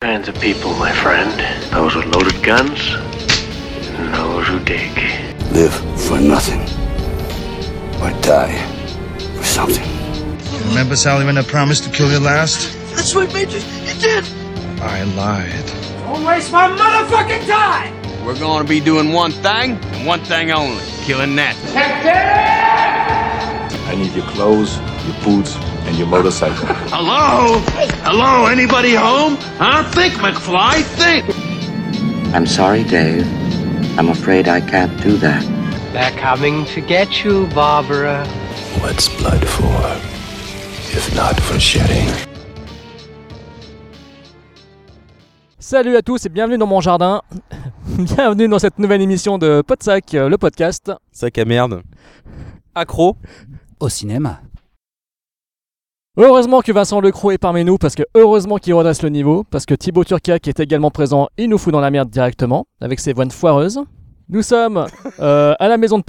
Kinds 0.00 0.28
of 0.28 0.40
people, 0.40 0.74
my 0.74 0.92
friend. 0.92 1.32
Those 1.72 1.94
with 1.94 2.06
loaded 2.06 2.42
guns, 2.42 2.90
and 3.96 4.12
those 4.12 4.46
who 4.46 4.58
dig. 4.60 4.92
Live 5.52 5.72
for 6.00 6.18
nothing. 6.20 6.60
Or 8.02 8.10
die 8.20 8.58
for 9.36 9.44
something. 9.44 9.88
Remember, 10.68 10.96
Sally, 10.96 11.24
when 11.24 11.38
I 11.38 11.42
promised 11.42 11.84
to 11.84 11.90
kill 11.90 12.10
you 12.10 12.18
last? 12.18 12.76
That's 12.94 13.14
what 13.14 13.32
Major. 13.32 13.58
You 13.58 14.00
did. 14.00 14.24
I 14.80 15.04
lied. 15.04 15.66
Don't 16.04 16.24
waste 16.24 16.52
my 16.52 16.68
motherfucking 16.68 17.46
time. 17.46 17.94
We're 18.24 18.38
gonna 18.38 18.68
be 18.68 18.80
doing 18.80 19.12
one 19.12 19.32
thing, 19.32 19.78
and 19.82 20.06
one 20.06 20.22
thing 20.24 20.50
only 20.50 20.84
killing 21.04 21.36
that. 21.36 21.56
I 23.86 23.94
need 23.94 24.12
your 24.12 24.26
clothes, 24.26 24.78
your 25.06 25.16
boots, 25.24 25.56
and 25.92 25.98
your 25.98 26.08
motorcycle. 26.08 26.66
Hello? 26.88 27.60
Hello? 28.08 28.46
Anybody 28.46 28.94
home? 28.94 29.36
Huh? 29.58 29.84
Think, 29.92 30.14
McFly, 30.14 30.82
think! 30.96 31.24
I'm 32.34 32.46
sorry, 32.46 32.82
Dave. 32.84 33.26
I'm 33.98 34.08
afraid 34.08 34.48
I 34.48 34.60
can't 34.60 34.94
do 35.02 35.16
that. 35.18 35.42
They're 35.92 36.16
coming 36.18 36.64
to 36.74 36.80
get 36.80 37.24
you, 37.24 37.46
Barbara. 37.48 38.24
What's 38.80 39.08
blood 39.20 39.44
for? 39.46 39.82
If 40.96 41.14
not 41.14 41.38
for 41.40 41.60
shedding? 41.60 42.08
Salut 45.58 45.96
à 45.96 46.02
tous 46.02 46.24
et 46.26 46.28
bienvenue 46.28 46.58
dans 46.58 46.66
mon 46.66 46.80
jardin. 46.80 47.22
bienvenue 47.98 48.48
dans 48.48 48.58
cette 48.58 48.78
nouvelle 48.78 49.02
émission 49.02 49.38
de 49.38 49.62
Podsac, 49.62 50.12
le 50.12 50.36
podcast. 50.36 50.90
Sac 51.12 51.38
à 51.38 51.44
merde. 51.44 51.82
Accro. 52.74 53.16
Au 53.78 53.88
cinéma. 53.88 54.40
Heureusement 56.18 56.60
que 56.60 56.70
Vincent 56.72 57.00
Lecroc 57.00 57.32
est 57.32 57.38
parmi 57.38 57.64
nous, 57.64 57.78
parce 57.78 57.94
que 57.94 58.02
heureusement 58.14 58.58
qu'il 58.58 58.74
redresse 58.74 59.02
le 59.02 59.08
niveau, 59.08 59.44
parce 59.50 59.64
que 59.64 59.72
Thibaut 59.74 60.04
Turca 60.04 60.38
qui 60.38 60.50
est 60.50 60.60
également 60.60 60.90
présent, 60.90 61.28
il 61.38 61.48
nous 61.48 61.56
fout 61.56 61.72
dans 61.72 61.80
la 61.80 61.90
merde 61.90 62.10
directement, 62.10 62.66
avec 62.82 63.00
ses 63.00 63.14
voix 63.14 63.30
foireuses. 63.30 63.80
Nous 64.28 64.42
sommes 64.42 64.84
euh, 65.20 65.54
à 65.58 65.68
la 65.68 65.78
maison 65.78 65.96
de 65.96 66.02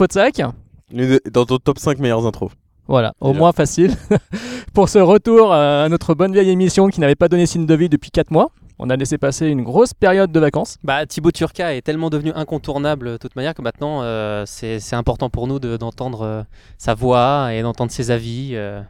de- 1.07 1.21
Dans 1.31 1.45
ton 1.45 1.57
top 1.57 1.79
5 1.79 1.99
meilleures 1.99 2.27
intros. 2.27 2.51
Voilà, 2.89 3.13
au 3.21 3.29
Déjà. 3.29 3.39
moins 3.39 3.51
facile. 3.53 3.95
Pour 4.73 4.89
ce 4.89 4.99
retour 4.99 5.53
euh, 5.53 5.85
à 5.85 5.87
notre 5.89 6.13
bonne 6.15 6.33
vieille 6.33 6.49
émission 6.49 6.89
qui 6.89 6.99
n'avait 6.99 7.15
pas 7.15 7.29
donné 7.29 7.45
signe 7.45 7.65
de 7.65 7.73
vie 7.73 7.87
depuis 7.87 8.11
4 8.11 8.29
mois. 8.29 8.49
On 8.79 8.89
a 8.89 8.97
laissé 8.97 9.17
passer 9.17 9.47
une 9.47 9.61
grosse 9.63 9.93
période 9.93 10.33
de 10.33 10.39
vacances. 10.41 10.77
Bah, 10.83 11.05
Thibaut 11.05 11.31
Turca 11.31 11.73
est 11.75 11.81
tellement 11.81 12.09
devenu 12.09 12.33
incontournable 12.35 13.11
de 13.11 13.17
toute 13.17 13.37
manière 13.37 13.53
que 13.53 13.61
maintenant 13.61 14.01
euh, 14.01 14.43
c'est 14.45 14.81
important 14.95 15.29
pour 15.29 15.47
nous 15.47 15.59
de- 15.59 15.77
d'entendre 15.77 16.21
euh, 16.23 16.43
sa 16.77 16.93
voix 16.93 17.53
et 17.53 17.61
d'entendre 17.61 17.91
ses 17.91 18.11
avis 18.11 18.49
euh, 18.55 18.81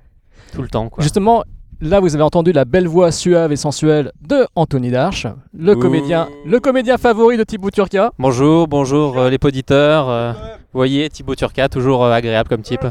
tout 0.53 0.61
le 0.61 0.67
temps. 0.69 0.89
Quoi. 0.89 1.03
Justement, 1.03 1.43
là 1.81 1.99
vous 1.99 2.13
avez 2.15 2.23
entendu 2.23 2.51
la 2.51 2.65
belle 2.65 2.87
voix 2.87 3.11
suave 3.11 3.51
et 3.51 3.55
sensuelle 3.55 4.11
de 4.21 4.45
Anthony 4.55 4.91
Darche, 4.91 5.27
le 5.57 5.75
Ouh. 5.75 5.79
comédien, 5.79 6.27
le 6.45 6.59
comédien 6.59 6.97
favori 6.97 7.37
de 7.37 7.43
Thibaut 7.43 7.71
Turca. 7.71 8.11
Bonjour, 8.19 8.67
bonjour 8.67 9.17
euh, 9.17 9.29
les 9.29 9.37
poditeurs. 9.37 10.09
euh, 10.09 10.31
vous 10.33 10.79
voyez, 10.79 11.09
Thibaut 11.09 11.35
Turca, 11.35 11.69
toujours 11.69 12.03
euh, 12.05 12.11
agréable 12.11 12.49
comme 12.49 12.61
type. 12.61 12.85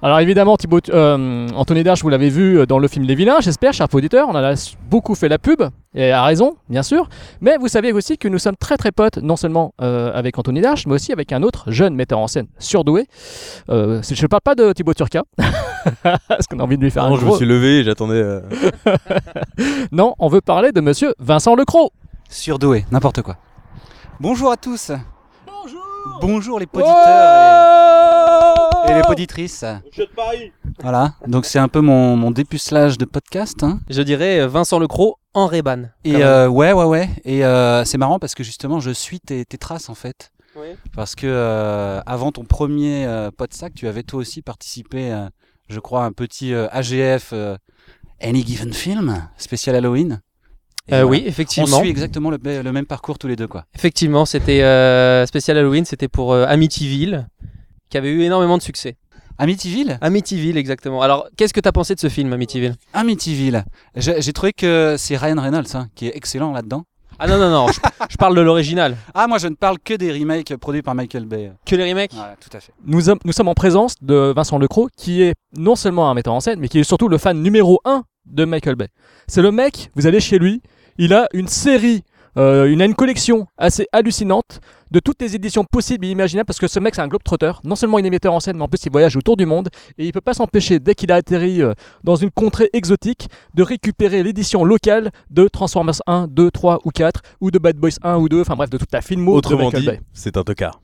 Alors 0.00 0.20
évidemment, 0.20 0.56
Thibaut, 0.56 0.78
euh, 0.90 1.48
Anthony 1.56 1.82
Darche, 1.82 2.02
vous 2.02 2.08
l'avez 2.08 2.28
vu 2.28 2.64
dans 2.68 2.78
le 2.78 2.86
film 2.86 3.04
Les 3.04 3.16
Vilains, 3.16 3.38
j'espère, 3.40 3.72
cher 3.72 3.88
auditeur. 3.92 4.28
On 4.28 4.32
en 4.32 4.36
a 4.44 4.54
beaucoup 4.88 5.16
fait 5.16 5.28
la 5.28 5.38
pub, 5.38 5.60
et 5.92 6.12
à 6.12 6.22
raison, 6.22 6.54
bien 6.68 6.84
sûr. 6.84 7.08
Mais 7.40 7.56
vous 7.56 7.66
savez 7.66 7.92
aussi 7.92 8.16
que 8.16 8.28
nous 8.28 8.38
sommes 8.38 8.54
très 8.56 8.76
très 8.76 8.92
potes, 8.92 9.16
non 9.18 9.34
seulement 9.34 9.74
euh, 9.80 10.12
avec 10.14 10.38
Anthony 10.38 10.60
Darche, 10.60 10.86
mais 10.86 10.94
aussi 10.94 11.12
avec 11.12 11.32
un 11.32 11.42
autre 11.42 11.72
jeune 11.72 11.96
metteur 11.96 12.20
en 12.20 12.28
scène 12.28 12.46
surdoué. 12.60 13.06
Euh, 13.70 14.00
je 14.08 14.22
ne 14.22 14.28
parle 14.28 14.42
pas 14.42 14.54
de 14.54 14.72
Thibaut 14.72 14.94
Turca, 14.94 15.24
parce 16.28 16.46
qu'on 16.48 16.60
a 16.60 16.62
envie 16.62 16.76
de 16.78 16.82
lui 16.84 16.92
faire 16.92 17.08
Non, 17.08 17.14
un 17.16 17.18
je 17.18 17.24
gros... 17.24 17.32
me 17.32 17.36
suis 17.38 17.46
levé 17.46 17.78
et 17.80 17.84
j'attendais. 17.84 18.22
euh, 18.22 18.40
Non, 19.90 20.14
on 20.20 20.28
veut 20.28 20.40
parler 20.40 20.70
de 20.70 20.80
monsieur 20.80 21.12
Vincent 21.18 21.56
Lecroc. 21.56 21.90
Surdoué, 22.30 22.84
n'importe 22.92 23.22
quoi. 23.22 23.36
Bonjour 24.20 24.52
à 24.52 24.56
tous. 24.56 24.92
Bonjour. 26.20 26.58
Les 26.58 26.66
poditeurs 26.66 26.94
et, 28.88 28.90
et 28.90 28.94
les 28.94 29.02
poditrices. 29.02 29.64
Voilà, 30.80 31.14
donc 31.26 31.44
c'est 31.44 31.58
un 31.58 31.68
peu 31.68 31.80
mon, 31.80 32.16
mon 32.16 32.30
dépucelage 32.30 32.98
de 32.98 33.04
podcast. 33.04 33.62
hein. 33.62 33.80
Je 33.90 34.02
dirais 34.02 34.40
euh, 34.40 34.48
Vincent 34.48 34.78
Lecroc 34.78 35.16
en 35.34 35.46
Reban. 35.46 35.84
Et 36.04 36.22
euh, 36.24 36.48
ouais, 36.48 36.72
ouais, 36.72 36.84
ouais. 36.84 37.08
Et 37.24 37.44
euh, 37.44 37.84
c'est 37.84 37.98
marrant 37.98 38.18
parce 38.18 38.34
que 38.34 38.44
justement, 38.44 38.78
je 38.80 38.90
suis 38.90 39.20
tes, 39.20 39.44
tes 39.44 39.58
traces 39.58 39.88
en 39.88 39.94
fait. 39.94 40.30
Oui. 40.56 40.68
Parce 40.94 41.14
que 41.14 41.26
euh, 41.26 42.00
avant 42.06 42.32
ton 42.32 42.44
premier 42.44 43.06
euh, 43.06 43.30
podsac, 43.36 43.74
tu 43.74 43.86
avais 43.88 44.02
toi 44.02 44.20
aussi 44.20 44.42
participé, 44.42 45.12
euh, 45.12 45.28
je 45.68 45.80
crois, 45.80 46.02
à 46.04 46.06
un 46.06 46.12
petit 46.12 46.54
euh, 46.54 46.68
AGF 46.70 47.30
euh, 47.32 47.56
Any 48.22 48.44
Given 48.46 48.72
Film 48.72 49.28
spécial 49.36 49.76
Halloween. 49.76 50.20
Euh, 50.92 51.02
voilà. 51.02 51.06
oui, 51.06 51.22
On 51.24 51.28
effectivement. 51.28 51.80
suit 51.80 51.88
exactement 51.90 52.30
le, 52.30 52.38
le 52.42 52.72
même 52.72 52.86
parcours 52.86 53.18
tous 53.18 53.28
les 53.28 53.36
deux, 53.36 53.46
quoi. 53.46 53.64
Effectivement, 53.74 54.24
c'était 54.24 54.62
euh, 54.62 55.26
spécial 55.26 55.56
Halloween, 55.58 55.84
c'était 55.84 56.08
pour 56.08 56.32
euh, 56.32 56.46
Amityville, 56.46 57.28
qui 57.90 57.98
avait 57.98 58.10
eu 58.10 58.22
énormément 58.22 58.56
de 58.58 58.62
succès. 58.62 58.96
Amityville? 59.38 59.98
Amityville, 60.00 60.56
exactement. 60.56 61.00
Alors, 61.02 61.28
qu'est-ce 61.36 61.54
que 61.54 61.60
t'as 61.60 61.70
pensé 61.72 61.94
de 61.94 62.00
ce 62.00 62.08
film, 62.08 62.32
Amityville? 62.32 62.74
Amityville. 62.92 63.64
J'ai 63.96 64.32
trouvé 64.32 64.52
que 64.52 64.96
c'est 64.98 65.16
Ryan 65.16 65.40
Reynolds 65.40 65.74
hein, 65.74 65.88
qui 65.94 66.08
est 66.08 66.16
excellent 66.16 66.52
là-dedans. 66.52 66.84
Ah 67.20 67.26
non, 67.26 67.36
non, 67.38 67.50
non, 67.50 67.66
je, 67.68 67.80
je 68.10 68.16
parle 68.16 68.36
de 68.36 68.40
l'original. 68.40 68.96
Ah, 69.14 69.26
moi 69.26 69.38
je 69.38 69.48
ne 69.48 69.54
parle 69.56 69.78
que 69.80 69.94
des 69.94 70.12
remakes 70.12 70.54
produits 70.56 70.82
par 70.82 70.94
Michael 70.94 71.24
Bay. 71.24 71.50
Que 71.66 71.74
les 71.74 71.88
remakes? 71.90 72.12
Ouais, 72.12 72.34
tout 72.40 72.56
à 72.56 72.60
fait. 72.60 72.72
Nous, 72.86 73.00
sommes- 73.02 73.18
nous 73.24 73.32
sommes 73.32 73.48
en 73.48 73.54
présence 73.54 73.94
de 74.00 74.32
Vincent 74.34 74.58
Lecroc, 74.58 74.90
qui 74.96 75.22
est 75.22 75.34
non 75.56 75.74
seulement 75.74 76.10
un 76.10 76.14
metteur 76.14 76.32
en 76.34 76.40
scène, 76.40 76.60
mais 76.60 76.68
qui 76.68 76.78
est 76.78 76.84
surtout 76.84 77.08
le 77.08 77.18
fan 77.18 77.40
numéro 77.42 77.80
1 77.84 78.04
de 78.26 78.44
Michael 78.44 78.76
Bay. 78.76 78.88
C'est 79.26 79.42
le 79.42 79.50
mec, 79.50 79.90
vous 79.96 80.06
allez 80.06 80.20
chez 80.20 80.38
lui, 80.38 80.62
il 80.98 81.14
a 81.14 81.28
une 81.32 81.48
série, 81.48 82.02
euh, 82.36 82.70
il 82.70 82.82
a 82.82 82.84
une 82.84 82.94
collection 82.94 83.46
assez 83.56 83.86
hallucinante 83.92 84.60
de 84.90 85.00
toutes 85.00 85.20
les 85.20 85.36
éditions 85.36 85.64
possibles 85.64 86.06
et 86.06 86.10
imaginables, 86.10 86.46
parce 86.46 86.58
que 86.58 86.66
ce 86.66 86.80
mec 86.80 86.94
c'est 86.94 87.00
un 87.00 87.08
globe-trotter. 87.08 87.52
Non 87.64 87.76
seulement 87.76 87.98
il 87.98 88.06
est 88.06 88.10
metteur 88.10 88.34
en 88.34 88.40
scène, 88.40 88.56
mais 88.56 88.62
en 88.64 88.68
plus 88.68 88.84
il 88.84 88.90
voyage 88.90 89.16
autour 89.16 89.36
du 89.36 89.46
monde, 89.46 89.68
et 89.96 90.06
il 90.06 90.12
peut 90.12 90.20
pas 90.20 90.34
s'empêcher, 90.34 90.80
dès 90.80 90.94
qu'il 90.94 91.12
a 91.12 91.16
atterri 91.16 91.62
euh, 91.62 91.74
dans 92.04 92.16
une 92.16 92.30
contrée 92.30 92.68
exotique, 92.72 93.28
de 93.54 93.62
récupérer 93.62 94.22
l'édition 94.22 94.64
locale 94.64 95.10
de 95.30 95.46
Transformers 95.46 96.00
1, 96.06 96.26
2, 96.28 96.50
3 96.50 96.80
ou 96.84 96.90
4, 96.90 97.22
ou 97.40 97.50
de 97.50 97.58
Bad 97.58 97.76
Boys 97.76 97.90
1 98.02 98.16
ou 98.16 98.28
2, 98.28 98.40
enfin 98.40 98.56
bref, 98.56 98.70
de 98.70 98.78
toute 98.78 98.92
la 98.92 99.00
filmo 99.00 99.32
de 99.32 99.36
Autrement 99.36 99.70
dit, 99.70 99.88
c'est 100.12 100.36
un 100.36 100.42
tocard. 100.42 100.80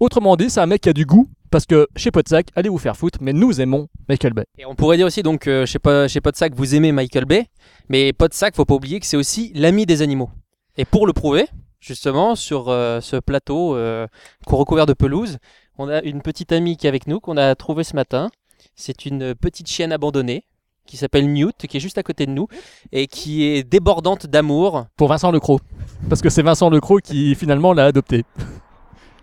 Autrement 0.00 0.36
dit, 0.36 0.50
c'est 0.50 0.60
un 0.60 0.66
mec 0.66 0.80
qui 0.80 0.88
a 0.88 0.92
du 0.92 1.06
goût, 1.06 1.28
parce 1.52 1.66
que 1.66 1.86
chez 1.96 2.10
Podsac, 2.10 2.48
allez 2.56 2.70
vous 2.70 2.78
faire 2.78 2.96
foutre, 2.96 3.18
mais 3.20 3.34
nous 3.34 3.60
aimons 3.60 3.88
Michael 4.08 4.32
Bay. 4.32 4.46
Et 4.58 4.64
on 4.64 4.74
pourrait 4.74 4.96
dire 4.96 5.06
aussi, 5.06 5.22
donc, 5.22 5.46
euh, 5.46 5.66
chez, 5.66 5.78
chez 6.08 6.20
Podsac, 6.20 6.54
vous 6.54 6.74
aimez 6.74 6.92
Michael 6.92 7.26
Bay, 7.26 7.46
mais 7.90 8.14
Podsac, 8.14 8.56
faut 8.56 8.64
pas 8.64 8.74
oublier 8.74 8.98
que 8.98 9.06
c'est 9.06 9.18
aussi 9.18 9.52
l'ami 9.54 9.84
des 9.84 10.00
animaux. 10.00 10.30
Et 10.78 10.86
pour 10.86 11.06
le 11.06 11.12
prouver, 11.12 11.46
justement, 11.78 12.34
sur 12.36 12.70
euh, 12.70 13.00
ce 13.00 13.16
plateau 13.16 13.76
euh, 13.76 14.06
recouvert 14.46 14.86
de 14.86 14.94
pelouse, 14.94 15.36
on 15.76 15.90
a 15.90 16.02
une 16.02 16.22
petite 16.22 16.52
amie 16.52 16.78
qui 16.78 16.86
est 16.86 16.88
avec 16.88 17.06
nous, 17.06 17.20
qu'on 17.20 17.36
a 17.36 17.54
trouvée 17.54 17.84
ce 17.84 17.94
matin. 17.94 18.30
C'est 18.74 19.04
une 19.04 19.34
petite 19.34 19.68
chienne 19.68 19.92
abandonnée 19.92 20.44
qui 20.86 20.96
s'appelle 20.96 21.30
Newt, 21.30 21.66
qui 21.68 21.76
est 21.76 21.80
juste 21.80 21.98
à 21.98 22.02
côté 22.02 22.24
de 22.24 22.32
nous, 22.32 22.48
et 22.92 23.06
qui 23.06 23.44
est 23.44 23.62
débordante 23.62 24.26
d'amour. 24.26 24.86
Pour 24.96 25.08
Vincent 25.08 25.30
Lecroc. 25.30 25.60
Parce 26.08 26.22
que 26.22 26.30
c'est 26.30 26.42
Vincent 26.42 26.70
Lecroc 26.70 27.02
qui 27.02 27.34
finalement 27.34 27.74
l'a 27.74 27.84
adopté. 27.84 28.24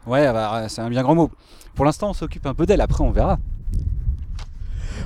Ouais, 0.07 0.31
bah, 0.31 0.65
c'est 0.69 0.81
un 0.81 0.89
bien 0.89 1.03
grand 1.03 1.15
mot. 1.15 1.29
Pour 1.75 1.85
l'instant, 1.85 2.09
on 2.09 2.13
s'occupe 2.13 2.45
un 2.45 2.53
peu 2.53 2.65
d'elle, 2.65 2.81
après 2.81 3.03
on 3.03 3.11
verra. 3.11 3.37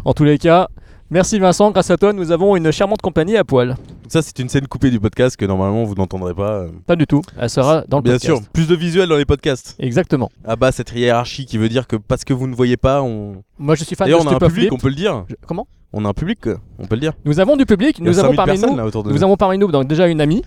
En 0.05 0.13
tous 0.13 0.23
les 0.23 0.37
cas, 0.37 0.67
merci 1.09 1.39
Vincent, 1.39 1.71
grâce 1.71 1.89
à 1.91 1.97
toi, 1.97 2.13
nous 2.13 2.31
avons 2.31 2.55
une 2.55 2.71
charmante 2.71 3.01
compagnie 3.01 3.37
à 3.37 3.43
poil. 3.43 3.75
Ça, 4.07 4.21
c'est 4.21 4.37
une 4.39 4.49
scène 4.49 4.67
coupée 4.67 4.91
du 4.91 4.99
podcast 4.99 5.35
que 5.37 5.45
normalement 5.45 5.83
vous 5.85 5.95
n'entendrez 5.95 6.33
pas. 6.33 6.51
euh. 6.63 6.69
Pas 6.85 6.95
du 6.95 7.07
tout, 7.07 7.21
elle 7.39 7.49
sera 7.49 7.83
dans 7.87 7.97
le 7.97 8.03
Bien 8.03 8.13
podcast. 8.13 8.37
sûr, 8.41 8.49
plus 8.51 8.67
de 8.67 8.75
visuels 8.75 9.09
dans 9.09 9.15
les 9.17 9.25
podcasts. 9.25 9.75
Exactement. 9.79 10.29
Ah 10.45 10.55
bah, 10.55 10.71
cette 10.71 10.91
hiérarchie 10.93 11.45
qui 11.45 11.57
veut 11.57 11.69
dire 11.69 11.87
que 11.87 11.95
parce 11.95 12.23
que 12.23 12.33
vous 12.33 12.47
ne 12.47 12.55
voyez 12.55 12.77
pas, 12.77 13.01
on. 13.01 13.43
Moi 13.57 13.75
je 13.75 13.83
suis 13.83 13.95
fan 13.95 14.07
de 14.07 14.11
D'ailleurs, 14.11 14.25
on 14.25 14.31
a 14.31 14.35
un 14.35 14.39
public, 14.39 14.67
Flip. 14.69 14.73
on 14.73 14.77
peut 14.77 14.89
le 14.89 14.95
dire. 14.95 15.25
Je- 15.29 15.35
Comment? 15.47 15.67
On 15.93 16.05
a 16.05 16.09
un 16.09 16.13
public, 16.13 16.39
quoi. 16.41 16.55
on 16.79 16.85
peut 16.87 16.95
le 16.95 17.01
dire. 17.01 17.13
Nous 17.23 17.39
avons 17.39 17.55
du 17.55 17.65
public, 17.67 17.97
Il 17.99 18.05
y 18.05 18.07
a 18.07 18.11
nous 18.11 18.17
avons 18.19 18.29
5000 18.29 18.35
parmi 18.37 18.51
personnes 18.53 18.69
nous, 18.71 18.77
là 18.77 18.85
autour 18.85 19.03
de 19.03 19.09
nous 19.09 19.15
nous. 19.15 19.23
avons 19.23 19.37
parmi 19.37 19.57
nous 19.59 19.71
donc 19.71 19.87
déjà 19.87 20.07
une 20.07 20.21
amie 20.21 20.41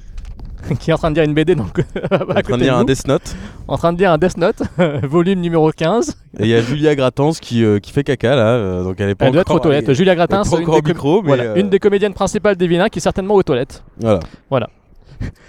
qui 0.80 0.90
est 0.90 0.92
en 0.92 0.98
train 0.98 1.10
de 1.10 1.14
dire 1.14 1.24
une 1.24 1.34
BD 1.34 1.54
donc 1.54 1.78
En 2.12 2.42
train 2.42 2.56
de 2.56 2.62
lire 2.62 2.76
de 2.76 2.80
un. 2.82 2.84
Death 2.84 3.06
Note. 3.06 3.36
en 3.68 3.76
train 3.76 3.92
de 3.92 3.98
dire 3.98 4.10
un 4.12 4.18
Death 4.18 4.36
Note, 4.36 4.62
volume 5.04 5.40
numéro 5.40 5.70
15. 5.70 6.16
Et 6.38 6.42
il 6.44 6.48
y 6.48 6.54
a 6.54 6.60
Julia 6.60 6.94
Gratans 6.94 7.32
qui, 7.32 7.64
euh, 7.64 7.78
qui 7.78 7.92
fait 7.92 8.04
caca 8.04 8.34
là. 8.36 8.46
euh, 8.48 8.84
donc 8.84 9.00
elle 9.00 9.10
est 9.10 9.14
pas 9.14 9.26
Elle 9.26 9.32
doit 9.32 9.42
être 9.42 9.54
aux 9.54 9.58
toilettes. 9.58 9.92
Julia 9.92 10.14
pas 10.14 10.44
c'est 10.44 10.56
une, 10.56 10.64
des 10.64 10.70
au 10.70 10.82
micro, 10.82 11.22
mais, 11.22 11.28
voilà, 11.28 11.42
euh, 11.44 11.54
une 11.56 11.70
des 11.70 11.78
comédiennes 11.78 12.14
principales 12.14 12.56
des 12.56 12.66
vilains 12.66 12.88
qui 12.88 12.98
est 12.98 13.02
certainement 13.02 13.34
aux 13.34 13.42
toilettes. 13.42 13.82
Voilà. 13.98 14.20
Voilà. 14.50 14.70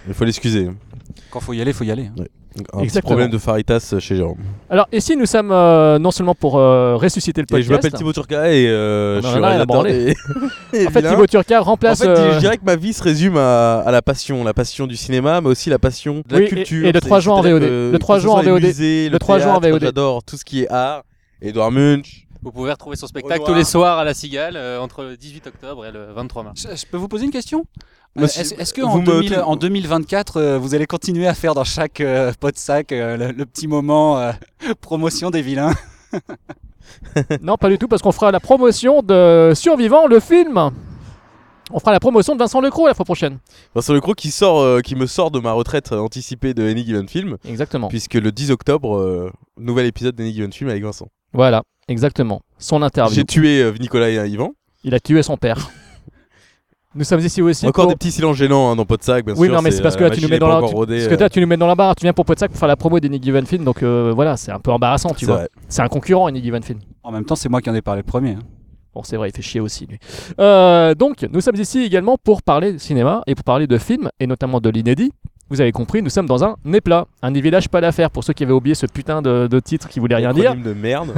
Il 0.08 0.14
faut 0.14 0.24
l'excuser. 0.26 0.70
Quand 1.30 1.40
faut 1.40 1.54
y 1.54 1.62
aller, 1.62 1.74
faut 1.74 1.84
y 1.84 1.92
aller. 1.92 2.10
hein. 2.20 2.24
Un 2.74 2.78
petit 2.80 2.84
Exactement. 2.86 3.10
problème 3.12 3.30
de 3.30 3.38
Faritas 3.38 3.96
chez 4.00 4.16
Jérôme. 4.16 4.38
Alors 4.70 4.88
ici 4.92 5.16
nous 5.16 5.26
sommes 5.26 5.52
euh, 5.52 6.00
non 6.00 6.12
seulement 6.12 6.36
pour 6.36 6.58
euh, 6.58 6.96
ressusciter 6.96 7.42
le 7.42 7.46
Et 7.46 7.48
podcast. 7.48 7.68
je 7.68 7.74
m'appelle 7.74 7.92
Thibaut 7.94 8.14
Turca 8.14 8.52
et 8.52 8.68
euh, 8.68 9.22
je 9.22 9.28
en 9.28 9.30
suis 9.32 9.44
a 9.44 9.48
rien 9.50 9.60
à 9.62 9.66
réalisateur 9.66 9.84
des- 9.84 10.16
En 10.88 10.92
fait. 10.92 11.02
Thibaut 11.04 11.28
Turca 11.28 11.62
En 11.62 11.64
remplace. 11.64 12.00
fait, 12.00 12.08
euh, 12.08 12.34
je 12.34 12.40
dirais 12.40 12.58
que 12.58 12.66
ma 12.66 12.76
vie 12.76 12.94
se 12.94 13.04
résume 13.04 13.38
à, 13.38 13.80
à 13.80 13.92
la 13.92 14.02
passion, 14.02 14.44
la 14.44 14.54
passion 14.54 14.88
du 14.88 14.96
cinéma, 14.96 15.42
mais 15.42 15.50
aussi 15.50 15.70
la 15.70 15.80
passion 15.80 16.24
de 16.28 16.34
la 16.34 16.40
Oui, 16.40 16.48
culture. 16.48 16.88
et 16.88 16.92
de 16.92 17.00
trois 17.00 17.20
jours 17.20 17.38
en 17.38 17.42
VOD. 17.42 17.60
que- 17.62 17.90
Le 17.92 18.00
trois 18.00 18.20
jours 18.20 18.36
en 18.36 18.42
VOD. 18.44 18.64
musées, 18.64 19.10
Le 19.10 19.20
trois 19.20 19.40
jours 19.40 19.52
en 19.54 19.60
VOD. 19.60 19.82
J'adore 19.82 20.24
tout 20.24 20.38
ce 20.38 20.46
qui 20.46 20.64
est 20.64 20.70
art. 20.70 21.04
Edouard 21.42 21.72
Munch, 21.72 22.26
Vous 22.42 22.52
pouvez 22.52 22.72
retrouver 22.72 22.96
son 22.96 23.06
spectacle 23.08 23.44
tous 23.46 23.54
les 23.54 23.64
soirs 23.64 24.00
à 24.00 24.04
la 24.04 24.14
Cigale 24.14 24.56
euh, 24.56 24.80
entre 24.80 25.04
le 25.04 25.18
18 25.18 25.46
octobre 25.48 25.86
et 25.86 25.92
le 25.92 26.08
23 26.16 26.44
mars. 26.44 26.68
Je, 26.72 26.76
je 26.76 26.86
peux 26.90 26.98
vous 26.98 27.08
poser 27.08 27.26
une 27.26 27.32
question? 27.32 27.66
Est-ce 28.24 28.54
est-ce 28.56 28.74
que 28.74 28.82
vous 28.82 28.88
en, 28.88 29.00
me- 29.00 29.06
2000 29.06 29.40
en 29.46 29.56
2024, 29.56 30.38
euh, 30.38 30.58
vous 30.58 30.74
allez 30.76 30.86
continuer 30.86 31.28
à 31.28 31.34
faire 31.34 31.54
dans 31.54 31.64
chaque 31.64 32.02
euh, 32.02 32.32
pot 32.40 32.52
de 32.52 32.58
sac 32.58 32.92
euh, 32.92 33.18
le, 33.18 33.32
le 33.32 33.46
petit 33.46 33.68
moment 33.68 34.18
euh, 34.20 34.32
promotion 34.82 35.30
des 35.30 35.42
vilains? 35.42 35.74
Non, 37.42 37.58
pas 37.58 37.70
du 37.70 37.78
tout, 37.78 37.88
parce 37.88 38.02
qu'on 38.02 38.12
fera 38.14 38.32
la 38.32 38.40
promotion 38.40 39.02
de 39.02 39.52
Survivant, 39.56 40.08
le 40.08 40.20
film. 40.20 40.72
On 41.70 41.80
fera 41.80 41.92
la 41.92 42.00
promotion 42.00 42.34
de 42.34 42.40
Vincent 42.40 42.62
Lecroc 42.62 42.88
la 42.88 42.94
fois 42.94 43.04
prochaine. 43.04 43.40
Vincent 43.76 43.94
Lecroc 43.94 44.16
qui, 44.16 44.32
sort, 44.32 44.62
euh, 44.62 44.80
qui 44.80 44.96
me 44.96 45.06
sort 45.06 45.30
de 45.32 45.40
ma 45.40 45.52
retraite 45.52 45.92
euh, 45.92 46.00
anticipée 46.00 46.54
de 46.54 46.64
Any 46.68 46.86
Given 46.86 47.10
Film, 47.10 47.36
Exactement. 47.46 47.90
puisque 47.90 48.14
le 48.14 48.32
10 48.32 48.52
octobre, 48.52 48.96
euh, 48.98 49.32
nouvel 49.58 49.86
épisode 49.86 50.16
d'Any 50.16 50.34
Given 50.34 50.54
Film 50.54 50.70
avec 50.70 50.82
Vincent. 50.82 51.10
Voilà, 51.34 51.64
exactement. 51.90 52.42
Son 52.58 52.82
interview. 52.82 53.16
J'ai 53.16 53.26
tué 53.26 53.62
euh, 53.62 53.74
Nicolas 53.78 54.10
et 54.10 54.30
Yvan. 54.30 54.52
Il 54.86 54.94
a 54.96 55.02
tué 55.02 55.22
son 55.24 55.36
père. 55.36 55.70
Nous 56.98 57.04
sommes 57.04 57.20
ici 57.20 57.42
aussi 57.42 57.68
Encore 57.68 57.84
pour... 57.86 57.92
des 57.92 57.96
petits 57.96 58.12
silences 58.12 58.36
gênants 58.38 58.72
hein, 58.72 58.76
dans 58.76 58.86
Podsac, 58.86 59.24
bien 59.26 59.36
Oui, 59.38 59.48
sûr. 59.48 59.56
non, 59.56 59.62
mais 59.62 59.72
c'est 59.72 59.82
parce 59.82 59.96
que 59.96 60.04
euh, 60.04 60.10
là, 60.10 60.16
tu 60.16 60.22
nous 60.22 60.28
mets 60.30 60.40
dans 60.40 60.48
la. 60.48 60.68
tu- 60.68 60.74
rodée, 60.74 60.96
Parce 60.98 61.08
que 61.08 61.14
euh, 61.14 61.18
toi, 61.18 61.30
tu 61.30 61.40
nous 61.42 61.48
mets 61.48 61.58
dans 61.58 61.68
la 61.68 61.76
barre. 61.76 61.96
Tu 61.96 62.04
viens 62.04 62.14
pour 62.14 62.26
Podsac 62.26 62.50
pour 62.52 62.60
faire 62.60 62.68
la 62.68 62.76
promo 62.76 63.00
d'Any 63.00 63.20
Given 63.22 63.46
Film, 63.46 63.64
donc 63.64 63.84
euh, 63.84 64.12
voilà, 64.16 64.36
c'est 64.38 64.52
un 64.52 64.60
peu 64.60 64.72
embarrassant, 64.72 65.12
tu 65.16 65.26
vois. 65.26 65.44
C'est 65.70 65.82
un 65.82 65.88
concurrent, 65.88 66.28
Any 66.28 66.42
Given 66.42 66.64
Film. 66.64 66.80
En 67.04 67.12
même 67.12 67.24
temps, 67.26 67.36
c'est 67.36 67.50
moi 67.50 67.62
qui 67.62 67.70
en 67.70 67.76
ai 67.76 67.82
parlé 67.82 68.02
le 68.02 68.06
premier. 68.06 68.32
hein. 68.32 68.40
Bon, 68.94 69.04
c'est 69.04 69.16
vrai, 69.16 69.30
il 69.30 69.36
fait 69.36 69.44
chier 69.44 69.60
aussi, 69.62 69.86
lui. 69.86 70.00
Euh, 70.40 70.96
donc, 70.96 71.24
nous 71.32 71.40
sommes 71.42 71.56
ici 71.58 71.84
également 71.84 72.18
pour 72.24 72.42
parler 72.42 72.74
de 72.74 72.78
cinéma 72.80 73.22
et 73.28 73.36
pour 73.36 73.44
parler 73.44 73.68
de 73.68 73.78
films, 73.78 74.10
et 74.20 74.26
notamment 74.26 74.60
de 74.60 74.70
l'inédit. 74.70 75.12
Vous 75.50 75.62
avez 75.62 75.72
compris, 75.72 76.02
nous 76.02 76.10
sommes 76.10 76.26
dans 76.26 76.44
un 76.44 76.56
Néplat, 76.66 77.06
un 77.22 77.32
des 77.32 77.40
villages 77.40 77.70
pas 77.70 77.80
d'affaires, 77.80 78.10
pour 78.12 78.24
ceux 78.24 78.34
qui 78.34 78.44
avaient 78.44 78.52
oublié 78.54 78.74
ce 78.76 78.86
putain 78.88 79.22
de, 79.22 79.48
de 79.48 79.60
titre 79.60 79.88
qui 79.88 80.00
voulait 80.00 80.16
rien 80.16 80.34
dire. 80.34 80.52
Acronyme 80.52 80.66
de 80.66 80.74
merde. 80.74 81.14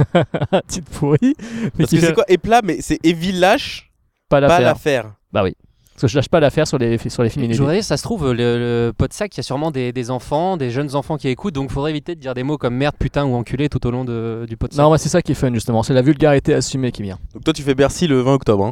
un 0.52 0.60
titre 0.68 0.88
pourri. 0.92 1.18
Mais 1.22 1.70
Parce 1.78 1.90
que 1.90 1.96
fait 1.96 2.06
c'est 2.06 2.12
quoi 2.12 2.24
Éplat, 2.28 2.60
mais 2.62 2.76
c'est 2.80 2.98
Evilash, 3.02 3.90
pas 4.28 4.38
l'affaire. 4.40 5.12
Bah 5.32 5.42
oui. 5.42 5.54
Parce 6.00 6.12
que 6.12 6.14
je 6.14 6.16
lâche 6.18 6.28
pas 6.30 6.40
l'affaire 6.40 6.66
sur 6.66 6.78
les, 6.78 6.96
sur 7.10 7.22
les 7.22 7.28
films 7.28 7.42
Je 7.42 7.46
inédits. 7.46 7.58
voudrais 7.58 7.74
dire, 7.74 7.84
ça 7.84 7.98
se 7.98 8.02
trouve, 8.02 8.32
le, 8.32 8.58
le 8.86 8.92
pot 8.96 9.06
de 9.06 9.12
sac, 9.12 9.34
il 9.34 9.38
y 9.38 9.40
a 9.40 9.42
sûrement 9.42 9.70
des, 9.70 9.92
des 9.92 10.10
enfants, 10.10 10.56
des 10.56 10.70
jeunes 10.70 10.94
enfants 10.96 11.18
qui 11.18 11.28
écoutent, 11.28 11.54
donc 11.54 11.70
faudrait 11.70 11.90
éviter 11.90 12.14
de 12.14 12.20
dire 12.20 12.32
des 12.32 12.42
mots 12.42 12.56
comme 12.56 12.74
merde, 12.74 12.94
putain 12.98 13.26
ou 13.26 13.34
enculé 13.34 13.68
tout 13.68 13.86
au 13.86 13.90
long 13.90 14.06
de- 14.06 14.46
du 14.48 14.56
pot 14.56 14.66
de 14.66 14.72
sac. 14.72 14.82
Non, 14.82 14.88
moi, 14.88 14.96
c'est 14.96 15.10
ça 15.10 15.20
qui 15.20 15.32
est 15.32 15.34
fun, 15.34 15.52
justement. 15.52 15.82
C'est 15.82 15.92
la 15.92 16.00
vulgarité 16.00 16.54
assumée 16.54 16.90
qui 16.90 17.02
vient. 17.02 17.18
Donc 17.34 17.44
toi, 17.44 17.52
tu 17.52 17.60
fais 17.62 17.74
Bercy 17.74 18.06
le 18.06 18.20
20 18.22 18.32
octobre. 18.32 18.64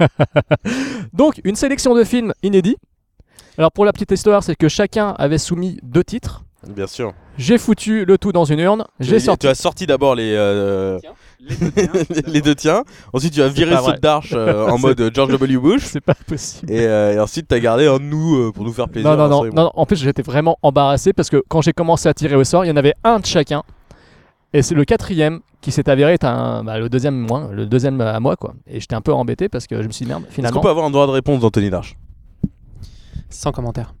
hein. 0.00 0.08
Donc, 1.12 1.40
une 1.44 1.56
sélection 1.56 1.94
de 1.94 2.02
films 2.04 2.32
inédits. 2.42 2.76
Alors, 3.58 3.70
pour 3.70 3.84
la 3.84 3.92
petite 3.92 4.10
histoire, 4.12 4.42
c'est 4.42 4.56
que 4.56 4.68
chacun 4.68 5.10
avait 5.18 5.38
soumis 5.38 5.78
deux 5.82 6.02
titres. 6.04 6.43
Bien 6.68 6.86
sûr. 6.86 7.12
J'ai 7.38 7.58
foutu 7.58 8.04
le 8.04 8.16
tout 8.18 8.32
dans 8.32 8.44
une 8.44 8.60
urne. 8.60 8.84
J'ai 9.00 9.16
Tu- 9.18 9.24
sorti. 9.24 9.46
Tu 9.46 9.50
as 9.50 9.54
sorti 9.54 9.86
d'abord 9.86 10.14
les, 10.14 10.32
euh, 10.34 10.98
les 12.26 12.40
deux 12.40 12.54
tiens. 12.54 12.84
Ensuite, 13.12 13.34
tu 13.34 13.42
as 13.42 13.48
viré 13.48 13.74
vrai. 13.74 13.98
d'arche 14.00 14.32
euh, 14.34 14.66
en 14.70 14.78
mode 14.78 15.10
George 15.14 15.30
W. 15.32 15.56
Bush. 15.58 15.82
C'est 15.84 16.00
pas 16.00 16.14
possible. 16.14 16.70
Et, 16.72 16.86
euh, 16.86 17.14
et 17.14 17.18
ensuite, 17.20 17.48
tu 17.48 17.54
as 17.54 17.60
gardé 17.60 17.86
un 17.86 17.98
de 17.98 18.04
nous 18.04 18.36
euh, 18.36 18.52
pour 18.52 18.64
nous 18.64 18.72
faire 18.72 18.88
plaisir. 18.88 19.16
Non, 19.16 19.28
non, 19.28 19.44
non. 19.52 19.70
En 19.74 19.86
plus, 19.86 19.96
j'étais 19.96 20.22
vraiment 20.22 20.56
embarrassé 20.62 21.12
parce 21.12 21.30
que 21.30 21.42
quand 21.48 21.60
j'ai 21.62 21.72
commencé 21.72 22.08
à 22.08 22.14
tirer 22.14 22.36
au 22.36 22.44
sort, 22.44 22.64
il 22.64 22.68
y 22.68 22.70
en 22.70 22.76
avait 22.76 22.94
un 23.04 23.18
de 23.20 23.26
chacun. 23.26 23.62
Et 24.52 24.62
c'est 24.62 24.74
le 24.76 24.84
quatrième 24.84 25.40
qui 25.60 25.72
s'est 25.72 25.88
avéré 25.90 26.12
être 26.12 26.24
un, 26.24 26.62
bah, 26.62 26.78
le 26.78 26.88
deuxième 26.88 27.16
moins, 27.16 27.48
le 27.50 27.66
deuxième 27.66 28.00
à 28.00 28.20
moi 28.20 28.36
quoi. 28.36 28.54
Et 28.68 28.78
j'étais 28.78 28.94
un 28.94 29.00
peu 29.00 29.12
embêté 29.12 29.48
parce 29.48 29.66
que 29.66 29.82
je 29.82 29.86
me 29.88 29.92
suis 29.92 30.04
dit 30.04 30.08
merde 30.10 30.22
Est-ce 30.26 30.34
finalement. 30.34 30.60
qu'on 30.60 30.62
peut 30.62 30.70
avoir 30.70 30.86
un 30.86 30.90
droit 30.90 31.06
de 31.08 31.12
réponse 31.12 31.40
d'Anthony 31.40 31.70
Darche? 31.70 31.96
Sans 33.30 33.50
commentaire. 33.50 33.94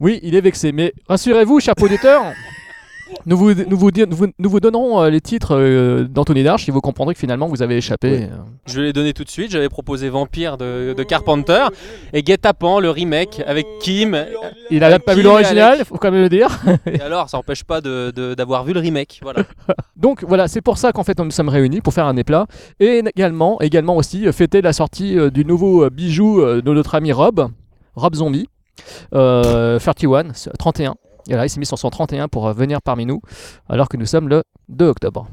Oui, 0.00 0.20
il 0.22 0.34
est 0.34 0.40
vexé. 0.40 0.72
Mais 0.72 0.92
rassurez-vous, 1.08 1.60
cher 1.60 1.74
auditeur, 1.80 2.22
nous 3.26 3.36
vous, 3.36 3.54
nous 3.54 3.76
vous, 3.78 3.90
dire- 3.90 4.06
nous 4.06 4.16
vous, 4.16 4.26
nous 4.38 4.50
vous 4.50 4.60
donnerons 4.60 5.00
euh, 5.02 5.08
les 5.10 5.20
titres 5.20 5.56
euh, 5.56 6.04
d'Anthony 6.04 6.42
Darche 6.42 6.68
et 6.68 6.72
vous 6.72 6.80
comprendrez 6.82 7.14
que 7.14 7.20
finalement 7.20 7.48
vous 7.48 7.62
avez 7.62 7.76
échappé. 7.78 8.10
Oui. 8.10 8.22
euh. 8.24 8.36
Je 8.66 8.80
vais 8.80 8.86
les 8.88 8.92
donner 8.92 9.12
tout 9.14 9.24
de 9.24 9.30
suite. 9.30 9.50
J'avais 9.50 9.68
proposé 9.70 10.08
Vampire 10.10 10.58
de, 10.58 10.94
de 10.96 11.02
Carpenter 11.02 11.66
et 12.12 12.22
Guet-apens, 12.22 12.80
le 12.80 12.90
remake 12.90 13.42
avec 13.46 13.66
Kim. 13.80 14.26
Il 14.70 14.84
a 14.84 14.90
même 14.90 15.00
pas 15.00 15.14
vu 15.14 15.22
Kim 15.22 15.30
l'original, 15.30 15.72
Alec. 15.72 15.86
faut 15.86 15.96
quand 15.96 16.10
même 16.10 16.20
le 16.22 16.28
dire. 16.28 16.50
Et 16.86 17.00
alors, 17.00 17.30
ça 17.30 17.38
n'empêche 17.38 17.64
pas 17.64 17.80
d'avoir 17.80 18.64
vu 18.64 18.74
le 18.74 18.80
remake. 18.80 19.20
Voilà. 19.22 19.42
Donc 19.96 20.22
voilà, 20.28 20.46
c'est 20.46 20.60
pour 20.60 20.76
ça 20.78 20.92
qu'en 20.92 21.02
fait 21.02 21.18
nous 21.18 21.24
nous 21.24 21.30
sommes 21.30 21.48
réunis 21.48 21.80
pour 21.80 21.94
faire 21.94 22.06
un 22.06 22.16
éplat 22.16 22.46
et 22.78 22.98
également, 23.16 23.58
également 23.62 23.96
aussi 23.96 24.30
fêter 24.32 24.60
la 24.60 24.72
sortie 24.74 25.18
euh, 25.18 25.30
du 25.30 25.44
nouveau 25.46 25.88
bijou 25.90 26.40
de 26.44 26.72
notre 26.74 26.94
ami 26.94 27.10
Rob, 27.12 27.48
Rob 27.96 28.14
Zombie, 28.14 28.48
euh, 29.14 29.78
31, 29.78 30.32
c'est 30.34 30.50
31. 30.58 30.94
Et 31.30 31.34
là, 31.34 31.44
il 31.44 31.50
s'est 31.50 31.60
mis 31.60 31.66
sur 31.66 31.78
son 31.78 31.90
31 31.90 32.28
pour 32.28 32.46
euh, 32.48 32.52
venir 32.52 32.80
parmi 32.82 33.04
nous, 33.06 33.20
alors 33.68 33.88
que 33.88 33.96
nous 33.96 34.06
sommes 34.06 34.28
le 34.28 34.42
2 34.68 34.86
octobre. 34.88 35.28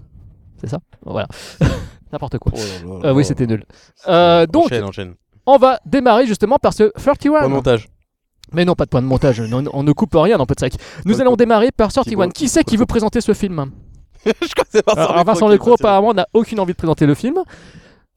C'est 0.59 0.67
ça? 0.69 0.79
Voilà. 1.05 1.27
N'importe 2.11 2.37
quoi. 2.37 2.51
Oh 2.55 2.59
là 2.59 2.99
là 3.03 3.09
Euh, 3.09 3.13
oui, 3.13 3.25
c'était 3.25 3.47
nul. 3.47 3.65
Euh, 4.07 4.45
donc, 4.45 4.65
Enchaîne, 4.65 4.83
enchaîne. 4.83 5.13
on 5.45 5.57
va 5.57 5.79
démarrer 5.85 6.25
justement 6.27 6.57
par 6.57 6.73
ce 6.73 6.91
31. 6.97 7.31
Point 7.39 7.43
de 7.43 7.53
montage. 7.53 7.87
Mais 8.53 8.63
non, 8.63 8.75
pas 8.75 8.85
de 8.85 8.89
point 8.89 9.01
de 9.01 9.07
montage, 9.07 9.41
on 9.73 9.83
ne 9.83 9.91
coupe 9.91 10.13
rien 10.13 10.37
dans 10.37 10.45
Podsac. 10.45 10.73
Nous 11.05 11.19
allons 11.19 11.35
démarrer 11.35 11.71
par 11.71 11.91
31. 11.91 12.25
coupe. 12.27 12.33
Qui 12.33 12.47
c'est 12.47 12.63
qui 12.63 12.77
veut 12.77 12.85
présenter 12.85 13.19
ce 13.19 13.33
film? 13.33 13.71
Je 14.25 14.31
crois 14.31 14.63
que 14.65 14.69
c'est 14.71 14.85
Vincent 14.85 14.99
Alors, 15.01 15.23
Vincent 15.25 15.47
passé. 15.47 15.83
apparemment 15.83 16.13
n'a 16.13 16.27
aucune 16.33 16.59
envie 16.59 16.73
de 16.73 16.77
présenter 16.77 17.05
le 17.05 17.15
film. 17.15 17.39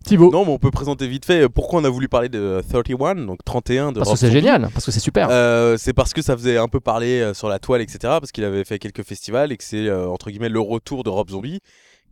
Thibaut, 0.08 0.31
Non, 0.31 0.46
mais 0.46 0.52
on 0.52 0.58
peut 0.58 0.70
présenter 0.70 1.06
vite 1.06 1.26
fait 1.26 1.43
euh, 1.43 1.49
pourquoi 1.49 1.81
on 1.81 1.84
a 1.84 1.90
voulu 1.90 2.08
parler 2.08 2.31
de 2.31 2.62
31, 2.66 3.14
donc 3.26 3.44
31 3.44 3.93
de 3.93 3.99
parce 3.99 4.10
que 4.10 4.16
c'est 4.16 4.31
génial, 4.31 4.70
parce 4.72 4.87
que 4.87 4.90
c'est 4.90 5.00
super. 5.00 5.28
Euh, 5.31 5.76
c'est 5.78 5.93
parce 5.93 6.14
que 6.14 6.22
ça 6.22 6.34
faisait 6.34 6.56
un 6.56 6.69
peu 6.69 6.81
parler 6.81 7.20
euh, 7.20 7.34
sur 7.34 7.49
la 7.49 7.58
toile, 7.58 7.82
etc. 7.82 7.99
Parce 8.02 8.32
qu'il 8.32 8.44
avait 8.44 8.64
fait 8.64 8.78
quelques 8.78 9.02
festivals 9.02 9.52
et 9.52 9.58
que 9.58 9.64
c'est 9.64 9.87
euh, 9.87 10.08
entre 10.08 10.31
guillemets 10.31 10.49
le 10.49 10.60
retour 10.60 11.05
de 11.05 11.10
Rob 11.10 11.28
Zombie, 11.28 11.60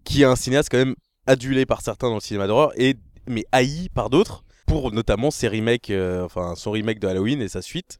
qui 0.04 0.22
est 0.22 0.26
un 0.26 0.36
cinéaste 0.36 0.68
quand 0.70 0.76
même 0.76 0.94
adulé 1.26 1.64
par 1.64 1.80
certains 1.80 2.08
dans 2.08 2.16
le 2.16 2.20
cinéma 2.20 2.46
d'horreur 2.46 2.72
et 2.76 2.96
mais 3.28 3.44
haï 3.50 3.88
par 3.94 4.10
d'autres 4.10 4.44
pour 4.66 4.92
notamment 4.92 5.30
ses 5.30 5.48
remakes, 5.48 5.90
euh, 5.90 6.24
enfin 6.24 6.54
son 6.56 6.72
remake 6.72 6.98
de 6.98 7.06
Halloween 7.06 7.40
et 7.40 7.48
sa 7.48 7.62
suite. 7.62 7.98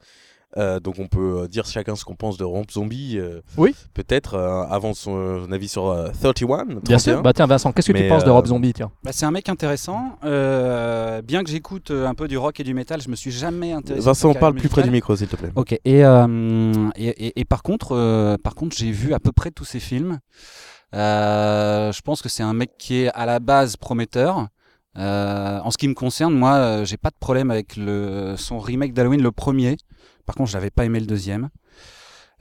Euh, 0.57 0.81
donc 0.81 0.95
on 0.99 1.07
peut 1.07 1.43
euh, 1.43 1.49
dire 1.49 1.67
chacun 1.67 1.97
ce 1.97 2.05
qu'on 2.05 2.15
pense 2.17 2.39
de 2.39 2.45
Rob 2.45 2.71
Zombie. 2.71 3.19
euh, 3.19 3.41
Oui. 3.59 3.75
Peut-être 3.93 4.35
euh, 4.35 4.63
avant 4.71 4.95
son, 4.95 5.47
avis 5.53 5.69
sur 5.69 5.89
euh, 5.89 6.09
31. 6.21 6.65
Bien 6.83 6.99
sûr. 6.99 7.13
31. 7.15 7.23
Bah 7.23 7.33
tiens, 7.35 7.47
Vincent, 7.47 7.73
qu'est-ce 7.73 7.93
que 7.93 7.99
tu 7.99 8.09
penses 8.09 8.25
de 8.25 8.31
Rob 8.31 8.47
Zombie 8.47 8.73
tiens? 8.73 8.91
Bah, 9.05 9.11
c'est 9.13 9.27
un 9.27 9.31
mec 9.31 9.49
intéressant. 9.49 10.19
euh, 10.25 11.21
bien 11.23 11.45
que 11.45 11.51
j'écoute 11.51 11.91
un 11.91 12.15
peu 12.15 12.27
du 12.29 12.39
rock 12.39 12.59
et 12.61 12.65
du 12.65 12.73
métal, 12.75 13.03
je 13.03 13.09
me 13.11 13.17
suis 13.17 13.31
jamais 13.33 13.73
intéressé. 13.73 14.05
Vincent, 14.07 14.33
sa 14.33 14.39
parle 14.39 14.55
plus 14.55 14.69
près 14.69 14.83
du 14.83 14.91
micro 14.91 15.15
s'il 15.15 15.29
te 15.29 15.37
plaît. 15.37 15.51
Ok. 15.57 15.73
Et, 15.85 16.05
euh, 16.05 16.89
et, 16.97 17.09
et- 17.27 17.41
et 17.41 17.45
par 17.45 17.63
contre, 17.63 17.93
euh, 17.93 18.37
par 18.43 18.55
contre, 18.55 18.77
j'ai 18.77 18.91
vu 18.91 19.13
à 19.15 19.21
peu 19.21 19.33
près 19.33 19.51
tous 19.51 19.65
ses 19.65 19.81
films. 19.81 20.19
Euh, 20.95 21.93
je 21.93 22.01
pense 22.01 22.23
que 22.23 22.29
c'est 22.29 22.43
un 22.43 22.53
mec 22.55 22.73
qui 22.79 23.03
est 23.03 23.09
à 23.15 23.27
la 23.27 23.41
base 23.41 23.77
prometteur. 23.77 24.49
Euh, 24.99 25.59
en 25.63 25.71
ce 25.71 25.77
qui 25.77 25.89
me 25.89 25.95
concerne, 25.95 26.35
moi, 26.35 26.55
euh, 26.55 26.85
j'ai 26.87 26.97
pas 26.97 27.11
de 27.11 27.17
problème 27.21 27.51
avec 27.51 27.77
le, 27.77 28.35
son 28.39 28.59
remake 28.59 28.95
d'Halloween, 28.95 29.21
le 29.23 29.33
premier. 29.33 29.77
Par 30.27 30.35
contre, 30.35 30.51
je 30.51 30.57
n'avais 30.57 30.71
pas 30.71 30.85
aimé 30.85 31.01
le 31.01 31.07
deuxième. 31.07 31.49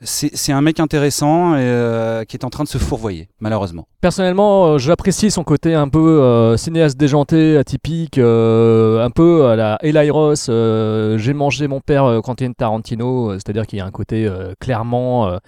C'est 0.02 0.52
un 0.52 0.60
mec 0.60 0.78
intéressant 0.78 1.56
et, 1.56 1.60
euh, 1.60 2.24
qui 2.24 2.36
est 2.36 2.44
en 2.44 2.50
train 2.50 2.64
de 2.64 2.68
se 2.68 2.76
fourvoyer, 2.76 3.30
malheureusement. 3.40 3.88
Personnellement, 4.02 4.66
euh, 4.66 4.78
j'apprécie 4.78 5.30
son 5.30 5.42
côté 5.42 5.72
un 5.72 5.88
peu 5.88 6.20
euh, 6.20 6.58
cinéaste 6.58 6.98
déjanté, 6.98 7.56
atypique, 7.56 8.18
un 8.18 9.10
peu 9.14 9.46
à 9.46 9.56
la 9.56 9.78
euh, 9.82 11.16
J'ai 11.16 11.32
mangé 11.32 11.66
mon 11.66 11.80
père 11.80 12.20
Quentin 12.22 12.52
Tarantino, 12.52 13.32
c'est-à-dire 13.34 13.66
qu'il 13.66 13.78
y 13.78 13.82
a 13.82 13.86
un 13.86 13.90
côté 13.90 14.30
clairement 14.60 15.38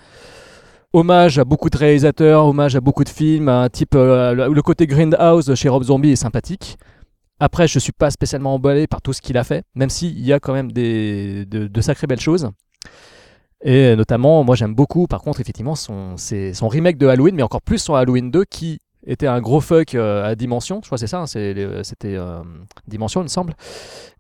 hommage 0.95 1.38
à 1.38 1.45
beaucoup 1.45 1.68
de 1.68 1.76
réalisateurs, 1.76 2.47
hommage 2.47 2.75
à 2.75 2.80
beaucoup 2.80 3.04
de 3.04 3.11
films, 3.11 3.50
un 3.50 3.68
type 3.68 3.92
le, 3.92 4.50
le 4.50 4.62
côté 4.62 4.87
Grindhouse 4.87 5.54
chez 5.57 5.68
Rob 5.68 5.83
Zombie 5.83 6.12
est 6.12 6.16
sympathique. 6.16 6.78
Après, 7.40 7.68
je 7.68 7.78
suis 7.78 7.92
pas 7.92 8.11
spécialement 8.11 8.54
emballé 8.54 8.87
par 8.87 9.00
tout 9.00 9.12
ce 9.12 9.21
qu'il 9.23 9.37
a 9.38 9.45
fait, 9.45 9.64
même 9.75 9.90
s'il 9.90 10.18
y 10.21 10.33
a 10.33 10.40
quand 10.40 10.52
même 10.52 10.73
des, 10.73 11.47
de, 11.47 11.80
sacrées 11.80 12.07
belles 12.07 12.21
choses. 12.21 12.50
Et 13.62 13.97
notamment, 13.97 14.45
moi 14.45 14.54
j'aime 14.57 14.75
beaucoup, 14.75 15.07
par 15.07 15.21
contre, 15.21 15.40
effectivement, 15.40 15.75
son, 15.75 16.16
son 16.16 16.68
remake 16.68 16.99
de 16.99 17.07
Halloween, 17.07 17.35
mais 17.35 17.42
encore 17.42 17.62
plus 17.62 17.78
son 17.78 17.95
Halloween 17.95 18.30
2 18.30 18.45
qui 18.45 18.78
était 19.07 19.26
un 19.26 19.40
gros 19.40 19.61
fuck 19.61 19.95
euh, 19.95 20.25
à 20.25 20.35
Dimension, 20.35 20.81
je 20.83 20.88
crois 20.88 20.99
c'est 20.99 21.07
ça, 21.07 21.21
hein, 21.21 21.25
les- 21.35 21.83
c'était 21.85 22.17
euh, 22.17 22.40
Dimension 22.87 23.21
il 23.21 23.25
me 23.25 23.28
semble, 23.28 23.55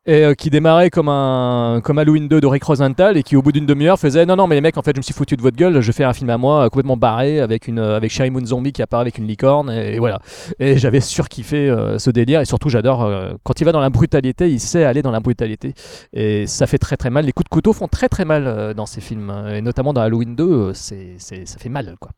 et 0.06 0.24
euh, 0.24 0.34
qui 0.34 0.48
démarrait 0.50 0.88
comme 0.90 1.08
un 1.08 1.80
comme 1.84 1.98
Halloween 1.98 2.28
2 2.28 2.40
de 2.40 2.46
Rick 2.46 2.64
Rosenthal 2.64 3.16
et 3.16 3.22
qui 3.22 3.36
au 3.36 3.42
bout 3.42 3.52
d'une 3.52 3.66
demi-heure 3.66 3.98
faisait 3.98 4.24
non 4.24 4.36
non 4.36 4.46
mais 4.46 4.54
les 4.54 4.60
mecs 4.62 4.78
en 4.78 4.82
fait 4.82 4.92
je 4.94 4.98
me 5.00 5.02
suis 5.02 5.12
foutu 5.12 5.36
de 5.36 5.42
votre 5.42 5.56
gueule, 5.56 5.80
je 5.80 5.92
fais 5.92 6.04
un 6.04 6.12
film 6.14 6.30
à 6.30 6.38
moi 6.38 6.64
euh, 6.64 6.68
complètement 6.68 6.96
barré 6.96 7.40
avec 7.40 7.68
une 7.68 7.78
euh, 7.78 7.96
avec 7.96 8.10
Sherry 8.10 8.30
Moon 8.30 8.44
Zombie 8.46 8.72
qui 8.72 8.80
apparaît 8.80 9.02
avec 9.02 9.18
une 9.18 9.26
licorne 9.26 9.70
et, 9.70 9.96
et 9.96 9.98
voilà. 9.98 10.20
Et 10.60 10.78
j'avais 10.78 11.00
surkiffé 11.00 11.68
euh, 11.68 11.98
ce 11.98 12.10
délire 12.10 12.40
et 12.40 12.44
surtout 12.46 12.68
j'adore 12.70 13.02
euh, 13.04 13.32
quand 13.42 13.60
il 13.60 13.64
va 13.64 13.72
dans 13.72 13.80
la 13.80 13.90
brutalité, 13.90 14.48
il 14.50 14.60
sait 14.60 14.84
aller 14.84 15.02
dans 15.02 15.10
la 15.10 15.20
brutalité 15.20 15.74
et 16.14 16.46
ça 16.46 16.66
fait 16.66 16.78
très 16.78 16.96
très 16.96 17.10
mal. 17.10 17.26
Les 17.26 17.32
coups 17.32 17.44
de 17.44 17.50
couteau 17.50 17.72
font 17.74 17.88
très 17.88 18.08
très 18.08 18.24
mal 18.24 18.46
euh, 18.46 18.72
dans 18.74 18.86
ces 18.86 19.00
films 19.02 19.28
euh, 19.30 19.56
et 19.56 19.60
notamment 19.60 19.92
dans 19.92 20.00
Halloween 20.00 20.34
2, 20.36 20.44
euh, 20.44 20.72
c'est 20.74 21.16
c'est- 21.18 21.46
ça 21.46 21.58
fait 21.58 21.68
mal 21.68 21.96
quoi. 22.00 22.12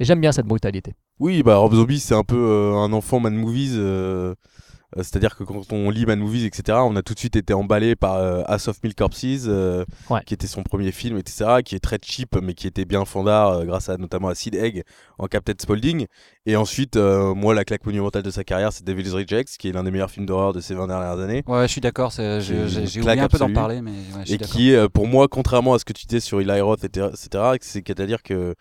Et 0.00 0.04
j'aime 0.04 0.20
bien 0.20 0.32
cette 0.32 0.46
brutalité. 0.46 0.94
Oui, 1.22 1.44
bah 1.44 1.54
Rob 1.54 1.72
Zombie, 1.72 2.00
c'est 2.00 2.16
un 2.16 2.24
peu 2.24 2.34
euh, 2.36 2.74
un 2.74 2.92
enfant 2.92 3.20
man 3.20 3.32
movies. 3.34 3.74
euh, 3.76 4.34
Euh, 4.94 5.02
C'est-à-dire 5.02 5.36
que 5.36 5.44
quand 5.44 5.72
on 5.72 5.88
lit 5.88 6.04
Mad 6.04 6.18
Movies, 6.18 6.44
etc., 6.44 6.80
on 6.82 6.96
a 6.96 7.02
tout 7.02 7.14
de 7.14 7.18
suite 7.18 7.36
été 7.36 7.54
emballé 7.54 7.96
par 7.96 8.16
euh, 8.16 8.42
House 8.46 8.68
of 8.68 8.76
Milk 8.82 8.98
Corpses, 8.98 9.46
Ouais. 10.10 10.20
qui 10.26 10.34
était 10.34 10.46
son 10.46 10.62
premier 10.62 10.92
film, 10.92 11.16
etc., 11.16 11.62
qui 11.64 11.74
est 11.76 11.80
très 11.80 11.98
cheap, 12.02 12.36
mais 12.42 12.52
qui 12.52 12.66
était 12.66 12.84
bien 12.84 13.04
fandard, 13.06 13.64
grâce 13.64 13.88
à 13.88 13.96
notamment 13.96 14.28
à 14.28 14.34
Sid 14.34 14.54
Egg 14.54 14.82
en 15.18 15.28
Captain 15.28 15.54
Spaulding. 15.58 16.04
Et 16.44 16.56
ensuite, 16.56 16.96
moi, 16.96 17.54
la 17.54 17.64
claque 17.64 17.86
monumentale 17.86 18.22
de 18.22 18.30
sa 18.30 18.44
carrière, 18.44 18.70
c'est 18.72 18.84
Devil's 18.84 19.14
Rejects, 19.14 19.56
qui 19.58 19.68
est 19.68 19.72
l'un 19.72 19.84
des 19.84 19.90
meilleurs 19.92 20.10
films 20.10 20.26
d'horreur 20.26 20.52
de 20.52 20.60
ces 20.60 20.74
20 20.74 20.88
dernières 20.88 21.18
années. 21.20 21.42
Ouais, 21.46 21.62
je 21.68 21.72
suis 21.72 21.80
d'accord. 21.80 22.10
J'ai 22.10 23.00
oublié 23.00 23.20
un 23.20 23.28
peu 23.28 23.38
d'en 23.38 23.52
parler, 23.52 23.80
mais 23.80 23.92
ouais, 23.92 24.24
je 24.24 24.24
suis 24.26 24.34
et 24.34 24.38
qui 24.38 24.72
est 24.72 24.88
pour 24.90 25.06
moi 25.06 25.26
contrairement 25.26 25.72
à 25.72 25.78
ce 25.78 25.86
que 25.86 25.94
tu 25.94 26.04
disais 26.04 26.20
sur 26.20 26.40
Eli 26.40 26.60
Roth 26.60 26.84
etc 26.84 27.06
c'est 27.62 28.00
à 28.00 28.06
dire 28.06 28.22
que 28.22 28.54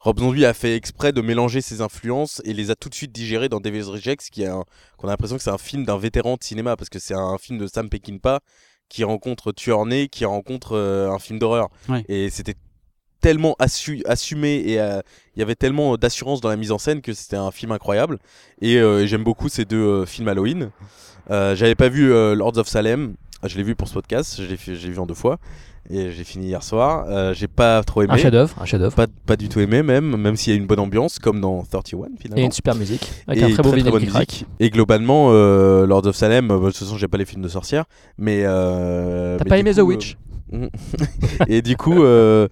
Rob 0.00 0.18
Zombie 0.18 0.46
a 0.46 0.54
fait 0.54 0.74
exprès 0.76 1.12
de 1.12 1.20
mélanger 1.20 1.60
ses 1.60 1.82
influences 1.82 2.40
et 2.44 2.54
les 2.54 2.70
a 2.70 2.74
tout 2.74 2.88
de 2.88 2.94
suite 2.94 3.12
digérées 3.12 3.48
dans 3.50 3.60
Devil's 3.60 3.88
Rejects 3.88 4.30
qui 4.32 4.42
est 4.42 4.46
un- 4.46 4.64
qu'on 4.96 5.08
a 5.08 5.10
l'impression 5.10 5.36
que 5.36 5.42
c'est 5.42 5.50
un 5.50 5.58
film 5.58 5.84
d'un 5.84 5.98
vétéran 5.98 6.36
de 6.36 6.42
cinéma 6.42 6.76
parce 6.76 6.88
que 6.88 6.98
c'est 6.98 7.14
un 7.14 7.36
film 7.38 7.58
de 7.58 7.66
Sam 7.66 7.88
Peckinpah 7.90 8.40
qui 8.88 9.04
rencontre 9.04 9.52
Tueur 9.52 9.84
Né 9.86 10.08
qui 10.08 10.24
rencontre 10.24 10.72
euh, 10.76 11.10
un 11.10 11.18
film 11.18 11.38
d'horreur. 11.38 11.68
Ouais. 11.88 12.04
et 12.08 12.30
c'était 12.30 12.54
tellement 13.20 13.54
assu- 13.60 14.00
assumé 14.06 14.62
et 14.66 14.80
euh, 14.80 15.00
il 15.36 15.40
y 15.40 15.42
avait 15.42 15.54
tellement 15.54 15.98
d'assurance 15.98 16.40
dans 16.40 16.48
la 16.48 16.56
mise 16.56 16.72
en 16.72 16.78
scène 16.78 17.02
que 17.02 17.12
c'était 17.12 17.36
un 17.36 17.50
film 17.50 17.70
incroyable. 17.70 18.18
Et 18.62 18.76
euh, 18.78 19.06
j'aime 19.06 19.22
beaucoup 19.24 19.50
ces 19.50 19.66
deux 19.66 19.76
euh, 19.76 20.06
films 20.06 20.28
Halloween. 20.28 20.70
Euh, 21.30 21.54
j'avais 21.54 21.74
pas 21.74 21.90
vu 21.90 22.10
euh, 22.10 22.34
Lords 22.34 22.56
of 22.56 22.66
Salem. 22.66 23.16
Je 23.44 23.56
l'ai 23.58 23.62
vu 23.62 23.74
pour 23.74 23.88
ce 23.88 23.94
podcast 23.94 24.36
je 24.42 24.44
l'ai 24.44 24.56
vu 24.56 24.98
en 24.98 25.04
deux 25.06 25.14
fois 25.14 25.38
et 25.90 26.10
j'ai 26.12 26.24
fini 26.24 26.46
hier 26.46 26.62
soir 26.62 27.04
euh, 27.08 27.34
j'ai 27.34 27.48
pas 27.48 27.82
trop 27.82 28.02
aimé 28.02 28.12
Un 28.12 28.16
chef-d'œuvre, 28.16 28.54
un 28.60 28.64
chef-d'œuvre. 28.64 28.94
pas, 28.94 29.06
pas 29.26 29.36
du 29.36 29.48
tout 29.48 29.60
aimé 29.60 29.82
même 29.82 30.16
même 30.16 30.36
s'il 30.36 30.52
y 30.52 30.56
a 30.56 30.58
une 30.58 30.66
bonne 30.66 30.78
ambiance 30.80 31.18
comme 31.18 31.40
dans 31.40 31.62
31 31.64 32.08
finalement 32.18 32.42
Et 32.42 32.44
une 32.46 32.52
super 32.52 32.74
musique, 32.74 33.10
avec 33.26 33.42
Et 33.42 33.44
un 33.46 33.50
très 33.50 33.62
beau 33.62 33.70
bonne 33.70 34.00
qui 34.00 34.06
musique. 34.12 34.46
Et 34.60 34.70
globalement, 34.70 35.28
euh, 35.30 35.86
Lords 35.86 36.06
of 36.06 36.16
Salem, 36.16 36.50
euh, 36.50 36.58
de 36.58 36.64
toute 36.66 36.76
façon, 36.76 36.96
j'ai 36.96 37.08
pas 37.08 37.18
les 37.18 37.24
films 37.24 37.42
de 37.42 37.48
sorcières, 37.48 37.84
mais. 38.18 38.42
euh, 38.44 39.36
T'as 39.38 39.44
pas 39.44 39.58
aimé 39.58 39.70
coup, 39.70 39.76
The 39.76 39.80
euh, 39.80 39.82
Witch 39.82 40.16
Et 41.48 41.62
du 41.62 41.76
coup, 41.76 42.02
euh, 42.02 42.48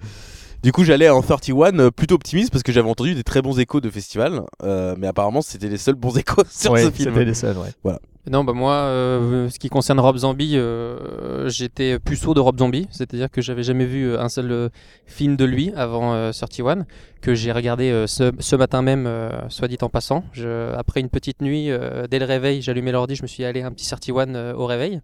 du 0.63 0.73
coup, 0.73 0.85
j'allais 0.85 1.09
en 1.09 1.23
31 1.23 1.79
euh, 1.79 1.91
plutôt 1.91 2.15
optimiste 2.17 2.51
parce 2.51 2.63
que 2.63 2.73
j'avais 2.73 2.89
entendu 2.89 3.15
des 3.15 3.25
très 3.25 3.43
bons 3.43 3.59
échos 3.59 3.81
de 3.81 3.91
festival, 3.91 4.43
euh, 4.63 4.95
mais 4.99 5.07
apparemment, 5.07 5.41
c'était 5.43 5.69
les 5.69 5.79
seuls 5.79 5.95
bons 5.95 6.17
échos 6.19 6.43
sur 6.51 6.73
Ouais, 6.73 6.85
ce 6.85 6.91
film. 6.91 7.13
c'était 7.13 7.25
les 7.25 7.35
seuls, 7.35 7.57
ouais. 7.59 7.71
Voilà. 7.83 8.01
Non, 8.31 8.45
bah 8.45 8.53
moi, 8.53 8.75
euh, 8.75 9.49
ce 9.49 9.59
qui 9.59 9.71
concerne 9.71 9.99
Rob 10.01 10.19
Zombie, 10.19 10.59
euh, 10.59 11.49
j'étais 11.49 11.99
puceau 11.99 12.35
de 12.35 12.41
Rob 12.41 12.59
Zombie, 12.59 12.87
c'est-à-dire 12.91 13.31
que 13.31 13.41
j'avais 13.41 13.63
jamais 13.63 13.87
vu 13.87 14.05
euh, 14.05 14.21
un 14.21 14.29
seul 14.29 14.53
euh, 14.53 14.69
film 15.07 15.37
de 15.37 15.47
lui 15.47 15.73
avant 15.75 16.13
euh, 16.13 16.31
31, 16.33 16.85
que 17.23 17.35
j'ai 17.35 17.53
regardé 17.53 17.91
euh, 17.91 18.07
ce, 18.07 18.31
ce 18.39 18.55
matin 18.57 18.83
même, 18.83 19.07
euh, 19.07 19.31
soit 19.49 19.67
dit 19.69 19.79
en 19.81 19.89
passant. 19.89 20.25
Je, 20.33 20.75
après 20.75 21.01
une 21.01 21.09
petite 21.09 21.41
nuit, 21.41 21.71
euh, 21.71 22.07
dès 22.11 22.19
le 22.19 22.27
réveil, 22.27 22.61
j'allumais 22.61 22.93
l'ordi, 22.93 23.15
je 23.15 23.23
me 23.23 23.29
suis 23.29 23.45
allé 23.47 23.63
un 23.63 23.71
petit 23.73 23.87
31 23.89 24.35
euh, 24.35 24.53
au 24.55 24.67
réveil. 24.67 25.01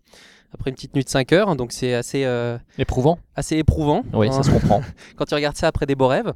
Après 0.54 0.70
une 0.70 0.76
petite 0.76 0.94
nuit 0.94 1.04
de 1.04 1.08
5 1.08 1.32
heures, 1.32 1.56
donc 1.56 1.72
c'est 1.72 1.94
assez, 1.94 2.24
euh, 2.24 2.56
Éprouvant. 2.78 3.18
assez 3.34 3.56
éprouvant. 3.56 4.02
Oui, 4.12 4.28
ça 4.30 4.38
hein, 4.38 4.42
se 4.44 4.50
comprend. 4.50 4.82
Quand 5.16 5.24
tu 5.24 5.34
regardes 5.34 5.56
ça 5.56 5.66
après 5.66 5.84
des 5.84 5.94
beaux 5.96 6.06
rêves, 6.06 6.32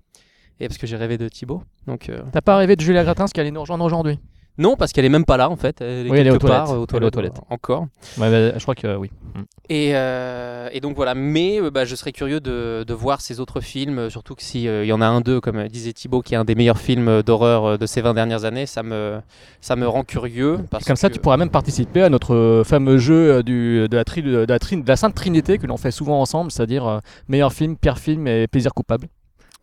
et 0.60 0.66
parce 0.66 0.76
que 0.76 0.86
j'ai 0.88 0.96
rêvé 0.96 1.18
de 1.18 1.28
Thibaut. 1.28 1.62
Donc, 1.86 2.08
euh, 2.08 2.22
T'as 2.32 2.40
pas 2.40 2.56
rêvé 2.56 2.74
de 2.74 2.80
Julia 2.80 3.04
Gratins 3.04 3.26
qui 3.26 3.38
allait 3.40 3.52
nous 3.52 3.60
rejoindre 3.60 3.84
aujourd'hui? 3.84 4.18
Non, 4.58 4.74
parce 4.76 4.92
qu'elle 4.92 5.04
est 5.04 5.08
même 5.08 5.24
pas 5.24 5.36
là 5.36 5.48
en 5.48 5.56
fait. 5.56 5.80
Elle 5.80 6.08
est 6.08 6.10
Oui, 6.10 6.18
elle 6.18 6.26
est 6.26 6.30
aux 6.30 6.38
part 6.38 6.64
toilettes. 6.64 6.68
euh, 6.70 6.78
aux 6.78 6.82
aux 6.82 6.86
toilettes, 6.86 7.12
toilettes. 7.12 7.40
encore. 7.48 7.86
Ouais, 8.18 8.28
bah, 8.30 8.58
je 8.58 8.62
crois 8.62 8.74
que 8.74 8.96
oui. 8.96 9.10
Mm. 9.36 9.40
Et, 9.70 9.90
euh, 9.94 10.68
et 10.72 10.80
donc 10.80 10.96
voilà, 10.96 11.14
mais 11.14 11.60
euh, 11.60 11.70
bah, 11.70 11.84
je 11.84 11.94
serais 11.94 12.10
curieux 12.12 12.40
de, 12.40 12.84
de 12.86 12.94
voir 12.94 13.20
ces 13.20 13.38
autres 13.38 13.60
films, 13.60 13.98
euh, 13.98 14.10
surtout 14.10 14.34
que 14.34 14.42
s'il 14.42 14.62
y 14.84 14.92
en 14.92 15.00
a 15.00 15.06
un 15.06 15.20
d'eux, 15.20 15.40
comme 15.40 15.58
euh, 15.58 15.68
disait 15.68 15.92
Thibaut, 15.92 16.22
qui 16.22 16.34
est 16.34 16.36
un 16.36 16.44
des 16.44 16.54
meilleurs 16.56 16.78
films 16.80 17.06
euh, 17.08 17.22
d'horreur 17.22 17.64
euh, 17.64 17.76
de 17.78 17.86
ces 17.86 18.00
20 18.00 18.14
dernières 18.14 18.44
années, 18.44 18.66
ça 18.66 18.82
me, 18.82 19.20
ça 19.60 19.76
me 19.76 19.86
rend 19.86 20.02
curieux. 20.02 20.58
Parce 20.70 20.84
Comme 20.84 20.96
ça, 20.96 21.08
que- 21.08 21.14
tu 21.14 21.20
pourras 21.20 21.36
même 21.36 21.50
participer 21.50 22.02
à 22.02 22.08
notre 22.08 22.34
euh, 22.34 22.64
fameux 22.64 22.98
jeu 22.98 23.34
euh, 23.34 23.42
du, 23.44 23.86
de, 23.88 23.96
la 23.96 24.04
tri- 24.04 24.22
de, 24.22 24.44
la 24.48 24.58
tri- 24.58 24.82
de 24.82 24.88
la 24.88 24.96
Sainte 24.96 25.14
Trinité 25.14 25.58
que 25.58 25.66
l'on 25.68 25.76
fait 25.76 25.92
souvent 25.92 26.20
ensemble, 26.20 26.50
c'est-à-dire 26.50 26.84
euh, 26.86 26.98
meilleur 27.28 27.52
film, 27.52 27.76
pire 27.76 27.98
film 27.98 28.26
et 28.26 28.48
plaisir 28.48 28.74
coupable. 28.74 29.06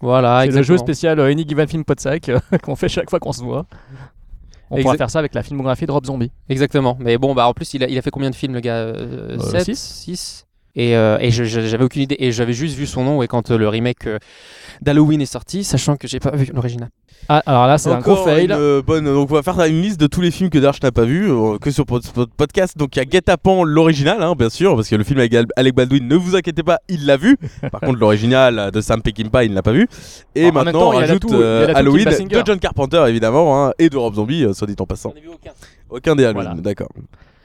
Voilà, 0.01 0.41
C'est 0.45 0.51
le 0.51 0.61
jeu 0.61 0.77
spécial 0.77 1.19
euh, 1.19 1.31
Any 1.31 1.45
Given 1.47 1.67
Film 1.67 1.83
Podsac 1.85 2.29
euh, 2.29 2.39
qu'on 2.63 2.75
fait 2.75 2.89
chaque 2.89 3.09
fois 3.09 3.19
qu'on 3.19 3.31
se 3.31 3.41
voit. 3.41 3.65
On 4.71 4.77
pourra 4.77 4.93
Exact- 4.93 4.97
faire 4.97 5.09
ça 5.09 5.19
avec 5.19 5.33
la 5.35 5.43
filmographie 5.43 5.85
de 5.85 5.91
Rob 5.91 6.05
Zombie. 6.05 6.31
Exactement. 6.49 6.97
Mais 6.99 7.17
bon, 7.17 7.33
bah 7.35 7.47
en 7.47 7.53
plus, 7.53 7.73
il 7.75 7.83
a, 7.83 7.87
il 7.87 7.97
a 7.97 8.01
fait 8.01 8.09
combien 8.11 8.29
de 8.29 8.35
films, 8.35 8.53
le 8.53 8.59
gars 8.61 8.75
Euh, 8.77 9.37
7 9.39 9.65
six. 9.65 9.75
6 9.79 10.45
Et, 10.75 10.95
euh, 10.97 11.17
et 11.21 11.31
je- 11.31 11.43
je- 11.45 11.61
j'avais 11.61 11.83
aucune 11.85 12.01
idée. 12.01 12.17
Et 12.19 12.31
j'avais 12.31 12.53
juste 12.53 12.75
vu 12.75 12.85
son 12.85 13.03
nom 13.03 13.23
et 13.23 13.27
quand 13.27 13.49
euh, 13.51 13.57
le 13.57 13.69
remake 13.69 14.07
euh, 14.07 14.17
d'Halloween 14.81 15.21
est 15.21 15.25
sorti, 15.25 15.63
sachant 15.63 15.95
que 15.95 16.07
j'ai 16.07 16.19
pas 16.19 16.31
vu 16.35 16.49
l'original. 16.53 16.89
Ah, 17.29 17.41
alors 17.45 17.65
là, 17.65 17.77
c'est 17.77 17.89
un 17.89 17.99
gros 17.99 18.17
fail. 18.17 18.45
une, 18.45 18.51
euh, 18.51 18.81
bonne, 18.81 19.05
donc 19.05 19.31
on 19.31 19.33
va 19.35 19.41
faire 19.41 19.59
une 19.65 19.81
liste 19.81 19.99
de 19.99 20.05
tous 20.07 20.19
les 20.21 20.31
films 20.31 20.49
que 20.49 20.59
Darch 20.59 20.81
n'a 20.83 20.91
pas 20.91 21.05
vu, 21.05 21.31
euh, 21.31 21.57
que 21.59 21.71
sur 21.71 21.85
pod- 21.85 22.05
pod- 22.13 22.29
podcast. 22.35 22.77
Donc 22.77 22.95
il 22.95 22.99
y 22.99 23.01
a 23.01 23.05
Get 23.09 23.29
Up 23.31 23.39
l'original, 23.63 24.21
hein, 24.21 24.33
bien 24.37 24.49
sûr, 24.49 24.75
parce 24.75 24.89
que 24.89 24.95
le 24.95 25.03
film 25.05 25.19
avec 25.19 25.33
Al- 25.33 25.45
Alec 25.55 25.73
Baldwin, 25.75 26.05
ne 26.07 26.15
vous 26.15 26.35
inquiétez 26.35 26.61
pas, 26.61 26.79
il 26.89 27.05
l'a 27.05 27.15
vu. 27.17 27.37
Par 27.71 27.79
contre, 27.79 27.97
l'original 27.99 28.69
de 28.71 28.81
Sam 28.81 29.01
Peckinpah, 29.01 29.45
il 29.45 29.51
ne 29.51 29.55
l'a 29.55 29.63
pas 29.63 29.71
vu. 29.71 29.87
Et 30.35 30.41
Alors, 30.49 30.53
maintenant, 30.55 30.79
temps, 30.79 30.89
on 30.89 30.93
il 30.93 30.95
y 30.95 30.97
a 30.97 31.01
la 31.01 31.07
rajoute 31.07 31.23
Halloween 31.75 32.27
de 32.27 32.43
John 32.45 32.59
Carpenter, 32.59 33.03
évidemment, 33.07 33.65
hein, 33.67 33.71
et 33.79 33.89
de 33.89 33.95
Rob 33.97 34.13
Zombie, 34.15 34.43
euh, 34.43 34.53
soit 34.53 34.67
dit 34.67 34.75
en 34.77 34.85
passant. 34.85 35.13
aucun. 35.89 36.15
des 36.15 36.25
Halloween, 36.25 36.43
Voilà. 36.47 36.61
d'accord. 36.61 36.89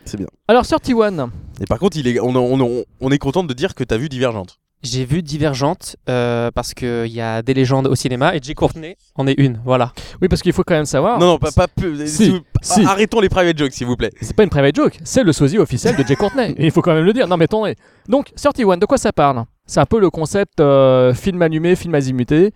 C'est 0.04 0.16
bien. 0.16 0.26
Alors, 0.48 0.66
31. 0.66 1.30
Et 1.60 1.66
par 1.66 1.78
contre, 1.78 1.96
il 1.96 2.08
est, 2.08 2.20
on, 2.20 2.84
on, 3.00 3.10
est 3.10 3.18
content 3.18 3.44
de 3.44 3.52
dire 3.54 3.74
que 3.74 3.84
tu 3.84 3.94
as 3.94 3.98
vu 3.98 4.08
Divergente. 4.08 4.58
J'ai 4.82 5.04
vu 5.04 5.22
Divergente 5.22 5.96
euh, 6.08 6.50
parce 6.54 6.72
qu'il 6.72 7.08
y 7.08 7.20
a 7.20 7.42
des 7.42 7.52
légendes 7.52 7.86
au 7.86 7.94
cinéma 7.94 8.34
et 8.34 8.40
Jay 8.42 8.54
Courtney 8.54 8.96
en 9.14 9.26
est 9.26 9.34
une. 9.38 9.60
Voilà. 9.62 9.92
Oui, 10.22 10.28
parce 10.28 10.40
qu'il 10.40 10.54
faut 10.54 10.64
quand 10.64 10.74
même 10.74 10.86
savoir. 10.86 11.18
Non, 11.18 11.26
non, 11.26 11.38
pas, 11.38 11.52
pas 11.52 11.68
plus. 11.68 12.06
Si, 12.06 12.16
s'il 12.16 12.32
vous- 12.32 12.40
si. 12.62 12.82
Arrêtons 12.86 13.20
les 13.20 13.28
private 13.28 13.58
jokes, 13.58 13.74
s'il 13.74 13.86
vous 13.86 13.96
plaît. 13.96 14.10
C'est 14.22 14.34
pas 14.34 14.42
une 14.42 14.48
private 14.48 14.74
joke, 14.74 14.98
c'est 15.04 15.22
le 15.22 15.32
sosie 15.34 15.58
officiel 15.58 15.96
de 15.96 16.02
Jay 16.02 16.16
Courtney. 16.16 16.54
Et 16.56 16.64
il 16.64 16.70
faut 16.70 16.80
quand 16.80 16.94
même 16.94 17.04
le 17.04 17.12
dire. 17.12 17.28
Non, 17.28 17.36
mais 17.36 17.44
attendez. 17.44 17.76
Donc, 18.08 18.32
31, 18.34 18.78
de 18.78 18.86
quoi 18.86 18.96
ça 18.96 19.12
parle? 19.12 19.44
C'est 19.66 19.80
un 19.80 19.86
peu 19.86 20.00
le 20.00 20.08
concept 20.08 20.60
euh, 20.60 21.12
film 21.12 21.42
allumé, 21.42 21.76
film 21.76 21.94
azimuté. 21.94 22.52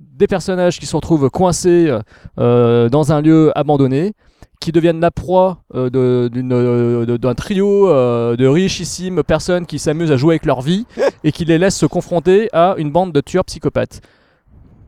Des 0.00 0.26
personnages 0.26 0.80
qui 0.80 0.86
se 0.86 0.96
retrouvent 0.96 1.30
coincés 1.30 1.96
euh, 2.38 2.88
dans 2.88 3.12
un 3.12 3.20
lieu 3.20 3.52
abandonné, 3.56 4.12
qui 4.60 4.72
deviennent 4.72 5.00
la 5.00 5.10
proie 5.10 5.62
euh, 5.74 5.88
euh, 5.94 7.18
d'un 7.18 7.34
trio 7.34 7.88
euh, 7.88 8.36
de 8.36 8.46
richissimes 8.46 9.22
personnes 9.22 9.66
qui 9.66 9.78
s'amusent 9.78 10.12
à 10.12 10.16
jouer 10.16 10.34
avec 10.34 10.46
leur 10.46 10.60
vie 10.60 10.86
et 11.24 11.32
qui 11.32 11.44
les 11.44 11.58
laissent 11.58 11.76
se 11.76 11.86
confronter 11.86 12.48
à 12.52 12.74
une 12.78 12.90
bande 12.90 13.12
de 13.12 13.20
tueurs 13.20 13.44
psychopathes. 13.44 14.00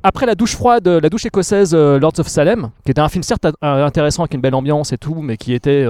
Après 0.03 0.25
la 0.25 0.35
douche 0.35 0.57
froide, 0.57 0.89
la 0.89 1.09
douche 1.11 1.27
écossaise 1.27 1.73
euh, 1.75 1.99
Lords 1.99 2.19
of 2.19 2.27
Salem, 2.27 2.71
qui 2.85 2.91
était 2.91 3.03
un 3.03 3.11
film 3.11 3.23
certes 3.23 3.47
intéressant 3.61 4.23
avec 4.23 4.33
une 4.33 4.41
belle 4.41 4.55
ambiance 4.55 4.93
et 4.93 4.99
tout, 4.99 5.17
mais 5.21 5.37
qui 5.37 5.53
était 5.53 5.87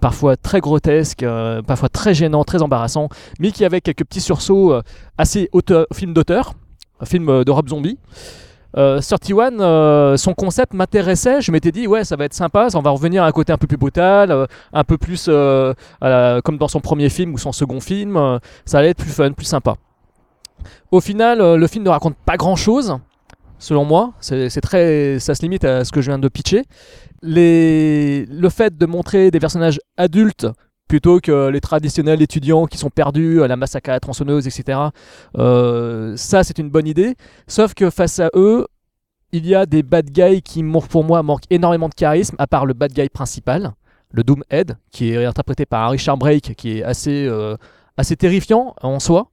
parfois 0.00 0.36
très 0.36 0.60
grotesque, 0.60 1.24
parfois 1.66 1.88
très 1.88 2.12
gênant, 2.12 2.44
très 2.44 2.60
embarrassant, 2.60 3.08
mais 3.40 3.50
qui 3.50 3.64
avait 3.64 3.80
quelques 3.80 4.04
petits 4.04 4.20
sursauts 4.20 4.74
assez 5.16 5.48
auteur, 5.52 5.86
film 5.94 6.12
d'auteur, 6.12 6.52
un 7.00 7.06
film 7.06 7.42
de 7.42 7.50
Rob 7.50 7.70
Zombie. 7.70 7.98
Euh, 8.76 9.00
31, 9.00 9.60
euh, 9.60 10.16
son 10.16 10.34
concept 10.34 10.74
m'intéressait. 10.74 11.40
Je 11.40 11.52
m'étais 11.52 11.72
dit, 11.72 11.86
ouais, 11.86 12.04
ça 12.04 12.16
va 12.16 12.24
être 12.24 12.34
sympa. 12.34 12.68
On 12.74 12.80
va 12.80 12.90
revenir 12.90 13.22
à 13.22 13.26
un 13.26 13.32
côté 13.32 13.52
un 13.52 13.58
peu 13.58 13.66
plus 13.66 13.76
brutal, 13.76 14.30
euh, 14.30 14.46
un 14.72 14.84
peu 14.84 14.98
plus 14.98 15.26
euh, 15.28 15.74
comme 16.42 16.58
dans 16.58 16.68
son 16.68 16.80
premier 16.80 17.08
film 17.08 17.34
ou 17.34 17.38
son 17.38 17.52
second 17.52 17.80
film. 17.80 18.16
euh, 18.16 18.38
ça 18.64 18.78
allait 18.78 18.90
être 18.90 18.98
plus 18.98 19.10
fun, 19.12 19.32
plus 19.32 19.46
sympa. 19.46 19.74
Au 20.90 21.00
final, 21.00 21.56
le 21.56 21.66
film 21.66 21.84
ne 21.84 21.90
raconte 21.90 22.14
pas 22.24 22.36
grand 22.36 22.54
chose, 22.56 22.96
selon 23.58 23.84
moi. 23.84 24.12
C'est 24.20 24.60
très, 24.60 25.18
ça 25.18 25.34
se 25.34 25.42
limite 25.42 25.64
à 25.64 25.84
ce 25.84 25.90
que 25.90 26.00
je 26.00 26.10
viens 26.10 26.18
de 26.18 26.28
pitcher. 26.28 26.64
Le 27.22 28.48
fait 28.48 28.76
de 28.76 28.86
montrer 28.86 29.30
des 29.30 29.40
personnages 29.40 29.80
adultes 29.96 30.46
plutôt 30.92 31.20
que 31.20 31.48
les 31.48 31.62
traditionnels 31.62 32.20
étudiants 32.20 32.66
qui 32.66 32.76
sont 32.76 32.90
perdus 32.90 33.42
à 33.42 33.48
la 33.48 33.56
massacre 33.56 33.88
à 33.88 33.94
la 33.94 34.00
tronçonneuse, 34.00 34.46
etc. 34.46 34.78
euh, 35.38 36.14
ça, 36.18 36.44
c'est 36.44 36.58
une 36.58 36.68
bonne 36.68 36.86
idée. 36.86 37.14
Sauf 37.46 37.72
que 37.72 37.88
face 37.88 38.20
à 38.20 38.28
eux, 38.34 38.66
il 39.32 39.46
y 39.46 39.54
a 39.54 39.64
des 39.64 39.82
bad 39.82 40.10
guys 40.10 40.42
qui, 40.42 40.62
pour 40.62 41.02
moi, 41.02 41.22
manquent 41.22 41.48
énormément 41.48 41.88
de 41.88 41.94
charisme, 41.94 42.36
à 42.38 42.46
part 42.46 42.66
le 42.66 42.74
bad 42.74 42.92
guy 42.92 43.08
principal, 43.08 43.72
le 44.10 44.22
Doomhead, 44.22 44.76
qui 44.90 45.12
est 45.12 45.24
interprété 45.24 45.64
par 45.64 45.90
Richard 45.90 46.18
Brake, 46.18 46.52
qui 46.58 46.80
est 46.80 46.82
assez, 46.82 47.24
euh, 47.26 47.56
assez 47.96 48.14
terrifiant 48.14 48.74
en 48.82 49.00
soi. 49.00 49.28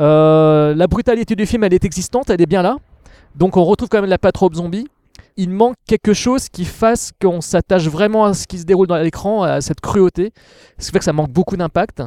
Euh, 0.00 0.74
la 0.74 0.88
brutalité 0.88 1.36
du 1.36 1.46
film, 1.46 1.62
elle 1.62 1.74
est 1.74 1.84
existante, 1.84 2.28
elle 2.28 2.42
est 2.42 2.46
bien 2.46 2.62
là. 2.62 2.76
Donc 3.36 3.56
on 3.56 3.62
retrouve 3.62 3.88
quand 3.88 4.00
même 4.00 4.10
la 4.10 4.18
patte 4.18 4.36
Rob 4.36 4.56
Zombie. 4.56 4.88
Il 5.40 5.50
manque 5.50 5.76
quelque 5.86 6.12
chose 6.12 6.48
qui 6.48 6.64
fasse 6.64 7.12
qu'on 7.22 7.40
s'attache 7.40 7.86
vraiment 7.88 8.24
à 8.24 8.34
ce 8.34 8.46
qui 8.46 8.58
se 8.58 8.64
déroule 8.64 8.88
dans 8.88 8.96
l'écran, 8.96 9.44
à 9.44 9.60
cette 9.60 9.80
cruauté. 9.80 10.32
Ce 10.78 10.86
qui 10.86 10.92
fait 10.92 10.98
que 10.98 11.04
ça 11.04 11.12
manque 11.12 11.30
beaucoup 11.30 11.56
d'impact. 11.56 12.02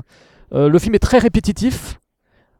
Euh, 0.53 0.67
le 0.67 0.79
film 0.79 0.93
est 0.95 0.99
très 0.99 1.17
répétitif. 1.17 1.97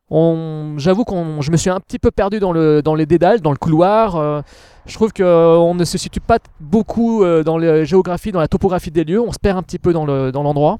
J'avoue 0.09 1.05
que 1.05 1.13
je 1.41 1.51
me 1.51 1.57
suis 1.57 1.69
un 1.69 1.79
petit 1.79 1.99
peu 1.99 2.09
perdu 2.11 2.39
dans, 2.39 2.51
le, 2.53 2.81
dans 2.81 2.95
les 2.95 3.05
dédales, 3.05 3.41
dans 3.41 3.51
le 3.51 3.57
couloir. 3.57 4.15
Euh, 4.15 4.41
je 4.85 4.93
trouve 4.95 5.11
qu'on 5.13 5.73
ne 5.75 5.83
se 5.83 5.97
situe 5.97 6.19
pas 6.21 6.39
beaucoup 6.59 7.23
euh, 7.23 7.43
dans 7.43 7.57
la 7.57 7.83
géographie, 7.83 8.31
dans 8.31 8.39
la 8.39 8.47
topographie 8.47 8.91
des 8.91 9.03
lieux. 9.03 9.21
On 9.21 9.31
se 9.31 9.39
perd 9.39 9.57
un 9.57 9.63
petit 9.63 9.79
peu 9.79 9.93
dans 9.93 10.05
le- 10.05 10.31
dans 10.31 10.43
l'endroit. 10.43 10.79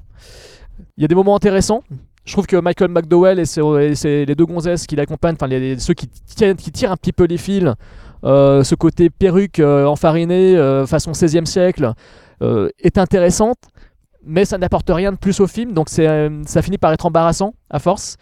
Il 0.96 1.02
y 1.02 1.04
a 1.04 1.08
des 1.08 1.14
moments 1.14 1.36
intéressants. 1.36 1.82
Je 2.24 2.32
trouve 2.32 2.46
que 2.46 2.56
Michael 2.56 2.90
McDowell 2.90 3.38
et, 3.40 3.44
ses- 3.46 4.24
les 4.26 4.34
deux 4.34 4.46
gonzesses 4.46 4.86
qui 4.86 4.94
l'accompagnent, 4.96 5.34
enfin 5.40 5.48
ceux 5.78 5.94
qui, 5.94 6.06
tiennent, 6.08 6.56
qui 6.56 6.70
tirent 6.70 6.92
un 6.92 6.96
petit 6.96 7.12
peu 7.12 7.24
les 7.24 7.36
fils, 7.38 7.68
euh, 8.24 8.62
ce 8.62 8.74
côté 8.76 9.10
perruque 9.10 9.58
euh, 9.58 9.86
enfarinée 9.86 10.56
euh, 10.56 10.86
façon 10.86 11.12
16e 11.12 11.46
siècle, 11.46 11.92
euh, 12.42 12.68
est 12.78 12.96
intéressante. 12.98 13.58
mais 14.24 14.44
ça 14.44 14.56
n'apporte 14.56 14.88
rien 14.88 15.10
de 15.10 15.16
plus 15.16 15.40
au 15.40 15.48
film, 15.48 15.72
donc 15.72 15.88
euh, 15.98 16.42
ça 16.46 16.62
finit 16.62 16.78
par 16.78 16.92
être 16.92 17.06
embarrassant 17.06 17.54
à 17.70 17.80
force. 17.80 18.16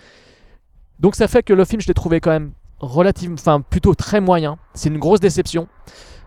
Donc 0.98 1.14
ça 1.14 1.28
fait 1.28 1.42
que 1.42 1.52
le 1.52 1.64
film, 1.66 1.82
je 1.82 1.86
l'ai 1.88 1.94
trouvé 1.94 2.20
quand 2.20 2.30
même 2.30 2.52
relativement, 2.78 3.36
enfin 3.38 3.60
plutôt 3.60 3.94
très 3.94 4.22
moyen. 4.22 4.56
C'est 4.72 4.88
une 4.88 4.98
grosse 4.98 5.20
déception. 5.20 5.68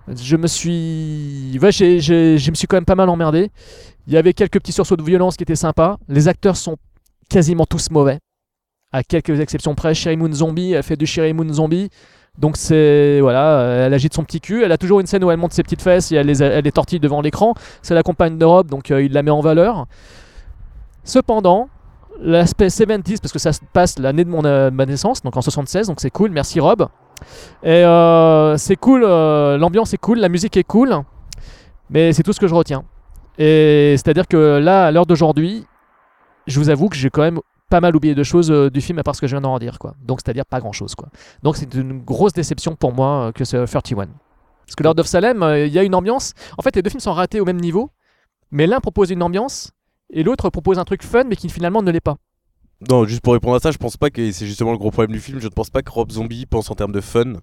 Je 0.08 0.36
me 0.36 0.46
suis, 0.48 1.58
ouais, 1.60 1.72
je 1.72 2.50
me 2.52 2.56
suis 2.56 2.68
quand 2.68 2.76
même 2.78 2.86
pas 2.86 2.94
mal 2.96 3.10
emmerdé. 3.10 3.50
Il 4.06 4.14
y 4.14 4.18
avait 4.18 4.34
quelques 4.34 4.60
petits 4.60 4.72
sursauts 4.74 4.96
de 4.98 5.02
violence 5.04 5.38
qui 5.38 5.44
étaient 5.44 5.56
sympas. 5.56 5.98
Les 6.08 6.28
acteurs 6.28 6.58
sont 6.58 6.78
quasiment 7.30 7.66
tous 7.66 7.90
mauvais, 7.90 8.20
à 8.92 9.04
quelques 9.04 9.40
exceptions 9.40 9.76
près. 9.76 9.94
Sherry 9.94 10.18
Moon 10.18 10.32
Zombie, 10.32 10.74
elle 10.74 10.84
fait 10.84 10.96
du 10.96 11.06
Sherry 11.06 11.34
Moon 11.34 11.52
Zombie. 11.52 11.90
Donc 12.38 12.58
c'est 12.58 13.20
voilà, 13.22 13.60
euh, 13.60 13.86
elle 13.86 13.94
agite 13.94 14.14
son 14.14 14.24
petit 14.24 14.42
cul. 14.42 14.64
Elle 14.64 14.72
a 14.72 14.78
toujours 14.78 15.00
une 15.00 15.06
scène 15.06 15.24
où 15.24 15.30
elle 15.30 15.38
monte 15.38 15.54
ses 15.54 15.62
petites 15.62 15.82
fesses 15.82 16.12
et 16.12 16.16
elle 16.16 16.28
les, 16.28 16.62
les 16.62 16.72
tortille 16.72 17.00
devant 17.00 17.22
l'écran. 17.22 17.54
C'est 17.82 17.94
la 17.94 18.04
compagne 18.04 18.38
de 18.38 18.46
Rob, 18.46 18.70
donc 18.70 18.90
euh, 18.90 19.04
il 19.04 19.14
la 19.14 19.22
met 19.22 19.32
en 19.32 19.42
valeur. 19.42 19.86
Cependant, 21.04 21.70
l'aspect 22.20 22.68
70s, 22.68 23.20
parce 23.22 23.34
que 23.34 23.40
ça 23.40 23.54
se 23.54 23.60
passe 23.74 24.00
l'année 24.00 24.24
de 24.24 24.30
mon, 24.30 24.46
euh, 24.46 24.72
ma 24.72 24.86
naissance, 24.86 25.22
donc 25.22 25.38
en 25.38 25.42
76, 25.42 25.88
donc 25.88 26.00
c'est 26.00 26.10
cool. 26.10 26.32
Merci 26.32 26.60
Rob. 26.60 26.88
Et 27.64 27.84
c'est 28.58 28.76
cool, 28.76 29.02
l'ambiance 29.02 29.94
est 29.94 29.98
cool, 29.98 30.20
la 30.20 30.28
musique 30.28 30.58
est 30.58 30.64
cool, 30.64 30.94
mais 31.90 32.12
c'est 32.12 32.24
tout 32.24 32.34
ce 32.34 32.40
que 32.40 32.48
je 32.48 32.56
retiens. 32.56 32.84
Et 33.38 33.96
c'est-à-dire 33.98 34.28
que 34.28 34.58
là, 34.58 34.88
à 34.88 34.92
l'heure 34.92 35.06
d'aujourd'hui, 35.06 35.66
je 36.48 36.60
vous 36.60 36.70
avoue 36.70 36.90
que 36.90 36.96
j'ai 36.96 37.10
quand 37.10 37.22
même 37.22 37.40
pas 37.74 37.82
mal 37.82 37.96
oublié 37.96 38.14
de 38.14 38.24
choses 38.24 38.52
euh, 38.52 38.70
du 38.70 38.82
film 38.82 39.00
à 39.00 39.04
part 39.04 39.16
ce 39.16 39.22
que 39.22 39.26
je 39.26 39.34
viens 39.36 39.42
d'en 39.42 39.58
dire 39.58 39.80
quoi. 39.80 39.96
Donc 40.04 40.20
c'est-à-dire 40.24 40.46
pas 40.46 40.60
grand-chose. 40.60 40.94
Donc 41.42 41.58
c'est 41.58 41.74
une 41.74 42.04
grosse 42.04 42.34
déception 42.34 42.76
pour 42.76 42.94
moi 42.94 43.30
euh, 43.30 43.32
que 43.32 43.46
ce 43.46 43.66
31. 43.66 44.10
Parce 44.66 44.76
que 44.78 44.84
Lord 44.84 45.00
of 45.00 45.08
Salem, 45.08 45.42
euh, 45.42 45.66
il 45.66 45.74
y 45.74 45.80
a 45.80 45.84
une 45.84 45.96
ambiance. 45.96 46.34
En 46.60 46.62
fait, 46.62 46.76
les 46.76 46.84
deux 46.84 46.92
films 46.92 47.00
sont 47.00 47.14
ratés 47.14 47.40
au 47.40 47.46
même 47.46 47.60
niveau, 47.60 47.90
mais 48.52 48.68
l'un 48.68 48.80
propose 48.80 49.10
une 49.10 49.24
ambiance 49.24 49.72
et 50.12 50.22
l'autre 50.22 50.52
propose 50.52 50.78
un 50.78 50.84
truc 50.84 51.02
fun 51.02 51.24
mais 51.24 51.36
qui 51.36 51.50
finalement 51.50 51.82
ne 51.82 51.90
l'est 51.90 52.00
pas. 52.00 52.18
Non, 52.92 53.06
juste 53.06 53.22
pour 53.22 53.34
répondre 53.34 53.56
à 53.56 53.60
ça, 53.60 53.72
je 53.72 53.80
pense 53.80 53.98
pas 53.98 54.12
que 54.12 54.32
c'est 54.32 54.46
justement 54.46 54.72
le 54.72 54.78
gros 54.78 54.92
problème 54.92 55.14
du 55.14 55.20
film. 55.20 55.40
Je 55.40 55.46
ne 55.46 55.52
pense 55.52 55.72
pas 55.72 55.82
que 55.82 55.90
Rob 55.90 56.12
Zombie 56.12 56.46
pense 56.46 56.70
en 56.70 56.76
termes 56.76 56.92
de 56.92 57.02
fun. 57.02 57.34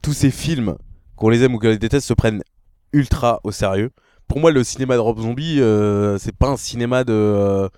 Tous 0.00 0.12
ces 0.12 0.30
films, 0.30 0.76
qu'on 1.16 1.28
les 1.28 1.42
aime 1.42 1.54
ou 1.54 1.58
qu'on 1.58 1.68
les 1.68 1.78
déteste, 1.78 2.06
se 2.06 2.14
prennent 2.14 2.42
ultra 2.92 3.40
au 3.42 3.50
sérieux. 3.50 3.90
Pour 4.28 4.38
moi, 4.38 4.50
le 4.50 4.62
cinéma 4.62 4.94
de 4.94 5.00
Rob 5.00 5.18
Zombie, 5.18 5.60
c'est 6.20 6.36
pas 6.36 6.48
un 6.48 6.56
cinéma 6.56 7.02
de, 7.02 7.68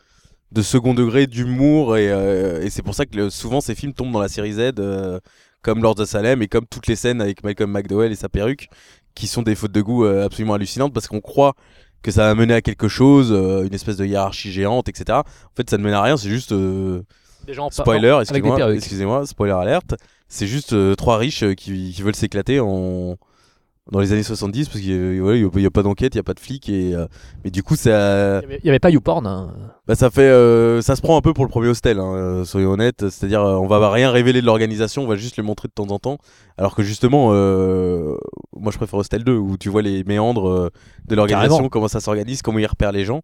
de 0.55 0.63
second 0.63 0.95
degré, 0.95 1.27
d'humour, 1.27 1.97
et, 1.97 2.11
euh, 2.11 2.63
et 2.63 2.71
c'est 2.71 2.83
pour 2.83 2.95
ça 2.95 3.05
que 3.07 3.17
le- 3.17 3.31
souvent 3.31 3.61
ces 3.61 3.75
films 3.75 3.93
tombent 3.93 4.13
dans 4.13 4.21
la 4.21 4.29
série 4.29 4.53
Z, 4.53 4.73
euh, 4.79 5.19
comme 5.63 5.83
Lord 5.83 5.99
of 5.99 6.09
Salem 6.09 6.43
et 6.43 6.49
comme 6.49 6.65
toutes 6.67 6.87
les 6.87 6.97
scènes 6.97 7.21
avec 7.21 7.43
Malcolm 7.43 7.71
McDowell 7.73 8.13
et 8.13 8.15
sa 8.17 8.29
perruque, 8.29 8.69
qui 9.15 9.27
sont 9.27 9.43
des 9.43 9.55
fautes 9.55 9.73
de 9.73 9.81
goût 9.83 10.05
euh, 10.05 10.25
absolument 10.25 10.55
hallucinantes 10.55 10.93
parce 10.95 11.09
qu'on 11.09 11.21
croit 11.21 11.55
que 12.03 12.11
ça 12.11 12.23
va 12.27 12.35
mener 12.35 12.55
à 12.55 12.61
quelque 12.61 12.87
chose, 12.89 13.31
une 13.33 13.73
espèce 13.75 13.97
de 13.97 14.05
hiérarchie 14.05 14.53
géante, 14.53 14.89
etc. 14.91 15.19
En 15.21 15.23
fait, 15.57 15.69
ça 15.71 15.79
ne 15.79 15.83
mène 15.83 15.95
à 15.95 16.03
rien, 16.03 16.17
c'est 16.19 16.29
juste. 16.29 16.53
Des 17.47 17.55
gens 17.55 17.67
en- 17.67 17.71
spoiler, 17.71 18.19
excusez-moi, 18.77 19.27
spoiler 19.27 19.55
alerte. 19.55 19.95
C'est 20.29 20.47
juste 20.47 20.75
trois 20.97 21.17
riches 21.19 21.45
qui, 21.57 21.93
qui 21.95 22.03
veulent 22.03 22.15
s'éclater 22.15 22.61
en 22.61 23.17
dans 23.93 24.00
les 24.00 24.12
années 24.12 24.23
70 24.23 24.69
parce 24.69 24.81
qu'il 24.81 25.23
n'y 25.23 25.67
a, 25.67 25.71
pas 25.71 25.83
d'enquête, 25.83 26.14
il 26.14 26.17
n'y 26.17 26.21
a 26.21 26.25
pas 26.25 26.33
de 26.33 26.41
flics 26.41 26.71
et 26.71 26.95
euh, 26.95 27.07
mais 27.45 27.50
du 27.50 27.62
coup 27.62 27.76
ça 27.76 28.41
Il 28.43 28.61
n'y 28.64 28.71
avait 28.71 28.79
pas 28.79 28.88
YouPorn. 28.88 29.26
hein. 29.26 29.55
bah, 29.87 29.95
ça 29.95 30.11
fait 30.11 30.23
euh, 30.23 30.81
ça 30.81 30.97
se 30.97 31.03
prend 31.03 31.19
un 31.19 31.21
peu 31.21 31.35
pour 31.35 31.45
le 31.45 31.50
premier 31.50 31.69
hostel 31.69 31.99
hein, 31.99 32.14
euh, 32.14 32.45
soyons 32.47 32.71
honnêtes, 32.73 33.11
c'est-à-dire 33.11 33.43
euh, 33.43 33.57
on 33.57 33.67
va 33.67 33.91
rien 33.91 34.11
révéler 34.11 34.41
de 34.41 34.47
l'organisation, 34.47 35.03
on 35.03 35.07
va 35.07 35.17
juste 35.17 35.37
les 35.37 35.43
montrer 35.43 35.69
de 35.69 35.75
temps 35.75 35.88
en 35.93 35.99
temps 35.99 36.17
alors 36.57 36.75
que 36.75 36.83
justement 36.83 37.31
euh, 37.33 38.17
moi 38.57 38.73
je 38.73 38.79
préfère 38.79 38.99
Hostel 38.99 39.23
2 39.23 39.37
où 39.37 39.59
tu 39.59 39.69
vois 39.69 39.83
les 39.83 40.03
méandres 40.05 40.49
euh, 40.49 40.71
de 41.07 41.14
l'organisation, 41.14 41.69
comment 41.69 41.88
ça 41.88 42.00
s'organise, 42.00 42.41
comment 42.41 42.59
ils 42.61 42.67
repèrent 42.67 42.93
les 42.93 43.05
gens 43.05 43.21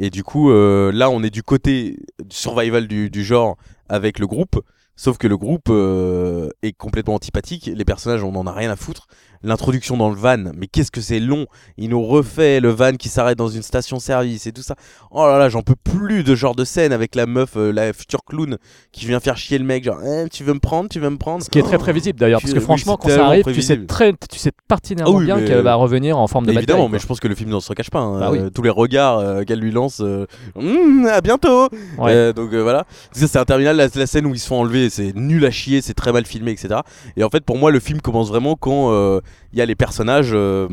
et 0.00 0.10
du 0.10 0.24
coup 0.24 0.50
euh, 0.50 0.90
là 0.92 1.08
on 1.08 1.22
est 1.22 1.30
du 1.30 1.44
côté 1.44 1.98
du 2.18 2.34
survival 2.34 2.88
du, 2.88 3.10
du 3.10 3.22
genre 3.22 3.56
avec 3.88 4.18
le 4.18 4.26
groupe 4.26 4.60
Sauf 4.96 5.16
que 5.16 5.26
le 5.26 5.38
groupe 5.38 5.70
euh, 5.70 6.50
est 6.60 6.72
complètement 6.72 7.14
antipathique, 7.14 7.70
les 7.74 7.84
personnages 7.86 8.22
on 8.22 8.34
en 8.34 8.46
a 8.46 8.52
rien 8.52 8.70
à 8.70 8.76
foutre. 8.76 9.06
L'introduction 9.42 9.96
dans 9.96 10.10
le 10.10 10.16
van, 10.16 10.36
mais 10.54 10.66
qu'est-ce 10.66 10.90
que 10.90 11.00
c'est 11.00 11.18
long 11.18 11.46
Il 11.78 11.88
nous 11.90 12.02
refait 12.04 12.60
le 12.60 12.68
van 12.70 12.92
qui 12.92 13.08
s'arrête 13.08 13.38
dans 13.38 13.48
une 13.48 13.62
station-service 13.62 14.46
et 14.46 14.52
tout 14.52 14.60
ça. 14.62 14.74
Oh 15.10 15.26
là 15.26 15.38
là, 15.38 15.48
j'en 15.48 15.62
peux 15.62 15.76
plus 15.76 16.22
de 16.24 16.34
genre 16.34 16.54
de 16.54 16.64
scène 16.64 16.92
avec 16.92 17.14
la 17.14 17.24
meuf, 17.24 17.56
euh, 17.56 17.72
la 17.72 17.92
future 17.94 18.20
clown 18.26 18.58
qui 18.92 19.06
vient 19.06 19.18
faire 19.18 19.38
chier 19.38 19.56
le 19.58 19.64
mec, 19.64 19.82
genre 19.84 19.98
Eh, 20.04 20.28
tu 20.28 20.44
veux 20.44 20.52
me 20.52 20.58
prendre, 20.60 20.90
tu 20.90 21.00
veux 21.00 21.08
me 21.08 21.16
prendre. 21.16 21.42
Ce 21.42 21.48
qui 21.48 21.58
est 21.58 21.62
très 21.62 21.78
prévisible 21.78 22.18
d'ailleurs, 22.18 22.40
parce 22.42 22.52
que 22.52 22.58
Oui, 22.58 22.64
franchement, 22.64 22.98
quand 22.98 23.08
ça 23.08 23.26
arrive, 23.26 23.44
tu 23.44 23.62
sais, 23.62 23.78
très, 23.86 24.12
tu 24.12 24.38
sais 24.38 24.52
pertinemment 24.68 25.10
Ah 25.10 25.16
oui, 25.16 25.24
bien 25.24 25.40
qu'elle 25.42 25.62
va 25.62 25.74
revenir 25.74 26.18
en 26.18 26.26
forme 26.26 26.44
de 26.46 26.52
Évidemment, 26.52 26.90
mais 26.90 26.98
je 26.98 27.06
pense 27.06 27.18
que 27.20 27.28
le 27.28 27.34
film 27.34 27.48
ne 27.50 27.60
se 27.60 27.72
cache 27.72 27.88
pas. 27.90 28.00
hein. 28.00 28.20
Bah 28.20 28.28
oui. 28.32 28.38
Euh, 28.40 28.50
tous 28.50 28.62
les 28.62 28.68
regards 28.70 29.18
euh, 29.20 29.42
qu'elle 29.44 29.60
lui 29.60 29.70
lance, 29.72 30.00
euh, 30.00 30.26
Hum, 30.56 31.06
à 31.10 31.22
bientôt. 31.22 31.68
Ouais. 31.98 32.12
Euh, 32.12 32.32
donc 32.34 32.52
euh, 32.52 32.62
voilà. 32.62 32.84
C'est 33.12 33.36
un 33.36 33.44
terminal. 33.46 33.76
La, 33.76 33.88
la 33.94 34.06
scène 34.06 34.26
où 34.26 34.34
ils 34.34 34.38
se 34.38 34.46
font 34.48 34.60
enlever, 34.60 34.90
c'est 34.90 35.14
nul 35.16 35.46
à 35.46 35.50
chier, 35.50 35.80
c'est 35.80 35.94
très 35.94 36.12
mal 36.12 36.26
filmé, 36.26 36.50
etc. 36.50 36.80
Et 37.16 37.24
en 37.24 37.30
fait, 37.30 37.42
pour 37.44 37.56
moi, 37.56 37.70
le 37.70 37.80
film 37.80 38.02
commence 38.02 38.28
vraiment 38.28 38.54
quand 38.56 38.92
euh, 38.92 39.20
il 39.52 39.58
y 39.58 39.62
a 39.62 39.66
les 39.66 39.76
personnages. 39.76 40.30
euh, 40.32 40.68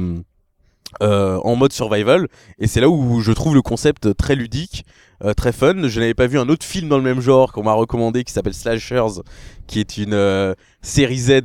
euh, 1.02 1.38
en 1.43 1.58
mode 1.58 1.74
survival 1.74 2.30
et 2.60 2.65
c'est 2.67 2.80
là 2.80 2.88
où 2.89 3.20
je 3.20 3.34
trouve 3.34 3.54
le 3.54 3.62
concept 3.62 4.15
très 4.15 4.36
ludique 4.36 4.86
euh, 5.22 5.34
très 5.34 5.52
fun 5.52 5.86
je 5.89 6.00
n'avais 6.00 6.13
pas 6.13 6.28
vu 6.28 6.39
un 6.39 6.48
autre 6.48 6.65
film 6.65 6.88
dans 6.88 6.96
le 6.96 7.04
même 7.04 7.20
genre 7.20 7.52
qu'on 7.52 7.63
m'a 7.63 7.74
recommandé 7.74 8.24
qui 8.24 8.32
s'appelle 8.32 8.54
Slashers 8.54 9.22
qui 9.67 9.82
est 9.82 9.98
une 9.98 10.56
série 10.82 11.17
Z 11.17 11.41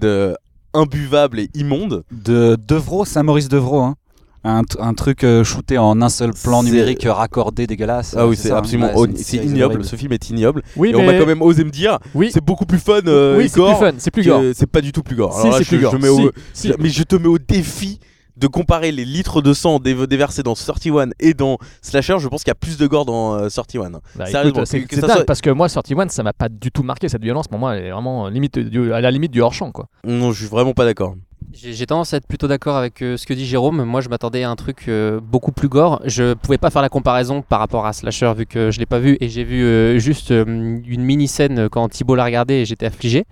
imbuvable 0.74 1.40
et 1.40 1.50
immonde 1.54 2.04
De 2.10 2.56
Devro, 2.56 3.04
Saint-Maurice 3.04 3.48
Devro. 3.48 3.80
Hein. 3.80 3.96
Un, 4.44 4.94
truc 4.94 5.22
euh, 5.22 5.44
shooté 5.44 5.78
en 5.78 6.02
un 6.02 6.08
seul 6.08 6.32
plan 6.32 6.62
numérique 6.64 7.06
euh, 7.06 7.12
raccordé 7.12 7.66
dégueulasse. 7.68 8.16
Ah 8.18 8.26
oui, 8.26 8.36
c'est 8.36 8.50
absolument 8.50 8.92
Ouais, 8.96 9.08
c'est 9.14 9.36
ignoble. 9.36 9.84
Ce 9.84 9.94
film 9.94 10.12
est 10.12 10.30
ignoble. 10.30 10.62
Oui, 10.76 10.90
et 10.90 10.94
on 10.96 10.98
mais- 11.00 11.06
m'a 11.12 11.18
quand 11.18 11.26
même 11.26 11.42
osé 11.42 11.62
me 11.64 11.70
dire, 11.70 11.98
Oui. 12.14 12.30
c'est 12.32 12.44
beaucoup 12.44 12.66
plus 12.66 12.78
fun 12.78 13.00
euh, 13.06 13.36
Oui, 13.38 13.44
et 13.44 13.48
c'est 13.48 13.52
plus 13.54 13.60
gore 13.62 13.78
fun, 13.78 13.92
c'est 13.98 14.10
plus 14.10 14.24
gore. 14.26 14.42
C'est 14.54 14.66
pas 14.66 14.80
du 14.80 14.90
tout 14.90 15.02
plus 15.04 15.14
gore. 15.14 15.32
Si, 15.34 15.40
Alors 15.46 15.52
là, 15.52 15.58
c'est 15.58 15.64
je, 15.64 15.68
plus 15.68 15.78
je 15.78 15.82
gore. 15.82 15.98
mets 16.00 16.08
au- 16.08 16.30
Si, 16.52 16.62
si. 16.62 16.68
je- 16.68 16.74
mais 16.80 16.88
je 16.88 17.02
te 17.04 17.14
mets 17.14 17.28
au 17.28 17.38
défi 17.38 18.00
de 18.36 18.46
comparer 18.48 18.90
les 18.90 19.04
litres 19.04 19.42
de 19.42 19.52
sang 19.52 19.78
dé- 19.78 20.06
déversés 20.08 20.42
dans 20.42 20.54
31 20.54 21.10
et 21.20 21.34
dans 21.34 21.58
Slasher. 21.82 22.16
Je 22.18 22.26
pense 22.26 22.42
qu'il 22.42 22.50
y 22.50 22.52
a 22.52 22.56
plus 22.56 22.78
de 22.78 22.86
gore 22.88 23.04
dans 23.04 23.34
euh, 23.38 23.48
31. 23.48 23.90
Bah, 24.16 24.24
c'est 24.64 24.98
soit- 24.98 25.24
parce 25.24 25.40
que 25.40 25.50
moi, 25.50 25.68
31, 25.68 26.08
ça 26.08 26.22
m'a 26.24 26.32
pas 26.32 26.48
du 26.48 26.72
tout 26.72 26.82
marqué 26.82 27.08
cette 27.08 27.22
violence. 27.22 27.46
Pour 27.46 27.60
moi, 27.60 27.76
elle 27.76 27.84
est 27.86 27.90
vraiment 27.92 28.28
limite 28.28 28.58
du- 28.58 28.92
à 28.92 29.00
la 29.00 29.10
limite 29.12 29.30
du 29.30 29.40
hors 29.40 29.54
champ, 29.54 29.70
quoi. 29.70 29.86
Non, 30.04 30.32
je 30.32 30.40
suis 30.40 30.48
vraiment 30.50 30.72
pas 30.72 30.84
d'accord. 30.84 31.14
J'ai 31.54 31.86
tendance 31.86 32.14
à 32.14 32.16
être 32.16 32.26
plutôt 32.26 32.48
d'accord 32.48 32.76
avec 32.76 33.02
euh, 33.02 33.18
ce 33.18 33.26
que 33.26 33.34
dit 33.34 33.44
Jérôme. 33.44 33.84
Moi, 33.84 34.00
je 34.00 34.08
m'attendais 34.08 34.42
à 34.42 34.50
un 34.50 34.56
truc 34.56 34.86
euh, 34.88 35.20
beaucoup 35.20 35.52
plus 35.52 35.68
gore. 35.68 36.00
Je 36.06 36.32
pouvais 36.32 36.56
pas 36.56 36.70
faire 36.70 36.80
la 36.80 36.88
comparaison 36.88 37.42
par 37.42 37.58
rapport 37.58 37.84
à 37.84 37.92
Slasher 37.92 38.32
vu 38.34 38.46
que 38.46 38.70
je 38.70 38.78
l'ai 38.78 38.86
pas 38.86 38.98
vu 38.98 39.18
et 39.20 39.28
j'ai 39.28 39.44
vu 39.44 39.62
euh, 39.62 39.98
juste 39.98 40.30
une 40.30 41.02
mini 41.02 41.28
scène 41.28 41.68
quand 41.68 41.88
Thibault 41.90 42.14
l'a 42.14 42.24
regardé 42.24 42.54
et 42.54 42.64
j'étais 42.64 42.86
affligé. 42.86 43.24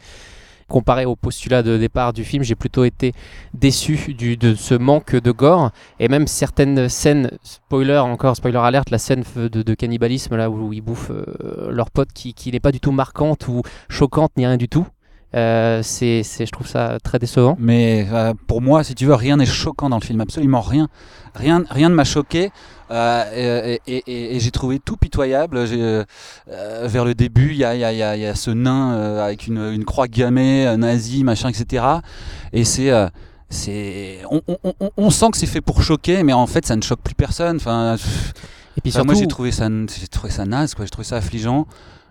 Comparé 0.69 1.07
au 1.07 1.17
postulat 1.17 1.63
de 1.63 1.79
départ 1.79 2.13
du 2.13 2.23
film, 2.23 2.45
j'ai 2.45 2.55
plutôt 2.55 2.85
été 2.85 3.13
déçu 3.55 4.15
de 4.15 4.55
ce 4.55 4.75
manque 4.75 5.17
de 5.17 5.31
gore 5.33 5.71
et 5.99 6.09
même 6.09 6.27
certaines 6.27 6.89
scènes, 6.89 7.31
spoiler 7.43 7.97
encore, 7.97 8.37
spoiler 8.37 8.59
alerte, 8.59 8.91
la 8.91 8.99
scène 8.99 9.25
de, 9.35 9.75
cannibalisme 9.75 10.37
là 10.37 10.49
où 10.49 10.73
ils 10.73 10.81
bouffent 10.83 11.11
leur 11.69 11.91
pote 11.91 12.13
qui 12.13 12.53
n'est 12.53 12.61
pas 12.61 12.71
du 12.71 12.79
tout 12.79 12.93
marquante 12.93 13.49
ou 13.49 13.63
choquante 13.89 14.31
ni 14.37 14.47
rien 14.47 14.59
du 14.59 14.69
tout. 14.69 14.87
Euh, 15.35 15.81
c'est, 15.85 16.23
je 16.25 16.51
trouve 16.51 16.67
ça 16.67 16.99
très 17.05 17.19
décevant. 17.19 17.57
Mais 17.61 18.07
euh, 18.13 18.35
pour 18.47 18.61
moi, 18.61 18.83
si 18.83 18.95
tu 18.95 19.07
veux, 19.07 19.15
rien 19.15 19.37
n'est 19.37 19.47
choquant 19.47 19.89
dans 19.89 19.99
le 19.99 20.05
film, 20.05 20.21
absolument 20.21 20.61
rien. 20.61 20.89
Rien, 21.35 21.65
rien 21.71 21.89
ne 21.89 21.95
m'a 21.95 22.05
choqué. 22.05 22.51
euh, 22.93 23.23
et 23.33 23.81
et- 23.87 24.03
et- 24.09 24.37
et 24.37 24.41
j'ai 24.41 24.51
trouvé 24.51 24.81
tout 24.81 24.97
pitoyable. 24.97 25.61
Vers 25.65 27.05
le 27.05 27.15
début, 27.15 27.51
il 27.53 27.59
y 27.59 27.65
a, 27.65 27.75
il 27.77 27.81
y 27.81 27.85
a- 27.85 27.93
il 27.93 27.99
y 27.99 28.03
a- 28.03 28.17
il 28.17 28.23
y 28.23 28.27
a 28.27 28.35
ce 28.35 28.51
nain 28.51 29.19
avec 29.21 29.47
une, 29.47 29.59
une 29.73 29.85
croix 29.85 30.09
gammée, 30.09 30.75
nazi, 30.77 31.23
machin, 31.25 31.49
etc. 31.51 31.85
Et 32.53 32.65
c'est. 32.65 32.91
c'est, 33.49 34.19
on, 34.31 34.41
on- 34.49 34.73
on- 34.81 34.91
on 34.97 35.11
sent 35.11 35.27
que 35.33 35.37
c'est 35.39 35.47
fait 35.47 35.61
pour 35.61 35.83
choquer, 35.83 36.23
mais 36.25 36.33
en 36.33 36.47
fait, 36.47 36.67
ça 36.67 36.75
ne 36.77 36.83
choque 36.83 37.01
plus 37.03 37.15
personne. 37.15 37.57
Enfin, 37.57 37.97
Et 38.77 38.81
puis 38.81 38.91
enfin, 38.93 39.05
moi, 39.05 39.15
surtout- 39.15 39.21
j'ai 39.21 39.27
trouvé 39.29 39.53
ça, 39.53 39.69
j'ai 40.01 40.07
trouvé 40.09 40.33
ça 40.33 40.45
naze, 40.45 40.75
quoi. 40.75 40.85
J'ai 40.85 40.91
trouvé 40.91 41.05
ça 41.07 41.17
affligeant. 41.17 41.67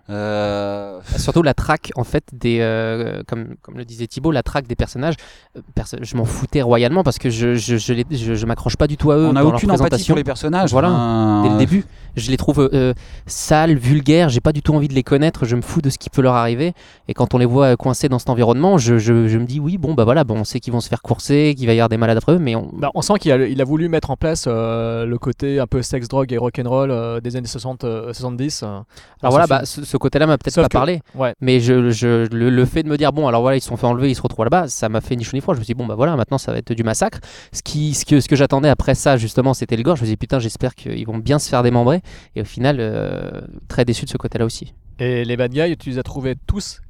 Euh, 0.10 1.00
Surtout 1.18 1.44
la 1.44 1.54
traque, 1.54 1.92
en 1.96 2.04
fait, 2.04 2.24
des, 2.34 2.60
euh, 2.62 3.22
comme, 3.28 3.56
comme 3.62 3.78
le 3.78 3.86
disait 3.86 4.08
Thibaut, 4.08 4.32
la 4.32 4.44
traque 4.44 4.68
des 4.68 4.76
personnages, 4.76 5.16
euh, 5.58 5.62
perso- 5.76 5.98
je 6.02 6.16
m'en 6.18 6.26
foutais 6.26 6.62
royalement 6.62 7.04
parce 7.04 7.18
que 7.20 7.30
je, 7.30 7.56
je, 7.56 7.78
je, 7.78 7.94
les- 7.94 8.06
je- 8.12 8.34
je 8.36 8.46
m'accroche 8.46 8.76
pas 8.76 8.88
du 8.88 8.98
tout 8.98 9.12
à 9.12 9.18
eux. 9.18 9.26
On 9.28 9.34
n'a 9.34 9.46
aucune 9.46 9.72
empathie 9.72 10.06
pour 10.08 10.18
les 10.18 10.24
personnages, 10.24 10.72
Voilà, 10.72 11.42
dès 11.44 11.50
le 11.50 11.58
début. 11.58 11.86
Je 12.16 12.32
les 12.32 12.38
trouve 12.38 12.70
euh, 12.74 12.94
sales, 13.28 13.78
vulgaires, 13.78 14.30
j'ai 14.30 14.42
pas 14.42 14.52
du 14.52 14.62
tout 14.62 14.74
envie 14.74 14.88
de 14.88 14.94
les 14.94 15.04
connaître, 15.04 15.46
je 15.46 15.56
me 15.56 15.62
fous 15.62 15.82
de 15.82 15.90
ce 15.90 15.98
qui 15.98 16.10
peut 16.10 16.22
leur 16.24 16.34
arriver. 16.34 16.74
Et 17.08 17.14
quand 17.14 17.34
on 17.34 17.38
les 17.38 17.46
voit 17.46 17.78
coincés 17.78 18.10
dans 18.10 18.20
cet 18.20 18.30
environnement, 18.30 18.78
je, 18.78 18.98
je, 18.98 19.28
je 19.28 19.38
me 19.38 19.46
dis, 19.46 19.60
oui, 19.60 19.78
bon, 19.78 19.94
bah 19.94 20.04
voilà, 20.06 20.24
bon, 20.24 20.40
on 20.40 20.44
sait 20.44 20.60
qu'ils 20.60 20.74
vont 20.74 20.82
se 20.82 20.90
faire 20.90 21.02
courser, 21.02 21.54
qu'il 21.56 21.68
va 21.68 21.74
y 21.74 21.78
avoir 21.80 21.88
des 21.90 21.98
malades 21.98 22.18
après 22.18 22.34
eux, 22.34 22.40
mais 22.40 22.56
on, 22.56 22.70
Bah, 22.74 22.90
on 22.96 23.02
sent 23.02 23.14
qu'il 23.20 23.32
a, 23.32 23.46
il 23.48 23.62
a 23.62 23.64
voulu 23.64 23.90
mettre 23.90 24.10
en 24.10 24.18
place 24.18 24.46
euh, 24.48 25.06
le 25.06 25.18
côté 25.20 25.60
un 25.60 25.68
peu 25.68 25.82
sexe, 25.82 26.08
drogue 26.08 26.34
et 26.34 26.38
rock'n'roll 26.38 26.90
euh, 26.92 27.20
des 27.22 27.36
années 27.36 27.48
60, 27.48 27.84
euh, 27.84 28.12
70. 28.12 28.64
euh, 28.64 28.66
dans 28.68 28.74
Alors 29.22 29.32
voilà, 29.32 29.46
ce 29.46 29.50
bah, 29.50 29.62
ce, 29.66 29.86
ce 29.86 29.98
côté-là 30.00 30.26
m'a 30.26 30.38
peut-être 30.38 30.56
pas 30.56 30.64
que- 30.64 30.74
parlé. 30.74 31.02
Ouais. 31.16 31.34
Mais 31.42 31.60
je, 31.60 31.92
je- 31.92 32.28
le, 32.34 32.50
le 32.50 32.66
fait 32.66 32.82
de 32.84 32.90
me 32.90 32.98
dire, 32.98 33.14
bon, 33.14 33.28
alors 33.28 33.42
voilà, 33.42 33.58
ils 33.58 33.62
se 33.62 33.68
sont 33.68 33.78
fait 33.78 33.86
enlever, 33.86 34.10
ils 34.10 34.16
se 34.16 34.22
retrouvent 34.22 34.46
là-bas, 34.46 34.68
ça 34.68 34.90
m'a 34.90 35.02
fait 35.02 35.16
ni 35.16 35.24
chaud 35.24 35.36
ni 35.36 35.42
froid. 35.42 35.54
Je 35.54 35.60
me 35.60 35.64
suis 35.64 35.74
dit, 35.74 35.78
bon, 35.78 35.86
bah 35.86 35.96
voilà, 35.96 36.16
maintenant 36.16 36.38
ça 36.38 36.52
va 36.52 36.58
être 36.58 36.74
du 36.74 36.84
massacre. 36.84 37.20
Ce, 37.54 37.62
qui, 37.62 37.94
ce 37.94 38.06
que, 38.06 38.20
ce 38.20 38.28
que 38.28 38.36
j'attendais 38.36 38.70
après 38.70 38.96
ça, 38.96 39.18
justement, 39.18 39.54
c'était 39.54 39.78
le 39.78 39.84
gore. 39.84 39.96
Je 39.98 40.02
me 40.02 40.06
suis 40.08 40.14
dit, 40.14 40.18
putain, 40.18 40.40
j'espère 40.40 40.74
qu'ils 40.76 41.06
vont 41.06 41.18
bien 41.20 41.38
se 41.38 41.50
faire 41.50 41.62
démembrer. 41.64 42.02
Et 42.36 42.42
au 42.42 42.46
final, 42.46 42.78
euh, 42.80 43.42
très 43.68 43.86
déçu 43.86 44.06
de 44.06 44.10
ce 44.10 44.18
côté-là 44.18 44.46
aussi. 44.46 44.74
Et 45.00 45.24
les 45.26 45.38
bad 45.38 45.52
guys, 45.52 45.78
tu 45.78 45.90
les 45.92 46.00
as 46.00 46.04
trouvés 46.04 46.36
tous 46.48 46.82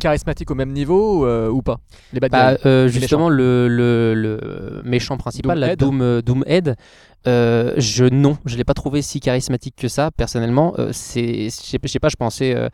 charismatiques 0.00 0.50
au 0.50 0.56
même 0.56 0.72
niveau 0.72 1.24
euh, 1.26 1.48
ou 1.48 1.62
pas? 1.62 1.78
Les 2.12 2.18
bad 2.18 2.32
Bah, 2.32 2.54
guys. 2.54 2.60
euh, 2.66 2.88
justement, 2.88 3.28
le, 3.28 3.68
le, 3.68 4.14
le 4.14 4.82
méchant 4.84 5.16
principal, 5.16 5.60
la. 5.60 5.76
Doom, 5.76 6.00
euh, 6.02 6.22
Doomhead, 6.22 6.74
euh, 7.26 7.74
je 7.76 8.04
non, 8.04 8.36
je 8.44 8.56
l'ai 8.56 8.64
pas 8.64 8.74
trouvé 8.74 9.02
si 9.02 9.20
charismatique 9.20 9.76
que 9.76 9.88
ça. 9.88 10.10
Personnellement, 10.10 10.74
euh, 10.78 10.90
c'est, 10.92 11.50
je 11.50 11.88
sais 11.88 11.98
pas, 11.98 12.08
je 12.08 12.16
pensais, 12.16 12.54
euh, 12.54 12.68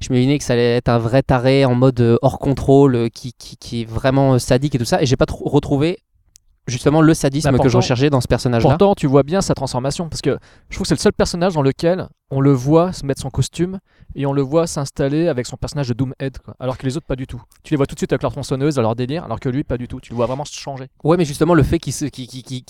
je 0.00 0.08
m'imaginais 0.10 0.38
que 0.38 0.44
ça 0.44 0.54
allait 0.54 0.76
être 0.76 0.88
un 0.88 0.98
vrai 0.98 1.22
taré 1.22 1.64
en 1.64 1.74
mode 1.74 2.00
euh, 2.00 2.16
hors 2.22 2.38
contrôle, 2.38 2.96
euh, 2.96 3.08
qui, 3.08 3.32
qui, 3.32 3.56
qui 3.56 3.82
est 3.82 3.84
vraiment 3.84 4.34
euh, 4.34 4.38
sadique 4.38 4.74
et 4.74 4.78
tout 4.78 4.84
ça, 4.84 5.02
et 5.02 5.06
j'ai 5.06 5.16
pas 5.16 5.26
retrouvé 5.28 5.98
justement 6.66 7.00
le 7.00 7.14
sadisme 7.14 7.50
Bah, 7.50 7.58
que 7.58 7.68
je 7.68 7.76
recherchais 7.76 8.10
dans 8.10 8.20
ce 8.20 8.28
personnage-là. 8.28 8.68
Pourtant, 8.70 8.94
tu 8.94 9.06
vois 9.06 9.22
bien 9.22 9.40
sa 9.40 9.54
transformation 9.54 10.08
parce 10.08 10.20
que 10.22 10.38
je 10.68 10.76
trouve 10.76 10.84
que 10.84 10.88
c'est 10.88 10.94
le 10.94 11.00
seul 11.00 11.12
personnage 11.12 11.54
dans 11.54 11.62
lequel 11.62 12.06
on 12.30 12.40
le 12.40 12.52
voit 12.52 12.92
se 12.92 13.04
mettre 13.04 13.20
son 13.20 13.30
costume 13.30 13.80
et 14.14 14.24
on 14.26 14.32
le 14.32 14.42
voit 14.42 14.66
s'installer 14.68 15.26
avec 15.28 15.46
son 15.46 15.56
personnage 15.56 15.88
de 15.88 15.94
Doomhead, 15.94 16.38
quoi. 16.38 16.54
alors 16.60 16.78
que 16.78 16.86
les 16.86 16.96
autres 16.96 17.06
pas 17.06 17.16
du 17.16 17.26
tout. 17.26 17.42
Tu 17.64 17.72
les 17.72 17.76
vois 17.76 17.86
tout 17.86 17.94
de 17.96 17.98
suite 18.00 18.12
avec 18.12 18.22
leur 18.22 18.30
tronçonneuse, 18.30 18.78
à 18.78 18.82
leur 18.82 18.94
délire, 18.94 19.24
alors 19.24 19.40
que 19.40 19.48
lui 19.48 19.64
pas 19.64 19.78
du 19.78 19.88
tout. 19.88 20.00
Tu 20.00 20.10
le 20.10 20.16
vois 20.16 20.26
vraiment 20.26 20.44
changer. 20.44 20.86
Ouais, 21.02 21.16
mais 21.16 21.24
justement, 21.24 21.54
le 21.54 21.62
fait 21.64 21.78
qu'il 21.80 21.92
se- 21.92 22.06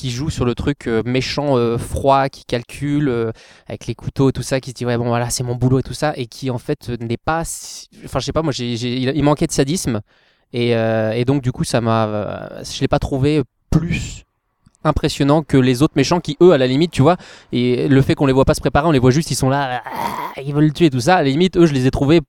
joue 0.09 0.31
sur 0.31 0.45
le 0.47 0.55
truc 0.55 0.87
euh, 0.87 1.03
méchant, 1.05 1.57
euh, 1.59 1.77
froid, 1.77 2.29
qui 2.31 2.45
calcule, 2.45 3.09
euh, 3.09 3.33
avec 3.69 3.87
les 3.87 3.95
couteaux 3.95 4.31
et 4.31 4.33
tout 4.33 4.43
ça, 4.43 4.61
qui 4.61 4.71
se 4.71 4.75
dit, 4.75 4.87
ouais, 4.87 4.97
bon, 4.97 5.09
voilà, 5.09 5.29
c'est 5.29 5.43
mon 5.45 5.57
boulot 5.57 5.81
et 5.81 5.83
tout 5.83 5.95
ça, 5.95 6.15
et 6.17 6.27
qui 6.27 6.49
en 6.51 6.59
fait 6.59 6.89
n'est 7.03 7.17
pas. 7.19 7.43
si- 7.45 7.87
Enfin, 8.05 8.19
je 8.19 8.25
sais 8.25 8.33
pas, 8.33 8.43
moi, 8.43 8.53
il 8.59 8.65
il 8.85 9.23
manquait 9.23 9.47
de 9.47 9.53
sadisme, 9.53 10.01
et, 10.53 10.75
euh, 10.75 11.13
et 11.13 11.25
donc, 11.27 11.43
du 11.43 11.53
coup, 11.53 11.65
ça 11.65 11.81
m'a. 11.83 12.07
euh, 12.07 12.63
je 12.65 12.81
l'ai 12.81 12.89
pas 12.89 12.99
trouvé 12.99 13.43
plus 13.71 14.25
impressionnant 14.85 15.43
que 15.43 15.57
les 15.57 15.83
autres 15.83 15.95
méchants 15.97 16.21
qui 16.21 16.37
eux 16.43 16.53
à 16.53 16.59
la 16.59 16.67
limite 16.67 16.91
tu 16.91 17.03
vois 17.03 17.17
et 17.53 17.89
le 17.89 18.03
fait 18.03 18.15
qu'on 18.15 18.27
les 18.27 18.33
voit 18.33 18.45
pas 18.45 18.55
se 18.55 18.61
préparer 18.61 18.87
on 18.89 18.93
les 18.93 18.99
voit 18.99 19.11
juste 19.11 19.31
ils 19.31 19.35
sont 19.35 19.51
là 19.51 19.83
ah, 19.85 20.41
ils 20.41 20.55
veulent 20.55 20.65
le 20.65 20.73
tuer 20.73 20.91
tout 20.91 21.01
ça. 21.01 21.17
À 21.17 21.23
la 21.23 21.29
limite 21.29 21.57
eux 21.57 21.67
je 21.67 21.75
les 21.75 21.87
ai 21.87 21.91
trouvés 21.91 22.21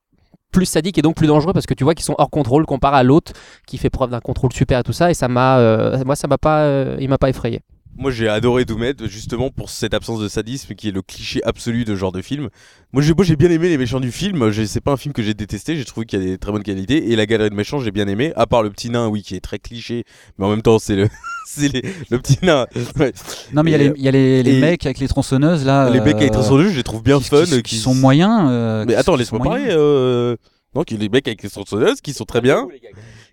plus 0.51 0.65
sadiques 0.65 0.97
et 0.97 1.01
donc 1.01 1.15
plus 1.15 1.27
dangereux 1.27 1.53
parce 1.53 1.65
que 1.65 1.73
tu 1.73 1.83
vois 1.85 1.95
qu'ils 1.95 2.03
sont 2.03 2.15
hors 2.17 2.29
contrôle 2.29 2.65
comparé 2.65 2.97
à 2.97 3.03
l'autre 3.03 3.31
qui 3.65 3.77
fait 3.77 3.89
preuve 3.89 4.09
d'un 4.09 4.19
contrôle 4.19 4.51
super 4.51 4.79
et 4.79 4.83
tout 4.83 4.91
ça 4.93 5.09
et 5.09 5.13
ça 5.13 5.29
m'a 5.29 5.59
euh, 5.59 6.03
moi 6.05 6.15
ça 6.15 6.27
m'a 6.27 6.37
pas 6.37 6.63
euh, 6.63 6.97
il 6.99 7.07
m'a 7.07 7.17
pas 7.17 7.29
effrayé 7.29 7.61
Moi 7.97 8.09
j'ai 8.09 8.27
adoré 8.29 8.65
Doomhead 8.65 9.05
justement 9.07 9.49
pour 9.51 9.69
cette 9.69 9.93
absence 9.93 10.19
de 10.19 10.27
sadisme 10.27 10.73
qui 10.75 10.87
est 10.87 10.91
le 10.91 11.01
cliché 11.01 11.41
absolu 11.43 11.83
de 11.83 11.93
ce 11.93 11.99
genre 11.99 12.11
de 12.11 12.21
film. 12.21 12.49
Moi 12.93 13.03
j'ai 13.03 13.13
j'ai 13.21 13.35
bien 13.35 13.51
aimé 13.51 13.69
les 13.69 13.77
méchants 13.77 13.99
du 13.99 14.11
film, 14.11 14.51
c'est 14.65 14.81
pas 14.81 14.93
un 14.93 14.97
film 14.97 15.13
que 15.13 15.21
j'ai 15.21 15.33
détesté, 15.33 15.75
j'ai 15.75 15.85
trouvé 15.85 16.05
qu'il 16.05 16.19
y 16.19 16.23
a 16.23 16.25
des 16.25 16.37
très 16.37 16.51
bonnes 16.51 16.63
qualités 16.63 17.11
et 17.11 17.15
la 17.15 17.25
galerie 17.25 17.49
de 17.49 17.55
méchants 17.55 17.79
j'ai 17.79 17.91
bien 17.91 18.07
aimé, 18.07 18.31
à 18.35 18.47
part 18.47 18.63
le 18.63 18.69
petit 18.71 18.89
nain 18.89 19.07
oui 19.07 19.21
qui 19.21 19.35
est 19.35 19.39
très 19.41 19.59
cliché, 19.59 20.05
mais 20.37 20.45
en 20.45 20.49
même 20.49 20.61
temps 20.61 20.79
c'est 20.79 20.95
le 20.95 21.09
les- 21.57 21.83
le 22.09 22.17
petit 22.17 22.39
nain. 22.43 22.65
Ouais. 22.97 23.11
Non, 23.53 23.61
mais 23.61 23.71
il 23.71 23.75
y 23.75 23.77
les, 23.89 23.93
y 24.01 24.07
a 24.07 24.11
les, 24.11 24.41
les 24.41 24.57
et- 24.57 24.61
mecs 24.61 24.85
avec 24.85 24.99
les 24.99 25.07
tronçonneuses 25.09 25.65
là. 25.65 25.89
les 25.89 25.99
mecs 25.99 26.15
avec 26.15 26.29
euh, 26.31 26.33
tronçonneuses 26.33 26.71
je 26.71 26.77
les 26.77 26.83
trouve 26.83 27.03
bien 27.03 27.19
qui- 27.19 27.25
fun, 27.25 27.43
qui, 27.45 27.61
qui 27.61 27.75
sont 27.77 27.93
moyens. 27.93 28.45
euh, 28.49 28.85
Mais 28.87 28.95
attends 28.95 29.15
laisse-moi 29.17 29.41
parler. 29.43 29.65
Euh... 29.69 30.37
Donc 30.73 30.89
les 30.91 31.09
mecs 31.09 31.27
avec 31.27 31.43
les 31.43 31.49
tronçonneuses 31.49 31.99
qui 31.99 32.13
sont 32.13 32.23
très 32.25 32.39
bien, 32.41 32.65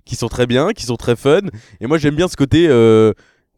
qui 0.05 0.17
sont 0.17 0.29
très 0.29 0.47
bien, 0.49 0.73
qui 0.73 0.85
sont 0.85 0.97
très 0.97 1.15
fun 1.15 1.41
et 1.81 1.87
moi 1.87 1.97
j'aime 1.97 2.17
bien 2.17 2.27
ce 2.29 2.37
côté. 2.37 2.67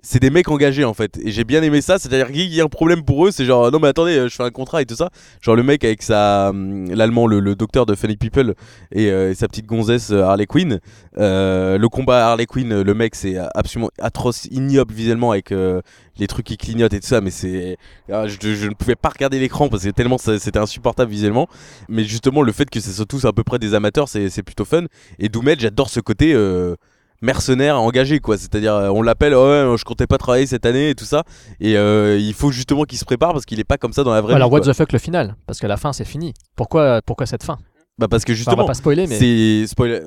C'est 0.02 0.20
des 0.20 0.30
mecs 0.30 0.48
engagés 0.48 0.84
en 0.84 0.94
fait. 0.94 1.18
Et 1.22 1.30
j'ai 1.30 1.44
bien 1.44 1.62
aimé 1.62 1.80
ça. 1.80 1.98
C'est 1.98 2.12
à 2.12 2.16
dire 2.16 2.28
qu'il 2.28 2.52
y 2.52 2.60
a 2.60 2.64
un 2.64 2.68
problème 2.68 3.02
pour 3.04 3.26
eux 3.26 3.30
c'est 3.30 3.44
genre 3.44 3.70
non 3.70 3.78
mais 3.78 3.88
attendez 3.88 4.16
euh, 4.16 4.28
je 4.28 4.34
fais 4.34 4.42
un 4.42 4.50
contrat 4.50 4.82
et 4.82 4.86
tout 4.86 4.96
ça. 4.96 5.10
Genre 5.40 5.56
le 5.56 5.62
mec 5.62 5.84
avec 5.84 6.02
sa 6.02 6.50
hum, 6.50 6.90
l'allemand 6.90 7.26
le, 7.26 7.54
docteur 7.54 7.86
de 7.86 7.94
Funny 7.94 8.16
People 8.16 8.54
et, 8.92 9.10
euh, 9.10 9.34
sa 9.34 9.48
petite 9.48 9.66
gonzesse 9.66 10.10
euh, 10.10 10.22
Harley 10.22 10.46
Quinn 10.46 10.80
Euh, 11.18 11.76
le 11.78 11.88
combat 11.88 12.28
Harley 12.28 12.46
Quinn 12.46 12.82
le 12.82 12.94
mec 12.94 13.14
c'est 13.14 13.36
absolument 13.54 13.90
atroce 13.98 14.46
ignoble 14.46 14.94
visuellement 14.94 15.32
avec 15.32 15.50
les 15.50 16.26
trucs 16.26 16.46
qui 16.46 16.56
clignotent 16.56 16.94
et 16.94 17.00
tout 17.00 17.06
ça 17.06 17.20
mais 17.20 17.30
c'est 17.30 17.76
ah, 18.12 18.26
je, 18.26 18.68
ne 18.68 18.74
pouvais 18.74 18.96
pas 18.96 19.08
regarder 19.08 19.38
l'écran 19.38 19.68
parce 19.68 19.84
que 19.84 19.90
tellement 19.90 20.18
c'était 20.18 20.58
insupportable 20.58 21.10
visuellement. 21.10 21.48
Mais 21.88 22.04
justement 22.04 22.42
le 22.42 22.52
fait 22.52 22.68
que 22.70 22.80
ce 22.80 22.90
soit 22.90 23.06
tous 23.06 23.24
à 23.24 23.32
peu 23.32 23.42
près 23.42 23.58
des 23.58 23.74
amateurs 23.74 24.08
c'est 24.08 24.42
plutôt 24.42 24.64
fun. 24.64 24.84
Et 25.18 25.28
Doomhead 25.28 25.60
j'adore 25.60 25.90
ce 25.90 26.00
côté 26.00 26.34
mercenaire 27.22 27.80
engagé 27.80 28.18
quoi 28.20 28.38
c'est 28.38 28.54
à 28.54 28.61
dire 28.61 28.72
on 28.74 29.02
l'appelle 29.02 29.35
ouais 29.35 29.76
je 29.76 29.85
comptais 29.85 30.06
pas 30.06 30.16
travailler 30.18 30.46
cette 30.46 30.64
année 30.64 30.90
et 30.90 30.94
tout 30.94 31.04
ça 31.04 31.24
et 31.61 31.76
euh, 31.76 32.18
il 32.18 32.33
faut 32.35 32.50
justement 32.50 32.85
qu'il 32.85 32.98
se 32.98 33.04
prépare 33.04 33.33
parce 33.33 33.44
qu'il 33.44 33.61
est 33.61 33.64
pas 33.64 33.76
comme 33.78 33.92
ça 33.92 34.04
dans 34.04 34.12
la 34.12 34.20
vraie 34.20 34.35
alors 34.35 34.48
vie 34.48 34.54
what 34.54 34.61
quoi. 34.62 34.72
the 34.72 34.76
fuck 34.76 34.92
le 34.92 34.98
final 34.98 35.37
Parce 35.46 35.59
qu'à 35.61 35.68
la 35.68 35.76
fin 35.76 35.92
c'est 35.92 36.04
fini. 36.06 36.33
Pourquoi 36.56 37.00
pourquoi 37.04 37.26
cette 37.26 37.42
fin? 37.44 37.59
Bah 37.98 38.09
parce 38.09 38.24
que 38.24 38.33
Enfin, 38.33 38.37
justement 38.37 38.56
on 38.56 38.61
va 38.61 38.66
pas 38.68 38.74
spoiler 38.74 39.06
mais 39.06 39.18
c'est 39.18 39.66
spoiler 39.66 40.00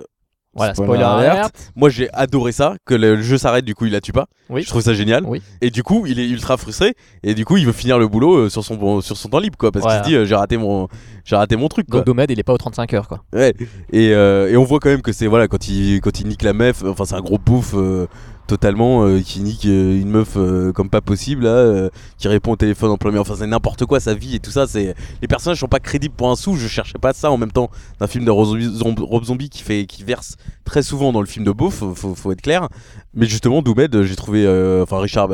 Voilà, 0.56 0.76
spoiler 0.76 1.04
alert. 1.04 1.52
Moi 1.76 1.90
j'ai 1.90 2.10
adoré 2.14 2.52
ça, 2.52 2.76
que 2.86 2.94
le 2.94 3.22
jeu 3.22 3.38
s'arrête, 3.38 3.66
du 3.66 3.74
coup 3.76 3.86
il 3.86 3.92
la 3.92 4.02
tue 4.02 4.12
pas. 4.12 4.28
Oui. 4.50 4.62
Je 4.62 4.68
trouve 4.68 4.82
ça 4.82 4.94
génial. 4.94 5.24
Oui. 5.26 5.42
Et 5.62 5.72
du 5.72 5.82
coup 5.84 6.06
il 6.06 6.20
est 6.20 6.28
ultra 6.28 6.58
frustré 6.58 6.94
et 7.24 7.34
du 7.34 7.44
coup 7.46 7.58
il 7.58 7.66
veut 7.66 7.72
finir 7.72 7.98
le 7.98 8.08
boulot 8.08 8.36
euh, 8.36 8.50
sur 8.50 8.64
son 8.64 9.02
sur 9.02 9.18
son 9.18 9.30
temps 9.30 9.40
libre 9.40 9.58
quoi, 9.58 9.72
parce 9.72 9.84
Voilà. 9.84 10.00
qu'il 10.02 10.06
se 10.06 10.10
dit 10.10 10.16
euh, 10.16 10.26
j'ai 10.26 10.36
raté 10.36 10.58
mon 10.58 10.88
j'ai 11.26 11.36
raté 11.36 11.56
mon 11.56 11.70
truc 11.70 11.88
quoi. 11.90 12.02
Donc 12.02 12.06
Domed 12.08 12.30
il 12.30 12.40
est 12.40 12.44
pas 12.44 12.54
aux 12.54 12.58
35 12.58 12.94
heures 12.94 13.08
quoi. 13.08 13.24
Ouais. 13.34 13.54
Et, 13.92 14.12
euh, 14.14 14.50
et 14.52 14.58
on 14.58 14.64
voit 14.64 14.80
quand 14.80 14.90
même 14.90 15.02
que 15.02 15.12
c'est 15.12 15.28
voilà 15.28 15.48
quand 15.48 15.68
il 15.70 16.02
quand 16.02 16.20
il 16.20 16.28
nique 16.28 16.44
la 16.44 16.54
meuf, 16.54 16.84
enfin 16.86 17.06
c'est 17.06 17.16
un 17.16 17.22
gros 17.22 17.38
bouffe 17.40 17.74
euh, 17.76 18.06
totalement 18.48 19.06
euh, 19.06 19.22
qui 19.22 19.42
nique 19.42 19.66
euh, 19.66 20.00
une 20.00 20.10
meuf 20.10 20.34
euh, 20.36 20.72
comme 20.72 20.90
pas 20.90 21.02
possible 21.02 21.44
là, 21.44 21.90
qui 22.18 22.28
répond 22.28 22.52
au 22.52 22.56
téléphone 22.56 22.92
en 22.92 22.98
plein 22.98 23.12
milieu. 23.12 23.22
Enfin 23.22 23.36
c'est 23.38 23.48
n'importe 23.48 23.86
quoi 23.86 24.00
sa 24.00 24.14
vie 24.14 24.36
et 24.36 24.40
tout 24.40 24.52
ça. 24.52 24.68
C'est 24.68 24.96
les 25.22 25.28
personnages 25.28 25.60
sont 25.60 25.68
pas 25.68 25.80
crédibles 25.80 26.16
pour 26.16 26.30
un 26.30 26.36
sou. 26.36 26.56
Je 26.56 26.68
cherchais 26.68 26.98
pas 27.00 27.14
ça 27.14 27.32
en 27.32 27.38
même 27.38 27.52
temps 27.52 27.70
d'un 28.00 28.08
film 28.08 28.26
de 28.26 28.32
Rob 28.32 29.24
Zombie, 29.24 29.50
qui 29.50 30.04
verse 30.04 30.36
très 30.66 30.84
souvent 30.84 31.12
dans 31.12 31.22
le 31.22 31.28
film 31.28 31.46
de 31.46 31.52
beauf. 31.52 31.76
Faut, 31.76 31.96
faut, 31.96 32.16
faut 32.16 32.32
être 32.32 32.42
clair. 32.42 32.68
Mais 33.14 33.26
justement 33.26 33.62
Doomed 33.62 34.04
j'ai 34.04 34.16
trouvé 34.16 34.48
enfin 34.82 35.00
Richard. 35.00 35.30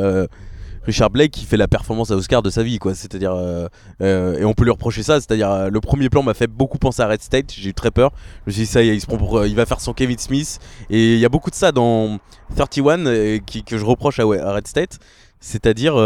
Richard 0.84 1.10
Blake 1.10 1.32
qui 1.32 1.44
fait 1.44 1.56
la 1.56 1.68
performance 1.68 2.10
à 2.10 2.16
Oscar 2.16 2.42
de 2.42 2.50
sa 2.50 2.62
vie 2.62 2.78
quoi. 2.78 2.94
C'est-à-dire 2.94 3.32
euh, 3.34 3.68
euh, 4.02 4.38
et 4.38 4.44
on 4.44 4.54
peut 4.54 4.64
lui 4.64 4.70
reprocher 4.70 5.02
ça 5.02 5.20
c'est-à-dire 5.20 5.50
euh, 5.50 5.70
le 5.70 5.80
premier 5.80 6.08
plan 6.08 6.22
m'a 6.22 6.34
fait 6.34 6.46
beaucoup 6.46 6.78
penser 6.78 7.02
à 7.02 7.08
Red 7.08 7.22
State 7.22 7.52
j'ai 7.52 7.70
eu 7.70 7.74
très 7.74 7.90
peur. 7.90 8.12
Je 8.46 8.50
me 8.50 8.52
suis 8.52 8.62
dit 8.62 8.66
ça 8.66 8.82
il 8.82 9.00
il 9.00 9.56
va 9.56 9.66
faire 9.66 9.80
son 9.80 9.92
Kevin 9.92 10.18
Smith. 10.18 10.58
Et 10.88 11.14
il 11.14 11.20
y 11.20 11.24
a 11.24 11.28
beaucoup 11.28 11.50
de 11.50 11.54
ça 11.54 11.72
dans 11.72 12.18
31 12.56 13.06
euh, 13.06 13.38
qui, 13.38 13.62
que 13.62 13.78
je 13.78 13.84
reproche 13.84 14.18
à, 14.18 14.24
Red 14.24 14.66
State. 14.66 14.98
C'est-à-dire 15.40 15.96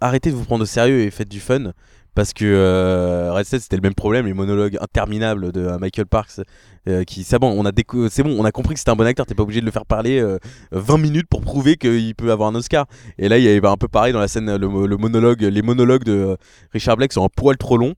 arrêtez 0.00 0.30
de 0.30 0.36
vous 0.36 0.44
prendre 0.44 0.62
au 0.62 0.66
sérieux 0.66 1.00
et 1.00 1.10
faites 1.10 1.28
du 1.28 1.40
fun. 1.40 1.72
Parce 2.14 2.32
que 2.32 3.30
Red 3.30 3.44
State 3.44 3.60
c'était 3.62 3.76
le 3.76 3.82
même 3.82 3.94
problème 3.94 4.26
les 4.26 4.34
monologues 4.34 4.78
interminables 4.80 5.52
de 5.52 5.76
Michael 5.78 6.06
Parks 6.06 6.40
euh, 6.88 7.04
qui 7.04 7.24
c'est 7.24 7.38
bon 7.38 7.48
on 7.50 7.66
a 7.66 7.72
c'est 8.08 8.22
bon 8.22 8.36
on 8.38 8.44
a 8.44 8.52
compris 8.52 8.74
que 8.74 8.78
c'était 8.80 8.90
un 8.92 8.96
bon 8.96 9.06
acteur 9.06 9.26
t'es 9.26 9.34
pas 9.34 9.42
obligé 9.42 9.60
de 9.60 9.66
le 9.66 9.72
faire 9.72 9.86
parler 9.86 10.20
euh, 10.20 10.38
20 10.72 10.98
minutes 10.98 11.26
pour 11.28 11.40
prouver 11.40 11.76
qu'il 11.76 12.14
peut 12.14 12.30
avoir 12.30 12.48
un 12.48 12.54
Oscar. 12.54 12.86
Et 13.18 13.28
là 13.28 13.38
il 13.38 13.44
y 13.44 13.48
avait 13.48 13.66
un 13.66 13.76
peu 13.76 13.88
pareil 13.88 14.12
dans 14.12 14.20
la 14.20 14.28
scène 14.28 14.54
le, 14.56 14.68
mo- 14.68 14.86
le 14.86 14.96
monologue 14.96 15.42
les 15.42 15.62
monologues 15.62 16.04
de 16.04 16.12
euh, 16.12 16.36
Richard 16.72 16.96
Blake 16.96 17.12
sont 17.12 17.24
un 17.24 17.28
poil 17.28 17.56
trop 17.56 17.76
longs. 17.76 17.94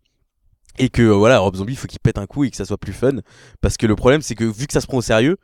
Et 0.79 0.89
que 0.91 1.03
voilà 1.03 1.41
Rob 1.41 1.57
Zombie 1.57 1.73
il 1.73 1.77
faut 1.77 1.89
qu'il 1.89 1.99
pète 2.01 2.19
un 2.19 2.27
coup 2.27 2.45
et 2.45 2.51
que 2.51 2.57
ça 2.57 2.65
soit 2.65 2.79
plus 2.79 2.93
fun. 2.93 3.17
Parce 3.61 3.77
que 3.77 3.87
le 3.87 3.97
problème 3.97 4.23
c'est 4.23 4.35
que 4.35 4.45
vu 4.45 4.67
que 4.67 4.73
ça 4.73 4.81
se 4.81 4.87
prend 4.87 4.99
au 4.99 5.03
sérieux 5.03 5.37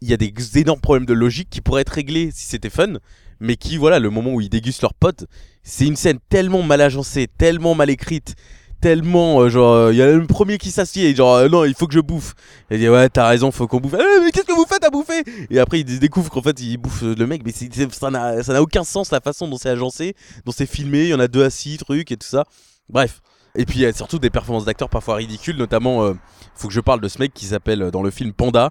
il 0.00 0.08
y 0.08 0.12
a 0.14 0.16
des 0.16 0.32
énormes 0.56 0.80
problèmes 0.80 1.06
de 1.06 1.12
logique 1.14 1.50
qui 1.50 1.60
pourraient 1.60 1.82
être 1.82 1.88
réglés 1.90 2.30
si 2.32 2.46
c'était 2.46 2.70
fun. 2.70 2.94
Mais 3.40 3.56
qui 3.56 3.76
voilà 3.76 3.98
le 3.98 4.10
moment 4.10 4.32
où 4.34 4.40
ils 4.40 4.48
dégustent 4.48 4.82
leurs 4.82 4.94
potes 4.94 5.26
c'est 5.62 5.86
une 5.86 5.96
scène 5.96 6.18
tellement 6.28 6.62
mal 6.62 6.80
agencée 6.80 7.26
tellement 7.38 7.74
mal 7.74 7.90
écrite 7.90 8.34
tellement 8.80 9.40
euh, 9.40 9.48
genre 9.48 9.90
il 9.90 9.96
y 9.96 10.02
a 10.02 10.12
le 10.12 10.26
premier 10.26 10.58
qui 10.58 10.70
s'assied 10.70 11.14
genre 11.14 11.36
euh, 11.36 11.48
non 11.48 11.64
il 11.64 11.74
faut 11.74 11.86
que 11.86 11.94
je 11.94 12.00
bouffe. 12.00 12.34
Il 12.70 12.78
dit 12.78 12.88
ouais 12.88 13.08
t'as 13.08 13.26
raison 13.26 13.50
faut 13.50 13.66
qu'on 13.66 13.80
bouffe. 13.80 13.94
Eh, 13.94 14.20
mais 14.24 14.30
qu'est-ce 14.30 14.46
que 14.46 14.52
vous 14.52 14.66
faites 14.68 14.84
à 14.84 14.90
bouffer? 14.90 15.22
Et 15.50 15.58
après 15.58 15.80
il 15.80 15.98
découvre 15.98 16.30
qu'en 16.30 16.42
fait 16.42 16.58
il 16.60 16.76
bouffe 16.78 17.02
euh, 17.02 17.14
le 17.16 17.26
mec 17.26 17.42
mais 17.44 17.52
ça 17.52 18.10
n'a 18.10 18.62
aucun 18.62 18.84
sens 18.84 19.10
la 19.10 19.20
façon 19.20 19.48
dont 19.48 19.56
c'est 19.56 19.70
agencé 19.70 20.14
dont 20.44 20.52
c'est 20.52 20.66
filmé. 20.66 21.04
Il 21.04 21.08
y 21.08 21.14
en 21.14 21.20
a 21.20 21.28
deux 21.28 21.44
assis 21.44 21.76
trucs 21.78 22.10
et 22.12 22.16
tout 22.16 22.28
ça. 22.28 22.44
Bref. 22.88 23.20
Et 23.54 23.64
puis 23.64 23.78
il 23.78 23.82
y 23.82 23.86
a 23.86 23.92
surtout 23.92 24.18
des 24.18 24.30
performances 24.30 24.64
d'acteurs 24.64 24.90
parfois 24.90 25.16
ridicules 25.16 25.56
notamment 25.56 26.04
euh, 26.04 26.14
faut 26.54 26.68
que 26.68 26.74
je 26.74 26.80
parle 26.80 27.00
de 27.00 27.08
ce 27.08 27.18
mec 27.18 27.32
qui 27.34 27.46
s'appelle 27.46 27.82
euh, 27.82 27.90
dans 27.90 28.02
le 28.02 28.10
film 28.10 28.32
Panda 28.32 28.70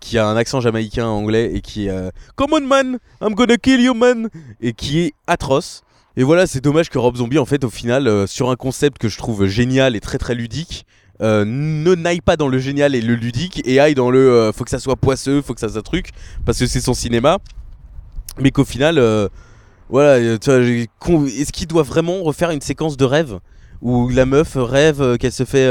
qui 0.00 0.18
a 0.18 0.26
un 0.26 0.36
accent 0.36 0.60
jamaïcain 0.60 1.06
anglais 1.06 1.50
et 1.54 1.60
qui 1.60 1.86
est 1.86 1.90
euh, 1.90 2.10
Come 2.36 2.52
on 2.52 2.60
man, 2.60 2.98
I'm 3.22 3.34
gonna 3.34 3.56
kill 3.56 3.80
you 3.80 3.94
man 3.94 4.28
et 4.60 4.72
qui 4.72 5.00
est 5.00 5.12
atroce. 5.26 5.82
Et 6.16 6.22
voilà, 6.22 6.46
c'est 6.46 6.60
dommage 6.60 6.90
que 6.90 6.98
Rob 6.98 7.16
Zombie 7.16 7.38
en 7.38 7.44
fait 7.44 7.64
au 7.64 7.70
final 7.70 8.06
euh, 8.06 8.26
sur 8.26 8.50
un 8.50 8.56
concept 8.56 8.98
que 8.98 9.08
je 9.08 9.18
trouve 9.18 9.46
génial 9.46 9.96
et 9.96 10.00
très 10.00 10.18
très 10.18 10.34
ludique 10.34 10.86
euh, 11.22 11.44
ne 11.44 11.94
n'aille 11.94 12.20
pas 12.20 12.36
dans 12.36 12.48
le 12.48 12.58
génial 12.58 12.96
et 12.96 13.00
le 13.00 13.14
ludique 13.14 13.62
et 13.64 13.78
aille 13.78 13.94
dans 13.94 14.10
le 14.10 14.32
euh, 14.32 14.52
faut 14.52 14.64
que 14.64 14.70
ça 14.70 14.80
soit 14.80 14.96
poisseux, 14.96 15.42
faut 15.42 15.54
que 15.54 15.60
ça 15.60 15.68
soit 15.68 15.82
truc 15.82 16.10
parce 16.44 16.58
que 16.58 16.66
c'est 16.66 16.80
son 16.80 16.94
cinéma. 16.94 17.38
Mais 18.40 18.50
qu'au 18.50 18.64
final 18.64 18.98
euh, 18.98 19.28
voilà, 19.88 20.18
est-ce 20.18 21.52
qu'il 21.52 21.68
doit 21.68 21.84
vraiment 21.84 22.22
refaire 22.22 22.50
une 22.50 22.60
séquence 22.60 22.96
de 22.96 23.04
rêve 23.04 23.38
où 23.80 24.08
la 24.08 24.26
meuf 24.26 24.54
rêve 24.56 25.18
qu'elle 25.18 25.32
se 25.32 25.44
fait 25.44 25.68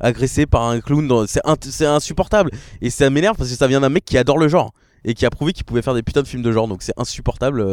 agresser 0.00 0.44
par 0.44 0.64
un 0.64 0.80
clown 0.80 1.26
c'est 1.26 1.86
insupportable. 1.86 2.50
Et 2.82 2.90
ça 2.90 3.08
m'énerve 3.08 3.36
parce 3.36 3.50
que 3.50 3.56
ça 3.56 3.68
vient 3.68 3.80
d'un 3.80 3.88
mec 3.88 4.04
qui 4.04 4.18
adore 4.18 4.38
le 4.38 4.48
genre 4.48 4.74
et 5.04 5.14
qui 5.14 5.24
a 5.24 5.30
prouvé 5.30 5.52
qu'il 5.52 5.64
pouvait 5.64 5.82
faire 5.82 5.94
des 5.94 6.02
putains 6.02 6.22
de 6.22 6.28
films 6.28 6.42
de 6.42 6.52
genre. 6.52 6.68
Donc 6.68 6.82
c'est 6.82 6.98
insupportable 6.98 7.64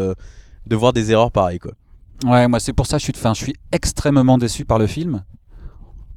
de 0.65 0.75
voir 0.75 0.93
des 0.93 1.11
erreurs 1.11 1.31
pareilles 1.31 1.59
quoi. 1.59 1.73
Ouais, 2.23 2.47
moi 2.47 2.59
c'est 2.59 2.73
pour 2.73 2.87
ça 2.87 2.97
que 2.97 3.01
je 3.01 3.05
suis, 3.05 3.13
enfin, 3.15 3.33
je 3.33 3.43
suis 3.43 3.55
extrêmement 3.71 4.37
déçu 4.37 4.65
par 4.65 4.79
le 4.79 4.87
film. 4.87 5.23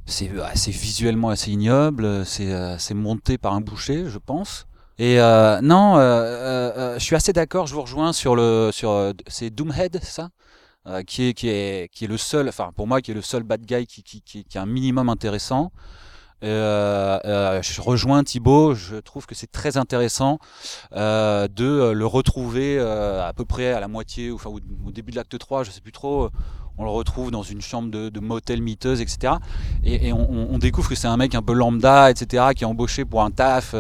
c'est 0.07 0.31
euh, 0.31 0.45
c'est 0.55 0.71
visuellement 0.71 1.29
assez 1.31 1.51
ignoble, 1.53 2.25
c'est 2.25 2.53
euh, 2.53 2.79
c'est 2.79 2.95
monté 2.95 3.39
par 3.39 3.53
un 3.55 3.61
boucher, 3.61 4.07
je 4.09 4.19
pense. 4.19 4.67
Et 4.99 5.21
euh, 5.21 5.61
non, 5.61 5.97
euh, 5.99 6.99
je 6.99 7.05
suis 7.05 7.15
assez 7.17 7.33
d'accord, 7.33 7.67
je 7.67 7.75
vous 7.75 7.83
rejoins 7.83 8.13
sur 8.13 8.35
le 8.37 8.71
sur 8.73 9.13
c'est 9.27 9.51
Doomhead, 9.51 10.01
ça? 10.03 10.31
Qui 11.07 11.29
est 11.29 11.35
qui 11.35 11.49
est 11.51 11.89
qui 11.93 12.05
est 12.07 12.09
le 12.09 12.17
seul, 12.17 12.49
enfin 12.49 12.71
pour 12.75 12.87
moi 12.87 13.03
qui 13.03 13.11
est 13.11 13.15
le 13.15 13.21
seul 13.23 13.43
bad 13.43 13.61
guy 13.67 13.87
qui 13.87 14.03
qui 14.03 14.23
qui, 14.23 14.45
qui 14.45 14.57
est 14.57 14.61
un 14.61 14.67
minimum 14.67 15.11
intéressant. 15.11 15.71
Euh, 16.45 17.19
euh, 17.25 17.63
je 17.63 17.81
rejoins 17.81 18.23
Thibaut, 18.23 18.75
je 18.75 18.97
trouve 18.97 19.27
que 19.27 19.35
c'est 19.35 19.51
très 19.51 19.77
intéressant 19.77 20.39
euh, 20.95 21.49
de 21.49 21.65
euh, 21.65 21.93
le 21.93 22.07
retrouver 22.07 22.79
euh, 22.79 23.27
à 23.27 23.33
peu 23.33 23.45
près 23.45 23.73
à 23.73 23.81
la 23.81 23.89
moitié, 23.89 24.31
enfin 24.31 24.49
au, 24.51 24.61
début 24.93 25.11
de 25.11 25.17
l'acte 25.17 25.37
3, 25.37 25.65
je 25.65 25.71
sais 25.71 25.81
plus 25.81 25.93
trop. 25.93 26.31
On 26.81 26.85
le 26.85 26.91
retrouve 26.91 27.33
dans 27.33 27.43
une 27.43 27.61
chambre 27.61 27.91
de, 27.91 28.09
de 28.09 28.21
motel 28.21 28.63
miteuse, 28.63 29.01
etc. 29.01 29.33
Et, 29.83 30.09
et 30.09 30.13
on, 30.13 30.53
on- 30.55 30.59
découvre 30.59 30.89
que 30.89 30.95
c'est 30.95 31.09
un 31.09 31.17
mec 31.17 31.35
un 31.35 31.43
peu 31.43 31.53
lambda, 31.53 32.09
etc., 32.09 32.45
qui 32.55 32.63
est 32.63 32.69
embauché 32.69 33.05
pour 33.05 33.25
un 33.25 33.33
taf. 33.33 33.75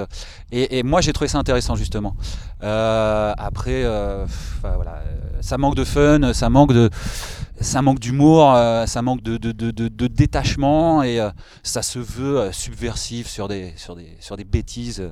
Et, 0.50 0.78
et 0.78 0.82
moi, 0.82 1.00
j'ai 1.00 1.12
trouvé 1.12 1.28
ça 1.28 1.38
intéressant, 1.38 1.76
justement. 1.76 2.16
Après, 2.60 3.84
voilà, 4.62 5.04
ça 5.40 5.58
manque 5.58 5.76
de 5.76 5.84
fun, 5.84 6.32
ça 6.32 6.50
manque 6.50 6.72
de, 6.72 6.90
ça 7.60 7.82
manque 7.82 7.98
d'humour, 7.98 8.54
euh, 8.54 8.86
ça 8.86 9.02
manque 9.02 9.22
de, 9.22 9.36
de, 9.36 9.52
de, 9.52 9.70
de- 9.70 9.88
de 9.88 10.06
détachement, 10.06 11.02
et 11.02 11.20
euh, 11.20 11.30
ça 11.62 11.82
se 11.82 11.98
veut 11.98 12.38
euh, 12.38 12.52
subversif 12.52 13.26
sur 13.28 13.48
des, 13.48 13.72
sur 13.76 13.96
des, 13.96 14.16
sur 14.20 14.36
des 14.36 14.44
bêtises 14.44 15.02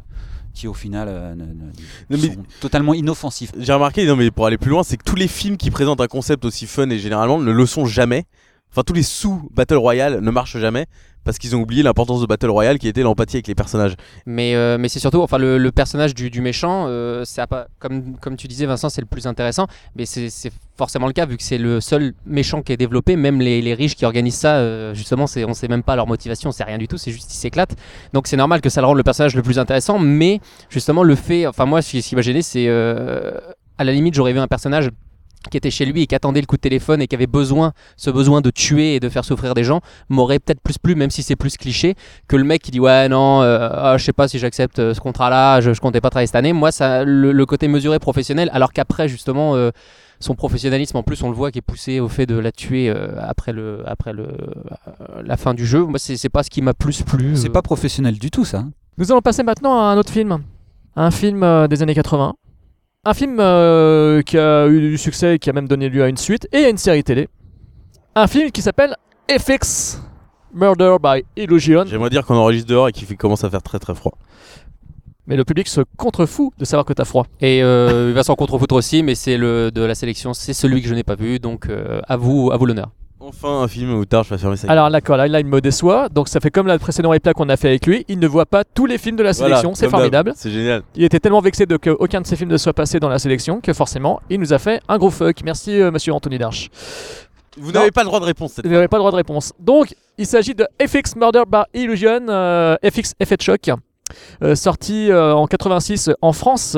qui, 0.54 0.68
au 0.68 0.74
final, 0.74 1.08
euh, 1.10 1.34
ne- 1.34 1.44
ne- 1.44 1.70
mais- 2.10 2.18
sont 2.34 2.44
totalement 2.60 2.94
inoffensives. 2.94 3.52
J'ai 3.58 3.72
remarqué, 3.72 4.06
non 4.06 4.16
mais 4.16 4.30
pour 4.30 4.46
aller 4.46 4.58
plus 4.58 4.70
loin, 4.70 4.82
c'est 4.82 4.96
que 4.96 5.04
tous 5.04 5.16
les 5.16 5.28
films 5.28 5.56
qui 5.56 5.70
présentent 5.70 6.00
un 6.00 6.06
concept 6.06 6.44
aussi 6.44 6.66
fun 6.66 6.88
et 6.90 6.98
généralement 6.98 7.38
ne 7.38 7.50
le 7.52 7.66
sont 7.66 7.84
jamais. 7.84 8.24
Enfin, 8.72 8.82
tous 8.82 8.92
les 8.94 9.02
sous 9.02 9.48
Battle 9.52 9.76
Royale 9.76 10.20
ne 10.20 10.30
marchent 10.30 10.58
jamais 10.58 10.86
parce 11.26 11.38
qu'ils 11.38 11.56
ont 11.56 11.60
oublié 11.60 11.82
l'importance 11.82 12.20
de 12.20 12.26
Battle 12.26 12.50
Royale 12.50 12.78
qui 12.78 12.86
était 12.86 13.02
l'empathie 13.02 13.36
avec 13.36 13.48
les 13.48 13.56
personnages. 13.56 13.96
Mais, 14.26 14.54
euh, 14.54 14.78
c'est 14.86 15.00
surtout, 15.00 15.20
enfin, 15.20 15.38
le, 15.38 15.70
personnage 15.72 16.14
du, 16.14 16.40
méchant, 16.40 16.86
euh, 16.88 17.24
comme, 17.80 18.36
tu 18.38 18.46
disais, 18.46 18.64
Vincent, 18.64 18.88
c'est 18.88 19.00
le 19.00 19.08
plus 19.08 19.26
intéressant. 19.26 19.66
Mais 19.96 20.06
c'est 20.06 20.52
forcément 20.78 21.08
le 21.08 21.12
cas, 21.12 21.26
vu 21.26 21.36
que 21.36 21.42
c'est 21.42 21.58
le 21.58 21.80
seul 21.80 22.14
méchant 22.26 22.62
qui 22.62 22.72
est 22.72 22.76
développé. 22.76 23.16
Même 23.16 23.40
les, 23.40 23.74
riches 23.74 23.96
qui 23.96 24.04
organisent 24.04 24.36
ça, 24.36 24.58
euh, 24.58 24.94
justement, 24.94 25.26
c'est- 25.26 25.44
on 25.44 25.52
sait 25.52 25.66
même 25.66 25.82
pas 25.82 25.96
leur 25.96 26.06
motivation, 26.06 26.52
c'est 26.52 26.62
rien 26.64 26.78
du 26.78 26.86
tout, 26.86 26.96
c'est 26.96 27.10
juste 27.10 27.26
qu'ils 27.26 27.40
s'éclatent. 27.40 27.74
Donc 28.12 28.28
c'est 28.28 28.36
normal 28.36 28.60
que 28.60 28.70
ça 28.70 28.80
le 28.80 28.86
rende 28.86 28.96
le 28.96 29.02
personnage 29.02 29.34
le 29.34 29.42
plus 29.42 29.58
intéressant. 29.58 29.98
Mais 29.98 30.40
justement, 30.70 31.02
le 31.02 31.16
fait, 31.16 31.48
enfin, 31.48 31.66
moi, 31.66 31.82
ce 31.82 31.98
qui 31.98 32.14
m'a 32.14 32.22
gêné, 32.22 32.42
c'est 32.42 32.68
à 32.68 33.84
la 33.84 33.92
limite, 33.92 34.14
j'aurais 34.14 34.32
vu 34.32 34.38
un 34.38 34.46
personnage 34.46 34.90
qui 35.48 35.56
était 35.56 35.70
chez 35.70 35.84
lui 35.84 36.02
et 36.02 36.06
qui 36.06 36.14
attendait 36.14 36.40
le 36.40 36.46
coup 36.46 36.56
de 36.56 36.60
téléphone 36.60 37.00
et 37.02 37.06
qui 37.06 37.14
avait 37.14 37.26
besoin, 37.26 37.72
ce 37.96 38.10
besoin 38.10 38.40
de 38.40 38.50
tuer 38.50 38.94
et 38.96 39.00
de 39.00 39.08
faire 39.08 39.24
souffrir 39.24 39.54
des 39.54 39.64
gens, 39.64 39.80
m'aurait 40.08 40.38
peut-être 40.38 40.60
plus 40.60 40.78
plu, 40.78 40.94
même 40.94 41.10
si 41.10 41.22
c'est 41.22 41.36
plus 41.36 41.56
cliché, 41.56 41.94
que 42.28 42.36
le 42.36 42.44
mec 42.44 42.62
qui 42.62 42.70
dit 42.70 42.80
ouais 42.80 43.08
non, 43.08 43.42
euh, 43.42 43.68
ah, 43.72 43.96
je 43.98 44.04
sais 44.04 44.12
pas 44.12 44.28
si 44.28 44.38
j'accepte 44.38 44.78
euh, 44.78 44.94
ce 44.94 45.00
contrat-là, 45.00 45.60
je, 45.60 45.72
je 45.72 45.80
comptais 45.80 46.00
pas 46.00 46.10
travailler 46.10 46.26
cette 46.26 46.36
année. 46.36 46.52
Moi, 46.52 46.72
ça, 46.72 47.04
le, 47.04 47.32
le 47.32 47.46
côté 47.46 47.68
mesuré 47.68 47.98
professionnel, 47.98 48.50
alors 48.52 48.72
qu'après 48.72 49.08
justement 49.08 49.54
euh, 49.56 49.70
son 50.18 50.34
professionnalisme, 50.34 50.96
en 50.96 51.02
plus 51.02 51.22
on 51.22 51.28
le 51.28 51.34
voit 51.36 51.50
qui 51.50 51.58
est 51.58 51.62
poussé 51.62 52.00
au 52.00 52.08
fait 52.08 52.24
de 52.26 52.38
la 52.38 52.50
tuer 52.52 52.88
euh, 52.88 53.08
après 53.20 53.52
le, 53.52 53.82
après 53.86 54.12
le, 54.12 54.22
euh, 54.24 55.22
la 55.24 55.36
fin 55.36 55.52
du 55.54 55.66
jeu. 55.66 55.84
Moi, 55.84 55.98
c'est 55.98 56.28
pas 56.28 56.42
ce 56.42 56.50
qui 56.50 56.62
m'a 56.62 56.72
plus 56.74 57.02
plu. 57.02 57.36
C'est 57.36 57.50
pas 57.50 57.62
professionnel 57.62 58.18
du 58.18 58.30
tout, 58.30 58.44
ça. 58.44 58.58
hein. 58.58 58.70
Nous 58.98 59.12
allons 59.12 59.20
passer 59.20 59.42
maintenant 59.42 59.78
à 59.78 59.84
un 59.92 59.98
autre 59.98 60.10
film. 60.12 60.38
Un 60.96 61.10
film 61.10 61.42
euh, 61.42 61.68
des 61.68 61.82
années 61.82 61.94
80. 61.94 62.34
Un 63.08 63.14
film 63.14 63.36
euh, 63.38 64.20
qui 64.22 64.36
a 64.36 64.66
eu 64.66 64.80
du 64.80 64.98
succès 64.98 65.36
et 65.36 65.38
qui 65.38 65.48
a 65.48 65.52
même 65.52 65.68
donné 65.68 65.88
lieu 65.88 66.02
à 66.02 66.08
une 66.08 66.16
suite 66.16 66.48
et 66.50 66.64
à 66.64 66.68
une 66.68 66.76
série 66.76 67.04
télé. 67.04 67.28
Un 68.16 68.26
film 68.26 68.50
qui 68.50 68.62
s'appelle 68.62 68.96
FX 69.30 70.02
Murder 70.52 70.96
by 71.00 71.22
Illusion. 71.36 71.84
J'aimerais 71.86 72.10
dire 72.10 72.26
qu'on 72.26 72.34
enregistre 72.34 72.68
dehors 72.68 72.88
et 72.88 72.92
qu'il 72.92 73.16
commence 73.16 73.44
à 73.44 73.50
faire 73.50 73.62
très 73.62 73.78
très 73.78 73.94
froid. 73.94 74.18
Mais 75.28 75.36
le 75.36 75.44
public 75.44 75.68
se 75.68 75.82
contrefout 75.96 76.52
de 76.58 76.64
savoir 76.64 76.84
que 76.84 76.94
t'as 76.94 77.04
froid. 77.04 77.28
Et 77.40 77.62
euh, 77.62 78.08
il 78.08 78.14
va 78.14 78.24
s'en 78.24 78.34
contrefoutre 78.34 78.74
aussi, 78.74 79.04
mais 79.04 79.14
c'est 79.14 79.36
le 79.36 79.70
de 79.70 79.82
la 79.82 79.94
sélection, 79.94 80.34
c'est 80.34 80.52
celui 80.52 80.82
que 80.82 80.88
je 80.88 80.94
n'ai 80.94 81.04
pas 81.04 81.14
vu, 81.14 81.38
donc 81.38 81.68
euh, 81.68 82.00
à 82.08 82.16
vous, 82.16 82.50
à 82.50 82.56
vous 82.56 82.66
l'honneur. 82.66 82.90
Enfin 83.28 83.62
un 83.62 83.68
film 83.68 83.92
où 83.94 84.04
tard 84.04 84.22
je 84.24 84.30
vais 84.34 84.38
fermer. 84.38 84.56
Alors 84.68 84.88
d'accord, 84.90 85.16
là, 85.16 85.26
là 85.26 85.40
il 85.40 85.46
me 85.46 85.60
déçoit. 85.60 86.08
Donc 86.08 86.28
ça 86.28 86.38
fait 86.38 86.50
comme 86.50 86.66
la 86.68 86.78
précédente 86.78 87.12
replay 87.12 87.32
qu'on 87.32 87.48
a 87.48 87.56
fait 87.56 87.68
avec 87.68 87.84
lui. 87.86 88.04
Il 88.08 88.18
ne 88.20 88.26
voit 88.28 88.46
pas 88.46 88.62
tous 88.62 88.86
les 88.86 88.98
films 88.98 89.16
de 89.16 89.22
la 89.24 89.32
Voilà, 89.32 89.56
sélection. 89.56 89.74
c'est 89.74 89.86
comme 89.86 89.90
d'hab. 89.92 90.00
formidable. 90.00 90.32
C'est 90.36 90.50
génial. 90.50 90.82
Il 90.94 91.02
était 91.02 91.18
tellement 91.18 91.40
vexé 91.40 91.66
de 91.66 91.76
qu'aucun 91.76 92.20
de 92.20 92.26
ses 92.26 92.36
films 92.36 92.50
ne 92.50 92.56
soit 92.56 92.72
passé 92.72 93.00
dans 93.00 93.08
la 93.08 93.18
sélection 93.18 93.60
que 93.60 93.72
forcément, 93.72 94.20
il 94.30 94.38
nous 94.38 94.52
a 94.52 94.58
fait 94.58 94.80
un 94.88 94.96
gros 94.98 95.10
fuck. 95.10 95.42
Merci, 95.44 95.80
euh, 95.80 95.90
monsieur 95.90 96.12
Anthony 96.12 96.38
Darche. 96.38 96.68
Vous 97.58 97.72
Non. 97.72 97.80
n'avez 97.80 97.90
pas 97.90 98.02
le 98.02 98.06
droit 98.08 98.20
de 98.20 98.26
réponse 98.26 98.52
cette 98.52 98.66
Vous 98.66 98.72
n'avez 98.72 98.86
pas 98.88 98.98
le 98.98 99.00
droit 99.00 99.10
de 99.10 99.16
réponse. 99.16 99.52
Donc, 99.58 99.94
il 100.18 100.26
s'agit 100.26 100.54
de 100.54 100.66
FX 100.86 101.16
Murder 101.16 101.42
by 101.50 101.62
Illusion, 101.80 102.20
euh, 102.28 102.76
FX 102.84 103.14
Effet 103.18 103.36
de 103.36 103.42
choc. 103.42 103.70
Euh, 104.42 104.54
sorti 104.54 105.10
euh, 105.10 105.34
en 105.34 105.46
86 105.46 106.10
en 106.22 106.32
France, 106.32 106.76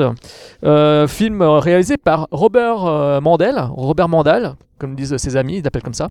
Euh, 0.63 1.07
film 1.07 1.41
réalisé 1.41 1.97
par 1.97 2.27
Robert 2.31 3.21
Mandel, 3.21 3.55
Robert 3.71 4.09
Mandal, 4.09 4.55
comme 4.77 4.95
disent 4.95 5.15
ses 5.17 5.37
amis, 5.37 5.57
ils 5.57 5.63
l'appellent 5.63 5.83
comme 5.83 5.93
ça, 5.93 6.09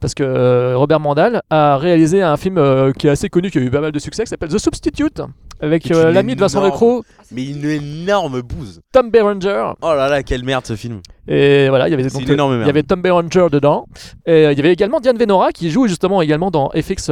parce 0.00 0.14
que 0.14 0.74
Robert 0.74 1.00
Mandal 1.00 1.42
a 1.50 1.76
réalisé 1.78 2.22
un 2.22 2.36
film 2.36 2.92
qui 2.98 3.06
est 3.06 3.10
assez 3.10 3.28
connu, 3.28 3.50
qui 3.50 3.58
a 3.58 3.60
eu 3.60 3.70
pas 3.70 3.80
mal 3.80 3.92
de 3.92 3.98
succès, 3.98 4.24
qui 4.24 4.30
s'appelle 4.30 4.50
The 4.50 4.58
Substitute, 4.58 5.20
avec 5.60 5.88
l'ami 5.88 6.34
de 6.34 6.40
Vincent 6.40 6.62
Lecroc, 6.62 7.04
Mais 7.32 7.44
une 7.46 7.64
énorme 7.64 8.40
bouse. 8.42 8.80
Tom 8.92 9.10
Berenger, 9.10 9.72
Oh 9.82 9.94
là 9.94 10.08
là, 10.08 10.22
quelle 10.22 10.44
merde 10.44 10.66
ce 10.66 10.76
film. 10.76 11.00
et 11.26 11.68
voilà, 11.68 11.88
il 11.88 11.90
y 11.90 11.94
avait 11.94 12.04
donc 12.04 12.22
il 12.22 12.66
y 12.66 12.70
avait 12.70 12.82
Tom 12.84 13.02
Berenger 13.02 13.46
dedans. 13.50 13.86
Et 14.26 14.44
il 14.44 14.56
y 14.56 14.60
avait 14.60 14.72
également 14.72 15.00
Diane 15.00 15.18
Venora 15.18 15.50
qui 15.52 15.70
joue 15.70 15.86
justement 15.88 16.22
également 16.22 16.50
dans 16.50 16.70
FX 16.70 17.10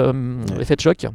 Effet 0.60 0.76
de 0.76 0.80
choc. 0.80 1.06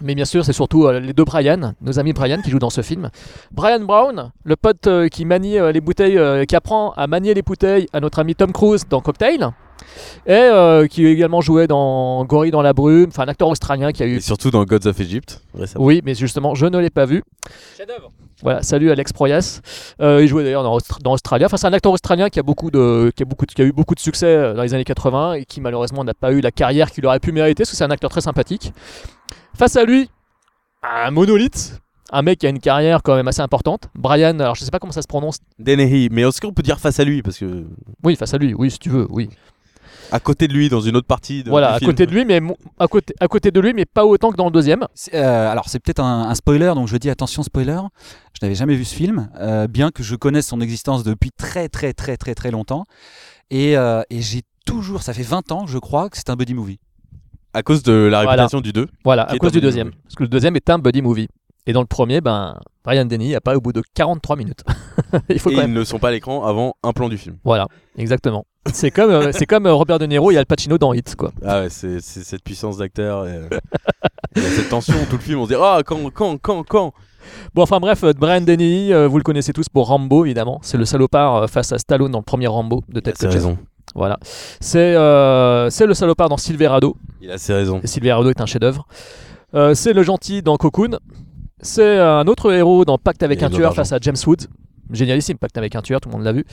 Mais 0.00 0.14
bien 0.14 0.24
sûr, 0.24 0.44
c'est 0.44 0.52
surtout 0.52 0.86
euh, 0.86 0.98
les 0.98 1.12
deux 1.12 1.24
Brian, 1.24 1.74
nos 1.80 1.98
amis 1.98 2.12
Brian 2.12 2.40
qui 2.42 2.50
jouent 2.50 2.58
dans 2.58 2.70
ce 2.70 2.82
film. 2.82 3.10
Brian 3.52 3.80
Brown, 3.80 4.32
le 4.42 4.56
pote 4.56 4.86
euh, 4.88 5.08
qui 5.08 5.24
manie 5.24 5.58
euh, 5.58 5.70
les 5.70 5.80
bouteilles, 5.80 6.46
qui 6.46 6.56
apprend 6.56 6.92
à 6.92 7.06
manier 7.06 7.32
les 7.32 7.42
bouteilles 7.42 7.86
à 7.92 8.00
notre 8.00 8.18
ami 8.18 8.34
Tom 8.34 8.52
Cruise 8.52 8.86
dans 8.88 9.00
Cocktail. 9.00 9.50
Et 10.26 10.32
euh, 10.32 10.86
qui 10.86 11.04
également 11.06 11.40
joué 11.40 11.66
dans 11.66 12.24
Gorille 12.24 12.50
dans 12.50 12.62
la 12.62 12.72
brume, 12.72 13.08
enfin 13.08 13.24
un 13.24 13.28
acteur 13.28 13.48
australien 13.48 13.92
qui 13.92 14.02
a 14.02 14.06
eu 14.06 14.16
Et 14.16 14.20
surtout 14.20 14.50
dans 14.50 14.64
Gods 14.64 14.86
of 14.88 14.98
Egypt. 15.00 15.42
récemment. 15.54 15.84
oui, 15.84 16.00
mais 16.04 16.14
justement, 16.14 16.54
je 16.54 16.66
ne 16.66 16.78
l'ai 16.78 16.90
pas 16.90 17.04
vu. 17.04 17.22
Voilà, 18.42 18.62
salut 18.62 18.90
Alex 18.90 19.12
Proyas. 19.12 19.60
Euh, 20.00 20.20
il 20.22 20.28
jouait 20.28 20.44
d'ailleurs 20.44 20.62
dans, 20.64 20.76
Austra- 20.76 21.00
dans 21.02 21.12
Australia. 21.12 21.46
Enfin, 21.46 21.56
c'est 21.56 21.66
un 21.66 21.72
acteur 21.72 21.92
australien 21.92 22.28
qui 22.28 22.38
a, 22.38 22.42
beaucoup 22.42 22.70
de, 22.70 23.10
qui, 23.16 23.22
a 23.22 23.26
beaucoup 23.26 23.46
de- 23.46 23.52
qui 23.52 23.62
a 23.62 23.64
eu 23.64 23.72
beaucoup 23.72 23.94
de 23.94 24.00
succès 24.00 24.26
euh, 24.26 24.54
dans 24.54 24.62
les 24.62 24.74
années 24.74 24.84
80 24.84 25.34
et 25.34 25.44
qui 25.44 25.60
malheureusement 25.60 26.04
n'a 26.04 26.14
pas 26.14 26.32
eu 26.32 26.40
la 26.40 26.50
carrière 26.50 26.90
qu'il 26.90 27.06
aurait 27.06 27.20
pu 27.20 27.32
mériter 27.32 27.62
parce 27.62 27.70
que 27.70 27.76
c'est 27.76 27.84
un 27.84 27.90
acteur 27.90 28.10
très 28.10 28.20
sympathique. 28.20 28.72
Face 29.56 29.76
à 29.76 29.84
lui, 29.84 30.10
un 30.82 31.10
monolithe. 31.10 31.80
Un 32.12 32.22
mec 32.22 32.38
qui 32.40 32.46
a 32.46 32.50
une 32.50 32.60
carrière 32.60 33.02
quand 33.02 33.16
même 33.16 33.28
assez 33.28 33.40
importante. 33.40 33.88
Brian, 33.94 34.38
alors 34.38 34.54
je 34.54 34.62
sais 34.64 34.70
pas 34.70 34.78
comment 34.78 34.92
ça 34.92 35.02
se 35.02 35.06
prononce. 35.08 35.38
Dennehy. 35.58 36.08
Mais 36.12 36.22
est-ce 36.22 36.40
qu'on 36.40 36.52
peut 36.52 36.62
dire 36.62 36.78
face 36.78 37.00
à 37.00 37.04
lui? 37.04 37.22
Parce 37.22 37.38
que 37.38 37.64
Oui, 38.04 38.14
face 38.14 38.34
à 38.34 38.38
lui, 38.38 38.52
oui, 38.54 38.70
si 38.70 38.78
tu 38.78 38.90
veux, 38.90 39.06
oui. 39.10 39.30
À 40.12 40.20
côté 40.20 40.48
de 40.48 40.52
lui, 40.52 40.68
dans 40.68 40.80
une 40.80 40.96
autre 40.96 41.06
partie 41.06 41.42
de 41.42 41.50
voilà, 41.50 41.68
du 41.70 41.74
à 41.74 41.78
film. 41.78 41.90
côté 41.90 42.06
de 42.06 42.12
lui, 42.12 42.24
mais 42.24 42.40
à 42.78 42.86
côté, 42.88 43.14
à 43.20 43.28
côté 43.28 43.50
de 43.50 43.60
lui, 43.60 43.72
mais 43.74 43.84
pas 43.84 44.04
autant 44.04 44.30
que 44.30 44.36
dans 44.36 44.46
le 44.46 44.50
deuxième. 44.50 44.86
Euh, 45.12 45.50
alors 45.50 45.68
c'est 45.68 45.78
peut-être 45.80 46.00
un, 46.00 46.28
un 46.28 46.34
spoiler, 46.34 46.72
donc 46.74 46.88
je 46.88 46.96
dis 46.96 47.10
attention 47.10 47.42
spoiler. 47.42 47.78
Je 48.32 48.44
n'avais 48.44 48.54
jamais 48.54 48.74
vu 48.74 48.84
ce 48.84 48.94
film, 48.94 49.28
euh, 49.38 49.66
bien 49.68 49.90
que 49.90 50.02
je 50.02 50.16
connaisse 50.16 50.46
son 50.46 50.60
existence 50.60 51.04
depuis 51.04 51.30
très 51.36 51.68
très 51.68 51.92
très 51.92 52.16
très 52.16 52.34
très 52.34 52.50
longtemps. 52.50 52.84
Et, 53.50 53.76
euh, 53.76 54.02
et 54.10 54.20
j'ai 54.22 54.42
toujours, 54.66 55.02
ça 55.02 55.12
fait 55.12 55.22
20 55.22 55.52
ans, 55.52 55.66
je 55.66 55.78
crois, 55.78 56.08
que 56.08 56.16
c'est 56.16 56.30
un 56.30 56.36
buddy 56.36 56.54
movie. 56.54 56.78
À 57.52 57.62
cause 57.62 57.82
de 57.82 57.92
la 57.92 58.22
Voilà. 58.24 58.30
réputation 58.42 58.60
du 58.60 58.72
2. 58.72 58.88
Voilà, 59.04 59.24
à 59.24 59.36
cause 59.36 59.52
du 59.52 59.60
deuxième. 59.60 59.88
movie. 59.88 59.98
Parce 60.04 60.14
que 60.16 60.22
le 60.24 60.28
deuxième 60.28 60.56
est 60.56 60.70
un 60.70 60.78
buddy 60.78 61.02
movie. 61.02 61.28
Et 61.66 61.72
dans 61.72 61.80
le 61.80 61.86
premier, 61.86 62.20
ben, 62.20 62.58
Brian 62.84 63.04
Denny 63.06 63.34
a 63.34 63.40
pas 63.40 63.56
au 63.56 63.60
bout 63.60 63.72
de 63.72 63.82
43 63.94 64.36
minutes. 64.36 64.64
Il 65.30 65.38
faut 65.38 65.50
Et 65.50 65.54
quand 65.54 65.62
ils 65.62 65.72
ne 65.72 65.84
sont 65.84 65.98
pas 65.98 66.08
à 66.08 66.10
l'écran 66.10 66.44
avant 66.44 66.74
un 66.82 66.92
plan 66.92 67.08
du 67.08 67.16
film. 67.16 67.36
Voilà, 67.44 67.68
exactement. 67.96 68.44
C'est 68.72 68.90
comme, 68.90 69.10
euh, 69.10 69.30
c'est 69.32 69.46
comme 69.46 69.66
euh, 69.66 69.74
Robert 69.74 69.98
De 69.98 70.06
Niro 70.06 70.30
et 70.30 70.38
Al 70.38 70.46
Pacino 70.46 70.78
dans 70.78 70.92
Hit, 70.94 71.16
quoi. 71.16 71.32
Ah 71.44 71.60
ouais, 71.60 71.68
c'est 71.70 72.00
c'est 72.00 72.24
cette 72.24 72.42
puissance 72.42 72.78
d'acteur. 72.78 73.26
et, 73.26 73.32
euh, 73.32 73.48
cette 74.36 74.68
tension, 74.68 74.94
tout 75.10 75.16
le 75.16 75.22
film, 75.22 75.40
on 75.40 75.44
se 75.44 75.50
dit 75.50 75.58
Ah, 75.60 75.80
quand, 75.84 75.98
quand, 76.12 76.38
quand, 76.40 76.62
quand? 76.64 76.92
Bon, 77.54 77.62
enfin 77.62 77.80
bref, 77.80 78.04
Brian 78.18 78.40
Denny, 78.40 78.92
euh, 78.92 79.06
vous 79.06 79.18
le 79.18 79.22
connaissez 79.22 79.52
tous 79.52 79.68
pour 79.68 79.88
Rambo, 79.88 80.24
évidemment. 80.24 80.60
C'est 80.62 80.78
le 80.78 80.84
salopard 80.84 81.48
face 81.48 81.72
à 81.72 81.78
Stallone 81.78 82.10
dans 82.12 82.18
le 82.18 82.24
premier 82.24 82.46
Rambo 82.46 82.82
de 82.88 83.00
Ted 83.00 83.16
C'est 83.18 83.28
raison. 83.28 83.58
Voilà. 83.94 84.18
C'est 84.60 84.94
c'est 85.70 85.86
le 85.86 85.94
salopard 85.94 86.28
dans 86.28 86.36
Silverado. 86.36 86.96
Il 87.20 87.30
a 87.30 87.38
ses 87.38 87.54
raisons. 87.54 87.80
Et 87.82 87.86
Silverado 87.86 88.30
est 88.30 88.40
un 88.40 88.46
chef-d'œuvre. 88.46 88.86
C'est 89.74 89.92
le 89.92 90.02
gentil 90.02 90.42
dans 90.42 90.56
Cocoon. 90.56 90.98
C'est 91.60 91.98
un 91.98 92.26
autre 92.26 92.52
héros 92.52 92.84
dans 92.84 92.98
Pacte 92.98 93.22
avec 93.22 93.40
Et 93.40 93.44
un 93.44 93.50
tueur 93.50 93.74
face 93.74 93.92
à 93.92 93.98
James 94.00 94.16
Woods. 94.26 94.46
Génialissime, 94.90 95.38
Pacte 95.38 95.56
avec 95.58 95.74
un 95.76 95.82
tueur, 95.82 96.00
tout 96.00 96.08
le 96.08 96.14
monde 96.16 96.24
l'a 96.24 96.32
vu. 96.32 96.44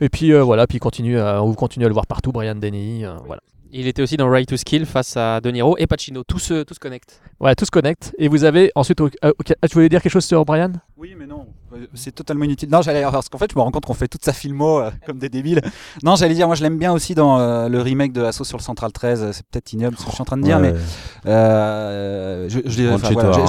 Et 0.00 0.08
puis 0.08 0.32
euh, 0.32 0.42
voilà, 0.42 0.66
puis 0.66 0.78
continue 0.78 1.18
à, 1.18 1.42
on 1.42 1.52
continue 1.54 1.84
à 1.84 1.88
le 1.88 1.94
voir 1.94 2.06
partout, 2.06 2.32
Brian 2.32 2.54
Denny. 2.54 3.04
euh, 3.04 3.14
voilà. 3.26 3.40
Il 3.72 3.86
était 3.86 4.02
aussi 4.02 4.16
dans 4.16 4.28
Right 4.28 4.48
to 4.48 4.56
Skill 4.56 4.84
face 4.84 5.16
à 5.16 5.40
De 5.40 5.48
Niro 5.50 5.76
et 5.78 5.86
Pacino. 5.86 6.24
Tout 6.24 6.40
se, 6.40 6.64
tout 6.64 6.74
se 6.74 6.80
connecte. 6.80 7.20
Voilà, 7.38 7.54
tout 7.54 7.64
se 7.64 7.70
connecte. 7.70 8.12
Et 8.18 8.26
vous 8.26 8.42
avez 8.42 8.72
ensuite. 8.74 9.00
au- 9.00 9.06
euh, 9.24 9.32
ok, 9.38 9.52
ah, 9.62 9.68
tu 9.68 9.74
voulais 9.74 9.88
dire 9.88 10.02
quelque 10.02 10.10
chose 10.10 10.24
sur 10.24 10.44
Brian? 10.44 10.72
Oui, 11.00 11.14
mais 11.16 11.26
non, 11.26 11.46
euh, 11.72 11.86
c'est 11.94 12.14
totalement 12.14 12.44
inutile. 12.44 12.68
Non, 12.68 12.82
j'allais 12.82 13.00
parce 13.04 13.30
qu'en 13.30 13.38
fait, 13.38 13.50
je 13.50 13.56
me 13.56 13.62
rends 13.62 13.70
compte 13.70 13.86
qu'on 13.86 13.94
fait 13.94 14.06
toute 14.06 14.22
sa 14.22 14.34
filmo 14.34 14.80
euh, 14.80 14.90
comme 15.06 15.18
des 15.18 15.30
débiles. 15.30 15.62
Non, 16.02 16.14
j'allais 16.14 16.34
dire, 16.34 16.46
moi, 16.46 16.56
je 16.56 16.62
l'aime 16.62 16.76
bien 16.76 16.92
aussi 16.92 17.14
dans 17.14 17.38
euh, 17.38 17.70
le 17.70 17.80
remake 17.80 18.12
de 18.12 18.22
Assaut 18.22 18.44
sur 18.44 18.58
le 18.58 18.62
Central 18.62 18.92
13. 18.92 19.30
C'est 19.32 19.46
peut-être 19.46 19.72
ignoble 19.72 19.96
ce 19.96 20.02
que 20.04 20.10
je 20.10 20.14
suis 20.14 20.20
en 20.20 20.26
train 20.26 20.36
de 20.36 20.42
dire, 20.42 20.58
Ouais. 20.58 20.72
mais 20.74 20.78
euh, 21.24 22.48
voilà, 22.50 23.46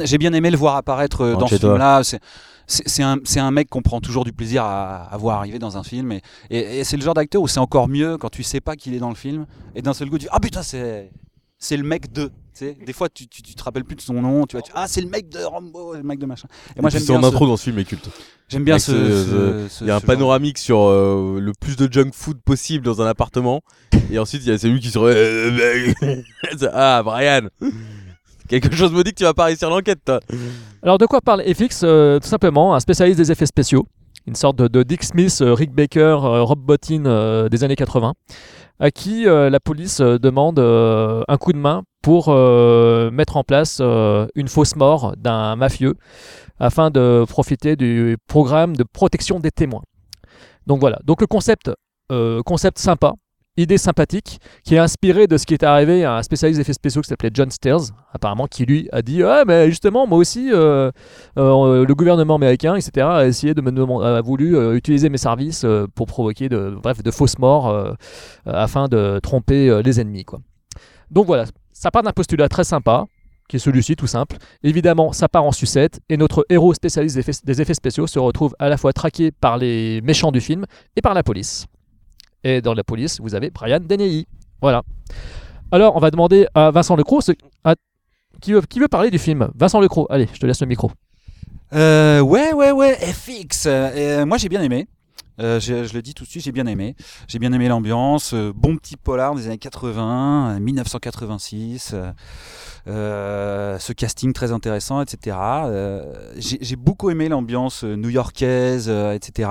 j'ai- 0.00 0.18
bien, 0.18 0.32
aimé 0.32 0.50
le 0.50 0.56
voir 0.56 0.74
apparaître 0.74 1.20
euh, 1.20 1.36
dans 1.36 1.46
ce 1.46 1.54
film-là. 1.58 2.02
C'est 2.66 3.02
un, 3.38 3.50
mec 3.52 3.68
qu'on 3.70 3.82
prend 3.82 4.00
toujours 4.00 4.24
du 4.24 4.32
plaisir 4.32 4.64
à, 4.64 5.04
à 5.12 5.16
voir 5.16 5.38
arriver 5.38 5.60
dans 5.60 5.76
un 5.76 5.84
film 5.84 6.10
et, 6.10 6.22
et- 6.50 6.80
et 6.80 6.84
c'est 6.84 6.96
le 6.96 7.02
genre 7.04 7.14
d'acteur 7.14 7.40
où 7.40 7.46
c'est 7.46 7.60
encore 7.60 7.86
mieux 7.86 8.16
quand 8.16 8.30
tu 8.30 8.42
sais 8.42 8.60
pas 8.60 8.74
qu'il 8.74 8.94
est 8.94 8.98
dans 8.98 9.08
le 9.10 9.14
film 9.16 9.46
et 9.76 9.82
d'un 9.82 9.92
seul 9.92 10.08
coup 10.10 10.18
tu 10.18 10.24
dis 10.24 10.28
ah 10.32 10.38
putain 10.40 10.62
c'est 10.62 11.10
le 11.76 11.82
mec 11.82 12.12
de 12.12 12.30
sais 12.66 12.76
des 12.86 12.92
fois 12.92 13.08
tu, 13.08 13.26
tu, 13.28 13.42
tu 13.42 13.54
te 13.54 13.62
rappelles 13.62 13.84
plus 13.84 13.96
de 13.96 14.00
son 14.00 14.14
nom 14.14 14.46
tu 14.46 14.56
vois 14.56 14.62
tu- 14.62 14.72
ah 14.74 14.86
c'est 14.88 15.00
le 15.00 15.08
mec 15.08 15.28
de 15.28 15.40
Rambo 15.42 15.94
le 15.94 16.02
mec 16.02 16.18
de 16.18 16.26
machin 16.26 16.48
et 16.76 16.80
moi 16.80 16.90
j'aime 16.90 17.02
son 17.02 17.18
bien 17.18 17.28
intro 17.28 17.44
ce- 17.44 17.50
dans 17.50 17.56
ce 17.56 17.62
film 17.64 17.78
est 17.78 17.84
culte. 17.84 18.08
J'aime 18.48 18.64
bien 18.64 18.74
Avec 18.74 18.82
ce- 18.84 18.92
ce- 18.92 19.24
ce- 19.24 19.66
ce- 19.78 19.84
Il 19.84 19.86
y 19.86 19.90
a 19.90 19.96
un 19.96 20.00
panoramique 20.00 20.58
sur 20.58 20.80
euh, 20.80 21.38
le 21.40 21.52
plus 21.60 21.76
de 21.76 21.86
junk 21.92 22.10
food 22.12 22.38
possible 22.44 22.84
dans 22.84 23.00
un 23.00 23.06
appartement. 23.06 23.60
Et 24.10 24.18
ensuite, 24.18 24.42
il 24.44 24.48
y 24.48 24.52
a 24.52 24.58
celui 24.58 24.80
qui 24.80 24.90
se. 24.90 24.98
re- 24.98 26.24
ah, 26.72 27.02
Brian 27.04 27.42
Quelque 28.48 28.74
chose 28.74 28.92
me 28.92 29.04
dit 29.04 29.10
que 29.12 29.16
tu 29.18 29.22
vas 29.24 29.34
pas 29.34 29.44
réussir 29.44 29.70
l'enquête, 29.70 30.00
toi. 30.04 30.18
Alors 30.82 30.98
de 30.98 31.06
quoi 31.06 31.20
parle 31.20 31.42
FX 31.44 31.82
Euh, 31.84 32.18
Tout 32.18 32.26
simplement 32.26 32.74
un 32.74 32.80
spécialiste 32.80 33.18
des 33.18 33.30
effets 33.30 33.46
spéciaux, 33.46 33.86
une 34.26 34.34
sorte 34.34 34.56
de, 34.56 34.66
de 34.66 34.82
Dick 34.82 35.04
Smith, 35.04 35.38
euh, 35.42 35.54
Rick 35.54 35.70
Baker, 35.72 36.00
euh, 36.24 36.42
Rob 36.42 36.58
Bottin 36.58 37.06
euh, 37.06 37.48
des 37.48 37.62
années 37.62 37.76
80, 37.76 38.14
à 38.80 38.90
qui 38.90 39.28
euh, 39.28 39.50
la 39.50 39.60
police 39.60 40.00
euh, 40.00 40.18
demande 40.18 40.58
euh, 40.58 41.22
un 41.28 41.36
coup 41.36 41.52
de 41.52 41.58
main 41.58 41.84
pour 42.02 42.34
mettre 43.12 43.36
en 43.36 43.44
place 43.44 43.78
une 44.34 44.48
fausse 44.48 44.74
mort 44.74 45.14
d'un 45.18 45.54
mafieux 45.54 45.96
afin 46.58 46.90
de 46.90 47.26
profiter 47.28 47.76
du 47.76 48.16
programme 48.26 48.74
de 48.74 48.84
protection 48.84 49.38
des 49.38 49.50
témoins. 49.50 49.82
Donc 50.66 50.80
voilà, 50.80 50.98
donc 51.04 51.20
le 51.20 51.26
concept, 51.26 51.70
concept 52.46 52.78
sympa, 52.78 53.12
idée 53.60 53.78
sympathique, 53.78 54.40
qui 54.64 54.74
est 54.74 54.78
inspiré 54.78 55.26
de 55.26 55.36
ce 55.36 55.46
qui 55.46 55.54
est 55.54 55.62
arrivé 55.62 56.04
à 56.04 56.16
un 56.16 56.22
spécialiste 56.22 56.58
d'effets 56.58 56.72
spéciaux 56.72 57.02
qui 57.02 57.08
s'appelait 57.08 57.30
John 57.32 57.50
Steers, 57.50 57.92
apparemment, 58.12 58.46
qui 58.46 58.64
lui 58.64 58.88
a 58.92 59.02
dit 59.02 59.22
Ah, 59.22 59.44
mais 59.46 59.68
justement, 59.68 60.06
moi 60.06 60.18
aussi, 60.18 60.50
euh, 60.52 60.90
euh, 61.38 61.84
le 61.86 61.94
gouvernement 61.94 62.36
américain, 62.36 62.74
etc., 62.74 63.06
a 63.06 63.26
essayé 63.26 63.54
de 63.54 63.60
me 63.60 63.70
a 64.02 64.20
voulu 64.20 64.56
euh, 64.56 64.74
utiliser 64.74 65.08
mes 65.08 65.18
services 65.18 65.64
pour 65.94 66.06
provoquer 66.06 66.48
de, 66.48 66.78
fausses 67.10 67.38
morts 67.38 67.94
afin 68.46 68.88
de 68.88 69.20
tromper 69.22 69.82
les 69.82 70.00
ennemis. 70.00 70.24
Quoi. 70.24 70.40
Donc 71.10 71.26
voilà, 71.26 71.44
ça 71.72 71.90
part 71.90 72.02
d'un 72.02 72.12
postulat 72.12 72.48
très 72.48 72.64
sympa, 72.64 73.06
qui 73.48 73.56
est 73.56 73.58
celui-ci 73.58 73.96
tout 73.96 74.06
simple. 74.06 74.36
Évidemment, 74.62 75.12
ça 75.12 75.28
part 75.28 75.44
en 75.44 75.52
sucette, 75.52 76.00
et 76.08 76.16
notre 76.16 76.46
héros 76.48 76.72
spécialiste 76.74 77.44
des 77.44 77.60
effets 77.60 77.74
spéciaux 77.74 78.06
se 78.06 78.18
retrouve 78.18 78.54
à 78.58 78.68
la 78.68 78.76
fois 78.76 78.92
traqué 78.92 79.32
par 79.32 79.58
les 79.58 80.00
méchants 80.02 80.30
du 80.30 80.40
film 80.40 80.66
et 80.96 81.02
par 81.02 81.14
la 81.14 81.22
police. 81.22 81.66
Et 82.44 82.60
dans 82.60 82.74
la 82.74 82.84
police, 82.84 83.20
vous 83.20 83.34
avez 83.34 83.50
Brian 83.50 83.80
Dennehy. 83.80 84.26
Voilà. 84.60 84.82
Alors, 85.72 85.96
on 85.96 86.00
va 86.00 86.10
demander 86.10 86.46
à 86.54 86.70
Vincent 86.70 86.96
Lecroc 86.96 87.22
ce- 87.22 87.32
qui, 88.40 88.52
veut, 88.52 88.88
parler 88.88 89.10
du 89.10 89.18
film. 89.18 89.50
Vincent 89.54 89.80
Lecroc, 89.80 90.06
allez, 90.08 90.28
je 90.32 90.38
te 90.38 90.46
laisse 90.46 90.60
le 90.60 90.66
micro. 90.66 90.90
Euh, 91.74 92.20
ouais, 92.20 92.52
ouais, 92.54 92.72
ouais, 92.72 92.94
FX. 92.94 93.64
Euh, 93.66 94.24
moi, 94.24 94.38
j'ai 94.38 94.48
bien 94.48 94.62
aimé. 94.62 94.88
Euh, 95.40 95.60
je, 95.60 95.92
le 95.94 96.02
dis 96.02 96.14
tout 96.14 96.24
de 96.24 96.28
suite, 96.28 96.44
j'ai 96.44 96.52
bien 96.52 96.66
aimé. 96.66 96.96
J'ai 97.28 97.38
bien 97.38 97.52
aimé 97.52 97.68
l'ambiance. 97.68 98.34
bon 98.34 98.76
petit 98.76 98.96
polar 98.96 99.34
des 99.34 99.46
années 99.46 99.58
80, 99.58 100.56
euh, 100.56 100.60
1986. 100.60 101.92
euh, 101.94 102.12
euh, 102.88 103.78
ce 103.78 103.92
casting 103.92 104.32
très 104.32 104.52
intéressant, 104.52 105.00
etc. 105.02 105.36
J'ai 106.36 106.76
beaucoup 106.76 107.10
aimé 107.10 107.28
l'ambiance 107.28 107.84
new-yorkaise, 107.84 108.88
etc. 108.88 109.50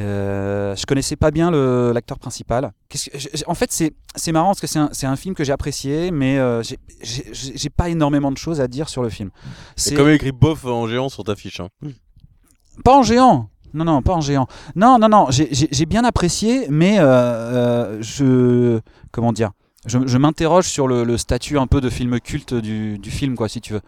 Euh, 0.00 0.74
je 0.76 0.86
connaissais 0.86 1.16
pas 1.16 1.30
bien 1.30 1.50
le- 1.50 1.92
l'acteur 1.92 2.18
principal. 2.18 2.72
Que- 2.88 2.98
en 3.46 3.54
fait, 3.54 3.70
c'est 3.72 3.92
c'est 4.16 4.32
marrant 4.32 4.48
parce 4.48 4.60
que 4.60 4.66
c'est 4.66 4.78
un, 4.78 4.88
c'est 4.92 5.06
un 5.06 5.16
film 5.16 5.34
que 5.34 5.44
j'ai 5.44 5.52
apprécié, 5.52 6.10
mais 6.10 6.38
euh, 6.38 6.62
j'ai- 6.62 7.70
pas 7.70 7.88
énormément 7.88 8.32
de 8.32 8.38
choses 8.38 8.60
à 8.60 8.68
dire 8.68 8.88
sur 8.88 9.02
le 9.02 9.08
film. 9.10 9.30
C'est 9.76 9.94
comme 9.94 10.08
écrit 10.10 10.32
bof 10.32 10.64
en 10.64 10.86
géant 10.88 11.08
sur 11.08 11.22
ta 11.24 11.36
fiche. 11.36 11.60
hein. 11.60 11.68
Pas 12.84 12.96
en 12.96 13.02
géant. 13.02 13.48
Non, 13.72 13.84
non, 13.84 14.02
pas 14.02 14.14
en 14.14 14.20
géant. 14.20 14.46
Non, 14.74 14.98
non, 14.98 15.08
non, 15.08 15.26
j'ai- 15.30 15.86
bien 15.86 16.02
apprécié, 16.04 16.66
mais 16.70 16.98
euh, 16.98 17.04
euh, 17.04 17.98
je. 18.02 18.80
Comment 19.12 19.32
dire 19.32 19.50
Je, 19.86 19.98
je 20.06 20.18
m'interroge 20.18 20.66
sur 20.66 20.88
le, 20.88 21.04
le 21.04 21.16
statut 21.16 21.56
un 21.58 21.66
peu 21.66 21.80
de 21.80 21.88
film 21.90 22.18
culte 22.20 22.52
du, 22.54 22.98
du 22.98 23.10
film, 23.10 23.34
quoi, 23.36 23.48
si 23.48 23.60
tu 23.60 23.72
veux. 23.74 23.80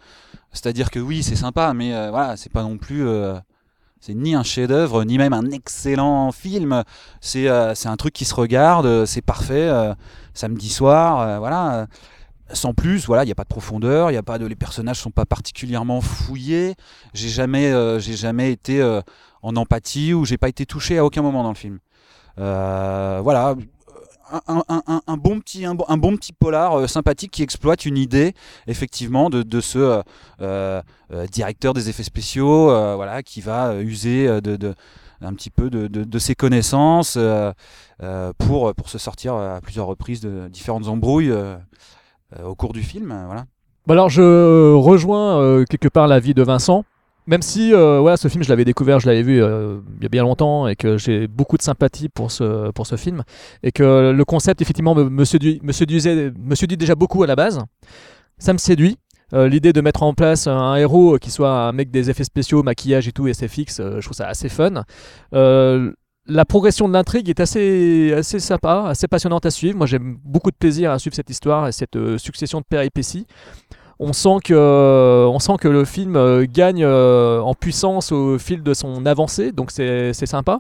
C'est-à-dire 0.52 0.90
que 0.90 0.98
oui, 1.00 1.22
c'est 1.22 1.36
sympa, 1.36 1.72
mais 1.74 1.94
euh, 1.94 2.10
voilà, 2.10 2.36
c'est 2.36 2.52
pas 2.52 2.62
non 2.62 2.78
plus. 2.78 3.02
C'est 4.04 4.14
ni 4.14 4.34
un 4.34 4.42
chef-d'œuvre, 4.42 5.04
ni 5.04 5.16
même 5.16 5.32
un 5.32 5.48
excellent 5.52 6.32
film. 6.32 6.82
C'est 7.20 7.46
euh, 7.46 7.72
un 7.84 7.96
truc 7.96 8.12
qui 8.12 8.24
se 8.24 8.34
regarde, 8.34 8.84
euh, 8.84 9.06
c'est 9.06 9.22
parfait, 9.22 9.68
euh, 9.68 9.94
samedi 10.34 10.70
soir, 10.70 11.38
voilà. 11.38 11.86
sans 12.52 12.74
plus, 12.74 13.06
voilà, 13.06 13.22
il 13.22 13.26
n'y 13.26 13.32
a 13.32 13.36
pas 13.36 13.44
de 13.44 13.48
profondeur, 13.48 14.10
y 14.10 14.16
a 14.16 14.22
pas 14.24 14.38
de, 14.38 14.46
les 14.46 14.56
personnages 14.56 14.98
sont 14.98 15.12
pas 15.12 15.24
particulièrement 15.24 16.00
fouillés. 16.00 16.74
J'ai 17.14 17.28
jamais, 17.28 17.72
j'ai 18.00 18.16
jamais 18.16 18.50
été 18.50 18.82
en 19.42 19.54
empathie 19.54 20.14
ou 20.14 20.24
j'ai 20.24 20.38
pas 20.38 20.48
été 20.48 20.66
touché 20.66 20.98
à 20.98 21.04
aucun 21.04 21.22
moment 21.22 21.44
dans 21.44 21.50
le 21.50 21.54
film. 21.54 21.78
Voilà, 22.36 23.54
un, 24.48 24.62
un- 24.68 24.82
bon 25.16 25.40
petit, 25.40 25.64
un, 25.64 25.74
bon- 25.74 25.84
petit 26.16 26.32
polar 26.32 26.78
euh, 26.78 26.86
sympathique 26.86 27.30
qui 27.32 27.42
exploite 27.42 27.84
une 27.86 27.96
idée 27.98 28.34
effectivement 28.66 29.30
de, 29.30 29.42
de 29.42 29.60
ce 29.60 30.02
euh, 30.40 30.82
euh, 31.12 31.26
directeur 31.30 31.74
des 31.74 31.88
effets 31.88 32.02
spéciaux, 32.02 32.66
voilà, 32.96 33.22
qui 33.22 33.40
va 33.40 33.74
user 33.80 34.40
de, 34.40 34.56
de- 34.56 34.74
un 35.20 35.34
petit 35.34 35.50
peu 35.50 35.70
de, 35.70 35.86
de- 35.86 36.04
ses 36.18 36.34
connaissances 36.34 37.16
pour, 38.38 38.74
pour 38.74 38.88
se 38.88 38.98
sortir 38.98 39.34
à 39.34 39.60
plusieurs 39.60 39.86
reprises 39.86 40.20
de 40.20 40.48
différentes 40.48 40.88
embrouilles 40.88 41.32
au 42.44 42.54
cours 42.54 42.72
du 42.72 42.82
film. 42.82 43.08
voilà. 43.26 43.44
Bon 43.86 43.92
alors 43.94 44.08
je 44.08 44.74
rejoins 44.74 45.64
quelque 45.68 45.88
part 45.88 46.06
l'avis 46.08 46.34
de 46.34 46.42
Vincent, 46.42 46.84
même 47.26 47.42
si 47.42 47.72
euh, 47.72 48.16
ce 48.16 48.28
film 48.28 48.42
je 48.42 48.48
l'avais 48.48 48.64
découvert, 48.64 48.98
je 49.00 49.06
l'avais 49.06 49.22
vu 49.22 49.42
euh, 49.42 49.78
il 49.98 50.02
y 50.02 50.06
a 50.06 50.08
bien 50.08 50.22
longtemps 50.22 50.66
et 50.66 50.76
que 50.76 50.98
j'ai 50.98 51.28
beaucoup 51.28 51.56
de 51.56 51.62
sympathie 51.62 52.08
pour 52.08 52.30
ce, 52.30 52.70
pour 52.72 52.86
ce 52.86 52.96
film 52.96 53.22
et 53.62 53.72
que 53.72 54.10
le 54.10 54.24
concept 54.24 54.60
effectivement 54.60 54.94
me, 54.94 55.24
séduit, 55.24 55.60
me, 55.62 55.72
séduisait, 55.72 56.32
séduit 56.54 56.76
déjà 56.76 56.94
beaucoup 56.94 57.22
à 57.22 57.26
la 57.26 57.36
base. 57.36 57.60
Ça 58.38 58.52
me 58.52 58.58
séduit. 58.58 58.96
Euh, 59.34 59.48
L'idée 59.48 59.72
de 59.72 59.80
mettre 59.80 60.02
en 60.02 60.12
place 60.12 60.46
un 60.46 60.74
héros 60.74 61.16
qui 61.18 61.30
soit 61.30 61.50
un 61.50 61.72
mec 61.72 61.90
des 61.90 62.10
effets 62.10 62.24
spéciaux, 62.24 62.62
maquillage 62.62 63.08
et 63.08 63.12
tout, 63.12 63.32
SFX, 63.32 63.80
euh, 63.80 64.00
je 64.00 64.04
trouve 64.04 64.16
ça 64.16 64.26
assez 64.26 64.48
fun. 64.48 64.84
La 66.28 66.44
progression 66.44 66.86
de 66.86 66.92
l'intrigue 66.92 67.28
est 67.28 67.40
assez, 67.40 68.12
assez 68.16 68.38
sympa, 68.38 68.84
assez 68.86 69.08
passionnante 69.08 69.44
à 69.44 69.50
suivre. 69.50 69.76
Moi, 69.76 69.86
j'ai 69.88 69.98
beaucoup 69.98 70.52
de 70.52 70.56
plaisir 70.56 70.92
à 70.92 71.00
suivre 71.00 71.16
cette 71.16 71.30
histoire 71.30 71.66
et 71.66 71.72
cette 71.72 71.98
succession 72.16 72.60
de 72.60 72.64
péripéties. 72.64 73.26
On 73.98 74.12
sent 74.12 74.38
que, 74.44 75.68
le 75.68 75.84
film 75.84 76.16
euh, 76.16 76.46
gagne 76.48 76.84
euh, 76.84 77.40
en 77.40 77.54
puissance 77.54 78.12
au 78.12 78.38
fil 78.38 78.62
de 78.62 78.74
son 78.74 79.06
avancée, 79.06 79.52
donc 79.52 79.70
c'est 79.70 80.12
sympa. 80.26 80.58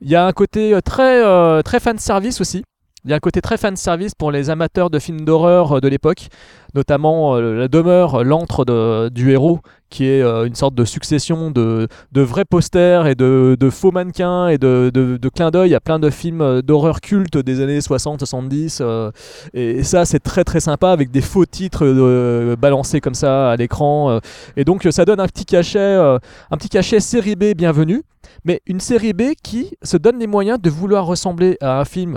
Il 0.00 0.10
y 0.10 0.16
a 0.16 0.26
un 0.26 0.32
côté 0.32 0.74
euh, 0.74 0.80
très, 0.80 1.62
très 1.62 1.80
fan 1.80 1.98
service 1.98 2.40
aussi. 2.40 2.64
Il 3.04 3.10
y 3.10 3.14
a 3.14 3.16
un 3.16 3.20
côté 3.20 3.40
très 3.40 3.56
fan 3.56 3.74
service 3.74 4.14
pour 4.14 4.30
les 4.30 4.48
amateurs 4.48 4.88
de 4.88 5.00
films 5.00 5.22
d'horreur 5.22 5.72
euh, 5.72 5.80
de 5.80 5.88
l'époque, 5.88 6.28
notamment 6.72 7.34
euh, 7.34 7.58
la 7.58 7.66
demeure, 7.66 8.20
euh, 8.20 8.22
l'antre 8.22 8.64
du 9.10 9.32
héros, 9.32 9.58
qui 9.90 10.06
est 10.06 10.22
une 10.22 10.54
sorte 10.54 10.74
de 10.74 10.84
succession 10.84 11.50
de, 11.50 11.88
de 12.12 12.20
vrais 12.22 12.44
posters 12.44 13.08
et 13.08 13.16
de, 13.16 13.56
de 13.58 13.70
faux 13.70 13.90
mannequins 13.90 14.46
et 14.48 14.56
de, 14.56 14.90
de, 14.94 15.28
clins 15.28 15.50
d'œil 15.50 15.74
à 15.74 15.80
plein 15.80 15.98
de 15.98 16.08
films 16.10 16.62
d'horreur 16.62 17.00
culte 17.00 17.36
des 17.36 17.60
années 17.60 17.80
60-70. 17.80 18.78
euh, 18.80 19.10
et 19.52 19.82
ça, 19.82 20.04
c'est 20.04 20.20
très 20.20 20.44
très 20.44 20.60
sympa 20.60 20.92
avec 20.92 21.10
des 21.10 21.20
faux 21.20 21.44
titres 21.44 22.54
balancés 22.54 23.00
comme 23.00 23.14
ça 23.14 23.50
à 23.50 23.56
l'écran. 23.56 24.20
et 24.56 24.64
donc, 24.64 24.86
ça 24.90 25.04
donne 25.04 25.20
un 25.20 25.26
petit 25.26 25.44
cachet, 25.44 25.96
un 25.96 26.56
petit 26.56 26.68
cachet 26.68 27.00
série 27.00 27.36
B 27.36 27.54
bienvenue, 27.54 28.02
mais 28.44 28.62
une 28.66 28.80
série 28.80 29.12
B 29.12 29.32
qui 29.42 29.76
se 29.82 29.96
donne 29.96 30.18
les 30.20 30.28
moyens 30.28 30.58
de 30.60 30.70
vouloir 30.70 31.04
ressembler 31.04 31.58
à 31.60 31.80
un 31.80 31.84
film 31.84 32.16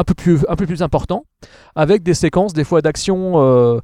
un 0.00 0.04
peu 0.56 0.66
plus, 0.66 0.82
important, 0.82 1.24
avec 1.74 2.02
des 2.02 2.14
séquences 2.14 2.52
des 2.52 2.64
fois 2.64 2.82
d'action. 2.82 3.34
euh, 3.36 3.80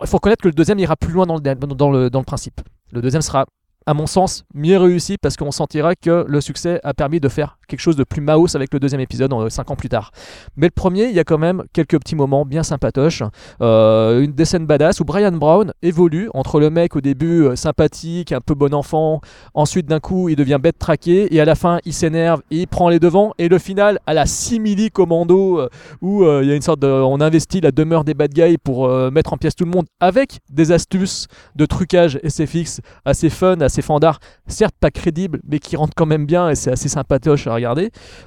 il 0.00 0.06
faut 0.06 0.16
reconnaître 0.16 0.42
que 0.42 0.48
le 0.48 0.54
deuxième 0.54 0.78
ira 0.78 0.96
plus 0.96 1.12
loin 1.12 1.26
dans 1.26 1.36
le, 1.36 1.40
dans 1.40 1.90
le, 1.90 2.08
dans 2.08 2.20
le 2.20 2.24
principe. 2.24 2.60
Le 2.92 3.02
deuxième 3.02 3.20
sera, 3.20 3.46
à 3.84 3.94
mon 3.94 4.06
sens, 4.06 4.44
mieux 4.54 4.78
réussi 4.78 5.18
parce 5.18 5.36
qu'on 5.36 5.50
sentira 5.50 5.94
que 5.94 6.24
le 6.26 6.40
succès 6.40 6.80
a 6.82 6.94
permis 6.94 7.20
de 7.20 7.28
faire 7.28 7.58
quelque 7.72 7.80
chose 7.80 7.96
de 7.96 8.04
plus 8.04 8.20
Maos 8.20 8.54
avec 8.54 8.72
le 8.74 8.78
deuxième 8.78 9.00
épisode, 9.00 9.32
euh, 9.32 9.48
cinq 9.48 9.70
ans 9.70 9.76
plus 9.76 9.88
tard. 9.88 10.12
Mais 10.56 10.66
le 10.66 10.72
premier, 10.72 11.06
il 11.06 11.14
y 11.14 11.18
a 11.18 11.24
quand 11.24 11.38
même 11.38 11.64
quelques 11.72 11.98
petits 11.98 12.14
moments 12.14 12.44
bien 12.44 12.62
sympatoches. 12.62 13.22
Euh, 13.62 14.20
une 14.20 14.32
des 14.32 14.44
scènes 14.44 14.66
badass 14.66 15.00
où 15.00 15.04
Brian 15.04 15.32
Brown 15.32 15.72
évolue 15.80 16.28
entre 16.34 16.60
le 16.60 16.68
mec 16.68 16.96
au 16.96 17.00
début 17.00 17.44
euh, 17.44 17.56
sympathique, 17.56 18.32
un 18.32 18.40
peu 18.40 18.54
bon 18.54 18.74
enfant, 18.74 19.22
ensuite 19.54 19.86
d'un 19.86 20.00
coup 20.00 20.28
il 20.28 20.36
devient 20.36 20.58
bête 20.62 20.78
traqué 20.78 21.34
et 21.34 21.40
à 21.40 21.46
la 21.46 21.54
fin 21.54 21.78
il 21.86 21.94
s'énerve 21.94 22.42
et 22.50 22.58
il 22.58 22.66
prend 22.68 22.90
les 22.90 22.98
devants 22.98 23.32
et 23.38 23.48
le 23.48 23.58
final 23.58 23.98
à 24.06 24.12
la 24.12 24.26
simili 24.26 24.90
commando 24.90 25.66
où 26.02 26.24
il 26.24 26.46
y 26.46 26.52
a 26.52 26.54
une 26.54 26.62
sorte 26.62 26.80
de 26.80 26.88
on 26.88 27.20
investit 27.20 27.60
la 27.60 27.72
demeure 27.72 28.04
des 28.04 28.14
bad 28.14 28.32
guys 28.32 28.58
pour 28.58 28.88
mettre 29.10 29.32
en 29.32 29.36
pièce 29.36 29.54
tout 29.54 29.64
le 29.64 29.70
monde 29.70 29.86
avec 30.00 30.40
des 30.50 30.72
astuces 30.72 31.26
de 31.56 31.64
trucage 31.64 32.18
SFX 32.22 32.80
assez 33.04 33.30
fun, 33.30 33.60
assez 33.60 33.82
fandard, 33.82 34.18
certes 34.46 34.74
pas 34.78 34.90
crédible 34.90 35.40
mais 35.48 35.58
qui 35.58 35.76
rentrent 35.76 35.94
quand 35.96 36.06
même 36.06 36.26
bien 36.26 36.50
et 36.50 36.54
c'est 36.54 36.70
assez 36.70 36.88
sympatoche 36.88 37.46
à 37.46 37.54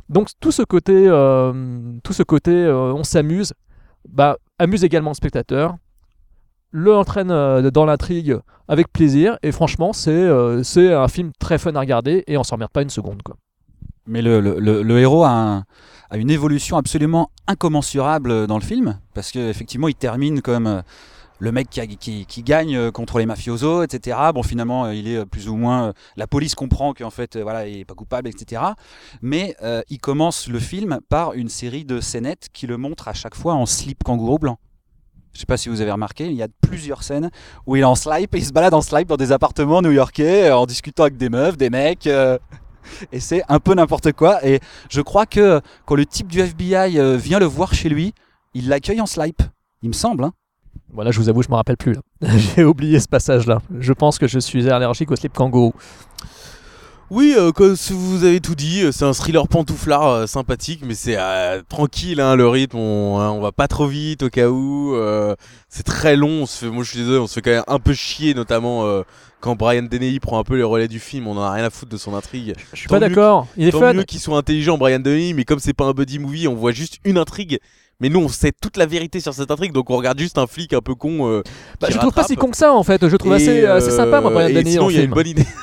Donc 0.09 0.29
tout 0.39 0.51
ce 0.51 0.63
côté 0.63 0.93
euh, 1.07 1.53
tout 2.03 2.13
ce 2.13 2.23
côté 2.23 2.51
euh, 2.51 2.93
on 2.93 3.03
s'amuse. 3.03 3.53
Bah, 4.07 4.37
amuse 4.59 4.83
également 4.83 5.11
le 5.11 5.15
spectateur. 5.15 5.75
Le 6.71 6.93
entraîne 6.93 7.31
euh, 7.31 7.71
dans 7.71 7.85
l'intrigue 7.85 8.37
avec 8.67 8.91
plaisir. 8.91 9.37
Et 9.43 9.51
franchement 9.51 9.93
c'est 9.93 10.27
un 10.29 11.07
film 11.07 11.31
très 11.39 11.57
fun 11.57 11.75
à 11.75 11.79
regarder 11.79 12.23
et 12.27 12.37
on 12.37 12.41
remet 12.41 12.67
pas 12.71 12.81
une 12.81 12.89
seconde 12.89 13.21
quoi. 13.23 13.35
Mais 14.07 14.21
le, 14.21 14.99
héros 14.99 15.23
a, 15.23 15.63
a 16.11 16.17
une 16.17 16.29
évolution 16.29 16.77
absolument 16.77 17.31
incommensurable 17.47 18.45
dans 18.45 18.59
le 18.59 18.63
film, 18.63 18.99
parce 19.15 19.31
qu'effectivement, 19.31 19.87
il 19.87 19.95
termine 19.95 20.41
comme 20.43 20.83
le 21.39 21.51
mec 21.51 21.69
qui, 21.69 22.43
gagne 22.43 22.75
euh, 22.75 22.91
contre 22.91 23.19
les 23.19 23.25
mafiosos, 23.25 23.83
etc. 23.83 24.17
Bon, 24.33 24.43
finalement, 24.43 24.85
euh, 24.85 24.93
il 24.93 25.07
est 25.07 25.17
euh, 25.17 25.25
plus 25.25 25.49
ou 25.49 25.55
moins. 25.55 25.93
La 26.15 26.27
police 26.27 26.55
comprend 26.55 26.93
qu'en 26.93 27.09
fait, 27.09 27.37
voilà, 27.37 27.67
il 27.67 27.79
est 27.79 27.85
pas 27.85 27.93
coupable, 27.93 28.29
etc. 28.29 28.61
Mais 29.21 29.55
il 29.89 29.99
commence 29.99 30.47
le 30.47 30.59
film 30.59 30.99
par 31.09 31.33
une 31.33 31.49
série 31.49 31.85
de 31.85 31.99
scénettes 31.99 32.49
qui 32.53 32.67
le 32.67 32.77
montrent 32.77 33.07
à 33.07 33.13
chaque 33.13 33.35
fois 33.35 33.53
en 33.53 33.65
slip 33.65 34.03
kangourou 34.03 34.39
blanc. 34.39 34.59
Je 35.33 35.39
sais 35.39 35.45
pas 35.45 35.57
si 35.57 35.67
vous 35.69 35.81
avez 35.81 35.91
remarqué, 35.91 36.27
il 36.27 36.33
y 36.35 36.43
a 36.43 36.47
plusieurs 36.61 37.03
scènes 37.03 37.29
où 37.65 37.75
il 37.75 37.81
est 37.81 37.85
en 37.85 37.95
slip 37.95 38.33
et 38.33 38.37
il 38.37 38.45
se 38.45 38.53
balade 38.53 38.73
en 38.73 38.81
slip 38.81 39.07
dans 39.07 39.17
des 39.17 39.31
appartements 39.31 39.81
new-yorkais 39.81 40.51
en 40.51 40.65
discutant 40.65 41.03
avec 41.03 41.17
des 41.17 41.29
meufs, 41.29 41.57
des 41.57 41.69
mecs. 41.69 42.07
et 42.07 43.19
c'est 43.19 43.43
un 43.49 43.59
peu 43.59 43.73
n'importe 43.73 44.13
quoi. 44.13 44.45
Et 44.45 44.59
je 44.89 45.01
crois 45.01 45.25
que 45.25 45.61
quand 45.85 45.95
le 45.95 46.05
type 46.05 46.27
du 46.27 46.39
FBI 46.39 47.17
vient 47.17 47.39
le 47.39 47.45
voir 47.45 47.73
chez 47.73 47.89
lui, 47.89 48.13
il 48.53 48.69
l'accueille 48.69 49.01
en 49.01 49.05
slip. 49.05 49.41
Il 49.81 49.89
me 49.89 49.93
semble. 49.93 50.23
Hein. 50.23 50.33
Voilà, 50.95 51.11
je 51.11 51.19
vous 51.19 51.29
avoue, 51.29 51.43
je 51.43 51.49
me 51.49 51.55
rappelle 51.55 51.77
plus. 51.77 51.93
là. 51.93 52.01
J'ai 52.55 52.63
oublié 52.63 52.99
ce 52.99 53.07
passage-là. 53.07 53.59
Je 53.79 53.93
pense 53.93 54.17
que 54.17 54.27
je 54.27 54.39
suis 54.39 54.69
allergique 54.69 55.11
au 55.11 55.15
slip 55.15 55.33
kangourou. 55.33 55.73
Oui, 57.11 57.35
euh, 57.37 57.51
comme 57.51 57.75
si 57.75 57.93
vous 57.93 58.23
avez 58.23 58.39
tout 58.41 58.55
dit, 58.55 58.81
euh, 58.81 58.91
c'est 58.91 59.05
un 59.05 59.13
thriller 59.13 59.47
pantouflard 59.47 60.07
euh, 60.09 60.25
sympathique, 60.25 60.81
mais 60.83 60.95
c'est 60.95 61.17
euh, 61.19 61.61
tranquille 61.69 62.19
hein, 62.19 62.35
le 62.35 62.47
rythme, 62.47 62.77
on, 62.77 63.19
hein, 63.19 63.29
on 63.29 63.41
va 63.41 63.51
pas 63.51 63.67
trop 63.67 63.85
vite 63.85 64.23
au 64.23 64.29
cas 64.29 64.47
où. 64.49 64.95
euh, 64.95 65.35
c'est 65.69 65.83
très 65.83 66.15
long, 66.15 66.41
on 66.41 66.45
se 66.47 66.65
fait, 66.65 66.71
moi 66.71 66.83
je 66.83 66.89
suis 66.89 66.99
désolé, 66.99 67.19
on 67.19 67.27
se 67.27 67.35
fait 67.35 67.41
quand 67.43 67.51
même 67.51 67.63
un 67.67 67.77
peu 67.77 67.93
chier, 67.93 68.33
notamment 68.33 68.85
euh, 68.87 69.03
quand 69.39 69.55
Brian 69.55 69.83
Deney 69.83 70.19
prend 70.19 70.39
un 70.39 70.43
peu 70.43 70.55
les 70.55 70.63
relais 70.63 70.87
du 70.87 70.99
film, 70.99 71.27
on 71.27 71.37
en 71.37 71.41
a 71.43 71.51
rien 71.51 71.65
à 71.65 71.69
foutre 71.69 71.91
de 71.91 71.97
son 71.97 72.15
intrigue. 72.15 72.55
Je 72.73 72.79
suis 72.79 72.87
pas 72.87 72.99
d'accord, 72.99 73.45
il 73.55 73.67
est 73.67 73.71
tant 73.71 73.81
fun. 73.81 73.93
mieux 73.93 74.03
qu'il 74.03 74.19
soit 74.19 74.39
intelligent, 74.39 74.79
Brian 74.79 74.97
Deney, 74.99 75.33
mais 75.33 75.43
comme 75.43 75.59
c'est 75.59 75.73
pas 75.73 75.85
un 75.85 75.91
buddy 75.91 76.17
movie, 76.17 76.47
on 76.47 76.55
voit 76.55 76.71
juste 76.71 76.97
une 77.03 77.19
intrigue. 77.19 77.59
Mais 77.99 78.09
nous, 78.09 78.19
on 78.19 78.27
sait 78.27 78.51
toute 78.51 78.77
la 78.77 78.85
vérité 78.85 79.19
sur 79.19 79.33
cette 79.33 79.49
intrigue, 79.51 79.71
donc 79.71 79.89
on 79.89 79.97
regarde 79.97 80.19
juste 80.19 80.37
un 80.37 80.47
flic 80.47 80.73
un 80.73 80.81
peu 80.81 80.95
con. 80.95 81.29
euh, 81.29 81.43
Bah, 81.79 81.87
je 81.89 81.97
trouve 81.97 82.13
pas 82.13 82.23
si 82.23 82.35
con 82.35 82.49
que 82.51 82.57
ça 82.57 82.73
en 82.73 82.83
fait. 82.83 83.07
Je 83.07 83.15
trouve 83.15 83.33
Et, 83.33 83.35
assez, 83.35 83.65
assez 83.65 83.87
euh, 83.91 83.97
sympa 83.97 84.21
moi 84.21 84.31
Brian 84.31 84.49
Denny 84.49 84.71
sinon, 84.71 84.89
il 84.89 84.97
y 84.97 84.99
a 84.99 85.03
une 85.03 85.11
bonne 85.11 85.27
idée. 85.27 85.45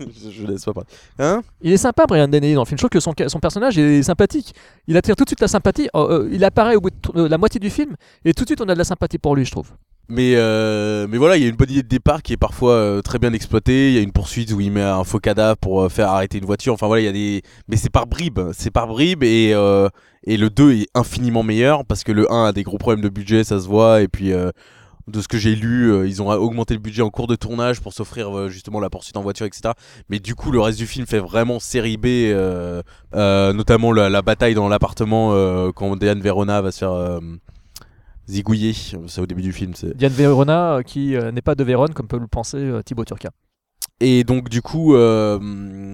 je, 0.00 0.46
laisse 0.46 0.64
pas 0.64 0.72
parler. 0.72 0.88
Hein? 1.18 1.42
Il 1.60 1.72
est 1.72 1.76
sympa 1.78 2.06
Brian 2.06 2.28
Denny 2.28 2.54
dans 2.54 2.62
le 2.62 2.66
film. 2.66 2.78
Je 2.78 2.86
trouve 2.86 2.90
que 2.90 3.00
son, 3.00 3.12
son 3.28 3.40
personnage 3.40 3.78
est 3.78 4.02
sympathique. 4.02 4.54
Il 4.86 4.96
attire 4.96 5.16
tout 5.16 5.24
de 5.24 5.28
suite 5.28 5.40
la 5.40 5.48
sympathie. 5.48 5.88
Euh, 5.94 6.22
euh, 6.24 6.28
il 6.32 6.44
apparaît 6.44 6.76
au 6.76 6.80
bout 6.80 6.90
de 6.90 6.96
euh, 7.16 7.28
la 7.28 7.38
moitié 7.38 7.60
du 7.60 7.70
film 7.70 7.96
et 8.24 8.32
tout 8.34 8.44
de 8.44 8.48
suite 8.48 8.60
on 8.60 8.68
a 8.68 8.74
de 8.74 8.78
la 8.78 8.84
sympathie 8.84 9.18
pour 9.18 9.34
lui, 9.36 9.44
je 9.44 9.50
trouve. 9.50 9.70
Mais, 10.10 10.36
euh, 10.36 11.06
mais 11.06 11.18
voilà, 11.18 11.36
il 11.36 11.42
y 11.42 11.46
a 11.46 11.50
une 11.50 11.56
bonne 11.56 11.70
idée 11.70 11.82
de 11.82 11.88
départ 11.88 12.22
qui 12.22 12.32
est 12.32 12.38
parfois 12.38 12.72
euh, 12.72 13.02
très 13.02 13.18
bien 13.18 13.34
exploitée. 13.34 13.88
Il 13.90 13.94
y 13.94 13.98
a 13.98 14.00
une 14.00 14.12
poursuite 14.12 14.50
où 14.52 14.60
il 14.60 14.72
met 14.72 14.82
un 14.82 15.04
faux 15.04 15.18
cadavre 15.18 15.58
pour 15.58 15.82
euh, 15.82 15.90
faire 15.90 16.08
arrêter 16.08 16.38
une 16.38 16.46
voiture. 16.46 16.72
Enfin 16.72 16.86
voilà, 16.86 17.02
il 17.02 17.04
y 17.04 17.08
a 17.08 17.12
des. 17.12 17.42
Mais 17.68 17.76
c'est 17.76 17.90
par 17.90 18.06
bribes. 18.06 18.40
C'est 18.54 18.70
par 18.70 18.86
bribes 18.86 19.22
et, 19.22 19.52
euh, 19.52 19.88
et 20.24 20.38
le 20.38 20.48
2 20.48 20.72
est 20.72 20.86
infiniment 20.94 21.42
meilleur 21.42 21.84
parce 21.84 22.04
que 22.04 22.12
le 22.12 22.30
1 22.32 22.46
a 22.46 22.52
des 22.52 22.62
gros 22.62 22.78
problèmes 22.78 23.02
de 23.02 23.10
budget, 23.10 23.44
ça 23.44 23.60
se 23.60 23.66
voit. 23.66 24.00
Et 24.02 24.08
puis. 24.08 24.32
euh, 24.32 24.50
de 25.06 25.22
ce 25.22 25.28
que 25.28 25.38
j'ai 25.38 25.54
lu, 25.54 26.06
ils 26.06 26.20
ont 26.20 26.28
augmenté 26.28 26.74
le 26.74 26.80
budget 26.80 27.00
en 27.00 27.08
cours 27.08 27.26
de 27.26 27.34
tournage 27.34 27.80
pour 27.80 27.94
s'offrir 27.94 28.50
justement 28.50 28.78
la 28.78 28.90
poursuite 28.90 29.16
en 29.16 29.22
voiture, 29.22 29.46
etc. 29.46 29.70
Mais 30.10 30.18
du 30.18 30.34
coup, 30.34 30.50
le 30.50 30.60
reste 30.60 30.76
du 30.76 30.86
film 30.86 31.06
fait 31.06 31.18
vraiment 31.18 31.58
série 31.60 31.96
B, 31.96 32.06
notamment 33.14 33.92
la, 33.92 34.20
bataille 34.20 34.52
dans 34.52 34.68
l'appartement 34.68 35.32
quand 35.72 35.96
Diane 35.96 36.20
Verona 36.20 36.60
va 36.60 36.72
se 36.72 36.80
faire 36.80 37.20
zigouiller. 38.28 38.74
C'est 38.74 39.20
au 39.20 39.26
début 39.26 39.42
du 39.42 39.52
film. 39.52 39.72
Diane 39.94 40.12
Verona 40.12 40.76
euh, 40.76 40.82
qui 40.82 41.16
euh, 41.16 41.32
n'est 41.32 41.42
pas 41.42 41.54
de 41.54 41.64
Vérone 41.64 41.94
comme 41.94 42.08
peut 42.08 42.18
le 42.18 42.26
penser 42.26 42.58
euh, 42.58 42.82
Thibaut 42.82 43.04
Turca. 43.04 43.30
Et 44.00 44.22
donc 44.22 44.48
du 44.48 44.62
coup, 44.62 44.94
euh, 44.94 45.40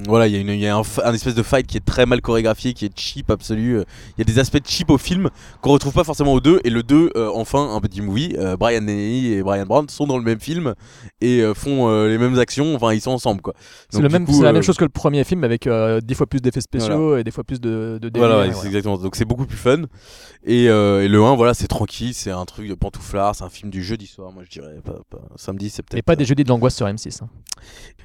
voilà, 0.06 0.26
il 0.26 0.34
y 0.34 0.36
a, 0.36 0.40
une, 0.40 0.48
il 0.50 0.58
y 0.60 0.66
a 0.66 0.76
un, 0.76 0.82
un 1.04 1.14
espèce 1.14 1.34
de 1.34 1.42
fight 1.42 1.66
qui 1.66 1.78
est 1.78 1.84
très 1.84 2.04
mal 2.04 2.20
chorégraphié, 2.20 2.74
qui 2.74 2.84
est 2.84 2.98
cheap 2.98 3.30
absolu. 3.30 3.78
Il 3.78 4.18
y 4.18 4.20
a 4.20 4.24
des 4.24 4.38
aspects 4.38 4.58
cheap 4.62 4.90
au 4.90 4.98
film 4.98 5.30
qu'on 5.62 5.70
retrouve 5.72 5.94
pas 5.94 6.04
forcément 6.04 6.34
au 6.34 6.40
2. 6.40 6.60
Et 6.64 6.70
le 6.70 6.82
2, 6.82 7.12
euh, 7.16 7.30
enfin, 7.34 7.74
un 7.74 7.80
petit 7.80 8.02
movie, 8.02 8.34
euh, 8.38 8.58
Brian 8.58 8.82
Denny 8.82 9.28
et 9.32 9.42
Brian 9.42 9.64
Brown 9.64 9.88
sont 9.88 10.06
dans 10.06 10.18
le 10.18 10.22
même 10.22 10.38
film 10.38 10.74
et 11.22 11.40
euh, 11.40 11.54
font 11.54 11.88
euh, 11.88 12.08
les 12.08 12.18
mêmes 12.18 12.38
actions. 12.38 12.74
Enfin, 12.74 12.92
ils 12.92 13.00
sont 13.00 13.10
ensemble 13.12 13.40
quoi. 13.40 13.54
C'est 13.88 14.02
la 14.02 14.08
euh, 14.08 14.52
même 14.52 14.62
chose 14.62 14.76
que 14.76 14.84
le 14.84 14.90
premier 14.90 15.24
film 15.24 15.42
avec 15.42 15.66
euh, 15.66 16.00
10 16.02 16.14
fois 16.14 16.26
plus 16.26 16.42
d'effets 16.42 16.60
spéciaux 16.60 17.06
Voilà. 17.06 17.20
et 17.20 17.24
des 17.24 17.30
fois 17.30 17.42
plus 17.44 17.58
de, 17.60 17.98
de 18.02 18.10
Voilà, 18.18 18.40
ouais, 18.40 18.50
voilà. 18.50 18.66
exactement. 18.68 18.98
Donc 18.98 19.16
c'est 19.16 19.24
beaucoup 19.24 19.46
plus 19.46 19.56
fun. 19.56 19.84
Et, 20.44 20.68
euh, 20.68 21.02
et 21.04 21.08
le 21.08 21.22
1, 21.22 21.36
voilà, 21.36 21.54
c'est 21.54 21.68
tranquille, 21.68 22.12
c'est 22.12 22.30
un 22.30 22.44
truc 22.44 22.68
de 22.68 22.74
pantouflard, 22.74 23.34
c'est 23.34 23.44
un 23.44 23.48
film 23.48 23.70
du 23.70 23.82
jeudi 23.82 24.06
soir, 24.06 24.30
moi 24.30 24.42
je 24.44 24.50
dirais. 24.50 24.74
Pas, 24.84 25.00
pas- 25.08 25.22
samedi, 25.36 25.70
c'est 25.70 25.82
peut-être. 25.82 25.98
Et 25.98 26.02
pas 26.02 26.16
des 26.16 26.26
jeudis 26.26 26.44
de 26.44 26.50
l'angoisse 26.50 26.74
sur 26.76 26.86
M6. 26.86 27.22
hein. 27.22 27.28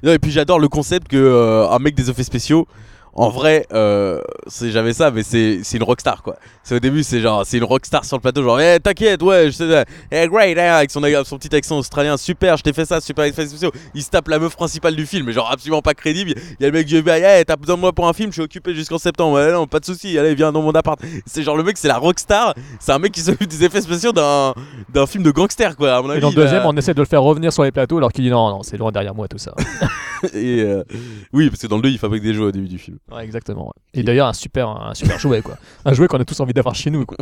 Non, 0.02 0.12
et 0.12 0.18
puis 0.18 0.30
j'adore 0.30 0.58
le 0.58 0.68
concept 0.68 1.08
que 1.08 1.16
euh, 1.16 1.68
un 1.68 1.78
mec 1.78 1.94
des 1.94 2.10
effets 2.10 2.22
spéciaux, 2.22 2.66
en 3.12 3.28
vrai, 3.28 3.66
euh, 3.72 4.20
c'est 4.46 4.70
jamais 4.70 4.92
ça, 4.92 5.10
mais 5.10 5.22
c'est 5.22 5.60
une 5.74 5.82
rockstar 5.82 6.22
quoi. 6.22 6.36
C'est 6.62 6.76
au 6.76 6.78
début, 6.78 7.02
c'est 7.02 7.20
genre, 7.20 7.44
c'est 7.44 7.58
une 7.58 7.64
rockstar 7.64 8.04
sur 8.04 8.16
le 8.16 8.20
plateau, 8.20 8.42
genre, 8.42 8.60
eh 8.60 8.78
t'inquiète, 8.80 9.22
ouais, 9.22 9.46
je 9.46 9.50
sais, 9.50 9.84
eh 10.12 10.28
great, 10.28 10.56
hein, 10.58 10.74
avec 10.74 10.90
son, 10.90 11.00
son 11.24 11.38
petit 11.38 11.54
accent 11.56 11.78
australien, 11.78 12.16
super, 12.16 12.56
je 12.56 12.62
t'ai 12.62 12.72
fait 12.72 12.84
ça, 12.84 13.00
super 13.00 13.24
effets 13.24 13.46
spéciaux. 13.46 13.72
Il 13.94 14.02
se 14.02 14.10
tape 14.10 14.28
la 14.28 14.38
meuf 14.38 14.54
principale 14.54 14.94
du 14.94 15.06
film, 15.06 15.26
mais 15.26 15.32
genre 15.32 15.50
absolument 15.50 15.82
pas 15.82 15.94
crédible. 15.94 16.34
Il 16.58 16.62
y 16.62 16.64
a 16.64 16.68
le 16.68 16.72
mec 16.72 16.86
du 16.86 16.96
FBI, 16.98 17.40
eh 17.40 17.44
t'as 17.44 17.56
besoin 17.56 17.76
de 17.76 17.80
moi 17.80 17.92
pour 17.92 18.06
un 18.06 18.12
film, 18.12 18.30
je 18.30 18.34
suis 18.34 18.42
occupé 18.42 18.74
jusqu'en 18.74 18.98
septembre, 18.98 19.34
ouais, 19.36 19.52
non, 19.52 19.66
pas 19.66 19.80
de 19.80 19.84
souci, 19.84 20.16
allez, 20.18 20.34
viens 20.34 20.52
dans 20.52 20.62
mon 20.62 20.72
appart. 20.72 21.00
C'est 21.26 21.42
genre 21.42 21.56
le 21.56 21.64
mec, 21.64 21.76
c'est 21.78 21.88
la 21.88 21.98
rockstar, 21.98 22.54
c'est 22.78 22.92
un 22.92 22.98
mec 22.98 23.12
qui 23.12 23.20
s'occupe 23.20 23.48
des 23.48 23.64
effets 23.64 23.80
spéciaux 23.82 24.12
d'un 24.12 24.54
d'un 24.92 25.06
film 25.06 25.24
de 25.24 25.30
gangster 25.30 25.76
quoi. 25.76 25.96
À 25.96 26.02
mon 26.02 26.08
Et 26.08 26.12
avis, 26.12 26.20
dans 26.20 26.30
le 26.30 26.38
a- 26.38 26.42
deuxième, 26.44 26.62
on 26.66 26.76
essaie 26.76 26.94
de 26.94 27.00
le 27.00 27.06
faire 27.06 27.22
revenir 27.22 27.52
sur 27.52 27.64
les 27.64 27.72
plateaux 27.72 27.96
alors 27.98 28.12
qu'il 28.12 28.24
dit 28.24 28.30
non, 28.30 28.48
non, 28.50 28.62
c'est 28.62 28.76
loin 28.76 28.92
derrière 28.92 29.14
moi 29.14 29.26
tout 29.28 29.38
ça. 29.38 29.54
et 30.34 30.62
euh, 30.62 30.84
oui, 31.32 31.48
parce 31.48 31.62
que 31.62 31.66
dans 31.66 31.76
le 31.76 31.82
2, 31.82 31.88
il 31.90 31.98
fabrique 31.98 32.22
des 32.22 32.34
jeux 32.34 32.44
au 32.44 32.52
début 32.52 32.68
du 32.68 32.78
film. 32.78 32.98
Ouais, 33.12 33.24
exactement. 33.24 33.66
ouais. 33.66 34.00
Et 34.00 34.02
d'ailleurs, 34.02 34.28
un 34.28 34.32
super, 34.32 34.68
un 34.68 34.94
super 34.94 35.18
jouet, 35.18 35.42
quoi. 35.42 35.56
Un 35.84 35.92
jouet 35.94 36.06
qu'on 36.06 36.20
a 36.20 36.24
tous 36.24 36.38
envie 36.40 36.52
d'avoir 36.52 36.74
chez 36.74 36.90
nous, 36.90 37.04
quoi. 37.06 37.16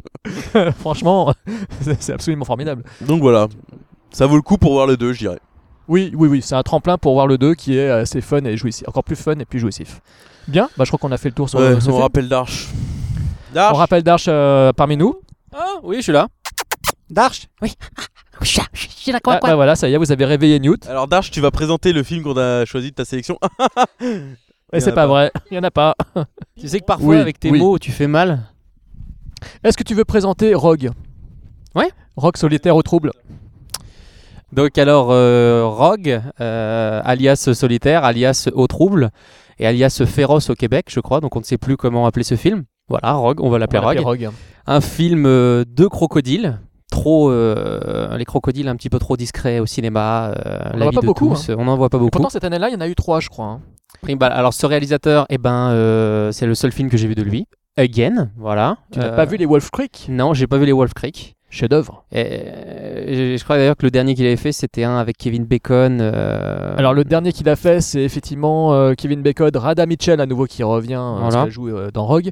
Franchement, 0.80 1.32
c'est 1.80 2.00
c'est 2.02 2.12
absolument 2.12 2.44
formidable. 2.44 2.84
Donc 3.00 3.20
voilà, 3.22 3.48
ça 4.10 4.26
vaut 4.26 4.36
le 4.36 4.42
coup 4.42 4.58
pour 4.58 4.72
voir 4.72 4.86
le 4.86 4.96
2, 4.96 5.12
je 5.14 5.18
dirais. 5.18 5.38
Oui, 5.88 6.12
oui, 6.14 6.28
oui, 6.28 6.42
c'est 6.42 6.54
un 6.54 6.62
tremplin 6.62 6.98
pour 6.98 7.14
voir 7.14 7.26
le 7.26 7.38
2 7.38 7.54
qui 7.54 7.78
est 7.78 7.88
assez 7.88 8.20
fun 8.20 8.44
et 8.44 8.56
jouissif. 8.58 8.86
Encore 8.88 9.04
plus 9.04 9.16
fun 9.16 9.38
et 9.38 9.46
plus 9.46 9.58
jouissif. 9.60 10.00
Bien, 10.46 10.68
bah, 10.76 10.84
je 10.84 10.90
crois 10.90 10.98
qu'on 10.98 11.12
a 11.12 11.16
fait 11.18 11.30
le 11.30 11.34
tour 11.34 11.48
sur 11.48 11.58
Ouais, 11.58 11.72
ce 11.80 11.88
on 11.88 11.92
film. 11.92 12.02
rappelle 12.02 12.28
Darch. 12.28 12.68
On 13.56 13.72
rappelle 13.74 14.02
Darch 14.02 14.26
euh, 14.28 14.72
parmi 14.74 14.96
nous. 14.98 15.18
Ah 15.54 15.76
oui, 15.82 15.96
je 15.96 16.02
suis 16.02 16.12
là. 16.12 16.28
Darch 17.08 17.48
Oui. 17.62 17.72
Je 18.42 18.60
suis 18.88 19.10
là, 19.12 19.18
Ah, 19.26 19.40
bah 19.42 19.54
voilà, 19.56 19.74
ça 19.76 19.88
y 19.88 19.94
est, 19.94 19.96
vous 19.96 20.12
avez 20.12 20.24
réveillé 20.26 20.60
Newt. 20.60 20.86
Alors 20.86 21.08
Darch, 21.08 21.30
tu 21.30 21.40
vas 21.40 21.50
présenter 21.50 21.92
le 21.94 22.02
film 22.02 22.22
qu'on 22.22 22.36
a 22.36 22.64
choisi 22.66 22.90
de 22.90 22.94
ta 22.94 23.04
sélection. 23.06 23.38
Et 24.72 24.80
c'est 24.80 24.92
pas 24.92 25.06
vrai, 25.06 25.30
il 25.50 25.54
y 25.56 25.58
en 25.58 25.62
a 25.64 25.70
pas. 25.70 25.94
Tu 26.60 26.68
sais 26.68 26.80
que 26.80 26.84
parfois, 26.84 27.08
Oui, 27.14 27.16
avec 27.16 27.38
tes 27.40 27.50
oui. 27.50 27.58
mots, 27.60 27.78
tu 27.78 27.92
fais 27.92 28.06
mal. 28.08 28.40
Est-ce 29.64 29.76
que 29.76 29.84
tu 29.84 29.94
veux 29.94 30.04
présenter 30.04 30.54
Rogue? 30.54 30.90
Ouais. 31.74 31.88
Rogue 32.16 32.36
solitaire 32.36 32.74
au 32.76 32.82
trouble. 32.82 33.12
Donc 34.52 34.76
alors, 34.78 35.08
euh, 35.10 35.64
Rogue, 35.66 36.20
euh, 36.40 37.00
alias 37.04 37.50
Solitaire, 37.54 38.04
alias 38.04 38.48
Au 38.54 38.66
Trouble, 38.66 39.10
et 39.58 39.66
alias 39.66 40.02
Féroce 40.06 40.50
au 40.50 40.54
Québec, 40.54 40.86
je 40.90 41.00
crois, 41.00 41.20
donc 41.20 41.36
on 41.36 41.40
ne 41.40 41.44
sait 41.44 41.58
plus 41.58 41.76
comment 41.76 42.06
appeler 42.06 42.24
ce 42.24 42.34
film. 42.36 42.64
Voilà, 42.88 43.12
Rogue, 43.12 43.40
on 43.42 43.50
va 43.50 43.58
l'appeler 43.58 43.78
Rogue. 43.80 43.98
Rogue. 44.00 44.30
Un 44.66 44.80
film 44.80 45.26
euh, 45.26 45.64
de 45.66 45.86
crocodiles. 45.86 46.58
Trop, 46.90 47.30
euh, 47.30 48.16
les 48.16 48.24
crocodiles 48.24 48.66
un 48.66 48.74
petit 48.74 48.88
peu 48.88 48.98
trop 48.98 49.16
discrets 49.18 49.60
au 49.60 49.66
cinéma. 49.66 50.32
euh, 50.46 50.60
On 50.72 50.76
en 50.76 50.78
la 50.78 50.84
voit 50.86 50.92
pas 50.92 51.00
beaucoup, 51.06 51.28
tous, 51.28 51.50
hein. 51.50 51.56
On 51.58 51.66
n'en 51.66 51.76
voit 51.76 51.90
pas 51.90 51.98
beaucoup. 51.98 52.10
Pourtant, 52.10 52.30
cette 52.30 52.44
année-là, 52.44 52.70
il 52.70 52.72
y 52.72 52.76
en 52.76 52.80
a 52.80 52.88
eu 52.88 52.94
trois, 52.94 53.20
je 53.20 53.28
crois. 53.28 53.44
hein. 53.46 53.60
Alors 54.20 54.54
ce 54.54 54.66
réalisateur, 54.66 55.26
eh 55.30 55.38
ben, 55.38 55.70
euh, 55.70 56.32
c'est 56.32 56.46
le 56.46 56.54
seul 56.54 56.72
film 56.72 56.88
que 56.90 56.96
j'ai 56.96 57.08
vu 57.08 57.14
de 57.14 57.22
lui. 57.22 57.46
Again, 57.76 58.30
voilà. 58.36 58.78
Tu 58.92 58.98
n'as 58.98 59.06
Euh, 59.12 59.16
pas 59.16 59.24
vu 59.24 59.36
les 59.36 59.46
Wolf 59.46 59.70
Creek? 59.70 60.06
Non, 60.08 60.34
j'ai 60.34 60.46
pas 60.46 60.58
vu 60.58 60.66
les 60.66 60.72
Wolf 60.72 60.94
Creek. 60.94 61.36
Chef-d'œuvre. 61.50 62.04
Et, 62.12 63.36
je 63.38 63.42
crois 63.44 63.56
d'ailleurs 63.56 63.76
que 63.76 63.86
le 63.86 63.90
dernier 63.90 64.14
qu'il 64.14 64.26
avait 64.26 64.36
fait, 64.36 64.52
c'était 64.52 64.84
un 64.84 64.98
avec 64.98 65.16
Kevin 65.16 65.44
Bacon. 65.44 65.98
euh, 66.00 66.74
Alors 66.76 66.92
le 66.92 67.04
dernier 67.04 67.32
qu'il 67.32 67.48
a 67.48 67.56
fait, 67.56 67.80
c'est 67.80 68.02
effectivement 68.02 68.74
euh, 68.74 68.92
Kevin 68.94 69.22
Bacon, 69.22 69.50
Rada 69.56 69.86
Mitchell 69.86 70.20
à 70.20 70.26
nouveau 70.26 70.44
qui 70.44 70.62
revient, 70.62 70.94
euh, 71.00 71.18
Voilà. 71.20 71.44
qu'elle 71.44 71.52
joue 71.52 71.68
euh, 71.68 71.90
dans 71.90 72.04
Rogue. 72.06 72.30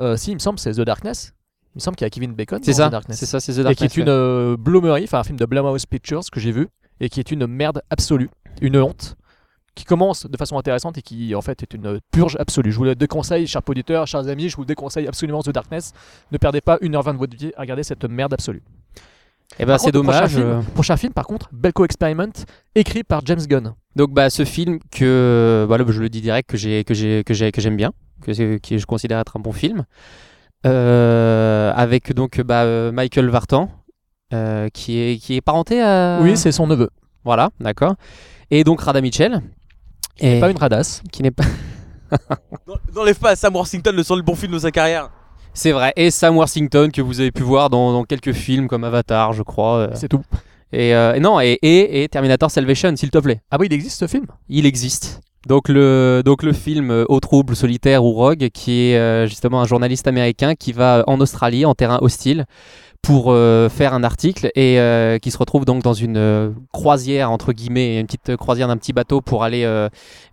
Euh, 0.00 0.16
si, 0.16 0.30
il 0.30 0.34
me 0.34 0.38
semble, 0.38 0.58
c'est 0.58 0.72
The 0.72 0.80
Darkness. 0.80 1.32
Il 1.74 1.78
me 1.78 1.80
semble 1.80 1.96
qu'il 1.96 2.04
y 2.04 2.08
a 2.08 2.10
Kevin 2.10 2.32
Bacon 2.32 2.60
C'est 2.62 2.70
dans 2.72 2.76
ça, 2.78 2.88
The 2.88 2.92
Darkness. 2.92 3.18
c'est 3.18 3.26
ça, 3.26 3.40
c'est 3.40 3.52
The 3.52 3.56
Et 3.56 3.58
qui 3.58 3.64
Darkness, 3.64 3.92
est 3.92 3.96
une 4.00 4.08
ouais. 4.08 4.12
euh, 4.12 5.02
enfin 5.04 5.18
un 5.18 5.24
film 5.24 5.38
de 5.38 5.44
Blumhouse 5.44 5.84
Pictures 5.86 6.22
que 6.32 6.40
j'ai 6.40 6.52
vu, 6.52 6.68
et 7.00 7.08
qui 7.10 7.20
est 7.20 7.30
une 7.32 7.46
merde 7.46 7.82
absolue, 7.90 8.30
une 8.62 8.78
honte, 8.78 9.16
qui 9.74 9.84
commence 9.84 10.26
de 10.26 10.36
façon 10.36 10.56
intéressante 10.58 10.98
et 10.98 11.02
qui 11.02 11.34
en 11.34 11.40
fait 11.42 11.62
est 11.62 11.74
une 11.74 12.00
purge 12.12 12.36
absolue. 12.38 12.70
Je 12.72 12.76
vous 12.78 12.84
le 12.84 12.94
déconseille, 12.94 13.46
chers 13.46 13.62
auditeurs, 13.68 14.06
chers 14.06 14.28
amis, 14.28 14.48
je 14.48 14.56
vous 14.56 14.64
déconseille 14.64 15.06
absolument 15.08 15.42
The 15.42 15.50
Darkness. 15.50 15.92
Ne 16.32 16.38
perdez 16.38 16.60
pas 16.60 16.76
1h20 16.78 17.12
de 17.14 17.18
votre 17.18 17.36
vie 17.36 17.52
à 17.56 17.62
regarder 17.62 17.82
cette 17.82 18.04
merde 18.04 18.32
absolue. 18.32 18.62
Eh 19.58 19.64
ben, 19.66 19.76
c'est 19.78 19.92
prochain 19.92 20.02
dommage, 20.18 20.30
film- 20.30 20.42
euh. 20.46 20.60
Prochain 20.74 20.96
film, 20.96 21.12
par 21.12 21.26
contre, 21.26 21.48
Belko 21.52 21.84
Experiment, 21.84 22.32
écrit 22.74 23.04
par 23.04 23.20
James 23.26 23.40
Gunn. 23.46 23.74
Donc 23.94 24.12
bah 24.12 24.30
ce 24.30 24.44
film 24.44 24.78
que 24.90 25.64
voilà 25.68 25.84
je 25.88 26.00
le 26.00 26.08
dis 26.08 26.20
direct 26.20 26.48
que 26.50 26.56
j'ai 26.56 26.82
que 26.82 26.94
j'ai 26.94 27.22
que 27.22 27.32
j'ai 27.34 27.52
que 27.52 27.60
j'aime 27.60 27.76
bien 27.76 27.92
que 28.22 28.32
je 28.32 28.84
considère 28.86 29.18
être 29.20 29.36
un 29.36 29.40
bon 29.40 29.52
film 29.52 29.84
Euh, 30.66 31.72
avec 31.76 32.12
donc 32.14 32.40
bah, 32.40 32.90
Michael 32.90 33.28
Vartan 33.28 33.70
euh, 34.32 34.68
qui 34.72 34.98
est 34.98 35.18
qui 35.18 35.36
est 35.36 35.40
parenté 35.42 35.80
à 35.82 36.18
Oui, 36.22 36.36
c'est 36.36 36.52
son 36.52 36.66
neveu. 36.66 36.88
voilà 37.22 37.50
d'accord 37.60 37.94
et 38.50 38.64
donc 38.64 38.80
Rada 38.80 39.00
Mitchell 39.02 39.42
et 40.20 40.40
Pas 40.40 40.50
une 40.50 40.58
radasse. 40.58 41.02
qui 41.12 41.22
n'est 41.22 41.30
pas 41.30 41.44
N'enlève 42.94 43.18
pas 43.18 43.30
à 43.30 43.36
Sam 43.36 43.54
Worthington 43.54 43.92
le 43.94 44.02
seul 44.02 44.22
bon 44.22 44.34
film 44.34 44.52
de 44.52 44.58
sa 44.58 44.70
carrière. 44.70 45.10
c'est 45.52 45.72
vrai 45.72 45.92
et 45.96 46.10
Sam 46.10 46.36
Worthington 46.36 46.90
que 46.92 47.02
vous 47.02 47.20
avez 47.20 47.32
pu 47.32 47.42
voir 47.42 47.70
dans, 47.70 47.92
dans 47.92 48.04
quelques 48.04 48.32
films 48.32 48.68
comme 48.68 48.84
Avatar 48.84 49.32
je 49.32 49.42
crois 49.42 49.76
euh. 49.78 49.88
C'est 49.94 50.08
tout. 50.08 50.22
et, 50.72 50.94
euh, 50.94 51.18
non 51.18 51.40
et, 51.40 51.58
et, 51.62 52.02
et 52.04 52.08
Terminator 52.08 52.50
Salvation 52.50 52.94
s'il 52.96 53.10
te 53.10 53.18
plaît 53.18 53.40
Ah 53.50 53.56
oui, 53.58 53.66
il 53.68 53.72
existe 53.72 53.98
ce 53.98 54.06
film? 54.06 54.26
Il 54.48 54.66
existe. 54.66 55.20
Donc 55.46 55.68
le, 55.68 56.22
donc 56.24 56.42
le 56.42 56.52
film 56.54 56.90
euh, 56.90 57.04
Au 57.08 57.20
trouble, 57.20 57.54
solitaire 57.54 58.02
ou 58.04 58.12
Rogue, 58.12 58.48
qui 58.54 58.90
est 58.90 58.96
euh, 58.96 59.26
justement 59.26 59.60
un 59.60 59.66
journaliste 59.66 60.06
américain 60.06 60.54
qui 60.54 60.72
va 60.72 61.04
en 61.06 61.20
Australie, 61.20 61.66
en 61.66 61.74
terrain 61.74 61.98
hostile, 62.00 62.46
pour 63.04 63.26
euh, 63.28 63.68
faire 63.68 63.92
un 63.94 64.02
article 64.02 64.50
et 64.54 64.80
euh, 64.80 65.18
qui 65.18 65.30
se 65.30 65.38
retrouve 65.38 65.64
donc 65.64 65.82
dans 65.82 65.92
une 65.92 66.16
euh, 66.16 66.50
croisière, 66.72 67.30
entre 67.30 67.52
guillemets, 67.52 68.00
une 68.00 68.06
petite 68.06 68.36
croisière 68.36 68.66
d'un 68.68 68.76
petit 68.76 68.92
bateau 68.92 69.20
pour 69.20 69.44
aller 69.44 69.64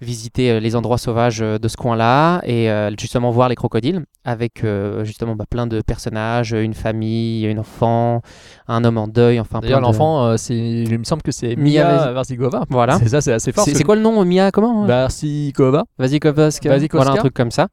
visiter 0.02 0.60
les 0.60 0.76
endroits 0.76 0.98
sauvages 0.98 1.40
de 1.40 1.68
ce 1.68 1.78
coin-là 1.78 2.42
et 2.46 2.70
justement 3.00 3.30
voir 3.32 3.50
les 3.50 3.56
crocodiles 3.56 4.04
avec 4.24 4.64
justement 5.04 5.36
bah, 5.36 5.46
plein 5.50 5.68
de 5.68 5.82
personnages, 5.82 6.52
une 6.54 6.74
famille, 6.74 7.48
un 7.48 7.58
enfant, 7.58 8.22
un 8.68 8.84
homme 8.84 8.98
en 8.98 9.08
deuil, 9.08 9.40
enfin 9.40 9.60
D'ailleurs, 9.60 9.80
de- 9.80 9.86
l'enfant, 9.86 10.38
c'est, 10.38 10.56
il 10.56 10.98
me 11.00 11.04
semble 11.04 11.22
que 11.22 11.32
c'est 11.32 11.56
Mia 11.56 11.84
Mia 11.84 11.98
Vas- 11.98 12.12
Varsigova. 12.14 12.64
Voilà. 12.70 12.98
C'est 13.00 13.10
ça, 13.10 13.22
c'est 13.22 13.34
assez 13.34 13.52
fort. 13.52 13.66
C'est 13.66 13.74
que- 13.74 13.84
quoi 13.84 13.96
le 13.96 14.02
nom 14.02 14.24
Mia 14.26 14.52
comment 14.52 14.86
Varsigova. 14.86 15.84
Vasilkovska, 15.98 16.70
Vasilkovska. 16.70 16.98
voilà 16.98 17.12
un 17.12 17.22
truc 17.22 17.34
comme 17.34 17.52
ça. 17.52 17.68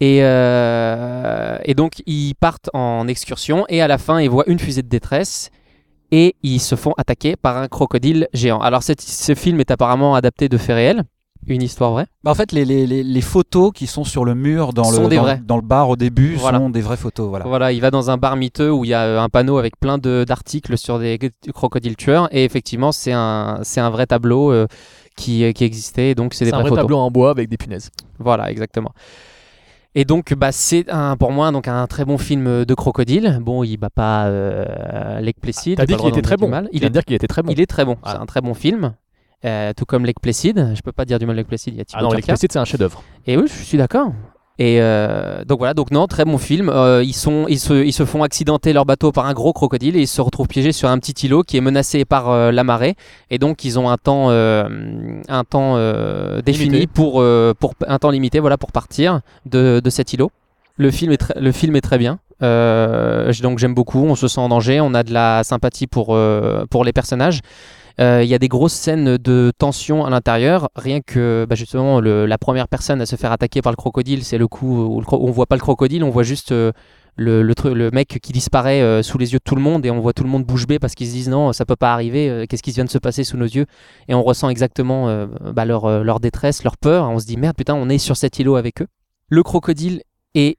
Et, 0.00 0.22
euh, 0.22 1.58
et 1.64 1.74
donc 1.74 2.02
ils 2.06 2.34
partent 2.34 2.68
en 2.74 3.08
excursion 3.08 3.64
et 3.68 3.80
à 3.80 3.88
la 3.88 3.98
fin 3.98 4.20
ils 4.20 4.28
voient 4.30 4.44
une 4.46 4.58
fusée 4.58 4.82
de 4.82 4.88
détresse 4.88 5.50
et 6.12 6.36
ils 6.42 6.60
se 6.60 6.74
font 6.74 6.92
attaquer 6.98 7.34
par 7.36 7.56
un 7.56 7.68
crocodile 7.68 8.28
géant. 8.34 8.60
Alors 8.60 8.82
cette- 8.82 9.00
ce 9.00 9.34
film 9.34 9.58
est 9.60 9.70
apparemment 9.70 10.14
adapté 10.14 10.48
de 10.48 10.58
faits 10.58 10.76
réels, 10.76 11.02
une 11.48 11.62
histoire 11.62 11.92
vraie. 11.92 12.06
Bah, 12.24 12.30
en 12.30 12.34
fait, 12.34 12.52
les, 12.52 12.64
les, 12.64 12.86
les, 12.86 13.02
les 13.04 13.20
photos 13.20 13.70
qui 13.74 13.86
sont 13.86 14.04
sur 14.04 14.24
le 14.24 14.34
mur 14.34 14.72
dans, 14.72 14.90
le, 14.90 15.38
dans, 15.46 15.56
le 15.56 15.62
bar 15.62 15.88
au 15.88 15.96
début 15.96 16.34
Voilà. 16.34 16.58
sont 16.58 16.70
des 16.70 16.80
vraies 16.80 16.96
photos. 16.96 17.28
Voilà. 17.28 17.44
Voilà, 17.46 17.72
il 17.72 17.80
va 17.80 17.90
dans 17.90 18.10
un 18.10 18.16
bar 18.18 18.36
miteux 18.36 18.70
où 18.70 18.84
il 18.84 18.88
y 18.90 18.94
a 18.94 19.02
euh, 19.02 19.20
un 19.20 19.28
panneau 19.28 19.56
avec 19.58 19.78
plein 19.78 19.96
de- 19.98 20.24
d'articles 20.26 20.76
sur 20.76 20.98
des 20.98 21.18
crocodiles 21.54 21.96
tueurs 21.96 22.28
et 22.32 22.44
effectivement 22.44 22.92
c'est 22.92 23.12
un, 23.12 23.60
c'est 23.62 23.80
un 23.80 23.90
vrai 23.90 24.06
tableau 24.06 24.52
euh, 24.52 24.66
qui, 25.16 25.52
qui 25.54 25.64
existait 25.64 26.14
donc 26.14 26.34
c'est 26.34 26.44
des 26.44 26.52
un 26.52 26.58
vrai 26.60 26.68
photos. 26.68 26.82
tableau 26.84 26.98
en 26.98 27.10
bois 27.10 27.30
avec 27.30 27.48
des 27.48 27.56
punaises. 27.56 27.90
Voilà, 28.18 28.50
exactement. 28.50 28.92
Et 29.98 30.04
donc, 30.04 30.34
bah, 30.34 30.52
c'est 30.52 30.90
un, 30.90 31.16
pour 31.16 31.32
moi 31.32 31.50
donc 31.50 31.68
un 31.68 31.86
très 31.86 32.04
bon 32.04 32.18
film 32.18 32.66
de 32.66 32.74
crocodile. 32.74 33.38
Bon, 33.40 33.64
il 33.64 33.78
bat 33.78 33.88
pas 33.88 34.26
euh, 34.26 35.20
Lake 35.20 35.40
Placid. 35.40 35.78
T'as 35.78 35.86
j'ai 35.88 35.94
dit 35.94 35.96
qu'il 35.96 36.08
était 36.10 36.20
très 36.20 36.36
bon. 36.36 36.52
Il 36.70 36.84
est, 36.84 36.90
dire 36.90 37.02
qu'il 37.02 37.16
était 37.16 37.26
très 37.26 37.42
bon. 37.42 37.50
il 37.50 37.60
est 37.62 37.66
très 37.66 37.86
bon. 37.86 37.96
Ah. 38.02 38.12
C'est 38.12 38.18
un 38.18 38.26
très 38.26 38.42
bon 38.42 38.52
film. 38.52 38.92
Euh, 39.46 39.72
tout 39.74 39.86
comme 39.86 40.04
Lake 40.04 40.20
Placid. 40.20 40.74
Je 40.74 40.82
peux 40.82 40.92
pas 40.92 41.06
dire 41.06 41.18
du 41.18 41.24
mal 41.24 41.34
de 41.34 41.40
Lake 41.40 41.48
Placid. 41.48 41.72
Il 41.72 41.78
y 41.78 41.80
a 41.80 41.86
Thibaut 41.86 41.98
Ah 41.98 42.02
non, 42.02 42.08
Turca. 42.10 42.18
l'explicite, 42.18 42.52
c'est 42.52 42.58
un 42.58 42.66
chef-d'œuvre. 42.66 43.02
Et 43.26 43.38
oui, 43.38 43.44
je 43.46 43.64
suis 43.64 43.78
d'accord. 43.78 44.12
Et 44.58 44.80
euh, 44.80 45.44
donc 45.44 45.58
voilà, 45.58 45.74
donc 45.74 45.90
non, 45.90 46.06
très 46.06 46.24
bon 46.24 46.38
film. 46.38 46.70
Euh, 46.70 47.02
ils, 47.04 47.12
sont, 47.12 47.44
ils, 47.48 47.58
se, 47.60 47.74
ils 47.84 47.92
se 47.92 48.06
font 48.06 48.22
accidenter 48.22 48.72
leur 48.72 48.86
bateau 48.86 49.12
par 49.12 49.26
un 49.26 49.34
gros 49.34 49.52
crocodile 49.52 49.96
et 49.96 50.00
ils 50.00 50.06
se 50.08 50.22
retrouvent 50.22 50.48
piégés 50.48 50.72
sur 50.72 50.88
un 50.88 50.98
petit 50.98 51.26
îlot 51.26 51.42
qui 51.42 51.58
est 51.58 51.60
menacé 51.60 52.06
par 52.06 52.30
euh, 52.30 52.50
la 52.50 52.64
marée. 52.64 52.94
Et 53.30 53.38
donc 53.38 53.64
ils 53.64 53.78
ont 53.78 53.90
un 53.90 53.98
temps, 53.98 54.30
euh, 54.30 54.66
un 55.28 55.44
temps 55.44 55.74
euh, 55.76 56.40
défini 56.40 56.86
pour, 56.86 57.20
euh, 57.20 57.52
pour 57.58 57.74
un 57.86 57.98
temps 57.98 58.10
limité, 58.10 58.40
voilà, 58.40 58.56
pour 58.56 58.72
partir 58.72 59.20
de, 59.44 59.80
de 59.84 59.90
cet 59.90 60.14
îlot. 60.14 60.30
Le 60.78 60.90
film 60.90 61.12
est, 61.12 61.18
très- 61.18 61.38
le 61.40 61.52
film 61.52 61.76
est 61.76 61.80
très 61.82 61.98
bien. 61.98 62.18
Euh, 62.42 63.32
donc 63.42 63.58
j'aime 63.58 63.74
beaucoup. 63.74 64.04
On 64.06 64.14
se 64.14 64.28
sent 64.28 64.40
en 64.40 64.48
danger. 64.48 64.80
On 64.80 64.94
a 64.94 65.02
de 65.02 65.12
la 65.12 65.42
sympathie 65.44 65.86
pour, 65.86 66.14
euh, 66.14 66.64
pour 66.70 66.84
les 66.84 66.92
personnages. 66.92 67.40
Euh, 68.00 68.22
Il 68.22 68.28
y 68.28 68.34
a 68.34 68.38
des 68.38 68.48
grosses 68.48 68.74
scènes 68.74 69.16
de 69.16 69.52
tension 69.56 70.04
à 70.04 70.10
l'intérieur. 70.10 70.68
Rien 70.76 71.00
que 71.00 71.46
bah, 71.48 71.54
justement 71.54 72.00
le- 72.00 72.26
la 72.26 72.38
première 72.38 72.68
personne 72.68 73.00
à 73.00 73.06
se 73.06 73.16
faire 73.16 73.32
attaquer 73.32 73.62
par 73.62 73.72
le 73.72 73.76
crocodile, 73.76 74.24
c'est 74.24 74.38
le 74.38 74.48
coup 74.48 74.82
où, 74.84 75.00
le 75.00 75.06
cro- 75.06 75.18
on 75.20 75.30
voit 75.30 75.46
pas 75.46 75.56
le 75.56 75.60
crocodile, 75.62 76.04
on 76.04 76.10
voit 76.10 76.22
juste 76.22 76.52
euh, 76.52 76.72
le, 77.16 77.90
mec 77.92 78.18
qui 78.22 78.32
disparaît 78.32 78.82
euh, 78.82 79.02
sous 79.02 79.16
les 79.16 79.32
yeux 79.32 79.38
de 79.38 79.44
tout 79.44 79.54
le 79.54 79.62
monde 79.62 79.86
et 79.86 79.90
on 79.90 80.00
voit 80.00 80.12
tout 80.12 80.24
le 80.24 80.28
monde 80.28 80.44
bouche 80.44 80.66
bée 80.66 80.78
parce 80.78 80.94
qu'ils 80.94 81.06
se 81.06 81.12
disent 81.12 81.28
non, 81.30 81.52
ça 81.54 81.64
peut 81.64 81.76
pas 81.76 81.94
arriver. 81.94 82.46
Qu'est-ce 82.48 82.62
qui 82.62 82.72
vient 82.72 82.84
de 82.84 82.90
se 82.90 82.98
passer 82.98 83.24
sous 83.24 83.38
nos 83.38 83.46
yeux? 83.46 83.64
Et 84.08 84.14
on 84.14 84.22
ressent 84.22 84.50
exactement 84.50 85.26
bah, 85.54 85.64
leur 85.64 86.20
détresse, 86.20 86.64
leur 86.64 86.76
peur. 86.76 87.08
On 87.08 87.18
se 87.18 87.24
dit 87.26 87.38
merde, 87.38 87.56
putain, 87.56 87.74
on 87.74 87.88
est 87.88 87.98
sur 87.98 88.16
cet 88.16 88.38
îlot 88.38 88.56
avec 88.56 88.82
eux. 88.82 88.86
Le 89.30 89.42
crocodile 89.42 90.02
est 90.34 90.58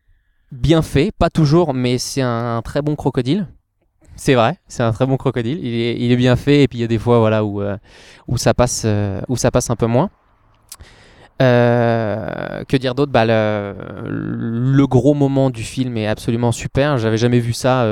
bien 0.51 0.81
fait, 0.81 1.11
pas 1.17 1.29
toujours, 1.29 1.73
mais 1.73 1.97
c'est 1.97 2.21
un 2.21 2.61
très 2.63 2.81
bon 2.81 2.95
crocodile. 2.95 3.47
C'est 4.17 4.33
vrai, 4.33 4.57
c'est 4.67 4.83
un 4.83 4.91
très 4.91 5.05
bon 5.05 5.15
crocodile. 5.15 5.59
Il 5.63 5.73
est, 5.73 5.95
il 5.99 6.11
est 6.11 6.15
bien 6.15 6.35
fait 6.35 6.63
et 6.63 6.67
puis 6.67 6.79
il 6.79 6.81
y 6.81 6.83
a 6.83 6.87
des 6.87 6.97
fois 6.97 7.19
voilà 7.19 7.45
où, 7.45 7.61
euh, 7.61 7.77
où 8.27 8.37
ça 8.37 8.53
passe 8.53 8.83
euh, 8.85 9.21
où 9.29 9.37
ça 9.37 9.51
passe 9.51 9.69
un 9.69 9.75
peu 9.75 9.85
moins. 9.85 10.09
Euh, 11.39 12.63
que 12.67 12.75
dire 12.77 12.95
d'autre? 12.95 13.11
Bah, 13.11 13.23
le, 13.25 13.75
le 14.09 14.87
gros 14.87 15.13
moment 15.13 15.51
du 15.51 15.61
film 15.61 15.95
est 15.95 16.07
absolument 16.07 16.51
super. 16.51 16.97
J'avais 16.97 17.17
jamais 17.17 17.39
vu 17.39 17.53
ça. 17.53 17.85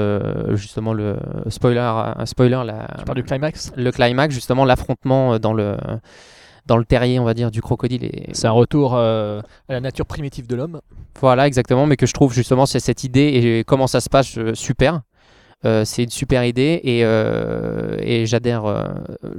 justement 0.55 0.93
le 0.93 1.17
spoiler, 1.49 1.91
spoiler 2.25 2.63
la, 2.65 2.87
Tu 2.97 3.05
parles 3.05 3.17
du 3.17 3.23
climax? 3.23 3.71
le 3.77 3.91
climax 3.91 4.33
justement 4.33 4.65
l'affrontement 4.65 5.37
dans 5.37 5.53
le 5.53 5.77
dans 6.65 6.77
le 6.77 6.85
terrier 6.85 7.19
on 7.19 7.23
va 7.23 7.35
dire 7.35 7.51
du 7.51 7.61
crocodile. 7.61 8.03
Et, 8.03 8.29
C'est 8.33 8.47
un 8.47 8.51
retour 8.51 8.95
euh, 8.95 9.41
à 9.69 9.73
la 9.73 9.79
nature 9.79 10.07
primitive 10.07 10.47
de 10.47 10.55
l'homme. 10.55 10.81
voilà, 11.21 11.45
exactement, 11.45 11.85
mais 11.85 11.97
que 11.97 12.07
je 12.07 12.13
trouve 12.13 12.33
justement 12.33 12.65
c'est 12.65 12.79
cette 12.79 13.03
idée 13.03 13.59
et 13.59 13.63
comment 13.63 13.85
ça 13.87 14.01
se 14.01 14.09
passe 14.09 14.39
super. 14.53 15.01
Euh, 15.65 15.83
c'est 15.85 16.03
une 16.03 16.09
super 16.11 16.43
idée 16.45 16.79
et, 16.83 17.01
euh, 17.03 17.97
et 17.99 18.25
j'adhère, 18.25 18.65
euh, 18.65 18.83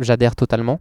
j'adhère 0.00 0.34
totalement. 0.36 0.80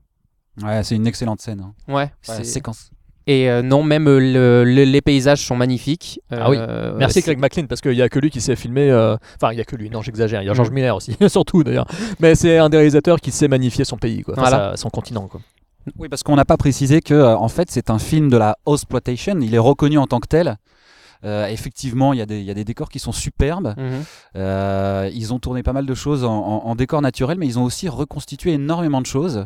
Ouais, 0.64 0.84
c'est 0.84 0.96
une 0.96 1.06
excellente 1.08 1.41
scène. 1.41 1.60
hein. 1.62 1.74
Ouais, 1.88 1.93
Ouais, 1.96 2.10
c'est- 2.22 2.43
séquence. 2.43 2.89
Et 3.28 3.50
euh, 3.50 3.64
non, 3.64 3.82
même 3.82 4.06
le- 4.06 4.64
le- 4.64 4.84
les 4.84 5.02
paysages 5.02 5.39
sont 5.46 5.56
magnifiques. 5.56 6.22
Ah 6.32 6.48
oui. 6.50 6.58
Merci 6.98 7.16
c'est- 7.16 7.22
Craig 7.24 7.39
McLean 7.39 7.66
parce 7.68 7.82
qu'il 7.82 7.91
n'y 7.93 8.02
a 8.04 8.08
que 8.10 8.20
lui 8.20 8.30
qui 8.30 8.39
sait 8.39 8.56
filmer. 8.56 8.89
euh, 8.91 9.18
Enfin, 9.36 9.52
il 9.52 9.56
n'y 9.56 9.62
a 9.62 9.66
que 9.66 9.76
lui, 9.76 9.89
non, 9.89 10.02
j'exagère. 10.04 10.43
Il 10.43 10.46
y 10.46 10.50
a 10.50 10.54
George 10.54 10.70
Mm. 10.70 10.74
Miller 10.76 10.96
aussi, 10.96 11.16
surtout 11.28 11.64
d'ailleurs. 11.64 11.88
Mais 12.20 12.36
c'est 12.36 12.60
un 12.60 12.70
des 12.70 12.78
réalisateurs 12.78 13.20
qui 13.20 13.32
sait 13.32 13.48
magnifier 13.48 13.84
son 13.84 13.98
pays, 13.98 14.22
quoi. 14.22 14.36
Voilà. 14.38 14.72
sa- 14.72 14.78
son 14.78 14.89
continent. 14.91 15.28
Quoi. 15.28 15.41
Oui, 15.98 16.08
parce 16.08 16.22
qu'on 16.24 16.36
n'a 16.36 16.46
pas 16.46 16.58
précisé 16.58 17.02
que 17.02 17.36
en 17.36 17.48
fait 17.48 17.70
c'est 17.72 17.89
un 17.89 18.00
film 18.00 18.30
de 18.30 18.38
la 18.38 18.58
exploitation. 18.72 19.39
Il 19.41 19.54
est 19.56 19.60
reconnu 19.60 19.98
en 19.98 20.06
tant 20.08 20.20
que 20.20 20.28
tel. 20.28 20.58
Euh, 21.24 21.47
effectivement, 21.47 22.13
il 22.13 22.20
y, 22.20 22.22
a 22.22 22.26
des- 22.26 22.39
il 22.39 22.45
y 22.45 22.51
a 22.51 22.53
des 22.53 22.66
décors 22.66 22.89
qui 22.89 22.99
sont 22.99 23.11
superbes. 23.11 23.74
Mhm. 23.78 24.03
Euh, 24.36 25.09
ils 25.13 25.34
ont 25.34 25.39
tourné 25.39 25.63
pas 25.63 25.74
mal 25.74 25.86
de 25.86 25.93
choses 25.95 26.24
en, 26.24 26.34
en- 26.36 26.66
en 26.66 26.76
décor 26.76 27.01
naturel, 27.01 27.38
mais 27.39 27.47
ils 27.47 27.57
ont 27.57 27.63
aussi 27.63 27.89
reconstitué 27.89 28.53
énormément 28.53 29.01
de 29.01 29.05
choses. 29.07 29.45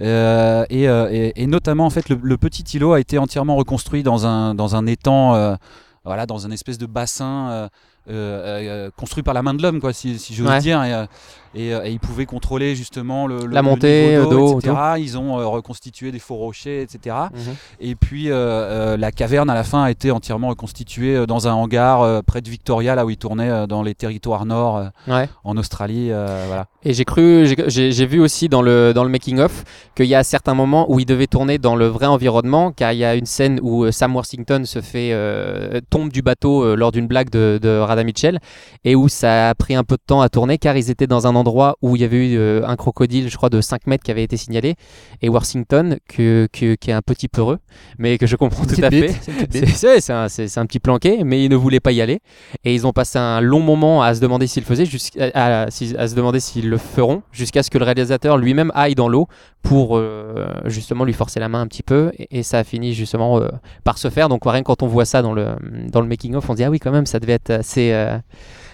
Euh, 0.00 0.64
et, 0.70 0.84
et- 0.84 1.42
et 1.42 1.46
notamment, 1.46 1.86
en 1.86 1.90
fait, 1.90 2.08
le, 2.08 2.18
le 2.22 2.36
petit 2.38 2.62
îlot 2.76 2.92
a 2.94 3.00
été 3.00 3.18
entièrement 3.18 3.56
reconstruit 3.56 4.02
dans 4.02 4.26
un, 4.26 4.54
dans 4.54 4.74
un 4.76 4.86
étang, 4.86 5.56
voilà, 6.04 6.26
dans 6.26 6.46
un 6.46 6.50
espèce 6.50 6.78
de 6.78 6.86
bassin. 6.86 7.48
euh, 7.50 7.68
euh, 8.10 8.88
euh, 8.88 8.90
construit 8.96 9.22
par 9.22 9.32
la 9.32 9.42
main 9.42 9.54
de 9.54 9.62
l'homme, 9.62 9.80
quoi, 9.80 9.92
si, 9.92 10.18
si 10.18 10.34
j'ose 10.34 10.48
Ouais. 10.48 10.58
dire, 10.58 10.82
et, 10.82 11.06
et, 11.54 11.74
euh, 11.74 11.84
et 11.84 11.90
ils 11.90 12.00
pouvaient 12.00 12.26
contrôler 12.26 12.74
justement 12.74 13.26
le, 13.26 13.40
le- 13.46 13.46
La 13.54 13.62
montée 13.62 14.16
niveau 14.18 14.30
d'eau, 14.30 14.58
etc. 14.58 14.74
Ils 14.98 15.18
ont 15.18 15.38
euh, 15.38 15.46
reconstitué 15.46 16.10
des 16.12 16.18
faux 16.18 16.36
rochers, 16.36 16.82
etc. 16.82 17.16
Mhm. 17.32 17.40
Et 17.80 17.94
puis 17.94 18.30
euh, 18.30 18.34
euh, 18.34 18.96
la 18.96 19.12
caverne 19.12 19.50
à 19.50 19.54
la 19.54 19.64
fin 19.64 19.82
a 19.84 19.90
été 19.90 20.10
entièrement 20.10 20.48
reconstituée 20.48 21.16
euh, 21.16 21.26
dans 21.26 21.48
un 21.48 21.52
hangar 21.52 22.02
euh, 22.02 22.20
près 22.22 22.40
de 22.40 22.48
Victoria, 22.50 22.94
là 22.94 23.04
où 23.04 23.10
ils 23.10 23.16
tournaient 23.16 23.50
euh, 23.50 23.66
dans 23.66 23.82
les 23.82 23.94
territoires 23.94 24.44
nord 24.46 24.76
euh, 24.76 24.88
Ouais. 25.08 25.28
en 25.44 25.56
Australie. 25.56 26.08
euh, 26.10 26.44
voilà. 26.46 26.66
Et 26.84 26.92
j'ai 26.94 27.04
cru, 27.04 27.46
j'ai- 27.68 28.06
vu 28.06 28.20
aussi 28.20 28.48
dans 28.48 28.62
le, 28.62 28.92
dans 28.92 29.04
le 29.04 29.10
making-of 29.10 29.62
qu'il 29.94 30.06
y 30.06 30.14
a 30.16 30.24
certains 30.24 30.54
moments 30.54 30.90
où 30.90 30.98
il 30.98 31.06
devait 31.06 31.28
tourner 31.28 31.58
dans 31.58 31.76
le 31.76 31.86
vrai 31.86 32.06
environnement, 32.06 32.72
car 32.72 32.92
il 32.92 32.98
y 32.98 33.04
a 33.04 33.14
une 33.14 33.26
scène 33.26 33.60
où 33.62 33.84
euh, 33.84 33.92
Sam 33.92 34.14
Worthington 34.16 34.62
se 34.64 34.80
fait 34.80 35.10
euh, 35.12 35.80
tombe 35.90 36.10
du 36.10 36.22
bateau 36.22 36.64
euh, 36.64 36.74
lors 36.74 36.90
d'une 36.90 37.06
blague 37.06 37.30
de, 37.30 37.60
de 37.62 37.80
Adam 37.88 38.02
Mitchell 38.04 38.40
et 38.84 38.96
où 38.96 39.08
ça 39.08 39.50
a 39.50 39.54
pris 39.54 39.74
un 39.76 39.84
peu 39.84 39.94
de 39.96 40.02
temps 40.04 40.20
à 40.22 40.28
tourner 40.28 40.58
car 40.58 40.76
ils 40.76 40.90
étaient 40.90 41.06
dans 41.06 41.26
un 41.28 41.36
endroit 41.42 41.76
où 41.82 41.94
il 41.96 42.02
y 42.02 42.04
avait 42.04 42.16
eu 42.32 42.36
euh, 42.38 42.66
un 42.66 42.76
crocodile, 42.76 43.28
je 43.28 43.36
crois, 43.36 43.50
de 43.50 43.60
5 43.60 43.86
mètres 43.86 44.02
qui 44.04 44.10
avait 44.10 44.22
été 44.22 44.36
signalé 44.36 44.74
et 45.20 45.28
Washington 45.28 45.98
que, 46.08 46.48
que- 46.52 46.74
qui 46.74 46.90
est 46.90 46.94
un 46.94 47.02
petit 47.02 47.28
peureux, 47.28 47.58
mais 47.98 48.16
que 48.18 48.26
je 48.26 48.36
comprends 48.36 48.64
tout 48.64 48.76
à 48.82 48.88
bite, 48.90 49.10
fait. 49.10 50.00
c'est 50.00 50.12
un, 50.12 50.26
un 50.56 50.66
petit 50.66 50.80
planqué, 50.80 51.22
mais 51.24 51.44
ils 51.44 51.48
ne 51.50 51.56
voulaient 51.56 51.80
pas 51.80 51.92
y 51.92 52.00
aller 52.00 52.20
et 52.64 52.74
ils 52.74 52.86
ont 52.86 52.92
passé 52.92 53.18
un 53.18 53.40
long 53.40 53.60
moment 53.60 54.02
à 54.02 54.14
se 54.14 54.20
demander 54.20 54.46
s'ils 54.46 54.62
le 54.62 54.74
faisaient, 54.74 54.88
à, 55.34 55.62
à- 55.64 55.70
si- 55.70 55.94
à 55.96 56.08
se 56.08 56.14
demander 56.14 56.40
s'ils 56.40 56.68
le 56.70 56.78
feront, 56.78 57.22
jusqu'à 57.32 57.62
ce 57.62 57.70
que 57.70 57.78
le 57.78 57.84
réalisateur 57.84 58.38
lui-même 58.38 58.72
aille 58.74 58.94
dans 58.94 59.08
l'eau 59.08 59.26
pour 59.62 59.96
euh, 59.98 60.46
justement 60.66 61.04
lui 61.04 61.12
forcer 61.12 61.38
la 61.40 61.48
main 61.48 61.60
un 61.60 61.66
petit 61.66 61.82
peu 61.82 62.12
et, 62.18 62.38
et 62.38 62.42
ça 62.42 62.58
a 62.58 62.64
fini 62.64 62.94
justement 62.94 63.40
euh, 63.40 63.48
par 63.84 63.98
se 63.98 64.08
faire. 64.10 64.28
Donc 64.28 64.42
rien 64.44 64.60
que 64.60 64.66
quand 64.66 64.82
on 64.82 64.86
voit 64.88 65.04
ça 65.04 65.22
dans 65.22 65.32
le 65.32 65.48
dans 65.90 66.00
le 66.00 66.08
making 66.08 66.34
of, 66.34 66.48
on 66.48 66.52
se 66.52 66.56
dit 66.58 66.64
ah 66.64 66.70
oui 66.70 66.78
quand 66.78 66.90
même 66.92 67.06
ça 67.06 67.18
devait 67.20 67.32
être 67.34 67.50
assez 67.50 67.92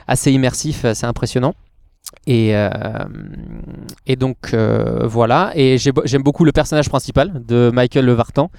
assez 0.06 0.32
immersif, 0.32 0.84
assez 0.84 1.06
impressionnant. 1.06 1.54
Et, 2.26 2.54
euh, 2.56 2.68
et 4.06 4.16
donc 4.16 4.36
euh, 4.54 5.06
voilà, 5.06 5.52
et 5.54 5.78
j'ai- 5.78 5.92
j'aime 6.04 6.22
beaucoup 6.22 6.44
le 6.44 6.52
personnage 6.52 6.88
principal 6.88 7.42
de 7.46 7.70
Michael 7.72 8.04
Le 8.04 8.12
Vartan 8.12 8.50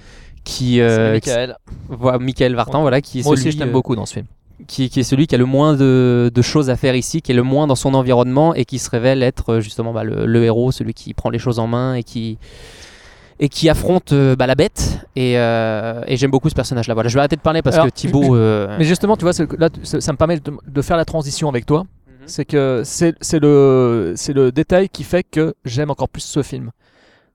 qui, 0.44 0.80
euh, 0.80 1.12
Michael. 1.12 1.56
qui- 1.66 1.72
voilà, 1.88 2.18
Michael 2.18 2.54
Vartan, 2.54 2.80
voilà, 2.82 3.00
qui 3.00 3.20
est 3.20 3.24
Moi 3.24 3.32
aussi, 3.34 3.42
celui, 3.42 3.52
je 3.52 3.58
t'aime 3.58 3.72
beaucoup 3.72 3.94
dans 3.96 4.06
ce 4.06 4.14
film. 4.14 4.26
qui, 4.66 4.88
qui 4.90 5.00
est 5.00 5.04
celui 5.04 5.26
qui 5.26 5.34
a 5.34 5.38
le 5.38 5.44
moins 5.46 5.74
de, 5.74 6.30
de 6.34 6.42
choses 6.42 6.68
à 6.70 6.76
faire 6.76 6.94
ici, 6.94 7.22
qui 7.22 7.32
est 7.32 7.34
le 7.34 7.42
moins 7.42 7.66
dans 7.66 7.74
son 7.76 7.94
environnement 7.94 8.54
et 8.54 8.64
qui 8.64 8.78
se 8.78 8.90
révèle 8.90 9.22
être 9.22 9.60
justement 9.60 9.92
bah, 9.92 10.04
le, 10.04 10.26
le 10.26 10.44
héros, 10.44 10.70
celui 10.72 10.94
qui 10.94 11.12
prend 11.14 11.30
les 11.30 11.38
choses 11.38 11.58
en 11.58 11.66
main 11.66 11.94
et 11.94 12.02
qui, 12.02 12.38
et 13.38 13.48
qui 13.48 13.68
affronte 13.68 14.12
bah, 14.38 14.46
la 14.46 14.54
bête. 14.54 14.98
Et, 15.16 15.32
et 15.34 16.16
j'aime 16.16 16.30
beaucoup 16.30 16.48
ce 16.50 16.54
personnage-là. 16.54 16.94
Voilà, 16.94 17.08
je 17.08 17.14
vais 17.14 17.20
arrêter 17.20 17.36
de 17.36 17.40
parler 17.40 17.62
parce 17.62 17.76
Alors, 17.76 17.86
que 17.86 17.92
Thibaut. 17.92 18.34
Mais 18.78 18.84
justement, 18.84 19.16
tu 19.16 19.24
vois, 19.24 19.32
là, 19.58 19.68
ça 19.82 20.00
ça 20.00 20.12
me 20.12 20.16
permet 20.18 20.38
de, 20.38 20.52
de 20.66 20.82
faire 20.82 20.96
la 20.96 21.04
transition 21.04 21.48
avec 21.48 21.64
toi. 21.66 21.84
C'est 22.30 22.44
que 22.44 22.82
c'est 22.84 23.40
le, 23.40 24.14
le 24.28 24.52
détail 24.52 24.88
qui 24.88 25.02
fait 25.02 25.24
que 25.24 25.54
j'aime 25.64 25.90
encore 25.90 26.08
plus 26.08 26.22
ce 26.22 26.42
film. 26.42 26.70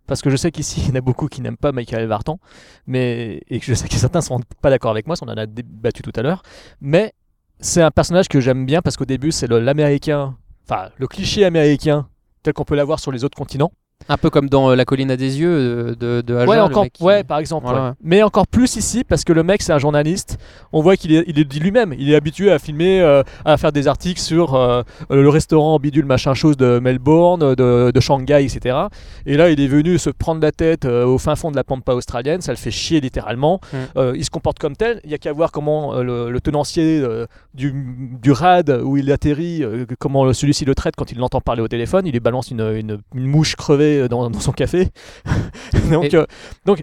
Parce 0.07 0.21
que 0.21 0.29
je 0.29 0.37
sais 0.37 0.51
qu'ici, 0.51 0.81
il 0.85 0.89
y 0.89 0.91
en 0.93 0.95
a 0.95 1.01
beaucoup 1.01 1.27
qui 1.27 1.41
n'aiment 1.41 1.57
pas 1.57 1.71
Michael 1.71 2.07
Vartan, 2.07 2.39
mais, 2.87 3.41
et 3.49 3.59
je 3.59 3.73
sais 3.73 3.87
que 3.87 3.95
certains 3.95 4.19
ne 4.19 4.23
sont 4.23 4.39
pas 4.61 4.69
d'accord 4.69 4.91
avec 4.91 5.05
moi, 5.05 5.15
on 5.21 5.27
en 5.27 5.37
a 5.37 5.45
débattu 5.45 6.01
tout 6.01 6.13
à 6.15 6.21
l'heure. 6.21 6.43
Mais 6.79 7.13
c'est 7.59 7.81
un 7.81 7.91
personnage 7.91 8.27
que 8.27 8.39
j'aime 8.39 8.65
bien 8.65 8.81
parce 8.81 8.95
qu'au 8.95 9.05
début, 9.05 9.31
c'est 9.31 9.47
l'américain, 9.47 10.37
enfin, 10.67 10.89
le 10.97 11.07
cliché 11.07 11.43
américain 11.43 12.07
tel 12.43 12.53
qu'on 12.53 12.63
peut 12.63 12.75
l'avoir 12.75 12.99
sur 12.99 13.11
les 13.11 13.23
autres 13.23 13.37
continents. 13.37 13.71
Un 14.07 14.17
peu 14.17 14.29
comme 14.29 14.49
dans 14.49 14.69
euh, 14.69 14.75
La 14.75 14.85
colline 14.85 15.09
à 15.09 15.17
des 15.17 15.39
yeux 15.39 15.49
euh, 15.49 15.95
de, 15.95 16.21
de 16.21 16.35
Aja, 16.35 16.47
Ouais, 16.47 16.55
le 16.57 16.61
encore, 16.61 16.83
mec 16.83 16.93
qui- 16.93 17.03
ouais, 17.03 17.23
par 17.23 17.39
exemple. 17.39 17.65
Voilà, 17.65 17.81
ouais. 17.81 17.87
ouais. 17.89 17.93
Mais 18.03 18.21
encore 18.23 18.45
plus 18.45 18.75
ici 18.75 19.03
parce 19.03 19.23
que 19.23 19.33
le 19.33 19.41
mec 19.41 19.63
c'est 19.63 19.73
un 19.73 19.79
journaliste. 19.79 20.37
On 20.73 20.81
voit 20.83 20.95
qu'il 20.95 21.11
est, 21.13 21.23
il 21.27 21.39
est 21.39 21.43
dit 21.45 21.59
lui-même. 21.59 21.95
Il 21.97 22.11
est 22.11 22.15
habitué 22.15 22.51
à 22.51 22.59
filmer, 22.59 23.01
euh, 23.01 23.23
à 23.45 23.57
faire 23.57 23.71
des 23.71 23.87
articles 23.87 24.19
sur 24.21 24.53
euh, 24.53 24.83
le 25.09 25.27
restaurant 25.29 25.79
bidule 25.79 26.05
machin 26.05 26.35
chose 26.35 26.55
de 26.55 26.77
Melbourne, 26.79 27.55
de, 27.55 27.91
de 27.91 27.99
Shanghai, 27.99 28.43
etc. 28.45 28.75
Et 29.25 29.37
là, 29.37 29.49
il 29.49 29.59
est 29.59 29.67
venu 29.67 29.97
se 29.97 30.11
prendre 30.11 30.39
la 30.41 30.51
tête 30.51 30.85
euh, 30.85 31.05
au 31.05 31.17
fin 31.17 31.35
fond 31.35 31.49
de 31.49 31.55
la 31.55 31.63
pampa 31.63 31.93
australienne. 31.93 32.41
Ça 32.41 32.51
le 32.51 32.57
fait 32.57 32.71
chier 32.71 32.99
littéralement. 33.01 33.59
Mm. 33.73 34.01
Il 34.15 34.23
se 34.25 34.29
comporte 34.29 34.59
comme 34.59 34.75
tel. 34.75 34.99
Il 35.03 35.09
y 35.09 35.13
a 35.15 35.17
qu'à 35.17 35.33
voir 35.33 35.51
comment 35.51 35.95
le, 36.01 36.29
le 36.29 36.41
tenancier 36.41 37.03
du, 37.53 37.73
du 38.21 38.31
RAD 38.31 38.81
où 38.83 38.97
il 38.97 39.11
atterrit, 39.11 39.63
comment 39.99 40.31
celui-ci 40.33 40.65
le 40.65 40.75
traite 40.75 40.95
quand 40.95 41.11
il 41.11 41.17
l'entend 41.17 41.41
parler 41.41 41.61
au 41.61 41.67
téléphone. 41.67 42.05
Il 42.05 42.11
lui 42.11 42.19
balance 42.19 42.51
une, 42.51 42.61
une- 42.61 42.99
une 43.15 43.25
mouche 43.25 43.55
crevée 43.55 43.84
dans, 44.09 44.29
dans 44.29 44.39
son 44.39 44.51
café. 44.51 44.89
donc, 45.91 46.13
euh, 46.13 46.25
donc 46.65 46.81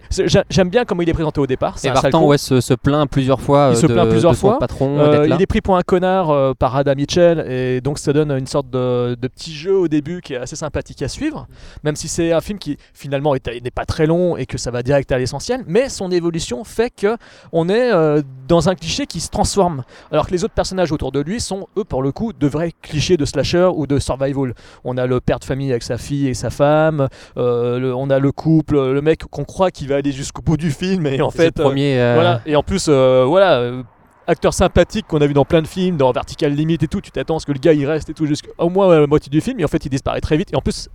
j'aime 0.49 0.69
bien 0.69 0.85
comment 0.85 1.01
il 1.01 1.09
est 1.09 1.13
présenté 1.13 1.39
au 1.41 1.47
départ. 1.47 1.77
Et 1.83 1.89
con. 2.21 2.27
ouais, 2.27 2.37
se, 2.37 2.61
se 2.61 2.73
plaint 2.73 3.09
plusieurs 3.09 3.41
fois 3.41 3.69
Il 3.71 3.77
euh, 3.77 3.81
se 3.81 3.87
plaint 3.87 4.09
plusieurs 4.09 4.31
de 4.31 4.37
son 4.37 4.47
fois. 4.49 4.59
patron 4.59 4.99
Euh, 4.99 5.27
il 5.27 5.41
est 5.41 5.45
pris 5.45 5.61
pour 5.61 5.75
un 5.77 5.81
connard 5.81 6.29
euh, 6.29 6.53
par 6.53 6.75
Adam 6.75 6.93
Mitchell 6.95 7.45
et 7.49 7.81
donc 7.81 7.99
ça 7.99 8.13
donne 8.13 8.31
une 8.31 8.47
sorte 8.47 8.69
de, 8.69 9.15
de 9.15 9.27
petit 9.27 9.53
jeu 9.53 9.75
au 9.77 9.87
début 9.87 10.21
qui 10.21 10.33
est 10.33 10.37
assez 10.37 10.55
sympathique 10.55 11.01
à 11.01 11.07
suivre, 11.07 11.47
même 11.83 11.95
si 11.95 12.07
c'est 12.07 12.31
un 12.31 12.41
film 12.41 12.59
qui 12.59 12.77
finalement 12.93 13.35
est- 13.35 13.63
n'est 13.63 13.71
pas 13.71 13.85
très 13.85 14.05
long 14.05 14.37
et 14.37 14.45
que 14.45 14.57
ça 14.57 14.71
va 14.71 14.83
direct 14.83 15.11
à 15.11 15.17
l'essentiel, 15.17 15.61
mais 15.67 15.89
son 15.89 16.11
évolution 16.11 16.63
fait 16.63 16.89
que 16.89 17.17
on 17.51 17.69
est 17.69 17.91
euh, 17.91 18.21
dans 18.47 18.69
un 18.69 18.75
cliché 18.75 19.05
qui 19.05 19.19
se 19.19 19.29
transforme, 19.29 19.83
alors 20.11 20.27
que 20.27 20.31
les 20.31 20.43
autres 20.43 20.53
personnages 20.53 20.91
autour 20.91 21.11
de 21.11 21.19
lui 21.19 21.39
sont 21.39 21.67
eux 21.77 21.83
pour 21.83 22.01
le 22.03 22.11
coup 22.11 22.33
de 22.33 22.47
vrais 22.47 22.71
clichés 22.81 23.17
de 23.17 23.25
slasher 23.25 23.69
ou 23.75 23.87
de 23.87 23.99
survival. 23.99 24.53
On 24.83 24.97
a 24.97 25.05
le 25.05 25.19
père 25.19 25.39
de 25.39 25.45
famille 25.45 25.71
avec 25.71 25.83
sa 25.83 25.97
fille 25.97 26.27
et 26.27 26.33
sa 26.33 26.49
femme, 26.49 26.92
euh, 27.37 27.79
le- 27.79 27.93
on 27.95 28.09
a 28.09 28.19
le 28.19 28.31
couple, 28.31 28.75
le 28.91 29.01
mec 29.01 29.23
qu'on 29.25 29.43
croit 29.43 29.71
qu'il 29.71 29.87
va 29.89 29.95
aller 29.97 30.11
jusqu'au 30.11 30.41
bout 30.41 30.57
du 30.57 30.71
film 30.71 31.05
et 31.07 31.21
en 31.21 31.29
fait 31.31 31.57
le 31.57 31.63
premier, 31.63 31.99
euh, 31.99 32.13
voilà. 32.15 32.41
Et 32.45 32.55
en 32.55 32.63
plus 32.63 32.85
euh, 32.89 33.23
voilà 33.27 33.59
euh, 33.59 33.83
acteur 34.27 34.53
sympathique 34.53 35.05
qu'on 35.07 35.19
a 35.21 35.27
vu 35.27 35.33
dans 35.33 35.45
plein 35.45 35.61
de 35.61 35.67
films, 35.67 35.97
dans 35.97 36.11
Vertical 36.11 36.51
Limit 36.53 36.77
et 36.81 36.87
tout, 36.87 37.01
tu 37.01 37.11
t'attends 37.11 37.37
à 37.37 37.39
ce 37.39 37.45
que 37.45 37.51
le 37.51 37.59
gars 37.59 37.73
il 37.73 37.85
reste 37.85 38.09
et 38.09 38.13
tout 38.13 38.25
jusqu'au 38.25 38.69
moins 38.69 38.89
à 38.95 38.99
la 38.99 39.07
moitié 39.07 39.29
du 39.29 39.41
film 39.41 39.59
et 39.59 39.65
en 39.65 39.67
fait 39.67 39.85
il 39.85 39.89
disparaît 39.89 40.21
très 40.21 40.37
vite. 40.37 40.53
Et 40.53 40.55
en 40.55 40.61
plus 40.61 40.89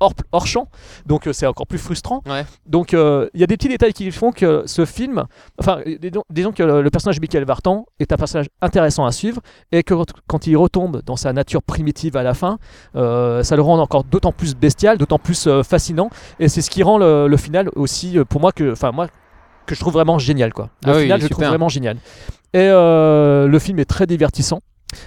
hors, 0.00 0.12
hors 0.32 0.46
champ 0.46 0.68
donc 1.06 1.26
euh, 1.26 1.32
c'est 1.32 1.46
encore 1.46 1.66
plus 1.66 1.78
frustrant 1.78 2.22
Ouais. 2.26 2.44
donc 2.66 2.94
euh, 2.94 3.28
il 3.34 3.40
y 3.40 3.44
a 3.44 3.46
des 3.46 3.56
petits 3.56 3.68
détails 3.68 3.92
qui 3.92 4.10
font 4.10 4.32
que 4.32 4.64
ce 4.66 4.84
film 4.84 5.24
enfin 5.58 5.80
euh, 5.86 5.96
disons, 6.00 6.24
disons 6.30 6.52
que 6.52 6.62
le, 6.62 6.82
le 6.82 6.90
personnage 6.90 7.16
de 7.16 7.20
Michael 7.20 7.44
Vartan 7.44 7.86
est 7.98 8.12
un 8.12 8.16
personnage 8.16 8.46
intéressant 8.60 9.04
à 9.06 9.12
suivre 9.12 9.40
et 9.72 9.82
que 9.82 9.94
quand- 10.26 10.46
il 10.46 10.56
retombe 10.56 11.02
dans 11.04 11.16
sa 11.16 11.32
nature 11.32 11.62
primitive 11.62 12.16
à 12.16 12.22
la 12.22 12.34
fin 12.34 12.58
ça 12.94 13.56
le 13.56 13.62
rend 13.62 13.78
encore 13.78 14.04
d'autant 14.04 14.32
plus 14.32 14.54
bestial 14.54 14.98
d'autant 14.98 15.18
plus 15.18 15.48
fascinant 15.62 16.10
et 16.38 16.48
c'est 16.48 16.62
ce 16.62 16.70
qui 16.70 16.82
rend 16.82 16.98
le, 16.98 17.28
le 17.28 17.36
final 17.36 17.68
aussi 17.76 18.18
pour 18.28 18.40
moi 18.40 18.52
que 18.52 18.72
enfin 18.72 18.90
moi 18.92 19.06
que 19.66 19.74
je 19.74 19.80
trouve 19.80 19.92
vraiment 19.92 20.18
génial 20.18 20.52
quoi. 20.52 20.70
Le 20.84 20.92
Ah 20.92 20.98
final 21.00 21.20
je 21.20 21.28
trouve 21.28 21.44
vraiment 21.44 21.68
génial. 21.68 21.96
Et 22.52 22.58
euh, 22.58 23.46
le 23.46 23.58
film 23.60 23.78
est 23.78 23.84
très 23.84 24.06
divertissant. 24.06 24.60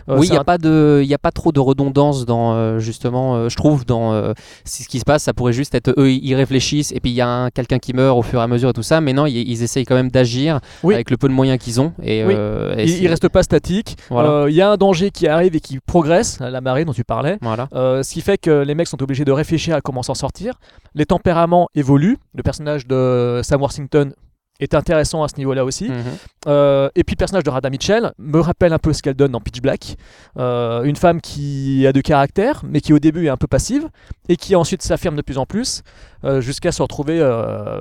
Euh, 0.09 0.17
oui, 0.17 0.27
il 0.27 0.31
n'y 0.31 0.38
a, 0.38 0.41
un- 0.41 0.43
pas 0.43 0.57
de- 0.57 1.01
y 1.05 1.13
a 1.13 1.17
pas 1.17 1.31
trop 1.31 1.51
de 1.51 1.59
redondance 1.59 2.25
dans, 2.25 2.53
euh, 2.53 2.79
justement, 2.79 3.36
euh, 3.36 3.49
je 3.49 3.55
trouve, 3.55 3.86
dans 3.86 4.34
ce 4.65 4.88
qui 4.88 4.99
se 4.99 5.05
passe. 5.05 5.23
Ça 5.23 5.34
pourrait 5.34 5.53
juste 5.53 5.75
être 5.75 5.93
eux, 5.97 6.11
ils 6.11 6.36
réfléchissent 6.36 6.91
et 6.91 6.99
puis 6.99 7.11
il 7.11 7.15
y 7.15 7.21
a 7.21 7.27
un- 7.27 7.49
quelqu'un 7.49 7.79
qui 7.79 7.93
meurt 7.93 8.17
au 8.17 8.21
fur 8.21 8.39
et 8.39 8.43
à 8.43 8.47
mesure 8.47 8.69
et 8.69 8.73
tout 8.73 8.84
ça. 8.84 9.01
Mais 9.01 9.13
non, 9.13 9.25
ils, 9.25 9.38
ils 9.49 9.63
essayent 9.63 9.86
quand 9.86 9.95
même 9.95 10.11
d'agir 10.11 10.59
Oui. 10.84 10.93
avec 10.93 11.09
le 11.09 11.17
peu 11.17 11.27
de 11.27 11.34
moyens 11.34 11.59
qu'ils 11.59 11.81
ont. 11.81 11.93
Et, 12.01 12.23
Oui. 12.25 12.34
euh, 12.36 12.75
et 12.77 12.84
il, 12.84 12.89
c'est- 12.89 12.99
il 12.99 13.07
reste 13.07 13.27
pas 13.29 13.43
statique. 13.43 13.97
Voilà. 14.09 14.45
Il 14.49 14.55
y 14.55 14.61
a 14.61 14.69
un 14.71 14.77
danger 14.77 15.11
qui 15.11 15.27
arrive 15.27 15.55
et 15.55 15.59
qui 15.59 15.79
progresse, 15.79 16.39
la 16.39 16.61
marée 16.61 16.86
dont 16.86 16.93
tu 16.93 17.03
parlais. 17.03 17.38
Voilà. 17.41 17.67
Ce 17.73 18.13
qui 18.13 18.21
fait 18.21 18.38
que 18.38 18.63
les 18.63 18.75
mecs 18.75 18.88
sont 18.88 19.01
obligés 19.01 19.25
de 19.25 19.31
réfléchir 19.31 19.75
à 19.75 19.81
comment 19.81 20.03
s'en 20.03 20.15
sortir. 20.15 20.55
Les 20.95 21.05
tempéraments 21.05 21.67
évoluent. 21.75 22.17
Le 22.36 22.43
personnage 22.43 22.88
de 22.88 23.41
Sam 23.43 23.61
Worthington 23.61 24.11
est 24.60 24.76
intéressant 24.76 25.24
à 25.24 25.28
ce 25.28 25.36
niveau-là 25.38 25.66
aussi. 25.66 25.89
Mhm. 25.89 26.04
Euh, 26.47 26.89
et 26.95 27.04
puis 27.04 27.16
le 27.16 27.18
personnage 27.18 27.43
de 27.43 27.49
Rada 27.49 27.70
Mitchell 27.70 28.14
me 28.18 28.39
rappelle 28.39 28.74
un 28.74 28.80
peu 28.80 28.93
ce 28.93 29.01
qu'elle 29.01 29.16
donne 29.16 29.32
dans 29.32 29.41
Pitch 29.41 29.62
Black. 29.62 29.95
Euh, 30.38 30.84
une 30.84 30.95
femme 30.95 31.22
qui 31.22 31.86
a 31.88 31.93
de 31.93 32.01
caractère, 32.01 32.62
mais 32.68 32.82
qui 32.82 32.93
au 32.93 32.99
début 32.99 33.26
est 33.26 33.30
un 33.30 33.38
peu 33.38 33.47
passive, 33.47 33.89
et 34.30 34.36
qui 34.36 34.56
ensuite 34.56 34.82
s'affirme 34.82 35.16
de 35.16 35.22
plus 35.22 35.38
en 35.38 35.45
plus, 35.45 35.82
euh, 36.24 36.41
jusqu'à 36.41 36.72
se 36.72 36.82
retrouver 36.82 37.20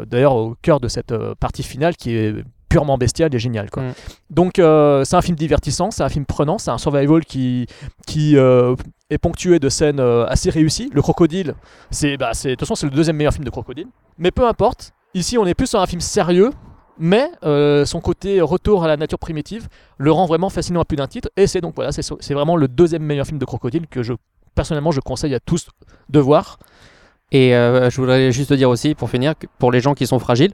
d'ailleurs 0.06 0.34
au 0.34 0.56
cœur 0.62 0.80
de 0.80 0.88
cette 0.88 1.14
partie 1.40 1.62
finale 1.62 1.96
qui 1.96 2.14
est 2.14 2.34
purement 2.68 2.96
bestiale 2.96 3.34
et 3.34 3.38
géniale. 3.38 3.70
Quoi. 3.70 3.82
Mm. 3.82 3.92
Donc 4.30 4.52
c'est 4.56 5.14
un 5.14 5.22
film 5.22 5.36
divertissant, 5.36 5.90
c'est 5.90 6.02
un 6.02 6.08
film 6.08 6.24
prenant, 6.24 6.58
c'est 6.58 6.70
un 6.70 6.78
survival 6.78 7.24
qui, 7.24 7.66
qui 8.06 8.36
est 8.36 9.18
ponctué 9.18 9.58
de 9.58 9.68
scènes 9.68 10.00
assez 10.00 10.50
réussies. 10.50 10.90
Le 10.92 11.02
crocodile, 11.02 11.54
c'est, 11.90 12.16
bah, 12.16 12.30
c'est, 12.32 12.50
de 12.50 12.54
toute 12.54 12.60
façon 12.60 12.74
c'est 12.74 12.86
le 12.86 12.92
deuxième 12.92 13.16
meilleur 13.16 13.32
film 13.32 13.44
de 13.44 13.50
crocodile. 13.50 13.88
Mais 14.18 14.30
peu 14.30 14.46
importe, 14.46 14.92
ici 15.14 15.38
on 15.38 15.46
est 15.46 15.54
plus 15.54 15.66
sur 15.66 15.80
un 15.80 15.86
film 15.86 16.00
sérieux, 16.00 16.50
mais 16.98 17.28
euh, 17.44 17.84
son 17.84 18.00
côté 18.00 18.40
retour 18.40 18.84
à 18.84 18.88
la 18.88 18.96
nature 18.96 19.18
primitive 19.18 19.68
le 19.98 20.12
rend 20.12 20.26
vraiment 20.26 20.50
fascinant 20.50 20.80
à 20.80 20.84
plus 20.84 20.96
d'un 20.96 21.06
titre. 21.06 21.30
Et 21.36 21.46
c'est 21.46 21.60
donc 21.60 21.74
voilà, 21.74 21.92
c'est, 21.92 22.34
vraiment 22.34 22.56
le 22.56 22.68
deuxième 22.68 23.02
meilleur 23.02 23.26
film 23.26 23.38
de 23.38 23.44
crocodile 23.44 23.86
que 23.88 24.02
je 24.02 24.12
personnellement 24.54 24.90
je 24.92 25.00
conseille 25.00 25.34
à 25.34 25.40
tous 25.40 25.68
de 26.08 26.20
voir. 26.20 26.58
Et 27.30 27.56
euh, 27.56 27.88
je 27.88 27.98
voudrais 27.98 28.30
juste 28.30 28.52
dire 28.52 28.68
aussi, 28.68 28.94
pour 28.94 29.08
finir, 29.08 29.38
que 29.38 29.46
pour 29.58 29.72
les 29.72 29.80
gens 29.80 29.94
qui 29.94 30.06
sont 30.06 30.18
fragiles, 30.18 30.52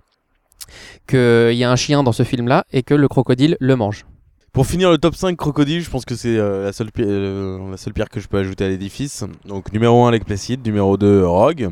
qu'il 1.09 1.55
y 1.55 1.65
a 1.65 1.71
un 1.71 1.77
chien 1.77 2.03
dans 2.03 2.13
ce 2.13 2.23
film-là 2.23 2.65
et 2.73 2.83
que 2.83 2.95
le 2.95 3.09
crocodile 3.09 3.57
le 3.59 3.75
mange. 3.75 4.07
Pour 4.53 4.67
finir 4.67 4.91
le 4.91 4.99
top 4.99 5.15
5 5.15 5.37
crocodile, 5.37 5.83
je 5.83 5.91
pense 5.91 6.05
que 6.05 6.15
c'est 6.15 6.37
euh, 6.37 6.65
la, 6.65 6.73
seule 6.73 6.91
pi- 6.93 7.03
euh, 7.05 7.71
la 7.71 7.77
seule 7.77 7.93
pierre 7.93 8.09
que 8.09 8.21
je 8.21 8.29
peux 8.29 8.39
ajouter 8.39 8.65
à 8.65 8.69
l'édifice. 8.69 9.25
Donc 9.45 9.73
numéro 9.73 10.05
1 10.05 10.11
Lake 10.13 10.25
Placid, 10.25 10.65
numéro 10.65 10.97
2 10.97 11.27
Rogue, 11.27 11.71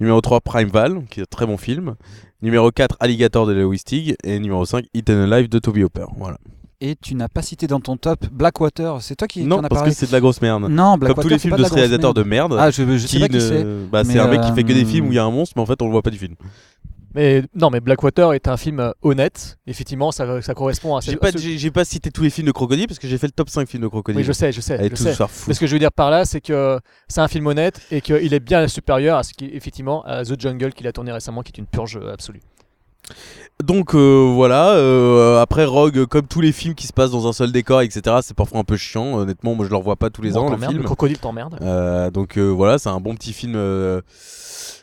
numéro 0.00 0.20
3 0.20 0.40
Primeval, 0.40 1.02
qui 1.10 1.20
est 1.20 1.22
un 1.22 1.26
très 1.30 1.46
bon 1.46 1.56
film, 1.56 1.94
numéro 2.42 2.70
4 2.70 2.96
Alligator 3.00 3.46
de 3.46 3.52
Lewis 3.52 3.78
Stig 3.78 4.16
et 4.24 4.38
numéro 4.38 4.64
5 4.64 4.84
Eaten 4.94 5.32
Alive 5.32 5.48
de 5.48 5.58
Toby 5.58 5.84
Hopper. 5.84 6.06
Voilà. 6.16 6.38
Et 6.80 6.96
tu 7.00 7.14
n'as 7.14 7.28
pas 7.28 7.40
cité 7.40 7.66
dans 7.66 7.80
ton 7.80 7.96
top 7.96 8.26
Blackwater, 8.30 9.00
c'est 9.00 9.14
toi 9.16 9.26
qui, 9.28 9.44
Non, 9.44 9.58
en 9.58 9.64
as 9.64 9.68
parce 9.68 9.82
que 9.84 9.90
c'est 9.92 10.06
de 10.06 10.12
la 10.12 10.20
grosse 10.20 10.42
merde. 10.42 10.64
Non, 10.68 10.92
Comme 10.92 11.00
Blackwater, 11.00 11.22
tous 11.22 11.28
les 11.28 11.38
films 11.38 11.56
de 11.56 11.64
ce 11.64 11.72
réalisateur 11.72 12.12
de 12.12 12.22
merde. 12.24 12.56
Ah, 12.58 12.70
je- 12.70 12.98
je 12.98 13.06
sais 13.06 13.20
pas 13.20 13.28
qui 13.28 13.40
c'est, 13.40 13.64
bah, 13.90 14.04
c'est 14.04 14.18
un 14.18 14.28
mec 14.28 14.40
qui 14.42 14.52
fait 14.52 14.64
que 14.64 14.72
des 14.72 14.82
euh, 14.82 14.86
films 14.86 15.06
où 15.08 15.12
il 15.12 15.14
y 15.14 15.18
a 15.18 15.24
un 15.24 15.30
monstre, 15.30 15.54
mais 15.56 15.62
en 15.62 15.66
fait 15.66 15.80
on 15.80 15.86
le 15.86 15.92
voit 15.92 16.02
pas 16.02 16.10
du 16.10 16.18
film. 16.18 16.34
Mais 17.14 17.42
non, 17.54 17.70
mais 17.70 17.80
Blackwater 17.80 18.32
est 18.32 18.48
un 18.48 18.56
film 18.56 18.80
euh, 18.80 18.90
honnête. 19.02 19.58
Effectivement, 19.66 20.10
ça, 20.10 20.42
ça 20.42 20.54
correspond 20.54 20.96
à. 20.96 21.00
J'ai 21.00 21.16
pas, 21.16 21.30
j'ai 21.34 21.70
pas 21.70 21.84
cité 21.84 22.10
tous 22.10 22.22
les 22.22 22.30
films 22.30 22.48
de 22.48 22.52
crocodile 22.52 22.86
parce 22.86 22.98
que 22.98 23.06
j'ai 23.06 23.18
fait 23.18 23.28
le 23.28 23.32
top 23.32 23.48
5 23.48 23.68
films 23.68 23.84
de 23.84 23.88
crocodile. 23.88 24.18
Oui, 24.18 24.24
je 24.24 24.32
sais, 24.32 24.52
je 24.52 24.60
sais. 24.60 24.88
Je 24.88 24.94
sais. 24.96 25.14
Mais 25.46 25.54
ce 25.54 25.60
que 25.60 25.66
je 25.66 25.72
veux 25.72 25.78
dire 25.78 25.92
par 25.92 26.10
là, 26.10 26.24
c'est 26.24 26.40
que 26.40 26.80
c'est 27.08 27.20
un 27.20 27.28
film 27.28 27.46
honnête 27.46 27.80
et 27.90 28.00
qu'il 28.00 28.34
est 28.34 28.40
bien 28.40 28.66
supérieur 28.68 29.18
à 29.18 29.22
ce 29.22 29.32
qui, 29.32 29.46
effectivement, 29.46 30.02
à 30.04 30.24
The 30.24 30.40
Jungle 30.40 30.72
qu'il 30.72 30.86
a 30.86 30.92
tourné 30.92 31.12
récemment, 31.12 31.42
qui 31.42 31.52
est 31.52 31.58
une 31.58 31.66
purge 31.66 32.00
absolue. 32.12 32.40
Donc 33.62 33.94
euh, 33.94 34.30
voilà, 34.34 34.72
euh, 34.72 35.40
après 35.40 35.64
Rogue, 35.64 36.06
comme 36.06 36.26
tous 36.26 36.40
les 36.40 36.50
films 36.50 36.74
qui 36.74 36.88
se 36.88 36.92
passent 36.92 37.12
dans 37.12 37.28
un 37.28 37.32
seul 37.32 37.52
décor, 37.52 37.82
etc., 37.82 38.16
c'est 38.20 38.34
parfois 38.36 38.58
un 38.58 38.64
peu 38.64 38.76
chiant. 38.76 39.14
Honnêtement, 39.14 39.54
moi 39.54 39.64
je 39.64 39.70
le 39.70 39.76
revois 39.76 39.94
pas 39.96 40.10
tous 40.10 40.22
les 40.22 40.32
Bon, 40.32 40.40
ans. 40.40 40.50
Le 40.50 40.58
film. 40.58 40.78
le 40.78 40.82
crocodile 40.82 41.18
t'emmerde. 41.18 41.56
Euh, 41.62 42.10
donc 42.10 42.36
euh, 42.36 42.48
voilà, 42.48 42.78
c'est 42.78 42.88
un 42.88 43.00
bon 43.00 43.14
petit 43.14 43.32
film 43.32 43.56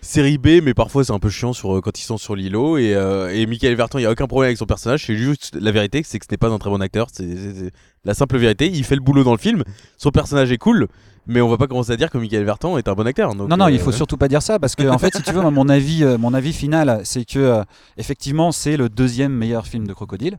série 0.04 0.38
B, 0.38 0.64
mais 0.64 0.74
parfois 0.74 1.04
c'est 1.04 1.12
un 1.12 1.20
peu 1.20 1.30
chiant 1.30 1.54
sur, 1.54 1.82
quand 1.82 2.00
ils 2.00 2.04
sont 2.04 2.18
sur 2.18 2.36
l'îlot. 2.36 2.78
Et, 2.78 2.92
et 3.34 3.46
Michael 3.46 3.76
Verton, 3.76 4.00
il 4.00 4.04
y 4.04 4.06
a 4.06 4.12
aucun 4.12 4.28
problème 4.28 4.48
avec 4.48 4.58
son 4.58 4.66
personnage. 4.66 5.06
C'est 5.06 5.18
juste 5.18 5.58
la 5.60 5.72
vérité, 5.72 6.02
c'est 6.06 6.18
que 6.18 6.26
ce 6.26 6.32
n'est 6.32 6.38
pas 6.38 6.48
un 6.50 6.58
très 6.58 6.70
bon 6.70 6.82
acteur. 6.82 7.08
C'est 7.12 7.72
la 8.06 8.14
simple 8.14 8.38
vérité. 8.38 8.68
Il 8.74 8.84
fait 8.86 8.96
le 8.96 9.02
boulot 9.02 9.24
dans 9.26 9.34
le 9.34 9.38
film. 9.38 9.64
Son 9.98 10.12
personnage 10.12 10.52
est 10.52 10.58
cool, 10.58 10.88
mais 11.28 11.42
on 11.42 11.48
va 11.48 11.58
pas 11.58 11.68
commencer 11.68 11.92
à 11.92 11.98
dire 11.98 12.10
que 12.10 12.18
Michael 12.18 12.44
Verton 12.44 12.78
est 12.78 12.88
un 12.88 12.94
bon 12.94 13.06
acteur. 13.06 13.36
Donc, 13.36 13.50
non, 13.50 13.58
non, 13.58 13.68
il 13.68 13.80
euh, 13.80 13.84
faut 13.84 13.92
surtout 13.92 14.18
pas 14.18 14.28
dire 14.28 14.42
ça 14.42 14.60
parce 14.60 14.76
que 14.76 14.88
en 14.88 14.98
fait, 14.98 15.16
si 15.16 15.22
tu 15.22 15.32
veux, 15.32 15.42
mon 15.42 15.70
avis, 15.70 16.04
euh, 16.04 16.18
mon 16.18 16.34
avis 16.34 16.54
final, 16.54 17.02
c'est 17.04 17.26
que 17.26 17.40
euh, 17.40 17.64
effectivement, 17.98 18.52
c'est 18.52 18.78
le 18.78 18.90
deuxième 18.90 19.34
meilleur 19.34 19.68
film 19.68 19.88
de 19.88 19.94
crocodile. 19.94 20.38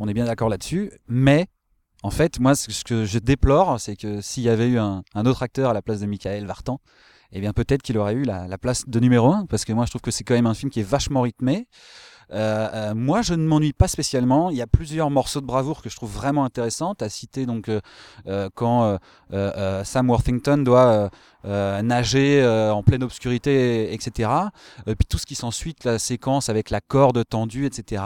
On 0.00 0.08
est 0.08 0.14
bien 0.14 0.24
d'accord 0.24 0.48
là-dessus, 0.48 0.90
mais 1.08 1.46
en 2.02 2.10
fait, 2.10 2.40
moi, 2.40 2.54
ce 2.54 2.84
que 2.84 3.04
je 3.04 3.18
déplore, 3.18 3.80
c'est 3.80 3.96
que 3.96 4.20
s'il 4.20 4.42
y 4.42 4.48
avait 4.48 4.68
eu 4.68 4.78
un, 4.78 5.02
un 5.14 5.26
autre 5.26 5.42
acteur 5.42 5.70
à 5.70 5.72
la 5.72 5.82
place 5.82 6.00
de 6.00 6.06
Michael 6.06 6.44
Vartan, 6.46 6.80
eh 7.32 7.40
bien 7.40 7.52
peut-être 7.52 7.82
qu'il 7.82 7.96
aurait 7.96 8.14
eu 8.14 8.24
la, 8.24 8.46
la 8.46 8.58
place 8.58 8.88
de 8.88 9.00
numéro 9.00 9.32
un, 9.32 9.46
parce 9.46 9.64
que 9.64 9.72
moi, 9.72 9.86
je 9.86 9.90
trouve 9.90 10.02
que 10.02 10.10
c'est 10.10 10.24
quand 10.24 10.34
même 10.34 10.46
un 10.46 10.54
film 10.54 10.70
qui 10.70 10.80
est 10.80 10.88
vachement 10.88 11.22
rythmé. 11.22 11.68
Euh, 12.32 12.68
euh, 12.72 12.94
moi, 12.94 13.22
je 13.22 13.34
ne 13.34 13.46
m'ennuie 13.46 13.72
pas 13.72 13.88
spécialement. 13.88 14.50
Il 14.50 14.56
y 14.56 14.62
a 14.62 14.66
plusieurs 14.66 15.10
morceaux 15.10 15.40
de 15.40 15.46
bravoure 15.46 15.82
que 15.82 15.88
je 15.88 15.96
trouve 15.96 16.12
vraiment 16.12 16.44
intéressants. 16.44 16.94
À 17.00 17.08
citer 17.08 17.46
donc 17.46 17.68
euh, 17.68 18.48
quand 18.54 18.98
Sam 19.84 20.10
Worthington 20.10 20.58
doit 20.58 21.10
euh, 21.44 21.82
nager 21.82 22.42
euh, 22.42 22.72
en 22.72 22.82
pleine 22.82 23.02
obscurité, 23.02 23.92
etc. 23.92 24.30
Euh, 24.88 24.94
puis 24.94 25.06
tout 25.08 25.18
ce 25.18 25.26
qui 25.26 25.34
s'ensuit, 25.34 25.74
la 25.84 25.98
séquence 25.98 26.48
avec 26.48 26.70
la 26.70 26.80
corde 26.80 27.22
tendue, 27.28 27.66
etc. 27.66 28.02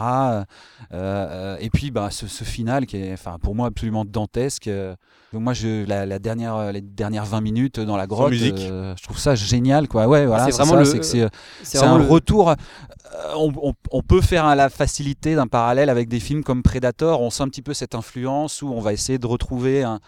Et 1.61 1.69
puis 1.71 1.91
bah, 1.91 2.09
ce, 2.11 2.27
ce 2.27 2.43
final 2.43 2.85
qui 2.85 2.97
est, 2.97 3.13
enfin, 3.13 3.37
pour 3.41 3.55
moi, 3.55 3.67
absolument 3.67 4.05
dantesque. 4.05 4.69
Donc 5.31 5.41
moi, 5.43 5.53
je, 5.53 5.85
la, 5.85 6.05
la 6.05 6.19
dernière, 6.19 6.71
les 6.71 6.81
dernières 6.81 7.25
20 7.25 7.41
minutes 7.41 7.79
dans 7.79 7.97
la 7.97 8.07
grotte, 8.07 8.31
euh, 8.71 8.95
je 8.97 9.03
trouve 9.03 9.19
ça 9.19 9.35
génial, 9.35 9.87
quoi. 9.87 10.07
Ouais, 10.07 10.25
voilà, 10.25 10.45
c'est 10.45 10.51
vraiment 10.63 10.73
ça, 10.73 10.79
le- 10.79 10.85
c'est 10.85 10.99
que 10.99 11.05
c'est, 11.05 11.19
c'est 11.21 11.29
c'est 11.63 11.77
vraiment 11.77 11.95
un 11.95 11.99
le- 11.99 12.05
retour. 12.07 12.53
on, 13.35 13.53
on- 13.61 13.73
on 13.91 14.01
peut 14.01 14.21
faire 14.21 14.45
à 14.45 14.55
la 14.55 14.69
facilité 14.69 15.35
d'un 15.35 15.47
parallèle 15.47 15.89
avec 15.89 16.09
des 16.09 16.19
films 16.19 16.43
comme 16.43 16.63
Predator. 16.63 17.21
On 17.21 17.29
sent 17.29 17.43
un 17.43 17.49
petit 17.49 17.61
peu 17.61 17.73
cette 17.75 17.93
influence 17.95 18.61
où 18.63 18.69
on 18.69 18.79
va 18.81 18.91
essayer 18.93 19.19
de 19.19 19.27
retrouver 19.27 19.83
un, 19.83 19.99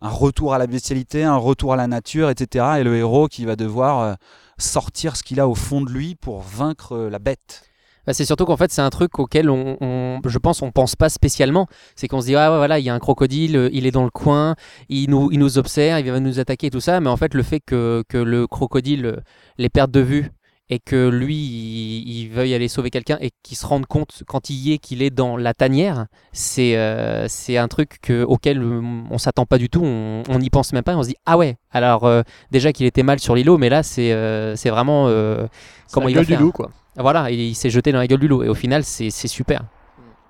un 0.00 0.08
retour 0.08 0.54
à 0.54 0.58
la 0.58 0.66
bestialité, 0.66 1.24
un 1.24 1.36
retour 1.36 1.72
à 1.72 1.76
la 1.76 1.86
nature, 1.86 2.30
etc. 2.30 2.76
Et 2.78 2.84
le 2.84 2.96
héros 2.96 3.28
qui 3.28 3.44
va 3.44 3.56
devoir 3.56 4.00
euh, 4.00 4.14
sortir 4.58 5.16
ce 5.16 5.22
qu'il 5.22 5.40
a 5.40 5.48
au 5.48 5.54
fond 5.54 5.80
de 5.80 5.90
lui 5.90 6.14
pour 6.14 6.40
vaincre 6.40 6.92
euh, 6.92 7.10
la 7.10 7.18
bête. 7.18 7.62
Bah, 8.06 8.12
c'est 8.12 8.26
surtout 8.26 8.44
qu'en 8.44 8.56
fait, 8.56 8.70
c'est 8.70 8.82
un 8.82 8.90
truc 8.90 9.18
auquel 9.18 9.48
on, 9.48 10.20
je 10.24 10.38
pense, 10.38 10.60
on 10.60 10.70
pense 10.70 10.94
pas 10.94 11.08
spécialement. 11.08 11.66
C'est 11.96 12.06
qu'on 12.06 12.20
se 12.20 12.26
dit, 12.26 12.36
ah 12.36 12.50
ouais, 12.50 12.58
voilà, 12.58 12.78
il 12.78 12.84
y 12.84 12.90
a 12.90 12.94
un 12.94 12.98
crocodile, 12.98 13.56
euh, 13.56 13.70
il 13.72 13.86
est 13.86 13.90
dans 13.90 14.04
le 14.04 14.10
coin, 14.10 14.56
il 14.88 15.08
nous, 15.08 15.30
il 15.32 15.38
nous 15.38 15.56
observe, 15.58 16.04
il 16.04 16.12
va 16.12 16.20
nous 16.20 16.38
attaquer, 16.38 16.70
tout 16.70 16.80
ça. 16.80 17.00
Mais 17.00 17.08
en 17.08 17.16
fait, 17.16 17.34
le 17.34 17.42
fait 17.42 17.60
que, 17.60 18.04
que 18.08 18.18
le 18.18 18.46
crocodile 18.46 19.22
les 19.56 19.68
perde 19.70 19.90
de 19.90 20.00
vue 20.00 20.30
et 20.74 20.78
que 20.78 21.08
lui, 21.08 21.36
il, 21.36 22.08
il 22.24 22.28
veuille 22.28 22.52
aller 22.54 22.68
sauver 22.68 22.90
quelqu'un 22.90 23.16
et 23.20 23.30
qu'il 23.42 23.56
se 23.56 23.64
rende 23.66 23.86
compte 23.86 24.22
quand 24.26 24.50
il 24.50 24.56
y 24.56 24.72
est 24.72 24.78
qu'il 24.78 25.02
est 25.02 25.10
dans 25.10 25.36
la 25.36 25.54
tanière, 25.54 26.06
c'est 26.32 26.76
euh, 26.76 27.26
c'est 27.28 27.56
un 27.56 27.68
truc 27.68 27.98
que, 28.02 28.22
auquel 28.24 28.62
euh, 28.62 28.80
on 29.10 29.18
s'attend 29.18 29.46
pas 29.46 29.58
du 29.58 29.68
tout, 29.70 29.82
on 29.84 30.22
on 30.28 30.38
n'y 30.38 30.50
pense 30.50 30.72
même 30.72 30.82
pas, 30.84 30.96
on 30.96 31.02
se 31.02 31.08
dit, 31.08 31.16
ah 31.26 31.38
ouais, 31.38 31.56
alors 31.70 32.04
euh, 32.04 32.22
déjà 32.50 32.72
qu'il 32.72 32.86
était 32.86 33.02
mal 33.02 33.18
sur 33.20 33.34
l'îlot, 33.34 33.56
mais 33.58 33.68
là, 33.68 33.82
c'est 33.82 34.12
euh, 34.12 34.56
c'est 34.56 34.70
vraiment 34.70 35.06
euh, 35.08 35.46
comment 35.92 36.06
la 36.06 36.10
il 36.10 36.14
va 36.14 36.20
gueule 36.20 36.26
du 36.26 36.32
faire. 36.32 36.40
loup, 36.42 36.52
quoi. 36.52 36.70
Voilà, 36.96 37.30
il, 37.30 37.40
il 37.40 37.54
s'est 37.54 37.70
jeté 37.70 37.92
dans 37.92 37.98
la 37.98 38.06
gueule 38.06 38.20
du 38.20 38.28
loup 38.28 38.42
et 38.42 38.48
au 38.48 38.54
final, 38.54 38.84
c'est 38.84 39.10
c'est 39.10 39.28
super. 39.28 39.62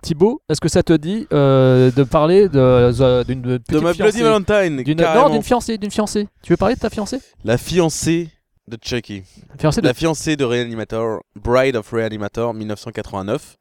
Thibaut, 0.02 0.42
est-ce 0.50 0.60
que 0.60 0.68
ça 0.68 0.82
te 0.82 0.92
dit 0.92 1.26
euh, 1.32 1.90
de 1.90 2.02
parler 2.02 2.50
de- 2.50 2.92
de- 2.92 3.22
d'une 3.24 3.40
De 3.40 3.56
petite 3.56 3.82
ma 3.82 3.94
fiancée 3.94 4.18
Bloody 4.20 4.22
Valentine, 4.22 4.82
D'une- 4.82 4.98
carrément. 4.98 5.28
Non, 5.28 5.32
d'une 5.34 5.42
fiancée, 5.42 5.78
d'une 5.78 5.90
fiancée. 5.90 6.28
Tu 6.42 6.52
veux 6.52 6.58
parler 6.58 6.74
de 6.74 6.80
ta 6.80 6.90
fiancée? 6.90 7.20
La 7.42 7.56
fiancée 7.56 8.28
de 8.68 8.78
Chucky. 8.82 9.22
Fiancée 9.58 9.80
de- 9.80 9.86
La 9.86 9.94
fiancée 9.94 10.36
de 10.36 10.44
Reanimator, 10.44 11.20
Bride 11.36 11.76
of 11.76 11.90
Reanimator 11.90 12.54
1989. 12.54 13.56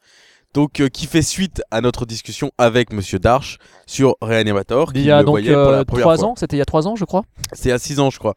Donc, 0.54 0.80
euh, 0.82 0.88
qui 0.88 1.08
fait 1.08 1.24
suite 1.24 1.64
à 1.72 1.82
notre 1.82 2.06
discussion 2.06 2.52
avec 2.60 2.94
Monsieur 2.94 3.18
Darch 3.18 3.58
sur 3.88 4.16
Reanimator. 4.22 4.92
Il 4.94 5.02
y 5.02 5.10
a 5.12 5.24
donc 5.24 5.40
euh, 5.40 5.84
première 5.84 6.04
trois 6.04 6.18
fois. 6.18 6.26
ans, 6.28 6.36
c'était 6.38 6.56
il 6.56 6.60
y 6.60 6.62
a 6.62 6.66
trois 6.66 6.88
ans, 6.88 6.96
je 6.96 7.06
crois. 7.06 7.24
C'est 7.54 7.72
à 7.72 7.80
6 7.80 8.00
ans, 8.00 8.12
je 8.12 8.20
crois. 8.20 8.36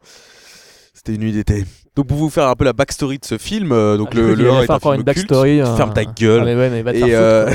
C'était 0.95 1.13
une 1.15 1.21
nuit 1.21 1.33
d'été. 1.33 1.65
Donc, 1.95 2.07
pour 2.07 2.17
vous 2.17 2.31
faire 2.31 2.47
un 2.49 2.55
peu 2.55 2.65
la 2.65 2.73
backstory 2.73 3.19
de 3.19 3.25
ce 3.27 3.37
film, 3.37 3.71
euh, 3.71 3.99
donc 3.99 4.09
Ah, 4.13 4.17
le, 4.17 4.23
cru 4.29 4.35
qu'il 4.37 4.45
le 4.45 4.51
allait 4.51 4.59
1 4.61 4.63
est 4.63 4.71
un 4.71 4.79
film 4.81 4.95
une 4.95 5.03
backstory, 5.03 5.57
Ferme 5.77 5.93
ta 5.93 6.05
gueule. 6.07 6.41
ah, 6.41 6.45
mais 6.47 6.55
ouais, 6.57 6.71
mais 6.71 6.83
va 6.83 6.93
te 6.95 7.53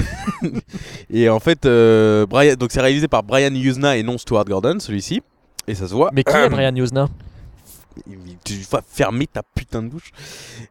et, 1.10 1.20
et 1.24 1.30
en 1.30 1.40
fait, 1.40 1.66
euh, 1.66 2.28
Brian, 2.28 2.54
donc 2.54 2.72
c'est 2.72 2.82
réalisé 2.82 3.08
par 3.08 3.24
Brian 3.24 3.54
Usna 3.56 3.98
et 3.98 4.04
non 4.04 4.20
Stuart 4.20 4.46
Gordon, 4.46 4.78
celui-ci. 4.80 5.22
Et 5.68 5.74
ça 5.74 5.88
se 5.88 5.94
voit. 5.96 6.12
Mais 6.14 6.24
qui 6.24 6.36
est 6.36 6.50
Brian 6.50 6.76
Usna? 6.76 7.08
Tu 8.44 8.54
vas 8.72 8.82
fermer 8.88 9.28
ta 9.28 9.44
putain 9.44 9.84
de 9.84 9.90
bouche. 9.90 10.12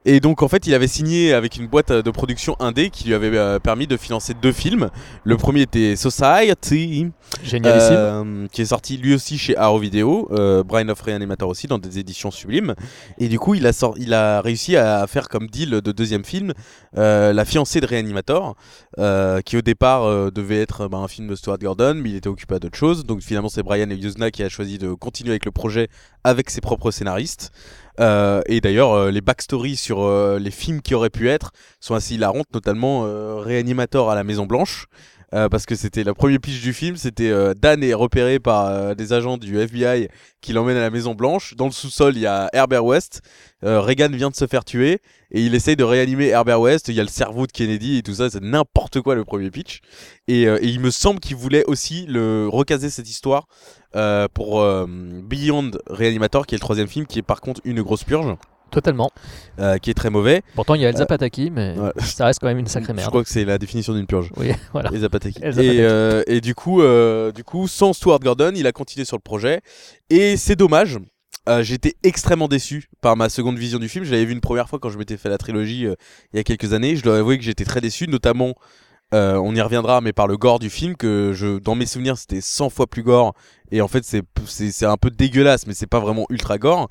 Et 0.05 0.21
donc 0.21 0.43
en 0.43 0.49
fait, 0.49 0.67
il 0.67 0.75
avait 0.75 0.89
signé 0.89 1.33
avec 1.35 1.57
une 1.57 1.67
boîte 1.67 1.93
de 1.93 2.11
production 2.11 2.57
indé 2.61 2.91
qui 2.91 3.05
lui 3.09 3.15
avait 3.15 3.37
euh, 3.37 3.59
permis 3.59 3.87
de 3.87 3.97
financer 3.97 4.35
deux 4.35 4.53
films. 4.53 4.91
Le 5.25 5.37
premier 5.37 5.63
était 5.63 5.97
Society, 5.97 7.09
Génialissime. 7.45 7.95
euh, 7.97 8.47
qui 8.51 8.63
est 8.63 8.67
sorti 8.67 8.97
lui 8.97 9.15
aussi 9.15 9.39
chez 9.39 9.57
Arrow 9.57 9.79
Video, 9.79 10.29
euh, 10.33 10.63
Brian 10.63 10.89
of 10.89 11.01
Reanimator 11.01 11.49
aussi 11.49 11.67
dans 11.67 11.79
des 11.79 11.99
éditions 11.99 12.31
sublimes. 12.31 12.75
Et 13.19 13.29
du 13.29 13.39
coup, 13.39 13.55
il 13.55 13.67
a, 13.67 13.73
sor- 13.73 13.95
il 13.99 14.15
a 14.15 14.41
réussi 14.41 14.77
à 14.77 15.07
faire 15.07 15.29
comme 15.29 15.47
deal 15.47 15.71
de 15.71 15.93
deuxième 15.93 16.25
film 16.25 16.53
euh, 16.97 17.33
La 17.33 17.45
fiancée 17.45 17.81
de 17.81 17.87
Reanimator, 17.87 18.57
qui 19.45 19.57
au 19.57 19.63
départ 19.63 20.31
devait 20.33 20.61
être 20.61 20.89
bah, 20.89 20.99
un 20.99 21.09
film 21.09 21.29
de 21.29 21.35
Stuart 21.35 21.59
Gordon, 21.59 21.95
mais 21.97 22.11
il 22.11 22.17
était 22.17 22.29
occupé 22.29 22.55
à 22.57 22.59
d'autres 22.59 22.79
choses. 22.79 23.05
Donc 23.05 23.21
finalement, 23.21 23.49
c'est 23.49 23.63
Brian 23.63 23.89
Usna 23.91 24.31
qui 24.31 24.43
a 24.43 24.49
choisi 24.49 24.79
de 24.79 24.93
continuer 24.95 25.31
avec 25.31 25.45
le 25.45 25.51
projet 25.51 25.89
avec 26.25 26.51
ses 26.51 26.61
propres 26.61 26.91
scénaristes. 26.91 27.53
Euh, 28.01 28.41
et 28.47 28.61
d'ailleurs, 28.61 28.93
euh, 28.93 29.11
les 29.11 29.21
backstories 29.21 29.77
sur 29.77 30.03
euh, 30.03 30.39
les 30.39 30.51
films 30.51 30.81
qui 30.81 30.95
auraient 30.95 31.11
pu 31.11 31.29
être 31.29 31.53
sont 31.81 31.95
assez 31.95 32.15
hilarantes, 32.15 32.47
notamment 32.55 33.05
euh, 33.05 33.37
Reanimator 33.37 34.11
à 34.11 34.15
la 34.15 34.25
Maison 34.25 34.47
Blanche. 34.47 34.87
Euh, 35.33 35.49
parce 35.49 35.65
que 35.67 35.75
c'était 35.75 36.03
la 36.03 36.15
première 36.15 36.41
pitch 36.41 36.61
du 36.61 36.73
film, 36.73 36.97
c'était 36.97 37.31
euh, 37.31 37.55
Dan 37.55 37.85
est 37.85 37.95
repéré 37.95 38.41
par 38.41 38.67
euh, 38.67 38.95
des 38.95 39.13
agents 39.13 39.39
du 39.39 39.59
FBI 39.59 40.09
qui 40.41 40.53
l'emmènent 40.53 40.77
à 40.77 40.81
la 40.81 40.91
Maison 40.91 41.15
Blanche. 41.15 41.55
Dans 41.57 41.67
le 41.67 41.73
sous-sol, 41.73 42.17
il 42.17 42.23
y 42.23 42.27
a 42.27 42.49
Herbert 42.53 42.85
West. 42.85 43.23
Euh, 43.63 43.81
Reagan 43.81 44.09
vient 44.11 44.31
de 44.31 44.35
se 44.35 44.47
faire 44.47 44.65
tuer 44.65 45.01
et 45.31 45.45
il 45.45 45.55
essaye 45.55 45.77
de 45.77 45.85
réanimer 45.85 46.29
Herbert 46.29 46.61
West. 46.61 46.89
Il 46.89 46.95
y 46.95 47.01
a 47.01 47.05
le 47.05 47.09
cerveau 47.09 47.47
de 47.47 47.53
Kennedy 47.53 47.99
et 47.99 48.03
tout 48.03 48.15
ça, 48.15 48.29
c'est 48.29 48.43
n'importe 48.43 49.01
quoi 49.01 49.15
le 49.15 49.25
premier 49.25 49.51
pitch. 49.51 49.81
Et, 50.27 50.49
euh, 50.49 50.59
et 50.61 50.67
il 50.67 50.81
me 50.81 50.91
semble 50.91 51.21
qu'il 51.21 51.37
voulait 51.37 51.65
aussi 51.67 52.07
le 52.07 52.49
recaser 52.49 52.91
cette 52.91 53.09
histoire 53.09 53.47
pour 54.35 54.65
Beyond 54.65 55.73
Reanimator, 55.89 56.47
qui 56.47 56.55
est 56.55 56.59
le 56.59 56.61
troisième 56.61 56.87
film, 56.87 57.07
qui 57.07 57.19
est 57.19 57.23
par 57.23 57.41
contre 57.41 57.61
une 57.65 57.83
grosse 57.83 58.05
purge. 58.05 58.37
Totalement. 58.71 59.11
Euh, 59.59 59.79
qui 59.79 59.91
est 59.91 59.95
très 59.95 60.11
mauvais. 60.11 60.43
Pourtant, 60.55 60.75
il 60.75 60.81
y 60.83 60.87
a 60.87 60.89
Elsa 60.89 61.03
Euh, 61.03 61.07
Pataki, 61.07 61.51
mais 61.51 61.77
ouais. 61.79 61.91
ça 61.99 62.27
reste 62.27 62.41
quand 62.41 62.47
même 62.47 62.59
une 62.59 62.67
sacrée 62.67 62.93
merde. 62.93 63.05
Je 63.07 63.11
crois 63.11 63.23
que 63.25 63.29
c'est 63.29 63.45
la 63.45 63.59
définition 63.59 63.93
d'une 63.95 64.07
purge. 64.07 64.31
Oui, 64.37 64.53
voilà. 64.73 64.91
Elsa 64.93 65.09
Pataki. 65.09 65.39
Elsa 65.43 65.63
et, 65.63 65.67
Pataki. 65.67 65.81
euh, 65.83 66.23
et 66.27 66.41
du 66.41 66.55
coup, 66.55 66.81
euh, 66.83 67.33
du 67.33 67.45
coup, 67.45 67.67
sans 67.69 67.93
Stuart 67.93 68.21
Gordon, 68.21 68.53
il 68.55 68.67
a 68.67 68.73
continué 68.73 69.05
sur 69.05 69.17
le 69.17 69.23
projet. 69.23 69.61
Et 70.09 70.37
c'est 70.37 70.57
dommage. 70.57 70.99
J'étais 71.63 71.97
extrêmement 72.05 72.47
déçu 72.47 72.89
par 73.01 73.17
ma 73.17 73.29
seconde 73.29 73.59
vision 73.59 73.81
du 73.81 73.89
film. 73.89 74.05
Je 74.05 74.13
l'avais 74.13 74.25
vu 74.25 74.33
une 74.33 74.41
première 74.41 74.69
fois 74.69 74.79
quand 74.79 74.89
je 74.89 74.99
m'étais 74.99 75.17
fait 75.17 75.29
la 75.29 75.39
trilogie 75.39 75.81
il 76.33 76.37
y 76.37 76.39
a 76.39 76.45
quelques 76.45 76.73
années. 76.75 76.95
Je 76.95 77.03
dois 77.03 77.19
avouer 77.19 77.39
que 77.39 77.45
j'étais 77.45 77.65
très 77.65 77.81
déçu, 77.81 78.07
notamment. 78.07 78.55
on 79.13 79.53
y 79.57 79.61
reviendra, 79.61 80.01
mais 80.01 80.13
par 80.13 80.29
le 80.29 80.37
gore 80.37 80.61
du 80.61 80.71
film 80.71 80.95
que 80.97 81.33
je, 81.35 81.59
dans 81.59 81.75
mes 81.75 81.87
souvenirs, 81.87 82.19
c'était 82.19 82.41
100 82.41 82.71
fois 82.71 82.87
plus 82.87 83.03
gore. 83.03 83.35
Et 83.73 83.81
en 83.81 83.89
fait, 83.89 84.05
c'est 84.05 84.87
un 84.87 84.97
peu 84.97 85.11
dégueulasse, 85.11 85.67
mais 85.67 85.75
c'est 85.75 85.89
pas 85.89 85.99
vraiment 85.99 86.25
ultra 86.31 86.57
gore. 86.57 86.89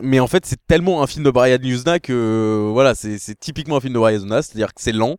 Mais 0.00 0.20
en 0.20 0.26
fait, 0.26 0.44
c'est 0.44 0.58
tellement 0.66 1.02
un 1.02 1.06
film 1.06 1.24
de 1.24 1.30
Brian 1.30 1.58
Usna 1.62 1.98
que 1.98 2.12
euh, 2.12 2.70
voilà, 2.72 2.94
c'est 2.94 3.18
typiquement 3.38 3.76
un 3.76 3.80
film 3.80 3.94
de 3.94 3.98
Brian 3.98 4.16
Usna, 4.16 4.42
c'est-à-dire 4.42 4.74
que 4.74 4.82
c'est 4.82 4.92
lent, 4.92 5.16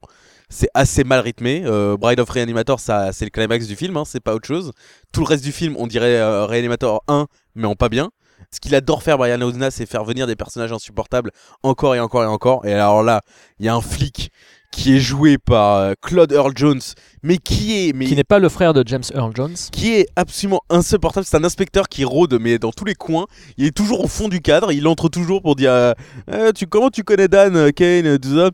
c'est 0.50 0.70
assez 0.74 1.04
mal 1.04 1.20
rythmé. 1.22 1.64
Euh, 1.66 1.98
Bride 1.98 2.20
of 2.20 2.30
Reanimator, 2.30 2.80
ça, 2.80 3.12
c'est 3.12 3.26
le 3.26 3.32
climax 3.32 3.66
du 3.68 3.76
film, 3.76 3.98
hein, 3.98 4.04
c'est 4.06 4.20
pas 4.20 4.36
autre 4.36 4.48
chose. 4.48 4.72
Tout 5.12 5.22
le 5.22 5.28
reste 5.28 5.44
du 5.44 5.52
film, 5.52 5.76
on 5.78 5.88
dirait 5.88 6.18
euh, 6.18 6.46
Reanimator 6.46 7.04
1, 7.08 7.26
mais 7.56 7.66
en 7.66 7.76
pas 7.76 7.90
bien. 7.90 8.12
Ce 8.52 8.60
qu'il 8.60 8.76
adore 8.76 9.04
faire, 9.04 9.18
Brian 9.18 9.42
Usna, 9.42 9.72
c'est 9.72 9.86
faire 9.88 10.06
venir 10.06 10.28
des 10.28 10.36
personnages 10.36 10.72
insupportables 10.72 11.32
encore 11.64 11.96
et 11.96 12.00
encore 12.00 12.24
et 12.24 12.28
encore. 12.28 12.66
Et 12.66 12.74
alors 12.74 13.04
là, 13.04 13.22
il 13.60 13.66
y 13.66 13.70
a 13.70 13.76
un 13.76 13.82
flic 13.82 14.32
qui 14.72 14.96
est 14.96 15.00
joué 15.00 15.38
par 15.38 15.78
euh, 15.78 15.94
Claude 16.02 16.32
Earl 16.32 16.52
Jones, 16.56 16.82
mais 17.24 17.38
qui 17.38 17.88
est, 17.90 17.94
mais 17.94 18.06
Qui 18.06 18.16
n'est 18.16 18.24
pas 18.24 18.40
le 18.40 18.50
frère 18.50 18.74
de 18.74 18.84
James 18.86 19.04
Earl 19.14 19.32
Jones. 19.36 19.56
qui 19.72 19.94
est 19.94 20.08
absolument 20.16 20.62
insupportable. 20.70 21.26
C'est 21.26 21.38
un 21.38 21.44
inspecteur 21.44 21.88
qui 21.90 22.04
rôde, 22.06 22.38
mais 22.40 22.60
dans 22.60 22.72
tous 22.72 22.86
les 22.86 22.96
coins. 22.96 23.26
Il 23.58 23.66
est 23.66 23.76
toujours 23.76 24.04
au 24.04 24.08
fond 24.08 24.28
du 24.28 24.40
cadre. 24.42 24.72
Il 24.72 24.88
entre 24.88 25.10
toujours 25.10 25.42
pour 25.42 25.56
dire 25.56 25.72
euh, 25.72 25.94
Euh, 26.32 26.52
tu, 26.52 26.68
Comment 26.68 26.90
tu 26.90 27.04
connais 27.04 27.28
Dan, 27.28 27.56
euh, 27.56 27.72
Kane, 27.72 28.20
tout 28.20 28.36
ça? 28.36 28.52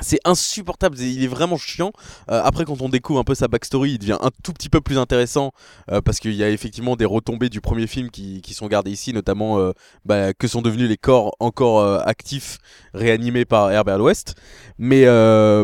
C'est 0.00 0.20
insupportable, 0.24 0.98
il 0.98 1.22
est 1.22 1.28
vraiment 1.28 1.58
chiant. 1.58 1.92
Euh, 2.30 2.40
après, 2.42 2.64
quand 2.64 2.80
on 2.80 2.88
découvre 2.88 3.20
un 3.20 3.24
peu 3.24 3.34
sa 3.34 3.48
backstory, 3.48 3.92
il 3.92 3.98
devient 3.98 4.18
un 4.20 4.30
tout 4.42 4.52
petit 4.52 4.70
peu 4.70 4.80
plus 4.80 4.98
intéressant 4.98 5.52
euh, 5.90 6.00
parce 6.00 6.18
qu'il 6.18 6.32
y 6.34 6.42
a 6.42 6.48
effectivement 6.48 6.96
des 6.96 7.04
retombées 7.04 7.50
du 7.50 7.60
premier 7.60 7.86
film 7.86 8.10
qui, 8.10 8.40
sont 8.54 8.68
gardées 8.68 8.90
ici, 8.90 9.12
notamment 9.12 9.58
euh, 9.58 9.72
bah, 10.04 10.32
que 10.32 10.48
sont 10.48 10.62
devenus 10.62 10.88
les 10.88 10.96
corps 10.96 11.36
encore 11.40 11.82
actifs 12.06 12.58
réanimés 12.94 13.44
par 13.44 13.70
Herbert 13.70 14.00
West. 14.00 14.34
Mais, 14.78 15.04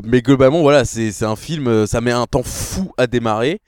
mais 0.04 0.22
globalement, 0.22 0.60
voilà, 0.62 0.84
c'est 0.84 1.22
un 1.22 1.36
film, 1.36 1.86
ça 1.86 2.00
met 2.00 2.12
un 2.12 2.26
temps 2.26 2.42
fou 2.42 2.92
à 2.96 3.06
démarrer. 3.06 3.60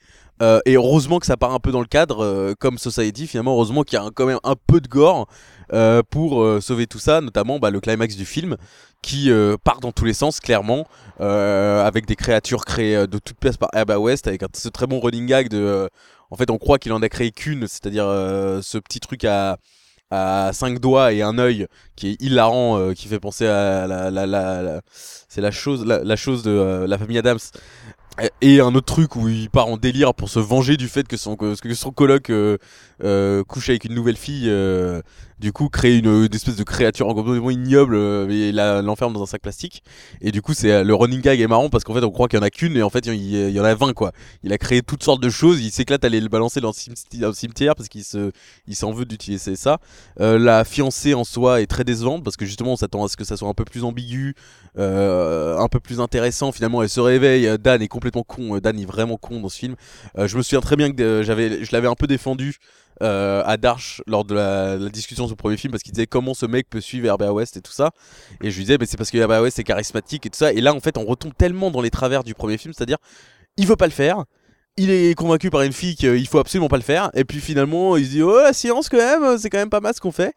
Et 0.65 0.75
heureusement 0.75 1.19
que 1.19 1.27
ça 1.27 1.37
part 1.37 1.53
un 1.53 1.59
peu 1.59 1.71
dans 1.71 1.81
le 1.81 1.85
cadre, 1.85 2.55
comme 2.59 2.79
Society, 2.79 3.27
finalement, 3.27 3.53
heureusement 3.53 3.83
qu'il 3.83 3.99
y 3.99 4.01
a 4.01 4.09
quand 4.13 4.25
même 4.25 4.39
un 4.43 4.55
peu 4.55 4.81
de 4.81 4.87
gore 4.87 5.27
pour 6.09 6.61
sauver 6.61 6.87
tout 6.87 6.99
ça, 6.99 7.21
notamment 7.21 7.59
bah, 7.59 7.69
le 7.69 7.79
climax 7.79 8.15
du 8.15 8.25
film 8.25 8.57
qui 9.01 9.31
euh, 9.31 9.57
part 9.63 9.79
dans 9.79 9.91
tous 9.91 10.05
les 10.05 10.13
sens, 10.13 10.39
clairement, 10.39 10.87
euh, 11.21 11.83
avec 11.85 12.05
des 12.05 12.15
créatures 12.15 12.65
créées 12.65 12.95
euh, 12.95 13.07
de 13.07 13.17
toutes 13.19 13.37
pièces 13.37 13.57
par 13.57 13.69
Herbert 13.73 14.01
West, 14.01 14.27
avec 14.27 14.41
ce 14.55 14.69
très 14.69 14.87
bon 14.87 14.99
running 14.99 15.25
gag 15.27 15.49
de. 15.49 15.57
euh, 15.57 15.87
en 16.29 16.37
fait, 16.37 16.49
on 16.49 16.57
croit 16.57 16.79
qu'il 16.79 16.93
en 16.93 17.01
a 17.01 17.09
créé 17.09 17.31
qu'une, 17.31 17.61
c'est-à-dire 17.67 18.05
euh, 18.07 18.61
ce 18.61 18.77
petit 18.77 18.99
truc 18.99 19.25
à 19.25 19.57
à 20.13 20.51
cinq 20.53 20.79
doigts 20.79 21.13
et 21.13 21.21
un 21.21 21.39
œil 21.39 21.67
qui 21.95 22.09
est 22.09 22.21
hilarant 22.21 22.77
euh, 22.77 22.93
qui 22.93 23.07
fait 23.07 23.19
penser 23.19 23.47
à 23.47 23.87
la, 23.87 24.11
la, 24.11 24.25
la, 24.25 24.61
la- 24.61 24.81
c'est 25.29 25.39
la 25.41 25.51
chose 25.51 25.85
la, 25.85 26.15
chose 26.17 26.43
de 26.43 26.85
la 26.87 26.97
famille 26.97 27.17
Adams 27.17 27.39
et 28.41 28.59
un 28.59 28.75
autre 28.75 28.93
truc 28.93 29.15
où 29.15 29.29
il 29.29 29.49
part 29.49 29.67
en 29.67 29.77
délire 29.77 30.13
pour 30.13 30.29
se 30.29 30.39
venger 30.39 30.75
du 30.77 30.89
fait 30.89 31.07
que 31.07 31.15
son, 31.17 31.35
que 31.37 31.73
son 31.73 31.91
coloc 31.91 32.29
euh, 32.29 32.57
euh, 33.03 33.43
couche 33.45 33.69
avec 33.69 33.85
une 33.85 33.95
nouvelle 33.95 34.17
fille, 34.17 34.47
euh, 34.49 35.01
du 35.41 35.51
coup 35.51 35.69
crée 35.69 35.97
une, 35.97 36.29
espèce 36.31 36.55
de 36.55 36.63
créature 36.63 37.07
complètement 37.07 37.49
ignoble 37.49 37.95
euh, 37.95 38.29
et 38.29 38.51
l'enferme 38.51 39.11
dans 39.11 39.23
un 39.23 39.25
sac 39.25 39.41
plastique. 39.41 39.83
Et 40.21 40.31
du 40.31 40.41
coup, 40.41 40.53
c'est 40.53 40.71
euh, 40.71 40.83
le 40.83 40.93
running 40.93 41.19
gag 41.19 41.41
est 41.41 41.47
marrant 41.47 41.69
parce 41.69 41.83
qu'en 41.83 41.95
fait, 41.95 42.03
on 42.03 42.11
croit 42.11 42.27
qu'il 42.27 42.37
y 42.37 42.41
en 42.41 42.45
a 42.45 42.51
qu'une 42.51 42.77
et 42.77 42.83
en 42.83 42.91
fait, 42.91 43.07
il 43.07 43.49
y, 43.49 43.59
en 43.59 43.63
a 43.63 43.73
20 43.73 43.93
quoi. 43.93 44.11
Il 44.43 44.53
a 44.53 44.59
créé 44.59 44.83
toutes 44.83 45.03
sortes 45.03 45.21
de 45.21 45.29
choses, 45.29 45.59
il 45.59 45.71
s'éclate 45.71 46.03
à 46.03 46.07
aller 46.07 46.21
le 46.21 46.29
balancer 46.29 46.61
dans 46.61 46.71
le 46.71 47.33
cimetière 47.33 47.75
parce 47.75 47.89
qu'il 47.89 48.03
se, 48.03 48.31
il 48.67 48.75
s'en 48.75 48.91
veut 48.91 49.05
d'utiliser 49.05 49.55
ça. 49.55 49.79
Euh, 50.19 50.37
la 50.37 50.63
fiancée 50.63 51.15
en 51.15 51.23
soi 51.23 51.61
est 51.61 51.67
très 51.67 51.83
décevante 51.83 52.23
parce 52.23 52.37
que 52.37 52.45
justement, 52.45 52.73
on 52.73 52.77
s'attend 52.77 53.03
à 53.03 53.07
ce 53.07 53.17
que 53.17 53.23
ça 53.23 53.35
soit 53.35 53.49
un 53.49 53.55
peu 53.55 53.65
plus 53.65 53.83
ambigu, 53.83 54.35
un 54.77 55.67
peu 55.71 55.79
plus 55.79 55.99
intéressant. 55.99 56.51
Finalement, 56.51 56.83
elle 56.83 56.89
se 56.89 56.99
réveille. 56.99 57.57
Dan 57.57 57.81
est 57.81 57.87
complètement 57.87 58.23
con. 58.23 58.59
Dan 58.59 58.79
est 58.79 58.85
vraiment 58.85 59.17
con 59.17 59.41
dans 59.41 59.49
ce 59.49 59.57
film. 59.57 59.75
Je 60.15 60.37
me 60.37 60.43
souviens 60.43 60.61
très 60.61 60.75
bien 60.75 60.91
que 60.91 61.23
je 61.23 61.71
l'avais 61.71 61.87
un 61.87 61.95
peu 61.95 62.05
défendu 62.05 62.57
euh, 63.01 63.43
à 63.45 63.57
Darch 63.57 64.01
lors 64.07 64.25
de 64.25 64.35
la, 64.35 64.77
discussion 64.89 65.25
sur 65.25 65.33
le 65.33 65.37
premier 65.37 65.57
film 65.57 65.71
parce 65.71 65.83
qu'il 65.83 65.93
disait 65.93 66.07
comment 66.07 66.33
ce 66.33 66.45
mec 66.45 66.69
peut 66.69 66.81
suivre 66.81 67.07
Herbert 67.07 67.33
West 67.33 67.57
et 67.57 67.61
tout 67.61 67.71
ça. 67.71 67.91
Et 68.41 68.51
je 68.51 68.57
lui 68.57 68.63
disais, 68.65 68.77
mais 68.79 68.85
c'est 68.85 68.97
parce 68.97 69.11
que 69.11 69.17
Herbert 69.17 69.41
West 69.41 69.59
est 69.59 69.63
charismatique 69.63 70.25
et 70.25 70.29
tout 70.29 70.37
ça. 70.37 70.53
Et 70.53 70.61
là, 70.61 70.73
en 70.73 70.79
fait, 70.79 70.97
on 70.97 71.05
retombe 71.05 71.33
tellement 71.37 71.71
dans 71.71 71.81
les 71.81 71.89
travers 71.89 72.23
du 72.23 72.33
premier 72.33 72.57
film, 72.57 72.73
c'est-à-dire, 72.73 72.97
il 73.57 73.67
veut 73.67 73.75
pas 73.75 73.87
le 73.87 73.91
faire. 73.91 74.25
Il 74.77 74.89
est 74.89 75.15
convaincu 75.15 75.49
par 75.49 75.61
une 75.63 75.73
fille 75.73 75.95
qu'il 75.95 76.27
faut 76.27 76.39
absolument 76.39 76.69
pas 76.69 76.77
le 76.77 76.83
faire. 76.83 77.09
Et 77.13 77.25
puis 77.25 77.39
finalement, 77.39 77.97
il 77.97 78.05
se 78.05 78.11
dit, 78.11 78.21
oh 78.21 78.39
la 78.39 78.53
science 78.53 78.87
quand 78.87 78.97
même, 78.97 79.37
c'est 79.37 79.49
quand 79.49 79.57
même 79.57 79.69
pas 79.69 79.81
mal 79.81 79.93
ce 79.93 79.99
qu'on 79.99 80.11
fait. 80.11 80.33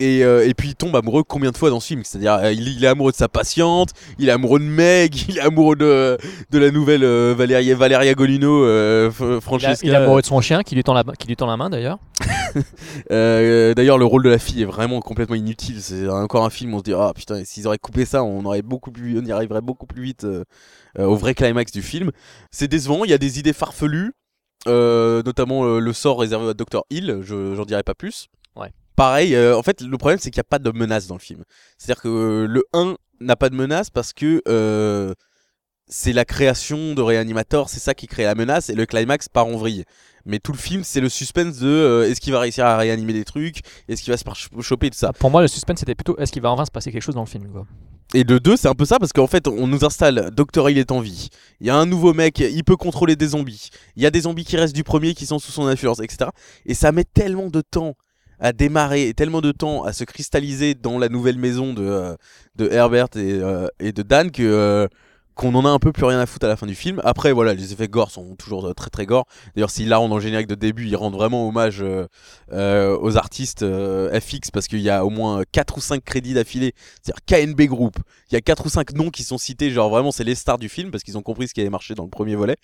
Et, 0.00 0.24
euh, 0.24 0.48
et 0.48 0.54
puis 0.54 0.70
il 0.70 0.74
tombe 0.74 0.96
amoureux 0.96 1.22
combien 1.22 1.52
de 1.52 1.56
fois 1.56 1.70
dans 1.70 1.78
ce 1.78 1.86
film? 1.86 2.02
C'est-à-dire 2.04 2.34
euh, 2.34 2.52
il, 2.52 2.66
il 2.66 2.84
est 2.84 2.88
amoureux 2.88 3.12
de 3.12 3.16
sa 3.16 3.28
patiente, 3.28 3.90
il 4.18 4.28
est 4.28 4.32
amoureux 4.32 4.58
de 4.58 4.64
Meg, 4.64 5.14
il 5.28 5.38
est 5.38 5.40
amoureux 5.40 5.76
de, 5.76 6.18
de 6.50 6.58
la 6.58 6.72
nouvelle 6.72 7.04
euh, 7.04 7.32
Valéria, 7.36 7.76
Valeria 7.76 8.12
Golino, 8.14 8.64
euh, 8.64 9.08
Il, 9.20 9.24
a- 9.36 9.40
Francesca. 9.40 9.86
il 9.86 9.92
est 9.92 9.94
amoureux 9.96 10.20
de 10.20 10.26
son 10.26 10.40
chien 10.40 10.62
qui 10.64 10.74
lui 10.74 10.82
tend 10.82 10.94
la, 10.94 11.04
qui 11.16 11.28
lui 11.28 11.36
tend 11.36 11.46
la 11.46 11.56
main 11.56 11.70
d'ailleurs. 11.70 11.98
Euh, 13.10 13.74
D'ailleurs 13.74 13.98
le 13.98 14.04
rôle 14.04 14.22
de 14.22 14.30
la 14.30 14.38
fille 14.38 14.62
est 14.62 14.66
vraiment 14.66 15.00
complètement 15.00 15.34
inutile. 15.34 15.80
C'est 15.82 16.08
encore 16.08 16.44
un 16.44 16.50
film 16.50 16.72
où 16.72 16.76
on 16.76 16.78
se 16.78 16.84
dit 16.84 16.92
ah 16.94 17.12
putain 17.14 17.44
s'ils 17.44 17.66
auraient 17.66 17.78
coupé 17.78 18.04
ça 18.04 18.22
on 18.22 18.44
aurait 18.44 18.62
beaucoup 18.62 18.92
plus, 18.92 19.18
on 19.18 19.24
y 19.24 19.32
arriverait 19.32 19.60
beaucoup 19.60 19.86
plus 19.86 20.02
vite 20.02 20.22
euh, 20.24 20.44
euh, 20.98 21.04
au 21.04 21.16
vrai 21.16 21.34
climax 21.34 21.72
du 21.72 21.82
film. 21.82 22.10
C'est 22.52 22.68
décevant, 22.68 23.04
il 23.04 23.10
y 23.10 23.14
a 23.14 23.18
des 23.18 23.40
idées 23.40 23.52
farfelues, 23.52 24.12
euh, 24.68 25.22
notamment 25.24 25.64
euh, 25.64 25.80
le 25.80 25.92
sort 25.92 26.20
réservé 26.20 26.48
à 26.50 26.54
Dr 26.54 26.84
Hill. 26.90 27.18
Je 27.22 27.54
j'en 27.56 27.64
dirai 27.64 27.82
pas 27.82 27.94
plus. 27.94 28.28
Pareil, 28.96 29.34
euh, 29.34 29.56
en 29.56 29.62
fait, 29.62 29.80
le 29.82 29.96
problème 29.98 30.18
c'est 30.20 30.30
qu'il 30.30 30.38
n'y 30.38 30.42
a 30.46 30.48
pas 30.48 30.58
de 30.58 30.70
menace 30.70 31.06
dans 31.06 31.16
le 31.16 31.20
film. 31.20 31.42
C'est-à-dire 31.78 32.02
que 32.02 32.08
euh, 32.08 32.46
le 32.46 32.62
1 32.72 32.96
n'a 33.20 33.36
pas 33.36 33.48
de 33.50 33.54
menace 33.56 33.90
parce 33.90 34.12
que 34.12 34.40
euh, 34.48 35.14
c'est 35.86 36.12
la 36.12 36.24
création 36.24 36.94
de 36.94 37.02
Reanimator, 37.02 37.68
c'est 37.68 37.80
ça 37.80 37.94
qui 37.94 38.06
crée 38.06 38.24
la 38.24 38.34
menace 38.34 38.70
et 38.70 38.74
le 38.74 38.86
climax 38.86 39.28
part 39.28 39.46
en 39.46 39.56
vrille. 39.56 39.84
Mais 40.26 40.38
tout 40.38 40.52
le 40.52 40.58
film, 40.58 40.82
c'est 40.84 41.00
le 41.00 41.08
suspense 41.10 41.58
de 41.58 42.06
est-ce 42.08 42.20
qu'il 42.20 42.32
va 42.32 42.40
réussir 42.40 42.64
à 42.64 42.76
réanimer 42.78 43.12
des 43.12 43.24
trucs, 43.24 43.60
est-ce 43.88 44.02
qu'il 44.02 44.10
va 44.12 44.16
se 44.16 44.24
faire 44.24 44.34
ch- 44.36 44.48
choper 44.62 44.88
tout 44.90 44.96
ça. 44.98 45.12
Pour 45.12 45.30
moi, 45.30 45.42
le 45.42 45.48
suspense 45.48 45.80
c'était 45.80 45.94
plutôt 45.94 46.16
est-ce 46.18 46.32
qu'il 46.32 46.40
va 46.42 46.50
enfin 46.50 46.64
se 46.64 46.70
passer 46.70 46.90
quelque 46.92 47.02
chose 47.02 47.14
dans 47.14 47.20
le 47.24 47.28
film 47.28 47.48
quoi. 47.50 47.66
Et 48.14 48.22
de 48.22 48.38
deux, 48.38 48.56
c'est 48.56 48.68
un 48.68 48.74
peu 48.74 48.84
ça 48.84 48.98
parce 49.00 49.12
qu'en 49.12 49.26
fait, 49.26 49.48
on 49.48 49.66
nous 49.66 49.84
installe 49.84 50.30
Docteur 50.30 50.70
il 50.70 50.78
est 50.78 50.92
en 50.92 51.00
vie. 51.00 51.30
Il 51.60 51.66
y 51.66 51.70
a 51.70 51.74
un 51.76 51.84
nouveau 51.84 52.14
mec, 52.14 52.38
il 52.38 52.62
peut 52.62 52.76
contrôler 52.76 53.16
des 53.16 53.28
zombies. 53.28 53.70
Il 53.96 54.02
y 54.02 54.06
a 54.06 54.10
des 54.10 54.20
zombies 54.20 54.44
qui 54.44 54.56
restent 54.56 54.74
du 54.76 54.84
premier 54.84 55.14
qui 55.14 55.26
sont 55.26 55.40
sous 55.40 55.50
son 55.50 55.66
influence, 55.66 55.98
etc. 56.00 56.30
Et 56.64 56.74
ça 56.74 56.92
met 56.92 57.04
tellement 57.04 57.48
de 57.48 57.60
temps 57.60 57.94
à 58.40 58.52
démarrer 58.52 59.08
et 59.08 59.14
tellement 59.14 59.40
de 59.40 59.52
temps 59.52 59.84
à 59.84 59.92
se 59.92 60.04
cristalliser 60.04 60.74
dans 60.74 60.98
la 60.98 61.08
nouvelle 61.08 61.38
maison 61.38 61.72
de, 61.72 61.82
euh, 61.82 62.16
de 62.56 62.68
Herbert 62.70 63.08
et, 63.16 63.32
euh, 63.32 63.68
et 63.80 63.92
de 63.92 64.02
Dan 64.02 64.30
que 64.30 64.42
euh, 64.42 64.86
qu'on 65.34 65.54
en 65.54 65.64
a 65.64 65.68
un 65.68 65.78
peu 65.78 65.92
plus 65.92 66.04
rien 66.04 66.18
à 66.20 66.26
foutre 66.26 66.46
à 66.46 66.48
la 66.48 66.56
fin 66.56 66.66
du 66.66 66.74
film. 66.74 67.00
Après, 67.04 67.32
voilà, 67.32 67.54
les 67.54 67.72
effets 67.72 67.88
gore 67.88 68.10
sont 68.10 68.34
toujours 68.36 68.66
euh, 68.66 68.74
très 68.74 68.90
très 68.90 69.06
gore. 69.06 69.26
D'ailleurs, 69.54 69.70
s'ils 69.70 69.88
la 69.88 69.98
rendent 69.98 70.10
dans 70.10 70.16
le 70.16 70.22
générique 70.22 70.46
de 70.46 70.54
début, 70.54 70.86
ils 70.86 70.96
rendent 70.96 71.14
vraiment 71.14 71.48
hommage 71.48 71.82
euh, 71.82 72.06
euh, 72.52 72.96
aux 73.00 73.16
artistes 73.16 73.64
FX 73.64 74.50
parce 74.52 74.66
qu'il 74.66 74.80
y 74.80 74.90
a 74.90 75.04
au 75.04 75.10
moins 75.10 75.42
4 75.52 75.76
ou 75.76 75.80
5 75.80 76.02
crédits 76.04 76.34
d'affilée. 76.34 76.72
C'est-à-dire 77.02 77.24
KNB 77.26 77.62
Group. 77.62 77.96
Il 78.30 78.34
y 78.34 78.36
a 78.36 78.40
4 78.40 78.66
ou 78.66 78.68
5 78.68 78.92
noms 78.94 79.10
qui 79.10 79.22
sont 79.22 79.38
cités, 79.38 79.70
genre 79.70 79.90
vraiment 79.90 80.12
c'est 80.12 80.24
les 80.24 80.34
stars 80.34 80.58
du 80.58 80.68
film 80.68 80.90
parce 80.90 81.02
qu'ils 81.02 81.18
ont 81.18 81.22
compris 81.22 81.48
ce 81.48 81.54
qui 81.54 81.60
avait 81.60 81.70
marché 81.70 81.94
dans 81.94 82.04
le 82.04 82.10
premier 82.10 82.36
volet. 82.36 82.56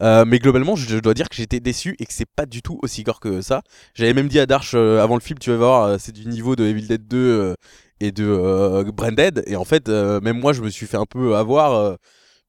Mais 0.00 0.38
globalement, 0.38 0.76
je, 0.76 0.98
dois 0.98 1.14
dire 1.14 1.28
que 1.28 1.36
j'étais 1.36 1.60
déçu 1.60 1.96
et 1.98 2.06
que 2.06 2.12
c'est 2.12 2.26
pas 2.26 2.46
du 2.46 2.62
tout 2.62 2.78
aussi 2.82 3.02
gore 3.02 3.20
que 3.20 3.40
ça. 3.40 3.62
J'avais 3.94 4.14
même 4.14 4.28
dit 4.28 4.38
à 4.38 4.46
Darch 4.46 4.72
euh, 4.74 5.02
avant 5.02 5.14
le 5.14 5.20
film, 5.20 5.38
tu 5.38 5.50
vas 5.50 5.56
voir, 5.56 6.00
c'est 6.00 6.12
du 6.12 6.26
niveau 6.26 6.56
de 6.56 6.64
Evil 6.64 6.86
Dead 6.86 7.06
2 7.06 7.16
euh, 7.16 7.54
et 8.06 8.12
de 8.12 8.24
euh, 8.26 8.84
Branded. 8.92 9.42
Et 9.46 9.56
en 9.56 9.64
fait, 9.64 9.88
euh, 9.88 10.20
même 10.20 10.38
moi, 10.38 10.52
je 10.52 10.62
me 10.62 10.70
suis 10.70 10.86
fait 10.86 10.96
un 10.96 11.06
peu 11.06 11.36
avoir 11.36 11.72
euh, 11.74 11.96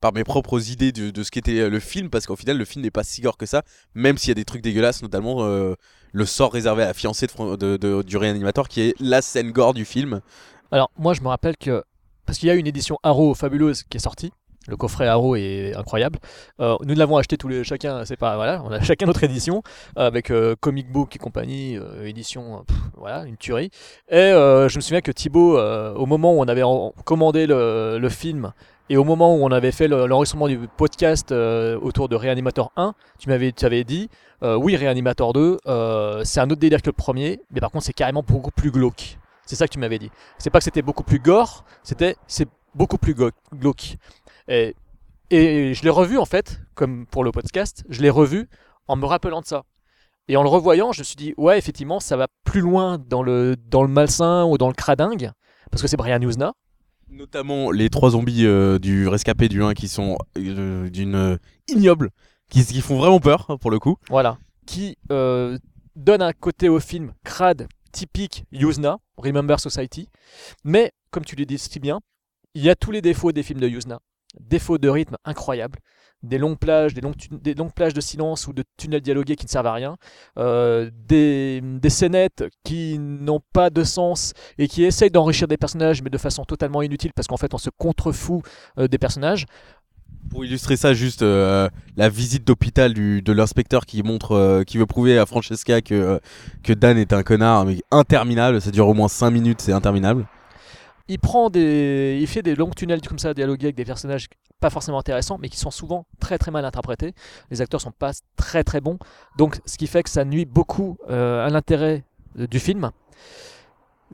par 0.02 0.12
mes 0.14 0.24
propres 0.24 0.70
idées 0.72 0.92
de, 0.92 1.12
de 1.12 1.24
ce 1.24 1.32
qu'était 1.32 1.60
euh, 1.60 1.70
le 1.70 1.80
film, 1.80 2.10
parce 2.10 2.26
qu'au 2.26 2.36
final, 2.36 2.58
le 2.58 2.66
film 2.66 2.84
n'est 2.84 2.92
pas 2.92 3.04
si 3.04 3.22
gore 3.22 3.38
que 3.38 3.46
ça, 3.46 3.64
même 3.96 4.18
s'il 4.18 4.30
y 4.30 4.32
a 4.32 4.36
des 4.36 4.46
trucs 4.46 4.62
dégueulasses, 4.62 5.02
notamment 5.02 5.46
le 6.16 6.26
sort 6.26 6.52
réservé 6.54 6.84
à 6.84 6.88
la 6.88 6.94
fiancée 6.94 7.28
de, 7.28 7.56
de- 7.56 7.78
de- 7.78 8.02
du 8.04 8.18
réanimateur, 8.18 8.68
qui 8.68 8.82
est 8.82 8.96
la 9.00 9.22
scène 9.22 9.52
gore 9.52 9.74
du 9.74 9.86
film. 9.86 10.22
Alors 10.72 10.90
moi 10.98 11.14
je 11.14 11.22
me 11.22 11.28
rappelle 11.28 11.56
que 11.58 11.84
parce 12.26 12.38
qu'il 12.40 12.48
y 12.48 12.52
a 12.52 12.56
une 12.56 12.68
édition 12.68 12.98
Arrow 13.04 13.34
fabuleuse 13.36 13.84
qui 13.84 13.98
est 13.98 14.00
sortie. 14.00 14.32
Le 14.68 14.78
coffret 14.78 15.08
Arrow 15.08 15.36
est 15.36 15.76
incroyable. 15.76 16.20
Euh, 16.60 16.76
nous 16.86 16.96
l'avons 16.96 17.18
acheté 17.18 17.38
tous 17.38 17.48
les 17.48 17.64
chacun, 17.64 18.06
c'est 18.06 18.16
pas 18.18 18.36
voilà, 18.36 18.62
on 18.66 18.72
a 18.72 18.80
chacun 18.82 19.06
notre 19.06 19.24
édition 19.24 19.62
euh, 19.98 20.08
avec 20.08 20.32
euh, 20.32 20.56
comic 20.60 20.92
book 20.92 21.16
et 21.16 21.20
compagnie, 21.20 21.78
édition, 22.04 22.64
pff, 22.66 22.78
voilà, 22.98 23.24
une 23.26 23.38
tuerie. 23.38 23.70
Et 24.10 24.32
je 24.32 24.76
me 24.76 24.82
souviens 24.82 25.02
que 25.02 25.12
Thibaut, 25.12 25.58
au 25.60 26.06
moment 26.06 26.34
où 26.34 26.40
on 26.42 26.48
avait 26.48 26.64
commandé 27.04 27.46
le, 27.48 28.10
film 28.10 28.54
et 28.90 28.98
au 28.98 29.04
moment 29.04 29.36
où 29.36 29.44
on 29.44 29.52
avait 29.52 29.72
fait 29.72 29.88
le- 29.88 30.06
l'enregistrement 30.06 30.48
du 30.48 30.60
podcast 30.78 31.32
autour 31.32 32.10
de 32.10 32.16
Reanimator 32.16 32.72
1, 32.76 32.94
tu 33.20 33.30
m'avais 33.30 33.52
tu 33.52 33.66
avais 33.66 33.84
dit 33.84 34.10
oui 34.42 34.76
Reanimator 34.76 35.34
2, 35.34 35.58
euh, 35.68 36.22
c'est 36.24 36.40
un 36.40 36.50
autre 36.50 36.60
délire 36.60 36.82
que 36.82 36.88
le 36.88 36.94
premier, 36.94 37.40
mais 37.52 37.60
par 37.60 37.72
contre 37.72 37.86
c'est 37.86 37.94
carrément 37.94 38.24
beaucoup 38.26 38.52
plus 38.52 38.72
glauque. 38.72 39.18
C'est 39.46 39.56
ça 39.56 39.68
que 39.68 39.74
tu 39.74 39.80
m'avais 39.80 40.00
dit. 40.00 40.10
C'est 40.38 40.50
pas 40.50 40.60
que 40.60 40.64
c'était 40.64 40.82
beaucoup 40.82 41.04
plus 41.04 41.20
gore, 41.20 41.66
c'était 41.84 42.16
c'est 42.28 42.48
beaucoup 42.76 42.98
plus 42.98 43.14
glauque. 43.14 43.98
Et, 44.48 44.76
et 45.30 45.74
je 45.74 45.84
l'ai 45.84 45.90
revu 45.90 46.18
en 46.18 46.26
fait, 46.26 46.60
comme 46.76 47.06
pour 47.06 47.24
le 47.24 47.32
podcast, 47.32 47.84
je 47.90 48.02
l'ai 48.02 48.10
revu 48.10 48.50
en 48.88 48.96
me 48.96 49.06
rappelant 49.06 49.42
de 49.42 49.46
ça. 49.46 49.64
Et 50.28 50.38
en 50.38 50.44
le 50.44 50.50
revoyant, 50.50 50.92
je 50.92 51.02
me 51.02 51.04
suis 51.04 51.16
dit 51.16 51.34
ouais 51.38 51.58
effectivement 51.58 52.00
ça 52.00 52.16
va 52.16 52.28
plus 52.44 52.62
loin 52.62 52.98
dans 52.98 53.24
le 53.24 53.56
dans 53.58 53.84
le 53.84 53.90
malsain 53.90 54.46
ou 54.46 54.58
dans 54.58 54.68
le 54.70 54.74
cradingue 54.74 55.32
parce 55.70 55.82
que 55.82 55.88
c'est 55.88 55.98
Brian 55.98 56.22
Usna. 56.22 56.54
Notamment 57.10 57.72
les 57.72 57.90
trois 57.90 58.12
zombies 58.12 58.46
euh, 58.46 58.80
du 58.80 59.08
rescapé 59.08 59.50
du 59.50 59.64
1 59.64 59.74
qui 59.74 59.88
sont 59.88 60.18
euh, 60.38 60.90
d'une 60.90 61.16
euh, 61.16 61.38
ignoble, 61.68 62.12
qui, 62.50 62.66
qui 62.66 62.82
font 62.82 62.98
vraiment 62.98 63.20
peur 63.20 63.46
hein, 63.50 63.58
pour 63.58 63.72
le 63.72 63.80
coup. 63.80 63.98
Voilà. 64.10 64.38
Qui 64.66 64.98
donne 65.10 66.22
un 66.22 66.34
côté 66.34 66.70
au 66.70 66.80
film 66.80 67.14
crade 67.24 67.68
typique 67.92 68.46
Yuzna, 68.52 68.98
Remember 69.18 69.60
Society. 69.60 70.10
Mais, 70.64 70.92
comme 71.12 71.26
tu 71.26 71.36
le 71.36 71.46
dis 71.46 71.58
si 71.58 71.80
bien, 71.80 72.00
il 72.56 72.64
y 72.64 72.70
a 72.70 72.76
tous 72.76 72.92
les 72.92 73.02
défauts 73.02 73.32
des 73.32 73.44
films 73.44 73.60
de 73.60 73.68
Yuzna. 73.68 74.00
Défauts 74.40 74.78
de 74.78 74.90
rythme 74.90 75.18
incroyables. 75.26 75.80
Des 76.24 76.38
longues 76.38 76.58
plages, 76.58 76.94
des 76.94 77.02
longues, 77.02 77.74
plages 77.76 77.94
de 77.94 78.00
silence 78.00 78.48
ou 78.48 78.54
de 78.54 78.64
tunnels 78.78 79.02
dialogués 79.02 79.36
qui 79.36 79.46
ne 79.46 79.50
servent 79.50 79.68
à 79.68 79.74
rien. 79.74 79.98
Euh, 80.38 80.90
des, 80.94 81.60
des 81.62 81.90
scénettes 81.90 82.46
qui 82.64 82.98
n'ont 82.98 83.42
pas 83.52 83.70
de 83.70 83.84
sens 83.84 84.34
et 84.58 84.70
qui 84.70 84.86
essayent 84.86 85.12
d'enrichir 85.12 85.50
des 85.50 85.58
personnages 85.58 86.02
mais 86.02 86.10
de 86.10 86.18
façon 86.18 86.46
totalement 86.46 86.82
inutile 86.82 87.12
parce 87.14 87.28
qu'en 87.28 87.36
fait 87.36 87.54
on 87.54 87.58
se 87.58 87.70
contrefout 87.78 88.42
euh, 88.78 88.88
des 88.88 88.98
personnages. 88.98 89.46
Pour 90.30 90.46
illustrer 90.46 90.78
ça, 90.78 90.94
juste 90.94 91.24
euh, 91.24 91.68
la 91.98 92.08
visite 92.08 92.48
d'hôpital 92.48 92.94
de 92.94 93.34
l'inspecteur 93.34 93.86
qui 93.86 94.02
montre, 94.02 94.64
qui 94.66 94.78
veut 94.78 94.86
prouver 94.86 95.20
à 95.20 95.26
Francesca 95.26 95.82
que, 95.82 96.22
que 96.64 96.72
Dan 96.72 96.98
est 96.98 97.12
un 97.12 97.24
connard, 97.24 97.66
mais 97.66 97.82
interminable. 97.92 98.62
Ça 98.62 98.72
dure 98.72 98.88
au 98.88 98.94
moins 98.94 99.10
5 99.10 99.30
minutes, 99.30 99.60
c'est 99.60 99.74
interminable. 99.74 100.26
Il 101.08 101.20
prend 101.20 101.50
des, 101.50 102.18
il 102.22 102.28
fait 102.28 102.42
des 102.42 102.56
longs 102.56 102.70
tunnels 102.70 103.02
comme 103.02 103.20
ça, 103.20 103.34
dialogués 103.34 103.68
avec 103.68 103.76
des 103.76 103.86
personnages 103.86 104.28
pas 104.60 104.70
forcément 104.70 105.00
intéressants, 105.00 105.38
mais 105.40 105.50
qui 105.50 105.58
sont 105.58 105.72
souvent 105.72 106.06
très 106.20 106.38
très 106.38 106.50
mal 106.50 106.64
interprétés. 106.64 107.14
Les 107.52 107.62
acteurs 107.62 107.82
sont 107.82 107.92
pas 107.92 108.12
très 108.38 108.64
très 108.64 108.80
bons, 108.80 108.98
donc 109.38 109.60
ce 109.66 109.78
qui 109.78 109.88
fait 109.88 110.04
que 110.04 110.10
ça 110.10 110.24
nuit 110.24 110.46
beaucoup 110.46 110.98
euh, 111.10 111.46
à 111.46 111.50
l'intérêt 111.50 112.06
euh, 112.40 112.48
du 112.48 112.60
film. 112.60 112.92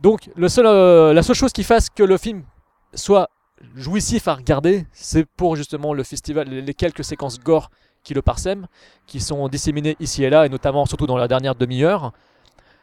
Donc 0.02 0.30
euh, 0.40 1.14
la 1.14 1.24
seule 1.24 1.36
chose 1.36 1.54
qui 1.54 1.64
fasse 1.64 1.90
que 1.90 2.04
le 2.04 2.18
film 2.18 2.44
soit 2.96 3.30
jouissif 3.76 4.28
à 4.28 4.36
regarder, 4.36 4.88
c'est 4.92 5.26
pour 5.26 5.56
justement 5.56 5.94
le 5.94 6.04
festival, 6.04 6.48
les 6.48 6.74
quelques 6.74 7.04
séquences 7.04 7.40
gore 7.40 7.70
qui 8.04 8.14
le 8.14 8.22
parsèment, 8.22 8.68
qui 9.06 9.20
sont 9.20 9.48
disséminées 9.50 9.98
ici 10.00 10.24
et 10.24 10.30
là, 10.30 10.46
et 10.46 10.50
notamment 10.50 10.86
surtout 10.86 11.06
dans 11.06 11.18
la 11.18 11.28
dernière 11.28 11.54
demi-heure. 11.54 12.14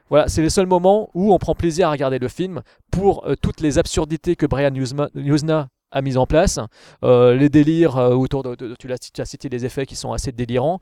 Voilà, 0.09 0.29
c'est 0.29 0.43
les 0.43 0.51
seuls 0.51 0.67
moments 0.67 1.11
où 1.15 1.33
on 1.33 1.39
prend 1.39 1.55
plaisir 1.55 1.89
à 1.89 1.91
regarder 1.91 2.19
le 2.19 2.29
film 2.29 2.63
pour 2.91 3.27
euh, 3.27 3.35
toutes 3.41 3.61
les 3.61 3.79
absurdités 3.79 4.37
que 4.37 4.47
Brian 4.47 4.73
Yuzna 4.73 5.69
a 5.93 6.03
mises 6.03 6.17
en 6.17 6.27
place, 6.27 6.59
euh, 7.05 7.35
les 7.35 7.49
délires 7.49 7.97
euh, 7.97 8.15
autour 8.15 8.43
de, 8.43 8.75
tu, 8.79 8.93
as 8.93 9.25
cité 9.25 9.49
des 9.49 9.65
effets 9.65 9.87
qui 9.87 9.97
sont 9.97 10.13
assez 10.13 10.33
délirants. 10.33 10.79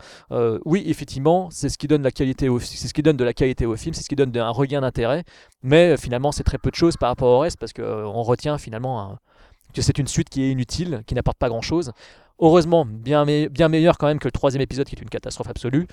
Oui, 0.65 0.83
effectivement, 0.87 1.49
c'est 1.51 1.69
ce 1.69 1.79
qui 1.79 1.87
donne 1.87 2.01
de 2.01 2.05
la 2.05 2.11
qualité 2.11 2.49
au 2.49 2.59
film, 2.59 3.95
c'est 3.95 4.03
ce 4.03 4.09
qui 4.09 4.17
donne 4.17 4.37
un 4.37 4.51
regain 4.51 4.81
d'intérêt. 4.81 5.25
Mais 5.63 5.97
finalement, 5.97 6.33
c'est 6.33 6.43
très 6.43 6.59
peu 6.59 6.71
de 6.71 6.77
choses 6.77 6.97
par 6.97 7.11
rapport 7.11 7.29
au 7.29 7.39
reste 7.39 7.59
parce 7.59 7.73
qu'on 7.73 8.23
retient 8.23 8.59
finalement 8.59 9.19
que 9.75 9.83
c'est 9.83 9.99
une 9.99 10.07
suite 10.07 10.29
qui 10.31 10.43
est 10.43 10.51
inutile, 10.51 11.03
qui 11.07 11.15
n'apporte 11.15 11.39
pas 11.39 11.49
grand-chose. 11.49 11.93
Heureusement, 12.41 12.85
bien, 12.85 13.25
me- 13.25 13.49
bien 13.49 13.69
meilleur 13.69 13.97
quand 13.99 14.07
même 14.07 14.19
que 14.19 14.27
le 14.27 14.33
troisième 14.33 14.63
épisode 14.63 14.87
qui 14.87 14.97
est 14.97 15.03
une 15.03 15.09
catastrophe 15.09 15.49
absolue. 15.49 15.87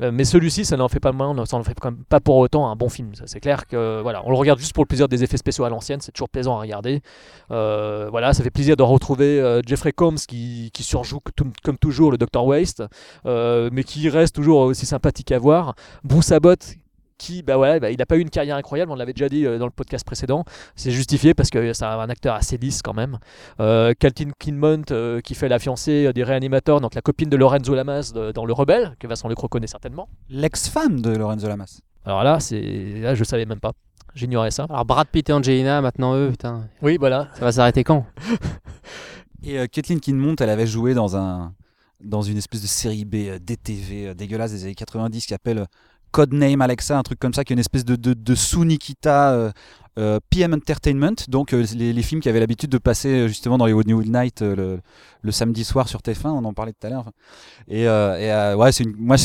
Euh, 0.00 0.10
mais 0.12 0.24
celui-ci, 0.24 0.64
ça 0.64 0.76
n'en 0.76 0.88
fait 0.88 1.00
pas 1.00 1.12
moins, 1.12 1.44
ça 1.44 1.58
n'en 1.58 1.64
fait 1.64 1.78
quand 1.78 1.90
même 1.90 2.04
pas 2.04 2.20
pour 2.20 2.36
autant 2.36 2.70
un 2.70 2.76
bon 2.76 2.88
film. 2.88 3.12
C'est 3.26 3.40
clair 3.40 3.66
que 3.66 4.00
voilà, 4.00 4.22
on 4.24 4.30
le 4.30 4.36
regarde 4.36 4.58
juste 4.58 4.72
pour 4.72 4.84
le 4.84 4.88
plaisir 4.88 5.06
des 5.06 5.22
effets 5.22 5.36
spéciaux 5.36 5.64
à 5.64 5.68
l'ancienne, 5.68 6.00
c'est 6.00 6.12
toujours 6.12 6.30
plaisant 6.30 6.56
à 6.56 6.60
regarder. 6.60 7.02
Euh, 7.50 8.08
voilà, 8.10 8.32
ça 8.32 8.42
fait 8.42 8.50
plaisir 8.50 8.76
de 8.76 8.82
retrouver 8.82 9.40
euh, 9.40 9.60
Jeffrey 9.66 9.92
Combs 9.92 10.16
qui, 10.26 10.70
surjoue 10.80 11.20
comme 11.62 11.78
toujours 11.78 12.10
le 12.10 12.18
Dr 12.18 12.44
Waste, 12.44 12.82
mais 13.24 13.84
qui 13.84 14.08
reste 14.08 14.34
toujours 14.34 14.60
aussi 14.62 14.86
sympathique 14.86 15.30
à 15.30 15.38
voir. 15.38 15.74
Bruce 16.04 16.32
Abbott 16.32 16.76
qui, 17.18 17.42
bah 17.42 17.56
voilà, 17.56 17.78
bah, 17.80 17.90
il 17.90 17.98
n'a 17.98 18.06
pas 18.06 18.16
eu 18.16 18.20
une 18.20 18.30
carrière 18.30 18.56
incroyable, 18.56 18.90
on 18.92 18.94
l'avait 18.94 19.12
déjà 19.12 19.28
dit 19.28 19.46
euh, 19.46 19.58
dans 19.58 19.66
le 19.66 19.72
podcast 19.72 20.04
précédent. 20.04 20.44
C'est 20.76 20.90
justifié 20.90 21.34
parce 21.34 21.50
que 21.50 21.72
c'est 21.72 21.84
un 21.84 22.08
acteur 22.08 22.34
assez 22.34 22.56
lisse 22.56 22.82
quand 22.82 22.94
même. 22.94 23.18
Euh, 23.60 23.92
Calvin 23.98 24.30
Kinmont 24.38 24.82
euh, 24.90 25.20
qui 25.20 25.34
fait 25.34 25.48
la 25.48 25.58
fiancée 25.58 26.06
euh, 26.06 26.12
des 26.12 26.24
réanimateurs, 26.24 26.80
donc 26.80 26.94
la 26.94 27.00
copine 27.02 27.28
de 27.28 27.36
Lorenzo 27.36 27.74
Lamas 27.74 28.12
de- 28.14 28.32
dans 28.32 28.44
Le 28.44 28.52
Rebelle, 28.52 28.96
que 28.98 29.06
Vincent 29.06 29.28
Lecroc 29.28 29.48
connaît 29.50 29.66
certainement. 29.66 30.08
L'ex-femme 30.28 31.00
de 31.00 31.10
Lorenzo 31.16 31.48
Lamas. 31.48 31.80
Alors 32.04 32.24
là, 32.24 32.40
c'est 32.40 32.60
là 33.00 33.14
je 33.14 33.24
savais 33.24 33.46
même 33.46 33.60
pas. 33.60 33.72
J'ignorais 34.14 34.50
ça. 34.50 34.64
Alors 34.68 34.84
Brad 34.84 35.06
Pitt 35.08 35.30
et 35.30 35.32
Angelina, 35.32 35.80
maintenant 35.80 36.14
eux, 36.16 36.30
putain. 36.30 36.68
Oui, 36.82 36.96
voilà. 36.98 37.28
Ça 37.34 37.44
va 37.46 37.52
s'arrêter 37.52 37.82
quand? 37.84 38.04
Et 39.44 39.58
euh, 39.58 39.66
Kathleen 39.66 40.00
Kinmont, 40.00 40.36
elle 40.38 40.50
avait 40.50 40.66
joué 40.66 40.94
dans 40.94 41.16
un 41.16 41.52
dans 42.04 42.22
une 42.22 42.36
espèce 42.36 42.62
de 42.62 42.66
série 42.66 43.04
B 43.04 43.14
euh, 43.28 43.38
DTV 43.38 44.08
euh, 44.08 44.14
dégueulasse 44.14 44.50
des 44.52 44.64
années 44.64 44.74
90 44.74 45.24
qui 45.26 45.34
appelle 45.34 45.58
euh, 45.58 45.64
Codename 46.12 46.60
Alexa, 46.60 46.96
un 46.96 47.02
truc 47.02 47.18
comme 47.18 47.34
ça, 47.34 47.42
qui 47.42 47.52
est 47.52 47.54
une 47.54 47.60
espèce 47.60 47.84
de, 47.84 47.96
de, 47.96 48.12
de 48.14 48.34
sous-Nikita 48.34 49.32
euh, 49.32 49.50
euh, 49.98 50.20
PM 50.30 50.54
Entertainment, 50.54 51.16
donc 51.28 51.52
euh, 51.52 51.64
les, 51.74 52.02
films 52.02 52.20
qui 52.20 52.28
avaient 52.28 52.40
l'habitude 52.40 52.70
de 52.70 52.78
passer 52.78 53.28
justement 53.28 53.58
dans 53.58 53.66
les 53.66 53.72
Hollywood 53.72 54.06
Night 54.06 54.40
le, 54.42 54.80
le 55.22 55.32
samedi 55.32 55.64
soir 55.64 55.88
sur 55.88 56.00
TF1, 56.00 56.28
on 56.28 56.44
en 56.44 56.52
parlait 56.54 56.72
tout 56.72 56.86
à 56.86 56.90
l'heure. 56.90 57.10
Et, 57.68 57.86
ouais, 57.86 58.72
c'est 58.72 58.84
une, 58.84 58.94
moi, 58.96 59.16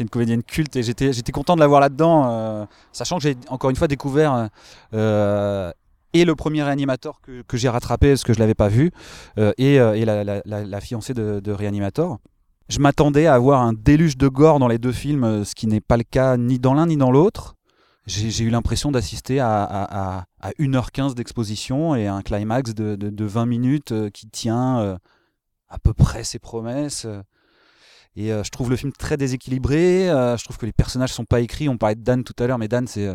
une 0.00 0.08
comédienne 0.08 0.42
culte 0.42 0.74
et 0.76 0.82
j'étais, 0.82 1.32
content 1.32 1.54
de 1.56 1.60
la 1.60 1.66
voir 1.66 1.80
là-dedans, 1.80 2.66
sachant 2.92 3.18
que 3.18 3.22
j'ai 3.22 3.36
encore 3.48 3.70
une 3.70 3.76
fois 3.76 3.88
découvert 3.88 4.48
et 4.92 6.24
le 6.24 6.34
premier 6.34 6.62
réanimateur 6.62 7.20
que, 7.20 7.42
que 7.42 7.56
j'ai 7.56 7.68
rattrapé 7.68 8.10
parce 8.10 8.24
que 8.24 8.32
je 8.32 8.38
l'avais 8.38 8.54
pas 8.54 8.68
vu, 8.68 8.90
et, 9.58 9.74
et 9.74 10.04
la- 10.04 10.42
la 10.44 10.80
fiancée 10.80 11.14
de, 11.14 11.40
de 11.40 11.52
réanimateur. 11.52 12.18
Je 12.68 12.78
m'attendais 12.80 13.26
à 13.26 13.34
avoir 13.34 13.62
un 13.62 13.72
déluge 13.72 14.16
de 14.16 14.28
gore 14.28 14.58
dans 14.58 14.68
les 14.68 14.78
deux 14.78 14.92
films, 14.92 15.24
euh, 15.24 15.44
ce 15.44 15.54
qui 15.54 15.66
n'est 15.66 15.80
pas 15.80 15.96
le 15.96 16.02
cas 16.02 16.36
ni 16.36 16.58
dans 16.58 16.74
l'un 16.74 16.86
ni 16.86 16.96
dans 16.96 17.10
l'autre. 17.12 17.54
J'ai 18.06 18.44
eu 18.44 18.50
l'impression 18.50 18.92
d'assister 18.92 19.40
à, 19.40 19.64
à, 19.64 20.18
à- 20.18 20.24
à 20.40 20.50
1h15 20.60 21.14
d'exposition 21.14 21.96
et 21.96 22.06
un 22.06 22.22
climax 22.22 22.72
de, 22.74 22.94
de- 22.94 23.10
de 23.10 23.24
20 23.24 23.46
minutes 23.46 23.92
euh, 23.92 24.10
qui 24.10 24.28
tient 24.28 24.78
euh, 24.78 24.96
à 25.68 25.78
peu 25.78 25.92
près 25.92 26.22
ses 26.22 26.38
promesses. 26.38 27.06
Et 28.18 28.32
euh, 28.32 28.42
je 28.42 28.50
trouve 28.50 28.70
le 28.70 28.76
film 28.76 28.92
très 28.92 29.16
déséquilibré. 29.18 30.08
euh, 30.10 30.36
je 30.36 30.44
trouve 30.44 30.56
que 30.56 30.64
les 30.66 30.72
personnages 30.72 31.12
sont 31.12 31.24
pas 31.26 31.40
écrits. 31.40 31.68
On 31.68 31.76
parlait 31.76 31.96
de 31.96 32.02
Dan 32.02 32.24
tout 32.24 32.32
à 32.42 32.46
l'heure, 32.46 32.58
mais 32.58 32.68
Dan, 32.68 32.86
c'est. 32.86 33.06
euh, 33.06 33.14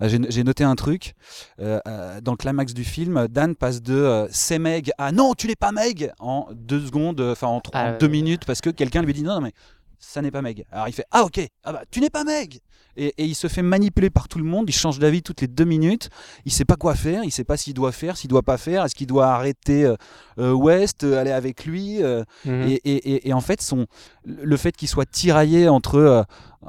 J'ai 0.00 0.42
noté 0.44 0.64
un 0.64 0.74
truc. 0.74 1.14
Dans 1.58 2.32
le 2.32 2.36
climax 2.36 2.72
du 2.74 2.84
film, 2.84 3.28
Dan 3.28 3.54
passe 3.54 3.82
de 3.82 3.94
euh, 3.94 4.26
c'est 4.30 4.58
Meg 4.58 4.90
à 4.98 5.12
non, 5.12 5.34
tu 5.34 5.46
n'es 5.48 5.56
pas 5.56 5.72
Meg 5.72 6.12
en 6.18 6.48
deux 6.54 6.80
secondes, 6.80 7.20
enfin 7.20 7.46
en, 7.48 7.60
Ah, 7.74 7.92
en 7.94 7.98
deux 7.98 8.08
minutes, 8.08 8.44
parce 8.46 8.60
que 8.60 8.70
quelqu'un 8.70 9.02
lui 9.02 9.12
dit 9.12 9.22
non, 9.22 9.34
non, 9.34 9.40
mais 9.42 9.52
ça 9.98 10.22
n'est 10.22 10.30
pas 10.30 10.42
Meg. 10.42 10.64
Alors 10.70 10.88
il 10.88 10.92
fait 10.92 11.04
ah 11.10 11.24
ok, 11.24 11.40
ah 11.64 11.72
bah 11.72 11.82
tu 11.90 12.00
n'es 12.00 12.10
pas 12.10 12.24
Meg. 12.24 12.60
Et, 13.00 13.14
et 13.16 13.24
il 13.26 13.36
se 13.36 13.46
fait 13.46 13.62
manipuler 13.62 14.10
par 14.10 14.26
tout 14.26 14.38
le 14.38 14.44
monde. 14.44 14.68
Il 14.68 14.72
change 14.72 14.98
d'avis 14.98 15.22
toutes 15.22 15.40
les 15.40 15.46
deux 15.46 15.64
minutes. 15.64 16.08
Il 16.44 16.50
sait 16.50 16.64
pas 16.64 16.74
quoi 16.74 16.96
faire. 16.96 17.22
Il 17.22 17.30
sait 17.30 17.44
pas 17.44 17.56
s'il 17.56 17.72
doit 17.74 17.92
faire, 17.92 18.16
s'il 18.16 18.28
doit 18.28 18.42
pas 18.42 18.56
faire. 18.58 18.84
Est-ce 18.84 18.96
qu'il 18.96 19.06
doit 19.06 19.28
arrêter 19.28 19.84
euh, 19.84 19.94
euh, 20.40 20.52
West, 20.52 21.04
euh, 21.04 21.16
aller 21.20 21.30
avec 21.30 21.64
lui 21.64 22.02
euh, 22.02 22.24
Mhm. 22.44 22.62
et, 22.68 22.72
et- 22.84 23.12
et- 23.14 23.28
et 23.28 23.32
en 23.32 23.40
fait, 23.40 23.62
son, 23.62 23.86
le 24.24 24.56
fait 24.56 24.76
qu'il 24.76 24.88
soit 24.88 25.08
tiraillé 25.08 25.68
entre 25.68 25.96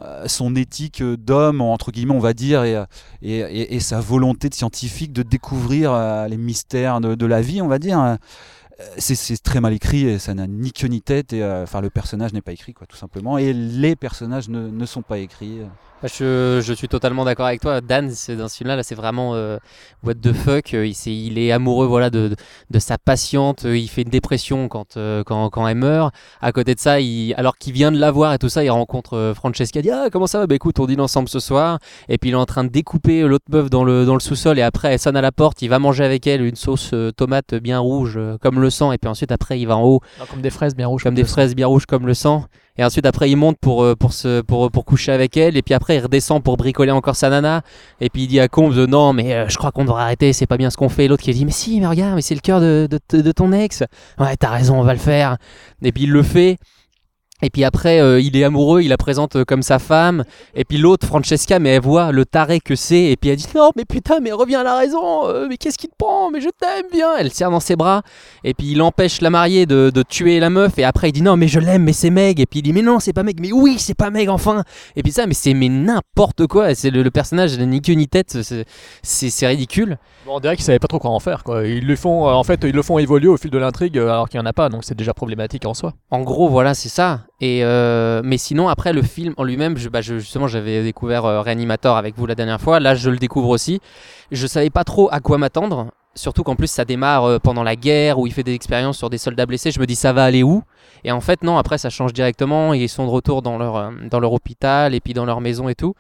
euh, 0.02 0.28
son 0.28 0.56
éthique 0.56 1.02
d'homme, 1.02 1.62
entre 1.62 1.92
guillemets, 1.92 2.14
on 2.14 2.20
va 2.20 2.34
dire, 2.34 2.64
et, 2.64 2.76
et, 3.24 3.40
et- 3.40 3.76
et 3.76 3.80
sa 3.80 4.00
volonté 4.00 4.50
de 4.50 4.54
scientifique 4.54 5.12
de 5.14 5.24
découvrir 5.24 6.28
les 6.30 6.38
mystères 6.38 7.02
de, 7.02 7.16
de 7.16 7.26
la 7.26 7.42
vie, 7.42 7.60
on 7.64 7.68
va 7.68 7.80
dire, 7.80 8.00
euh, 8.00 8.16
c'est 8.98 9.16
c'est 9.16 9.38
très 9.38 9.62
mal 9.62 9.74
écrit 9.74 10.06
et 10.06 10.20
ça 10.20 10.34
n'a 10.34 10.48
ni 10.48 10.72
queue 10.72 10.88
ni 10.88 11.02
tête. 11.02 11.34
Et 11.34 11.44
euh, 11.44 11.64
enfin, 11.64 11.82
le 11.82 11.90
personnage 11.90 12.34
n'est 12.34 12.42
pas 12.42 12.52
écrit, 12.54 12.74
quoi, 12.74 12.88
tout 12.88 12.98
simplement. 12.98 13.38
Et 13.38 13.54
les 13.54 13.96
personnages 13.96 14.50
ne 14.50 14.86
sont 14.86 15.02
pas 15.02 15.20
écrits. 15.20 15.62
Bah, 16.02 16.08
Je, 16.10 16.62
je 16.64 16.74
suis 16.74 16.88
totalement 16.88 17.26
d'accord 17.26 17.46
avec 17.48 17.60
toi. 17.60 17.82
Dan, 17.82 18.10
c'est 18.12 18.38
dans 18.38 18.48
ce 18.48 18.56
film-là, 18.56 18.78
là, 18.78 18.84
c'est 18.84 18.96
vraiment 18.96 19.36
euh, 19.36 19.58
what 20.02 20.14
the 20.16 20.32
fuck. 20.32 20.74
euh, 20.74 20.90
Il, 21.06 21.38
est 21.38 21.52
amoureux, 21.52 21.88
voilà, 21.88 22.10
de, 22.10 22.30
de, 22.30 22.36
de 22.70 22.80
sa 22.80 22.98
patiente. 22.98 23.66
euh, 23.66 23.78
Il 23.78 23.90
fait 23.90 24.04
une 24.04 24.10
dépression 24.10 24.70
quand, 24.70 24.96
euh, 24.96 25.24
quand, 25.26 25.50
quand 25.50 25.68
elle 25.68 25.76
meurt. 25.76 26.14
À 26.42 26.54
côté 26.54 26.74
de 26.74 26.80
ça, 26.80 27.02
il, 27.02 27.34
alors 27.36 27.58
qu'il 27.58 27.74
vient 27.74 27.92
de 27.92 28.00
la 28.00 28.12
voir 28.12 28.34
et 28.34 28.38
tout 28.38 28.48
ça, 28.48 28.64
il 28.64 28.70
rencontre 28.70 29.34
Francesca. 29.36 29.80
Il 29.82 29.84
dit 29.84 29.92
ah 29.92 30.08
comment 30.10 30.26
ça 30.28 30.40
va? 30.40 30.48
Bah 30.48 30.56
écoute, 30.56 30.80
on 30.80 30.86
dîne 30.86 31.02
ensemble 31.02 31.28
ce 31.28 31.42
soir. 31.42 31.80
Et 32.08 32.18
puis 32.18 32.30
il 32.30 32.34
est 32.34 32.38
en 32.38 32.46
train 32.46 32.64
de 32.64 32.70
découper 32.70 33.22
l'autre 33.28 33.46
meuf 33.50 33.70
dans 33.70 33.84
le 33.84 34.06
dans 34.06 34.14
le 34.14 34.22
sous-sol. 34.22 34.58
Et 34.58 34.62
après, 34.62 34.94
elle 34.94 35.00
sonne 35.00 35.18
à 35.18 35.22
la 35.22 35.34
porte. 35.34 35.62
Il 35.62 35.68
va 35.68 35.80
manger 35.80 36.06
avec 36.06 36.26
elle 36.28 36.46
une 36.46 36.56
sauce 36.56 36.94
tomate 37.18 37.56
bien 37.56 37.80
rouge 37.80 38.18
comme 38.42 38.62
le 38.62 38.70
sang. 38.70 38.94
Et 38.94 38.98
puis 38.98 39.10
ensuite, 39.10 39.34
après, 39.34 39.60
il 39.60 39.66
va 39.66 39.76
en 39.76 39.84
haut 39.84 40.00
comme 40.32 40.42
des 40.42 40.50
fraises 40.50 40.76
bien 40.78 40.88
rouges. 40.88 41.04
comme 41.04 41.16
des 41.16 41.26
fraises 41.26 41.56
bien 41.56 41.68
rouges 41.68 41.86
comme 41.86 42.08
le 42.08 42.14
sang. 42.14 42.46
Et 42.80 42.84
ensuite, 42.86 43.06
après, 43.06 43.30
il 43.30 43.36
monte 43.36 43.58
pour, 43.60 43.84
euh, 43.84 43.94
pour, 43.94 44.14
se, 44.14 44.40
pour, 44.40 44.72
pour 44.72 44.86
coucher 44.86 45.12
avec 45.12 45.36
elle. 45.36 45.58
Et 45.58 45.62
puis 45.62 45.74
après, 45.74 45.98
il 45.98 46.00
redescend 46.00 46.42
pour 46.42 46.56
bricoler 46.56 46.92
encore 46.92 47.18
sa 47.18 47.30
nana. 47.30 47.62
Et 48.00 48.10
puis 48.10 48.22
il 48.24 48.28
dit 48.28 48.40
à 48.40 48.48
Combs 48.48 48.74
Non, 48.88 49.12
mais 49.12 49.34
euh, 49.34 49.50
je 49.50 49.58
crois 49.58 49.74
qu'on 49.74 49.84
devrait 49.84 50.04
arrêter, 50.04 50.32
c'est 50.32 50.46
pas 50.46 50.56
bien 50.56 50.70
ce 50.70 50.78
qu'on 50.78 50.88
fait. 50.88 51.10
L'autre 51.10 51.22
qui 51.22 51.32
dit 51.32 51.44
Mais 51.44 51.52
si, 51.52 51.82
mais 51.82 51.88
regarde, 51.88 52.16
mais 52.16 52.22
c'est 52.22 52.36
le 52.36 52.40
cœur 52.40 52.62
de, 52.62 52.88
de, 52.90 53.22
de 53.22 53.32
ton 53.34 53.52
ex. 53.52 53.84
Ouais, 54.18 54.34
t'as 54.38 54.52
raison, 54.52 54.80
on 54.80 54.84
va 54.84 54.94
le 54.94 55.00
faire. 55.00 55.36
Et 55.82 55.92
puis 55.92 56.04
il 56.04 56.12
le 56.12 56.24
fait. 56.24 56.58
Et 57.42 57.50
puis 57.50 57.64
après, 57.64 58.02
euh, 58.02 58.20
il 58.20 58.36
est 58.36 58.44
amoureux, 58.44 58.82
il 58.82 58.90
la 58.90 58.98
présente 58.98 59.38
euh, 59.38 59.46
comme 59.46 59.62
sa 59.62 59.80
femme. 59.80 60.24
Et 60.56 60.66
puis 60.66 60.78
l'autre, 60.78 61.08
Francesca, 61.08 61.58
mais 61.60 61.70
elle 61.70 61.82
voit 61.82 62.12
le 62.12 62.26
taré 62.26 62.60
que 62.60 62.76
c'est. 62.76 63.04
Et 63.06 63.16
puis 63.16 63.30
elle 63.30 63.38
dit 63.38 63.48
Non, 63.56 63.72
mais 63.78 63.86
putain, 63.86 64.20
mais 64.20 64.32
reviens 64.32 64.60
à 64.60 64.64
la 64.64 64.78
raison. 64.78 65.28
euh, 65.28 65.48
mais 65.48 65.58
qu'est-ce 65.58 65.78
qui 65.78 65.88
te 65.88 65.94
prend 65.98 66.30
Mais 66.32 66.42
je 66.42 66.50
t'aime 66.50 66.86
bien. 66.92 67.16
Elle 67.18 67.28
le 67.28 67.32
serre 67.32 67.52
dans 67.52 67.60
ses 67.62 67.76
bras. 67.76 68.02
Et 68.44 68.54
puis 68.54 68.72
il 68.72 68.82
empêche 68.82 69.22
la 69.22 69.30
mariée 69.30 69.66
de, 69.66 69.90
de 69.90 70.04
tuer 70.04 70.40
la 70.40 70.50
meuf. 70.50 70.78
Et 70.78 70.84
après, 70.84 71.10
il 71.10 71.14
dit 71.14 71.22
Non, 71.22 71.38
mais 71.38 71.48
je 71.48 71.60
l'aime, 71.60 71.84
mais 71.84 71.94
c'est 71.94 72.10
Meg. 72.10 72.40
Et 72.40 72.46
puis 72.46 72.60
il 72.60 72.64
dit 72.64 72.74
Mais 72.74 72.82
non, 72.82 73.00
c'est 73.00 73.14
pas 73.14 73.24
Meg. 73.24 73.40
Mais 73.40 73.52
oui, 73.54 73.78
c'est 73.80 73.94
pas 73.96 74.10
Meg, 74.10 74.28
enfin. 74.30 74.64
Et 74.96 75.04
puis 75.04 75.12
ça, 75.14 75.26
mais 75.26 75.34
c'est 75.34 75.54
mais 75.54 75.70
n'importe 75.70 76.46
quoi. 76.48 76.76
C'est 76.76 76.90
le, 76.90 77.04
le 77.04 77.12
personnage 77.12 77.58
n'a 77.58 77.66
ni 77.66 77.82
queue 77.82 77.94
ni 77.94 78.08
tête. 78.08 78.38
C'est- 78.42 79.48
ridicule. 79.48 79.98
Bon, 80.26 80.36
on 80.36 80.40
dirait 80.40 80.56
qu'ils 80.56 80.66
savaient 80.66 80.80
pas 80.80 80.88
trop 80.88 81.00
quoi 81.00 81.12
en 81.12 81.20
faire. 81.20 81.44
Quoi. 81.44 81.66
Ils 81.66 81.86
le 81.88 81.96
font, 81.96 82.28
en 82.28 82.44
fait, 82.44 82.60
ils 82.64 82.76
le 82.76 82.82
font 82.82 82.98
évoluer 83.00 83.28
au 83.30 83.38
fil 83.38 83.50
de 83.50 83.58
l'intrigue, 83.58 83.98
alors 83.98 84.28
qu'il 84.28 84.38
y 84.40 84.44
en 84.44 84.46
a 84.46 84.54
pas. 84.54 84.70
Donc 84.70 84.84
c'est 84.84 84.96
déjà 84.96 85.14
problématique 85.14 85.66
en 85.66 85.74
soi. 85.74 85.94
En 86.12 86.22
gros, 86.22 86.50
voilà, 86.50 86.74
c'est 86.74 86.90
ça. 86.90 87.22
Et 87.42 87.64
euh, 87.64 88.22
mais 88.24 88.38
sinon, 88.38 88.68
après 88.68 88.92
le 88.92 89.02
film 89.02 89.34
en 89.38 89.44
lui-même, 89.44 89.78
je, 89.78 89.88
bah, 89.90 90.02
justement, 90.02 90.48
j'avais 90.48 90.84
découvert 90.84 91.26
euh, 91.26 91.42
Reanimator 91.42 91.96
avec 91.96 92.18
vous 92.18 92.26
la 92.26 92.36
dernière 92.36 92.60
fois. 92.60 92.80
Là, 92.80 92.96
je 92.96 93.10
le 93.10 93.18
découvre 93.18 93.50
aussi. 93.50 93.80
Je 94.32 94.46
savais 94.46 94.70
pas 94.70 94.84
trop 94.84 95.10
à 95.12 95.20
quoi 95.20 95.38
m'attendre. 95.38 95.88
Surtout 96.16 96.44
qu'en 96.44 96.56
plus, 96.56 96.70
ça 96.70 96.84
démarre 96.84 97.24
euh, 97.26 97.40
pendant 97.40 97.64
la 97.64 97.76
guerre 97.76 98.20
où 98.20 98.28
il 98.28 98.34
fait 98.34 98.44
des 98.44 98.54
expériences 98.54 98.98
sur 98.98 99.10
des 99.10 99.18
soldats 99.18 99.46
blessés. 99.46 99.72
Je 99.72 99.80
me 99.80 99.86
dis, 99.86 99.96
ça 99.96 100.12
va 100.12 100.26
aller 100.26 100.44
où? 100.44 100.64
Et 101.06 101.12
en 101.12 101.22
fait, 101.22 101.44
non. 101.44 101.58
Après, 101.58 101.78
ça 101.78 101.90
change 101.90 102.12
directement. 102.12 102.74
Ils 102.74 102.90
sont 102.90 103.06
de 103.06 103.12
retour 103.12 103.42
dans 103.42 103.58
leur 103.58 103.78
euh, 103.78 103.92
dans 104.12 104.20
leur 104.20 104.34
hôpital 104.34 104.94
et 104.94 105.00
puis 105.00 105.14
dans 105.14 105.26
leur 105.26 105.40
maison 105.40 105.70
et 105.70 105.76
tout. 105.76 105.94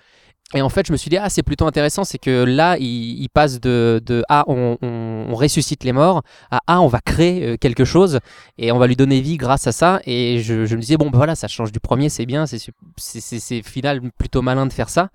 Et 0.56 0.62
en 0.64 0.70
fait, 0.70 0.88
je 0.88 0.91
me 0.91 0.97
suis 0.97 1.10
dit, 1.12 1.18
ah, 1.18 1.30
c'est 1.30 1.43
plutôt 1.43 1.68
intéressant, 1.68 2.04
c'est 2.04 2.18
que 2.18 2.43
là, 2.43 2.76
il, 2.80 3.22
il 3.22 3.30
passe 3.30 3.60
de, 3.60 4.02
de 4.04 4.24
ah, 4.30 4.45
on, 4.47 4.78
on- 4.82 5.36
ressuscite 5.36 5.84
les 5.84 5.93
morts, 5.93 6.24
à 6.50 6.60
ah, 6.66 6.82
on 6.82 6.88
va 6.88 7.02
créer 7.02 7.45
euh, 7.45 7.58
quelque 7.58 7.86
chose 7.86 8.20
et 8.58 8.72
on 8.72 8.80
va 8.80 8.88
lui 8.88 8.95
donner 8.95 9.22
vie 9.22 9.38
grâce 9.38 9.68
à 9.68 9.72
ça. 9.72 10.02
Et 10.06 10.39
je, 10.41 10.66
je 10.66 10.76
me 10.76 10.82
disais, 10.82 10.97
bon, 10.97 11.12
ben 11.12 11.18
voilà, 11.18 11.36
ça 11.36 11.47
change 11.47 11.72
du 11.72 11.80
premier, 11.80 12.10
c'est 12.10 12.26
bien, 12.26 12.45
c'est 12.47 13.62
final 13.62 14.02
plutôt 14.18 14.41
malin 14.41 14.66
de 14.66 14.74
faire 14.74 14.89
ça. 14.89 15.10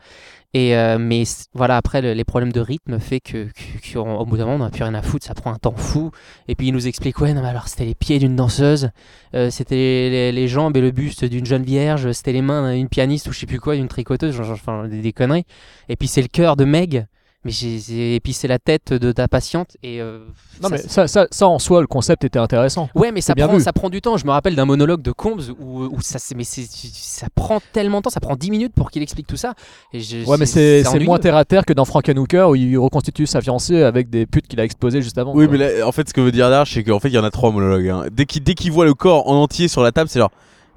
Et 0.55 0.77
euh, 0.77 0.99
mais 1.01 1.25
voilà, 1.53 1.77
après 1.77 2.01
le- 2.01 2.13
les 2.13 2.23
problèmes 2.25 2.53
de 2.53 2.61
rythme 2.61 3.01
fait 3.01 3.19
que, 3.21 3.49
qu'au- 3.93 4.07
au 4.07 4.25
bout 4.25 4.37
d'un 4.37 4.45
moment, 4.45 4.57
on 4.65 4.67
n'a 4.67 4.71
plus 4.71 4.85
rien 4.85 4.95
à 4.95 5.03
foutre, 5.03 5.27
ça 5.27 5.35
prend 5.35 5.53
un 5.53 5.59
temps 5.59 5.75
fou. 5.77 6.13
Et 6.47 6.55
puis 6.55 6.69
il 6.69 6.73
nous 6.73 6.87
explique 6.87 7.21
ouais, 7.21 7.35
non 7.35 7.43
mais 7.43 7.49
alors 7.49 7.67
c'était 7.67 7.85
les 7.85 7.95
pieds 7.97 8.21
d'une 8.21 8.37
danseuse, 8.37 8.91
euh, 9.35 9.51
c'était 9.51 10.31
les, 10.33 10.49
jambes 10.49 10.77
et 10.77 10.81
le 10.81 10.93
buste 10.93 11.25
d'une 11.25 11.45
jeune 11.45 11.65
vierge, 11.65 12.13
c'était 12.13 12.33
les 12.33 12.43
mains 12.43 12.73
d'une 12.75 12.89
pianiste 12.89 13.27
ou 13.29 13.33
je 13.33 13.41
sais 13.41 13.47
plus 13.47 13.59
quoi, 13.61 13.75
d'une 13.75 13.89
tricoteuse, 13.89 14.35
genre, 14.35 14.55
genre, 14.55 14.87
des 14.89 15.13
conneries. 15.13 15.45
Et 15.89 15.97
puis 15.97 16.07
c'est 16.07 16.23
le 16.23 16.29
cœur 16.29 16.55
de 16.57 16.65
Meg. 16.65 17.07
Mais 17.45 17.51
j'ai, 17.51 18.21
c'est 18.33 18.49
la 18.49 18.59
tête 18.59 18.93
de 18.93 19.13
ta 19.13 19.29
patiente 19.29 19.77
et 19.83 20.01
euh, 20.01 20.21
Non, 20.63 20.69
ça, 20.71 20.75
mais 20.77 20.79
ça, 20.79 21.07
ça, 21.07 21.27
ça, 21.31 21.47
en 21.47 21.59
soi, 21.59 21.81
le 21.83 21.87
concept 21.87 22.25
était 22.25 22.39
intéressant. 22.39 22.89
Ouais, 22.95 23.13
mais 23.13 23.21
ça 23.21 23.35
bien 23.35 23.47
prend, 23.47 23.57
vu. 23.59 23.63
ça 23.63 23.73
prend 23.73 23.91
du 23.91 24.01
temps. 24.01 24.17
Je 24.17 24.25
me 24.25 24.31
rappelle 24.31 24.55
d'un 24.57 24.65
monologue 24.65 25.03
de 25.03 25.13
Combs 25.13 25.41
où, 25.61 25.83
où 25.83 26.01
ça, 26.01 26.19
c'est- 26.19 26.35
mais 26.35 26.45
c'est- 26.45 26.67
ça 26.73 27.27
prend 27.35 27.61
tellement 27.73 27.99
de 27.99 28.05
temps, 28.05 28.11
ça 28.11 28.21
prend 28.21 28.35
10 28.37 28.51
minutes 28.51 28.73
pour 28.75 28.91
qu'il 28.91 29.03
explique 29.03 29.27
tout 29.27 29.37
ça. 29.37 29.55
Et 29.93 30.01
je- 30.01 30.25
Ouais, 30.27 30.37
mais 30.39 30.47
c'est 30.47 30.83
moins 31.05 31.19
terre 31.19 31.37
à 31.37 31.45
terre 31.45 31.65
que 31.67 31.73
dans 31.75 31.85
Frankenhooker 31.85 32.47
où 32.51 32.55
il 32.55 32.77
reconstitue 32.79 33.27
sa 33.27 33.41
fiancée 33.41 33.83
avec 33.83 34.09
des 34.11 34.25
putes 34.27 34.49
qu'il 34.49 34.59
a 34.61 34.65
explosées 34.65 35.03
juste 35.03 35.19
avant. 35.19 35.35
Oui, 35.35 35.47
quoi. 35.47 35.57
mais 35.59 35.79
là, 35.79 35.87
en 35.87 35.93
fait, 35.93 36.09
ce 36.09 36.15
que 36.15 36.21
veut 36.23 36.33
dire 36.33 36.49
Darge, 36.51 36.73
c'est 36.73 36.83
qu'en 36.83 36.99
fait, 36.99 37.09
il 37.09 37.15
y 37.15 37.19
en 37.19 37.25
a 37.25 37.31
trois 37.31 37.51
monologues. 37.53 37.89
hein. 37.89 38.05
Dès 38.11 38.25
qu'il 38.27 38.43
dès 38.43 38.55
qu'il 38.55 38.73
voit 38.73 38.85
le 38.87 38.95
corps 38.95 39.29
en 39.29 39.35
entier 39.43 39.69
sur 39.69 39.83
la 39.83 39.93
table, 39.93 40.09
c'est 40.09 40.19
genre. 40.19 40.31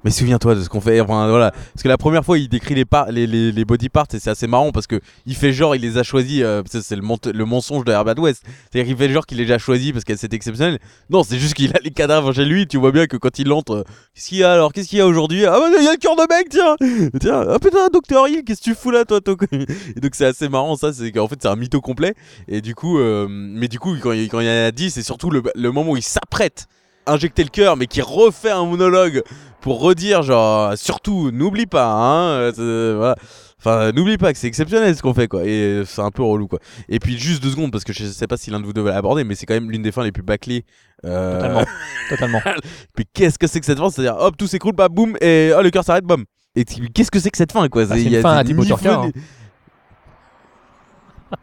Mais 0.04 0.10
souviens-toi 0.12 0.54
de 0.54 0.62
ce 0.62 0.68
qu'on 0.68 0.80
fait. 0.80 1.00
Enfin, 1.00 1.28
voilà. 1.28 1.50
Parce 1.50 1.82
que 1.82 1.88
la 1.88 1.98
première 1.98 2.24
fois, 2.24 2.38
il 2.38 2.48
décrit 2.48 2.74
les, 2.76 2.84
par- 2.84 3.10
les, 3.10 3.26
les, 3.26 3.50
les 3.50 3.64
body 3.64 3.88
parts 3.88 4.06
et 4.14 4.20
c'est 4.20 4.30
assez 4.30 4.46
marrant 4.46 4.70
parce 4.70 4.86
que 4.86 5.00
il 5.26 5.34
fait 5.34 5.52
genre, 5.52 5.74
il 5.74 5.82
les 5.82 5.98
a 5.98 6.04
choisis. 6.04 6.40
euh, 6.44 6.62
c'est 6.68 6.94
le, 6.94 7.02
le 7.32 7.44
mensonge 7.44 7.84
de 7.84 7.90
Herbert 7.90 8.18
West. 8.18 8.44
C'est-à-dire 8.70 8.88
qu'il 8.88 8.96
fait 8.96 9.12
genre 9.12 9.26
qu'il 9.26 9.38
les 9.38 9.50
a 9.50 9.58
choisis 9.58 9.90
parce 9.92 10.04
que 10.04 10.14
c'est 10.16 10.32
exceptionnel. 10.32 10.78
Non, 11.10 11.24
c'est 11.24 11.38
juste 11.38 11.54
qu'il 11.54 11.72
a 11.74 11.80
les 11.82 11.90
cadavres 11.90 12.32
chez 12.32 12.44
lui. 12.44 12.68
Tu 12.68 12.76
vois 12.76 12.92
bien 12.92 13.06
que 13.06 13.16
quand 13.16 13.38
il 13.40 13.50
entre, 13.52 13.72
euh, 13.78 13.84
qu'est-ce 14.14 14.28
qu'il 14.28 14.38
y 14.38 14.44
a 14.44 14.52
alors? 14.52 14.72
Qu'est-ce 14.72 14.88
qu'il 14.88 14.98
y 14.98 15.02
a 15.02 15.06
aujourd'hui? 15.06 15.44
Ah, 15.46 15.58
bah, 15.58 15.66
il 15.78 15.84
y 15.84 15.88
a 15.88 15.92
le 15.92 15.96
cœur 15.98 16.14
de 16.14 16.22
mec, 16.32 16.48
tiens 16.48 16.76
Tiens, 17.20 17.44
ah 17.50 17.58
putain, 17.58 17.88
docteur 17.92 18.28
Hill, 18.28 18.44
qu'est-ce 18.44 18.60
que 18.60 18.64
tu 18.70 18.74
fous 18.76 18.92
là, 18.92 19.04
toi, 19.04 19.20
toi 19.20 19.34
Et 19.52 20.00
donc, 20.00 20.14
c'est 20.14 20.26
assez 20.26 20.48
marrant, 20.48 20.76
ça. 20.76 20.92
C'est 20.92 21.10
qu'en 21.10 21.26
fait, 21.26 21.38
c'est 21.42 21.48
un 21.48 21.56
mytho 21.56 21.80
complet. 21.80 22.14
Et 22.46 22.60
du 22.60 22.76
coup, 22.76 22.98
euh, 23.00 23.26
mais 23.28 23.66
du 23.66 23.80
coup, 23.80 23.96
quand 24.00 24.12
il, 24.12 24.28
quand 24.28 24.38
il 24.40 24.46
y 24.46 24.48
en 24.50 24.66
a 24.66 24.70
10, 24.70 24.90
c'est 24.92 25.02
surtout 25.02 25.30
le, 25.30 25.42
le 25.56 25.72
moment 25.72 25.90
où 25.92 25.96
il 25.96 26.02
s'apprête 26.04 26.66
à 27.06 27.12
injecter 27.14 27.42
le 27.42 27.48
cœur, 27.48 27.76
mais 27.78 27.86
qui 27.86 28.02
refait 28.02 28.50
un 28.50 28.66
monologue 28.66 29.22
pour 29.60 29.80
redire, 29.80 30.22
genre, 30.22 30.76
surtout, 30.76 31.30
n'oublie 31.30 31.66
pas, 31.66 31.90
hein, 31.90 32.52
euh, 32.58 32.94
voilà. 32.96 33.16
Enfin, 33.58 33.90
n'oublie 33.90 34.18
pas 34.18 34.32
que 34.32 34.38
c'est 34.38 34.46
exceptionnel 34.46 34.94
ce 34.94 35.02
qu'on 35.02 35.14
fait, 35.14 35.26
quoi. 35.26 35.44
Et 35.44 35.82
c'est 35.84 36.00
un 36.00 36.12
peu 36.12 36.22
relou, 36.22 36.46
quoi. 36.46 36.60
Et 36.88 37.00
puis, 37.00 37.18
juste 37.18 37.42
deux 37.42 37.50
secondes, 37.50 37.72
parce 37.72 37.82
que 37.82 37.92
je 37.92 38.04
sais 38.04 38.26
pas 38.28 38.36
si 38.36 38.50
l'un 38.50 38.60
de 38.60 38.64
vous 38.64 38.72
deux 38.72 38.82
va 38.82 38.92
l'aborder, 38.92 39.24
mais 39.24 39.34
c'est 39.34 39.46
quand 39.46 39.54
même 39.54 39.70
l'une 39.70 39.82
des 39.82 39.90
fins 39.90 40.04
les 40.04 40.12
plus 40.12 40.22
bâclées. 40.22 40.64
euh, 41.04 41.34
Totalement. 41.36 41.64
Totalement. 42.08 42.40
mais 42.98 43.04
qu'est-ce 43.12 43.38
que 43.38 43.48
c'est 43.48 43.58
que 43.58 43.66
cette 43.66 43.78
fin? 43.78 43.90
C'est-à-dire, 43.90 44.16
hop, 44.16 44.36
tout 44.36 44.46
s'écroule, 44.46 44.74
pas 44.74 44.88
boum, 44.88 45.16
et 45.20 45.52
oh, 45.56 45.60
le 45.62 45.70
cœur 45.70 45.82
s'arrête, 45.84 46.04
boum. 46.04 46.24
Et 46.54 46.64
qu'est-ce 46.64 47.10
que 47.10 47.18
c'est 47.18 47.30
que 47.30 47.36
cette 47.36 47.52
fin, 47.52 47.68
quoi? 47.68 47.84
Bah, 47.84 47.94
c'est 47.96 48.04
une 48.04 48.20
fin 48.20 48.36
à 48.36 48.44
Thibaut 48.44 48.62
hein. 48.62 49.10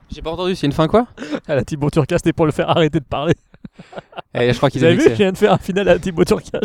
J'ai 0.09 0.21
pas 0.21 0.31
entendu, 0.31 0.55
c'est 0.55 0.65
une 0.65 0.73
fin 0.73 0.87
quoi? 0.87 1.07
À 1.47 1.55
la 1.55 1.63
Thibaut 1.63 1.89
Turca, 1.89 2.17
c'était 2.17 2.33
pour 2.33 2.45
le 2.45 2.51
faire 2.51 2.69
arrêter 2.69 2.99
de 2.99 3.05
parler. 3.05 3.35
Et 4.33 4.51
je 4.51 4.57
crois 4.57 4.69
Vous 4.69 4.73
qu'ils 4.73 4.85
avez 4.85 4.93
avaient 4.93 5.03
vu 5.03 5.09
qu'il 5.09 5.17
vient 5.17 5.31
de 5.31 5.37
faire 5.37 5.53
un 5.53 5.57
final 5.57 5.87
à 5.87 5.97
Thibaut 5.97 6.25
Turca 6.25 6.59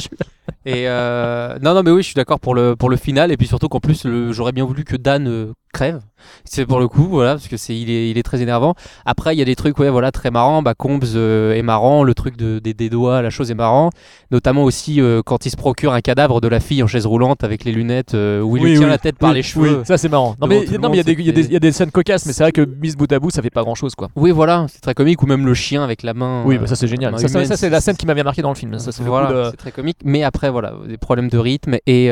Et 0.66 0.88
euh, 0.88 1.58
non, 1.62 1.74
non, 1.74 1.82
mais 1.82 1.90
oui, 1.90 2.02
je 2.02 2.06
suis 2.06 2.14
d'accord 2.14 2.40
pour 2.40 2.54
le, 2.54 2.76
pour 2.76 2.90
le 2.90 2.96
final. 2.96 3.30
Et 3.30 3.36
puis 3.36 3.46
surtout 3.46 3.68
qu'en 3.68 3.80
plus, 3.80 4.06
j'aurais 4.30 4.52
bien 4.52 4.64
voulu 4.64 4.84
que 4.84 4.96
Dan 4.96 5.28
euh, 5.28 5.52
crève. 5.72 6.00
C'est 6.44 6.66
pour 6.66 6.80
le 6.80 6.88
coup, 6.88 7.06
voilà, 7.08 7.32
parce 7.34 7.48
que 7.48 7.56
c'est, 7.56 7.76
il 7.76 7.90
est, 7.90 8.10
il 8.10 8.18
est 8.18 8.22
très 8.22 8.42
énervant. 8.42 8.74
Après, 9.04 9.34
il 9.34 9.38
y 9.38 9.42
a 9.42 9.44
des 9.44 9.56
trucs, 9.56 9.78
ouais, 9.78 9.90
voilà, 9.90 10.10
très 10.12 10.30
marrants. 10.30 10.62
Bah, 10.62 10.74
Combs 10.74 11.00
euh, 11.14 11.54
est 11.54 11.62
marrant, 11.62 12.02
le 12.02 12.14
truc 12.14 12.36
de, 12.36 12.58
des, 12.58 12.74
des 12.74 12.90
doigts, 12.90 13.22
la 13.22 13.30
chose 13.30 13.50
est 13.50 13.54
marrant. 13.54 13.90
Notamment 14.30 14.64
aussi 14.64 15.00
euh, 15.00 15.22
quand 15.24 15.46
il 15.46 15.50
se 15.50 15.56
procure 15.56 15.92
un 15.92 16.00
cadavre 16.00 16.40
de 16.40 16.48
la 16.48 16.60
fille 16.60 16.82
en 16.82 16.86
chaise 16.86 17.06
roulante 17.06 17.44
avec 17.44 17.64
les 17.64 17.72
lunettes 17.72 18.14
euh, 18.14 18.40
où 18.40 18.56
il 18.56 18.62
lui 18.62 18.72
tient 18.74 18.84
oui. 18.84 18.90
la 18.90 18.98
tête 18.98 19.18
par 19.18 19.32
les 19.32 19.42
cheveux. 19.42 19.82
ça 19.84 19.98
c'est 19.98 20.08
marrant. 20.08 20.36
Non, 20.40 20.46
mais 20.46 20.64
il 20.64 20.72
y, 20.72 21.56
a 21.56 21.58
des- 21.58 21.72
scènes 21.72 21.90
cocasses, 21.90 22.26
mais 22.26 22.32
c'est 22.32 22.42
vrai 22.42 22.52
que 22.52 22.62
mise 22.62 22.96
bout 22.96 23.10
à 23.12 23.18
bout, 23.18 23.30
ça 23.30 23.42
fait 23.42 23.50
pas 23.50 23.62
grand 23.62 23.74
chose 23.74 23.94
quoi. 23.94 24.08
Oui, 24.16 24.30
voilà, 24.30 24.66
c'est 24.68 24.80
très 24.80 24.94
comique. 24.94 25.22
Ou 25.22 25.26
même 25.26 25.46
le 25.46 25.54
chien 25.54 25.82
avec 25.82 26.02
la 26.02 26.14
main. 26.14 26.42
Oui, 26.44 26.58
bah, 26.58 26.66
ça 26.66 26.76
c'est 26.76 26.88
génial. 26.88 27.18
Ça, 27.18 27.56
c'est 27.56 27.70
la 27.70 27.80
scène 27.80 27.96
qui 27.96 28.06
m'a 28.06 28.14
bien 28.14 28.24
marqué 28.24 28.42
dans 28.42 28.50
le 28.50 28.54
film. 28.54 28.78
Ça, 28.78 28.92
c'est 28.92 29.02
le 29.02 29.08
voilà, 29.08 29.26
coup 29.28 29.34
de- 29.34 29.44
c'est 29.50 29.56
très 29.56 29.72
comique. 29.72 29.98
Mais 30.04 30.22
après, 30.22 30.50
voilà, 30.50 30.74
des 30.86 30.96
problèmes 30.96 31.28
de 31.28 31.38
rythme 31.38 31.76
et. 31.86 32.10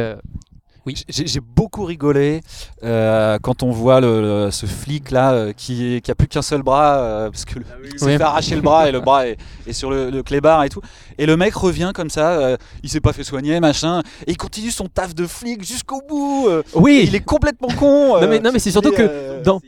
Oui. 0.88 1.04
J'ai 1.08 1.40
beaucoup 1.40 1.84
rigolé 1.84 2.40
euh, 2.82 3.38
quand 3.40 3.62
on 3.62 3.70
voit 3.70 4.00
le, 4.00 4.20
le- 4.20 4.50
ce 4.50 4.66
flic 4.66 5.10
là 5.10 5.32
euh, 5.32 5.52
qui, 5.56 6.00
qui 6.02 6.10
a 6.10 6.14
plus 6.14 6.28
qu'un 6.28 6.42
seul 6.42 6.62
bras 6.62 6.96
euh, 6.98 7.30
parce 7.30 7.44
que 7.44 7.58
le- 7.58 7.64
il 7.92 7.98
s'est 7.98 8.06
Oui. 8.06 8.16
fait 8.16 8.22
arracher 8.22 8.54
le 8.54 8.60
bras 8.62 8.88
et 8.88 8.92
le 8.92 9.00
bras 9.00 9.26
est, 9.28 9.36
est 9.66 9.72
sur 9.72 9.90
le, 9.90 10.10
le 10.10 10.22
clébard 10.22 10.64
et 10.64 10.68
tout. 10.68 10.80
Et 11.18 11.26
le 11.26 11.36
mec 11.36 11.54
revient 11.54 11.92
comme 11.94 12.10
ça, 12.10 12.32
euh, 12.32 12.56
il 12.82 12.88
s'est 12.88 13.00
pas 13.00 13.12
fait 13.12 13.24
soigner 13.24 13.60
machin, 13.60 14.00
et 14.26 14.30
il 14.32 14.36
continue 14.36 14.70
son 14.70 14.86
taf 14.86 15.14
de 15.14 15.26
flic 15.26 15.64
jusqu'au 15.64 16.00
bout. 16.08 16.46
euh, 16.48 16.62
Oui. 16.74 17.04
il 17.06 17.14
est 17.14 17.20
complètement 17.24 17.68
con. 17.78 18.16
euh, 18.16 18.20
Non 18.22 18.28
mais, 18.28 18.40
non 18.40 18.50
mais 18.52 18.58
c'est 18.58 18.70
surtout 18.70 18.92
que 18.92 19.02
euh, 19.02 19.42
dans, 19.42 19.60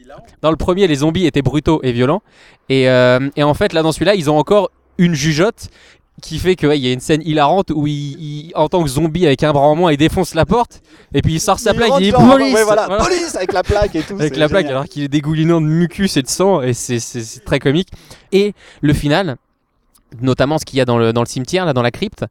dans 0.43 0.51
le 0.51 0.57
premier 0.57 0.87
les 0.87 0.97
zombies 0.97 1.27
étaient 1.27 1.43
brutaux 1.43 1.81
et 1.83 1.93
violents 1.93 2.23
et, 2.68 2.89
euh, 2.89 3.29
et 3.37 3.43
en 3.43 3.55
fait 3.55 3.73
là 3.73 3.83
dans 3.83 3.93
celui-là 3.93 4.14
ils 4.14 4.31
ont 4.31 4.39
encore 4.39 4.71
une 4.99 5.14
jugeote 5.14 5.68
qui 6.21 6.39
fait 6.39 6.55
que 6.57 6.66
ouais, 6.66 6.79
il 6.79 6.85
y 6.87 6.89
a 6.89 6.93
une 6.93 7.01
scène 7.01 7.23
hilarante 7.25 7.71
où 7.75 7.87
il, 7.87 7.93
il- 7.95 8.53
en 8.55 8.68
tant 8.68 8.83
que 8.83 8.89
zombie 8.89 9.27
avec 9.27 9.43
un 9.43 9.53
bras 9.53 9.66
en 9.66 9.75
moins 9.75 9.91
il 9.93 9.97
défonce 9.97 10.35
la 10.35 10.47
porte 10.47 10.83
et 11.14 11.23
puis 11.23 11.35
il 11.35 11.41
sort 11.41 11.59
sa 11.59 11.73
il 11.73 11.77
plaque 11.77 11.91
rentre 11.91 12.03
il 12.03 12.07
dit 12.07 12.12
police 12.12 12.55
ouais, 12.55 12.64
voilà, 12.64 12.87
Voilà. 12.87 13.05
police 13.05 13.35
avec 13.35 13.53
la 13.53 13.62
plaque 13.62 13.95
et 13.97 14.03
tout. 14.03 14.14
avec 14.14 14.37
la 14.37 14.49
plaque 14.49 14.66
alors 14.66 14.85
qu'il 14.85 15.03
est 15.03 15.09
dégoulinant 15.09 15.61
de 15.61 15.66
mucus 15.66 16.16
et 16.16 16.23
de 16.23 16.29
sang 16.29 16.62
et 16.62 16.73
c'est- 16.75 17.45
très 17.45 17.59
comique 17.59 17.89
et 18.33 18.55
le 18.81 18.93
final 18.93 19.37
notamment 20.21 20.59
ce 20.59 20.64
qu'il 20.64 20.79
y 20.79 20.81
a 20.81 20.85
dans 20.85 20.99
le, 20.99 21.12
dans 21.12 21.23
le 21.23 21.27
cimetière 21.27 21.64
là 21.64 21.73
dans 21.73 21.83
la 21.83 21.91
crypte 21.91 22.25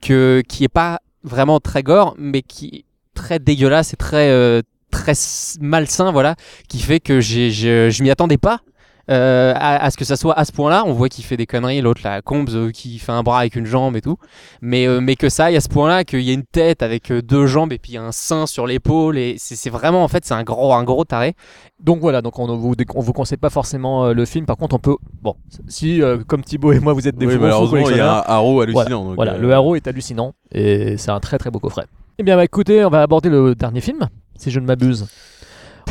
que, 0.00 0.42
qui 0.48 0.64
est 0.64 0.68
pas 0.68 1.00
vraiment 1.24 1.60
très 1.60 1.82
gore 1.82 2.14
mais 2.18 2.42
qui 2.42 2.66
est 2.66 2.84
très 3.14 3.38
dégueulasse 3.38 3.92
et 3.92 3.96
très 3.96 4.28
euh, 4.30 4.60
très 4.90 5.14
malsain 5.60 6.12
voilà 6.12 6.34
qui 6.68 6.78
fait 6.78 7.00
que 7.00 7.20
j'ai 7.20 7.50
je 7.50 8.02
m'y 8.02 8.10
attendais 8.10 8.36
pas 8.38 8.60
euh, 9.10 9.52
à, 9.56 9.84
à 9.84 9.90
ce 9.90 9.96
que 9.96 10.04
ça 10.04 10.16
soit 10.16 10.38
à 10.38 10.44
ce 10.44 10.52
point-là 10.52 10.84
on 10.86 10.92
voit 10.92 11.08
qu'il 11.08 11.24
fait 11.24 11.36
des 11.36 11.46
conneries 11.46 11.80
l'autre 11.80 12.02
là 12.04 12.22
Combs 12.22 12.46
euh, 12.54 12.70
qui 12.70 12.98
fait 12.98 13.12
un 13.12 13.22
bras 13.22 13.40
avec 13.40 13.56
une 13.56 13.66
jambe 13.66 13.96
et 13.96 14.00
tout 14.00 14.16
mais 14.60 14.86
euh, 14.86 15.00
mais 15.00 15.16
que 15.16 15.28
ça 15.28 15.46
aille 15.46 15.56
à 15.56 15.60
ce 15.60 15.68
point-là 15.68 16.04
qu'il 16.04 16.20
y 16.20 16.30
a 16.30 16.34
une 16.34 16.44
tête 16.44 16.82
avec 16.82 17.12
deux 17.12 17.46
jambes 17.46 17.72
et 17.72 17.78
puis 17.78 17.96
un 17.96 18.12
sein 18.12 18.46
sur 18.46 18.66
l'épaule 18.66 19.18
et 19.18 19.34
c'est 19.38 19.56
c'est 19.56 19.70
vraiment 19.70 20.04
en 20.04 20.08
fait 20.08 20.24
c'est 20.24 20.34
un 20.34 20.44
gros 20.44 20.72
un 20.72 20.84
gros 20.84 21.04
taré 21.04 21.34
Donc 21.80 21.98
voilà, 22.00 22.22
donc 22.22 22.38
on 22.38 22.46
ne 22.46 22.52
vous, 22.56 22.74
on 22.94 23.00
vous 23.00 23.12
conseille 23.12 23.38
pas 23.38 23.50
forcément 23.50 24.04
euh, 24.06 24.12
le 24.14 24.24
film. 24.24 24.46
Par 24.46 24.56
contre, 24.56 24.76
on 24.76 24.78
peut. 24.78 24.96
Bon, 25.20 25.34
si 25.66 26.00
euh, 26.00 26.18
comme 26.24 26.44
Thibaut 26.44 26.72
et 26.72 26.78
moi 26.78 26.92
vous 26.92 27.08
êtes 27.08 27.16
des 27.16 27.26
Oui, 27.26 27.34
fous- 27.34 27.40
malheureusement, 27.40 27.84
fous 27.84 27.90
il 27.90 27.96
y 27.96 28.00
a 28.00 28.18
un 28.18 28.22
haro 28.24 28.52
voilà, 28.54 28.70
hallucinant. 28.80 29.04
donc, 29.06 29.14
voilà, 29.16 29.32
euh, 29.34 29.38
le 29.38 29.52
haro 29.52 29.74
est 29.74 29.88
hallucinant 29.88 30.32
et 30.52 30.96
c'est 30.96 31.10
un 31.10 31.18
très 31.18 31.38
très 31.38 31.50
beau 31.50 31.58
coffret. 31.58 31.86
Eh 32.18 32.22
bien, 32.22 32.36
bah, 32.36 32.44
écoutez, 32.44 32.84
on 32.84 32.88
va 32.90 33.02
aborder 33.02 33.30
le 33.30 33.56
dernier 33.56 33.80
film, 33.80 34.08
si 34.38 34.52
je 34.52 34.60
ne 34.60 34.66
m'abuse. 34.66 35.08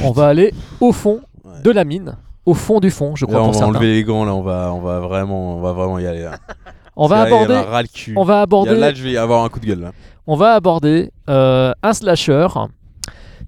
On 0.02 0.12
va 0.12 0.28
aller 0.28 0.54
au 0.80 0.94
fond 0.94 1.20
Ouais. 1.44 1.60
de 1.64 1.72
la 1.72 1.84
mine, 1.84 2.16
au 2.46 2.54
fond 2.54 2.80
du 2.80 2.90
fond, 2.92 3.16
je 3.16 3.26
crois 3.26 3.38
Là, 3.40 3.44
on 3.44 3.48
va 3.48 3.54
certains. 3.54 3.68
enlever 3.70 3.94
les 3.94 4.04
gants, 4.04 4.26
là, 4.26 4.34
on 4.34 4.42
va, 4.42 4.72
on 4.74 4.82
va 4.82 5.00
vraiment, 5.00 5.58
on 5.58 5.62
va 5.62 5.74
vraiment 5.74 6.00
y 6.00 6.06
aller. 6.08 6.24
Là. 6.24 6.38
On 6.98 7.08
va 7.08 7.24
là, 7.24 7.30
y 7.30 7.34
aborder, 7.34 7.54
le 7.84 7.88
cul. 7.88 8.14
on 8.18 8.24
va 8.26 8.40
y 8.40 8.42
aborder, 8.42 8.76
Là, 8.76 8.94
je 8.94 9.02
vais 9.02 9.16
avoir 9.16 9.46
un 9.46 9.50
coup 9.50 9.62
de 9.62 9.66
gueule. 9.66 9.80
Là. 9.80 9.92
on 10.28 10.36
va 10.36 10.56
aborder 10.56 11.10
euh, 11.30 11.72
un 11.82 11.94
slasher 11.94 12.48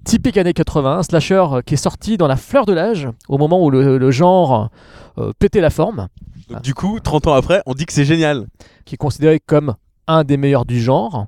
typique 0.04 0.38
années 0.38 0.54
80, 0.54 0.98
un 0.98 1.02
slasher 1.02 1.44
qui 1.66 1.74
est 1.74 1.78
sorti 1.78 2.16
dans 2.16 2.26
la 2.26 2.36
fleur 2.36 2.64
de 2.64 2.72
l'âge, 2.72 3.06
au 3.28 3.36
moment 3.36 3.62
où 3.62 3.70
le, 3.70 3.98
le 3.98 4.10
genre 4.10 4.70
euh, 5.18 5.32
pétait 5.38 5.60
la 5.60 5.68
forme, 5.70 6.08
Donc, 6.50 6.62
du 6.62 6.72
coup, 6.74 6.98
30 7.00 7.26
ans 7.26 7.34
après, 7.34 7.62
on 7.66 7.74
dit 7.74 7.84
que 7.84 7.92
c'est 7.92 8.06
génial. 8.06 8.46
qui 8.86 8.94
est 8.94 8.98
considéré 8.98 9.40
comme 9.40 9.74
un 10.06 10.24
des 10.24 10.38
meilleurs 10.38 10.64
du 10.64 10.80
genre. 10.80 11.26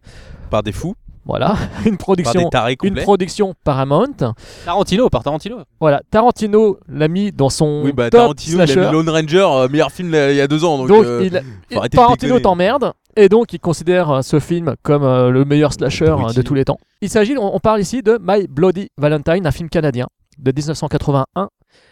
Par 0.51 0.63
des 0.63 0.73
fous, 0.73 0.95
Voilà, 1.27 1.57
une 1.87 1.97
production, 1.97 2.49
une 2.85 2.95
production 2.95 3.55
Paramount. 3.65 4.33
Tarantino 4.65 5.09
par 5.11 5.25
Tarantino 5.25 5.59
Voilà, 5.81 6.01
Tarantino 6.11 6.79
l'a 6.89 7.09
mis 7.09 7.33
dans 7.33 7.51
son 7.51 7.83
Oui, 7.85 7.93
bah 7.93 8.11
top 8.11 8.21
Tarantino, 8.21 8.57
il 8.59 8.61
a 8.61 8.67
slasher. 8.67 8.87
mis 8.87 8.93
Lone 8.93 9.09
Ranger, 9.09 9.47
euh, 9.51 9.69
meilleur 9.69 9.91
film 9.91 10.15
euh, 10.15 10.31
il 10.33 10.37
y 10.37 10.41
a 10.41 10.47
deux 10.47 10.65
ans. 10.65 10.79
Donc, 10.79 10.89
Donc, 10.89 11.05
euh, 11.05 11.29
il, 11.71 11.89
Tarantino 11.91 12.39
t'emmerde 12.39 12.93
et 13.17 13.29
donc 13.29 13.53
il 13.53 13.59
considère 13.59 14.11
euh, 14.11 14.23
ce 14.23 14.39
film 14.39 14.75
comme 14.83 15.03
euh, 15.03 15.31
le 15.31 15.45
meilleur 15.45 15.73
slasher 15.73 16.05
euh, 16.11 16.33
de 16.33 16.43
tous 16.43 16.55
les 16.55 16.65
temps. 16.65 16.79
Il 17.01 17.11
s'agit, 17.11 17.37
on, 17.37 17.57
on 17.57 17.59
parle 17.61 17.81
ici 17.81 18.03
de 18.03 18.19
My 18.23 18.47
Bloody 18.47 18.91
Valentine, 18.97 19.47
un 19.47 19.51
film 19.53 19.69
canadien 19.69 20.07
de 20.39 20.53
1981 20.53 21.49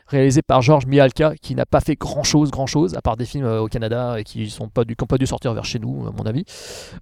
réalisé 0.06 0.42
par 0.42 0.62
George 0.62 0.86
Mihalka 0.86 1.34
qui 1.40 1.54
n'a 1.54 1.66
pas 1.66 1.80
fait 1.80 1.96
grand 1.96 2.22
chose, 2.22 2.50
grand 2.50 2.66
chose 2.66 2.94
à 2.94 3.02
part 3.02 3.16
des 3.16 3.24
films 3.24 3.44
euh, 3.44 3.60
au 3.60 3.68
Canada 3.68 4.18
et 4.18 4.24
qui 4.24 4.48
sont 4.50 4.68
pas 4.68 4.84
dû, 4.84 4.96
qui 4.96 5.02
ont 5.02 5.06
pas 5.06 5.18
dû 5.18 5.26
sortir 5.26 5.54
vers 5.54 5.64
chez 5.64 5.78
nous 5.78 6.06
à 6.06 6.10
mon 6.10 6.24
avis. 6.24 6.44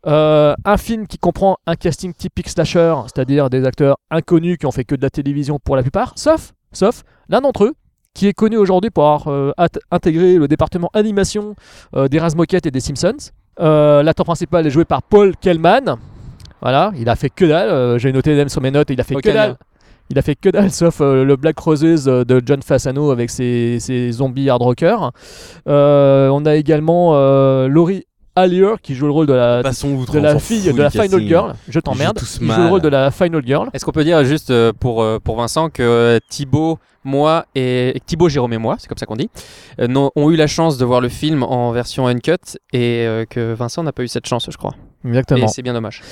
Euh, 0.07 0.55
un 0.64 0.76
film 0.76 1.07
qui 1.07 1.18
comprend 1.18 1.57
un 1.66 1.74
casting 1.74 2.12
typique 2.14 2.48
slasher, 2.48 2.94
c'est-à-dire 3.07 3.50
des 3.50 3.64
acteurs 3.64 3.96
inconnus 4.11 4.59
qui 4.59 4.66
ont 4.66 4.70
fait 4.70 4.84
que 4.84 4.94
de 4.94 5.03
la 5.03 5.11
télévision 5.11 5.59
pour 5.59 5.76
la 5.76 5.82
plupart, 5.82 6.12
sauf, 6.16 6.53
sauf 6.72 7.03
l'un 7.28 7.40
d'entre 7.40 7.64
eux 7.64 7.74
qui 8.14 8.28
est 8.28 8.34
connu 8.34 8.57
aujourd'hui 8.57 8.90
pour 8.90 9.05
avoir 9.05 9.28
euh, 9.28 9.53
intégré 9.90 10.36
le 10.36 10.46
département 10.46 10.90
animation 10.92 11.57
euh, 11.96 12.09
des 12.09 12.18
Razmoket 12.18 12.66
et 12.66 12.70
des 12.70 12.80
Simpsons. 12.80 13.30
L'acteur 13.59 14.26
principal 14.26 14.66
est 14.66 14.70
joué 14.70 14.84
par 14.84 15.03
Paul 15.03 15.36
Kellman. 15.36 15.96
Voilà, 16.61 16.92
il 16.96 17.09
a 17.09 17.16
fait 17.16 17.30
que 17.30 17.44
dalle. 17.44 17.98
J'ai 17.98 18.12
noté 18.12 18.34
même 18.34 18.48
sur 18.48 18.61
mes 18.61 18.70
notes, 18.70 18.90
il 18.90 19.00
a 19.00 19.05
fait 19.05 19.14
que 19.16 19.30
dalle. 19.30 19.57
Il 20.12 20.18
a 20.18 20.22
fait 20.22 20.34
que 20.34 20.50
dalle, 20.50 20.70
sauf 20.72 21.00
euh, 21.00 21.24
le 21.24 21.36
Black 21.36 21.58
Roses 21.58 22.06
euh, 22.06 22.22
de 22.24 22.42
John 22.44 22.62
Fasano 22.62 23.10
avec 23.10 23.30
ses, 23.30 23.78
ses 23.80 24.12
zombies 24.12 24.50
hard 24.50 24.60
rockers. 24.62 25.10
Euh, 25.66 26.28
on 26.28 26.44
a 26.44 26.54
également 26.54 27.12
euh, 27.14 27.66
Laurie 27.66 28.04
Allier 28.36 28.74
qui 28.82 28.94
joue 28.94 29.06
le 29.06 29.12
rôle 29.12 29.26
de 29.26 29.32
la, 29.32 29.62
de 29.62 29.70
s'en 29.70 29.88
fille 30.38 30.70
de 30.70 30.82
la 30.82 30.90
Final 30.90 31.08
casting. 31.08 31.28
Girl. 31.28 31.54
Je 31.66 31.80
t'emmerde. 31.80 32.18
tous 32.18 32.38
Il 32.42 32.46
joue 32.46 32.52
le 32.52 32.62
mal. 32.62 32.70
rôle 32.70 32.80
de 32.82 32.88
la 32.88 33.10
Final 33.10 33.42
Girl. 33.44 33.70
Est-ce 33.72 33.86
qu'on 33.86 33.92
peut 33.92 34.04
dire 34.04 34.22
juste 34.24 34.52
pour, 34.72 35.04
pour 35.20 35.36
Vincent 35.36 35.70
que 35.70 36.20
Thibaut, 36.28 36.78
moi 37.04 37.46
et 37.54 37.98
Thibaut, 38.04 38.28
Jérôme 38.28 38.52
et 38.52 38.58
moi, 38.58 38.76
c'est 38.78 38.88
comme 38.88 38.98
ça 38.98 39.06
qu'on 39.06 39.16
dit, 39.16 39.30
ont 39.78 40.30
eu 40.30 40.36
la 40.36 40.47
chance 40.47 40.76
de 40.76 40.84
voir 40.84 41.01
le 41.01 41.09
film 41.09 41.43
en 41.43 41.72
version 41.72 42.06
uncut 42.06 42.59
et 42.74 43.06
que 43.30 43.55
Vincent 43.55 43.82
n'a 43.82 43.93
pas 43.93 44.02
eu 44.02 44.09
cette 44.09 44.26
chance, 44.26 44.47
je 44.51 44.56
crois. 44.56 44.74
Exactement. 45.05 45.45
Et 45.47 45.49
c'est 45.49 45.62
bien 45.62 45.73
dommage. 45.73 46.03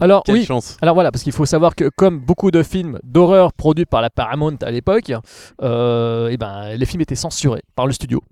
Alors 0.00 0.22
Quelle 0.24 0.36
oui, 0.36 0.44
chance. 0.44 0.76
alors 0.80 0.94
voilà, 0.94 1.10
parce 1.10 1.22
qu'il 1.22 1.32
faut 1.32 1.46
savoir 1.46 1.74
que 1.74 1.88
comme 1.96 2.18
beaucoup 2.20 2.50
de 2.50 2.62
films 2.62 2.98
d'horreur 3.02 3.52
produits 3.52 3.86
par 3.86 4.02
la 4.02 4.10
Paramount 4.10 4.56
à 4.62 4.70
l'époque, 4.70 5.12
euh, 5.62 6.28
eh 6.30 6.36
ben, 6.36 6.74
les 6.76 6.86
films 6.86 7.00
étaient 7.02 7.14
censurés 7.14 7.62
par 7.74 7.86
le 7.86 7.92
studio. 7.92 8.22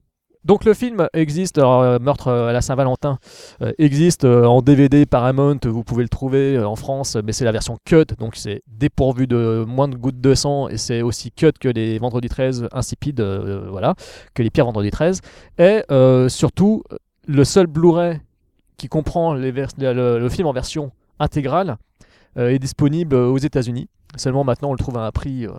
Donc 0.44 0.66
le 0.66 0.74
film 0.74 1.08
existe, 1.14 1.56
alors, 1.56 1.80
euh, 1.80 1.98
Meurtre 1.98 2.28
à 2.28 2.52
la 2.52 2.60
Saint-Valentin 2.60 3.18
euh, 3.62 3.72
existe 3.78 4.24
euh, 4.24 4.44
en 4.44 4.60
DVD 4.60 5.06
Paramount, 5.06 5.58
vous 5.64 5.82
pouvez 5.84 6.02
le 6.02 6.10
trouver 6.10 6.56
euh, 6.56 6.68
en 6.68 6.76
France, 6.76 7.16
mais 7.24 7.32
c'est 7.32 7.46
la 7.46 7.52
version 7.52 7.78
cut, 7.86 8.04
donc 8.18 8.36
c'est 8.36 8.60
dépourvu 8.66 9.26
de 9.26 9.64
moins 9.66 9.88
de 9.88 9.96
gouttes 9.96 10.20
de 10.20 10.34
sang 10.34 10.68
et 10.68 10.76
c'est 10.76 11.00
aussi 11.00 11.32
cut 11.32 11.52
que 11.58 11.68
les 11.68 11.98
Vendredi 11.98 12.28
13 12.28 12.68
insipides, 12.72 13.20
euh, 13.20 13.68
voilà, 13.70 13.94
que 14.34 14.42
les 14.42 14.50
pires 14.50 14.66
Vendredi 14.66 14.90
13. 14.90 15.22
Et 15.58 15.82
euh, 15.90 16.28
surtout, 16.28 16.82
le 17.26 17.44
seul 17.44 17.66
Blu-ray 17.66 18.20
qui 18.76 18.88
comprend 18.88 19.34
les 19.34 19.50
vers- 19.52 19.68
le, 19.78 20.18
le 20.18 20.28
film 20.28 20.46
en 20.46 20.52
version 20.52 20.90
intégrale 21.18 21.76
euh, 22.36 22.50
est 22.50 22.58
disponible 22.58 23.14
aux 23.16 23.38
États-Unis. 23.38 23.88
Seulement 24.16 24.44
maintenant, 24.44 24.70
on 24.70 24.72
le 24.72 24.78
trouve 24.78 24.96
à 24.98 25.06
un 25.06 25.10
prix 25.12 25.46
euh, 25.46 25.50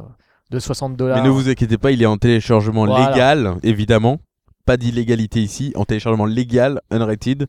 de 0.51 0.59
60 0.59 0.95
dollars. 0.95 1.17
Mais 1.17 1.23
ne 1.23 1.29
vous 1.29 1.49
inquiétez 1.49 1.77
pas, 1.77 1.91
il 1.91 2.01
est 2.01 2.05
en 2.05 2.17
téléchargement 2.17 2.85
Voilà. 2.85 3.09
légal, 3.11 3.55
évidemment. 3.63 4.19
Pas 4.65 4.77
d'illégalité 4.77 5.41
ici, 5.41 5.71
en 5.75 5.85
téléchargement 5.85 6.25
légal, 6.25 6.81
unrated, 6.89 7.47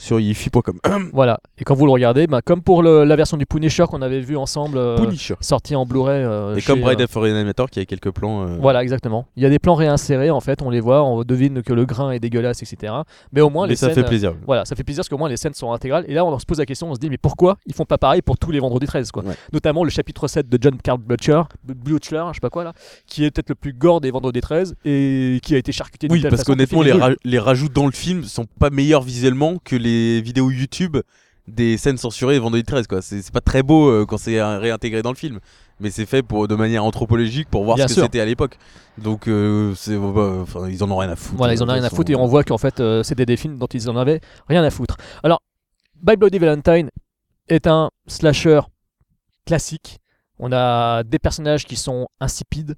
sur 0.00 0.20
yifi.com. 0.20 0.78
Voilà. 1.12 1.40
Et 1.58 1.64
quand 1.64 1.74
vous 1.74 1.84
le 1.84 1.90
regardez, 1.90 2.28
bah, 2.28 2.40
comme 2.40 2.62
pour 2.62 2.82
le- 2.84 3.02
la 3.02 3.16
version 3.16 3.36
du 3.36 3.46
Punisher 3.46 3.84
qu'on 3.88 4.00
avait 4.00 4.20
vu 4.20 4.36
ensemble, 4.36 4.78
euh, 4.78 4.96
sortie 5.40 5.74
en 5.74 5.86
Blu-ray. 5.86 6.22
euh, 6.22 6.54
Et 6.54 6.60
chez, 6.60 6.66
comme 6.68 6.80
Bride 6.82 7.00
euh, 7.00 7.04
of 7.04 7.14
Reanimator 7.16 7.68
qui 7.68 7.80
a 7.80 7.84
quelques 7.84 8.12
plans. 8.12 8.42
euh, 8.46 8.56
Voilà, 8.60 8.82
exactement. 8.84 9.26
Il 9.36 9.42
y 9.42 9.46
a 9.46 9.50
des 9.50 9.58
plans 9.58 9.74
réinsérés, 9.74 10.30
en 10.30 10.40
fait, 10.40 10.62
on 10.62 10.70
les 10.70 10.78
voit, 10.80 11.02
on 11.02 11.24
devine 11.24 11.62
que 11.64 11.72
le 11.72 11.84
grain 11.84 12.12
est 12.12 12.20
dégueulasse, 12.20 12.62
etc. 12.62 12.92
Mais 13.32 13.40
au 13.40 13.50
moins, 13.50 13.66
Mais 13.66 13.70
les 13.70 13.76
ça 13.76 13.86
scènes, 13.86 13.96
fait 13.96 14.08
plaisir. 14.08 14.34
Voilà, 14.46 14.64
ça 14.64 14.76
fait 14.76 14.84
plaisir 14.84 15.00
parce 15.00 15.08
qu'au 15.08 15.18
moins 15.18 15.28
les 15.28 15.36
scènes 15.36 15.54
sont 15.54 15.72
intégrales. 15.72 16.04
Et 16.06 16.14
là, 16.14 16.24
on 16.24 16.38
se 16.38 16.46
pose 16.46 16.58
la 16.58 16.66
question, 16.66 16.88
on 16.90 16.94
se 16.94 17.00
dit, 17.00 17.10
mais 17.10 17.18
pourquoi 17.18 17.56
ils 17.66 17.74
font 17.74 17.84
pas 17.84 17.98
pareil 17.98 18.22
pour 18.22 18.38
tous 18.38 18.52
les 18.52 18.60
vendredis 18.60 18.86
13 18.86 19.10
quoi? 19.10 19.24
Ouais. 19.24 19.34
Notamment 19.52 19.82
le 19.82 19.90
chapitre 19.90 20.28
7 20.28 20.48
de 20.48 20.58
John 20.60 20.76
Carl 20.80 21.00
Butcher, 21.00 21.42
Butcher, 21.64 22.22
je 22.28 22.34
sais 22.34 22.40
pas 22.40 22.50
quoi 22.50 22.62
là, 22.62 22.72
qui 23.08 23.24
est 23.24 23.30
peut-être 23.32 23.48
le 23.48 23.54
plus 23.56 23.72
gore 23.72 24.00
des 24.00 24.12
vendredis 24.12 24.40
13 24.42 24.76
et 24.84 25.40
qui 25.42 25.54
a 25.56 25.58
été 25.58 25.72
charcuté 25.72 26.06
d'une 26.06 26.16
Oui, 26.16 26.22
parce 26.28 26.44
qu'honnêtement, 26.44 26.82
les, 26.82 26.92
ra- 26.92 27.10
les 27.24 27.38
rajouts 27.40 27.68
dans 27.68 27.86
le 27.86 27.92
film 27.92 28.22
sont 28.22 28.46
pas 28.60 28.70
meilleurs 28.70 29.02
visuellement 29.02 29.56
que 29.64 29.74
les 29.74 29.87
vidéos 30.20 30.50
YouTube 30.50 30.98
des 31.48 31.78
scènes 31.78 31.96
censurées 31.96 32.38
vendredi 32.38 32.62
13. 32.62 32.86
quoi. 32.86 33.02
C'est 33.02 33.30
pas 33.32 33.40
très 33.40 33.62
beau 33.62 33.88
euh, 33.88 34.06
quand 34.06 34.18
c'est 34.18 34.40
réintégré 34.42 35.02
dans 35.02 35.10
le 35.10 35.16
film, 35.16 35.40
mais 35.80 35.90
c'est 35.90 36.06
fait 36.06 36.22
pour, 36.22 36.46
de 36.46 36.54
manière 36.54 36.84
anthropologique 36.84 37.48
pour 37.48 37.64
voir 37.64 37.76
Bien 37.76 37.88
ce 37.88 37.94
que 37.94 38.00
c'était 38.02 38.20
à 38.20 38.24
l'époque. 38.24 38.58
Donc, 38.98 39.28
euh, 39.28 39.74
c'est, 39.74 39.96
bah, 39.96 40.44
ils 40.70 40.84
en 40.84 40.90
ont 40.90 40.96
rien 40.96 41.10
à 41.10 41.16
foutre. 41.16 41.36
Voilà, 41.36 41.54
ils 41.54 41.62
en 41.62 41.68
ont 41.68 41.72
rien 41.72 41.84
à 41.84 41.90
foutre 41.90 42.10
et 42.10 42.16
on 42.16 42.26
voit 42.26 42.44
qu'en 42.44 42.58
fait 42.58 42.80
euh, 42.80 43.02
c'était 43.02 43.26
des 43.26 43.36
films 43.36 43.56
dont 43.58 43.66
ils 43.66 43.88
en 43.88 43.96
avaient 43.96 44.20
rien 44.48 44.62
à 44.62 44.70
foutre. 44.70 44.96
Alors, 45.22 45.40
By 46.02 46.16
Bloody 46.16 46.38
Valentine 46.38 46.90
est 47.48 47.66
un 47.66 47.90
slasher 48.06 48.60
classique. 49.46 49.98
On 50.38 50.52
a 50.52 51.02
des 51.02 51.18
personnages 51.18 51.64
qui 51.64 51.76
sont 51.76 52.08
insipides. 52.20 52.76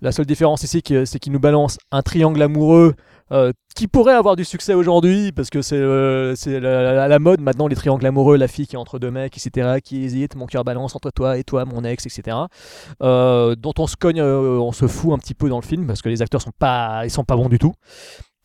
La 0.00 0.12
seule 0.12 0.24
différence 0.24 0.62
ici, 0.62 0.82
c'est 1.04 1.18
qu'il 1.18 1.32
nous 1.32 1.40
balance 1.40 1.76
un 1.90 2.00
triangle 2.00 2.40
amoureux 2.40 2.94
euh, 3.32 3.52
qui 3.76 3.86
pourrait 3.88 4.14
avoir 4.14 4.36
du 4.36 4.44
succès 4.44 4.74
aujourd'hui 4.74 5.32
parce 5.32 5.50
que 5.50 5.62
c'est 5.62 5.76
euh, 5.76 6.34
c'est 6.36 6.60
la, 6.60 6.92
la- 6.94 7.08
la 7.08 7.18
mode 7.18 7.40
maintenant, 7.40 7.66
les 7.68 7.76
triangles 7.76 8.04
amoureux, 8.06 8.36
la 8.36 8.48
fille 8.48 8.66
qui 8.66 8.74
est 8.76 8.78
entre 8.78 8.98
deux 8.98 9.10
mecs, 9.10 9.36
etc., 9.36 9.80
qui 9.82 10.02
hésite, 10.04 10.34
mon 10.36 10.46
cœur 10.46 10.64
balance 10.64 10.94
entre 10.96 11.10
toi 11.10 11.38
et 11.38 11.44
toi, 11.44 11.64
mon 11.64 11.84
ex, 11.84 12.06
etc. 12.06 12.36
euh, 13.02 13.54
dont 13.56 13.72
on 13.78 13.86
se 13.86 13.96
cogne, 13.96 14.20
euh, 14.20 14.58
on 14.60 14.72
se 14.72 14.86
fout 14.86 15.12
un 15.12 15.18
petit 15.18 15.34
peu 15.34 15.48
dans 15.48 15.60
le 15.60 15.64
film 15.66 15.86
parce 15.86 16.02
que 16.02 16.08
les 16.08 16.22
acteurs 16.22 16.42
sont 16.42 16.52
pas, 16.58 17.02
ils 17.04 17.10
sont 17.10 17.24
pas 17.24 17.36
bons 17.36 17.48
du 17.48 17.58
tout. 17.58 17.72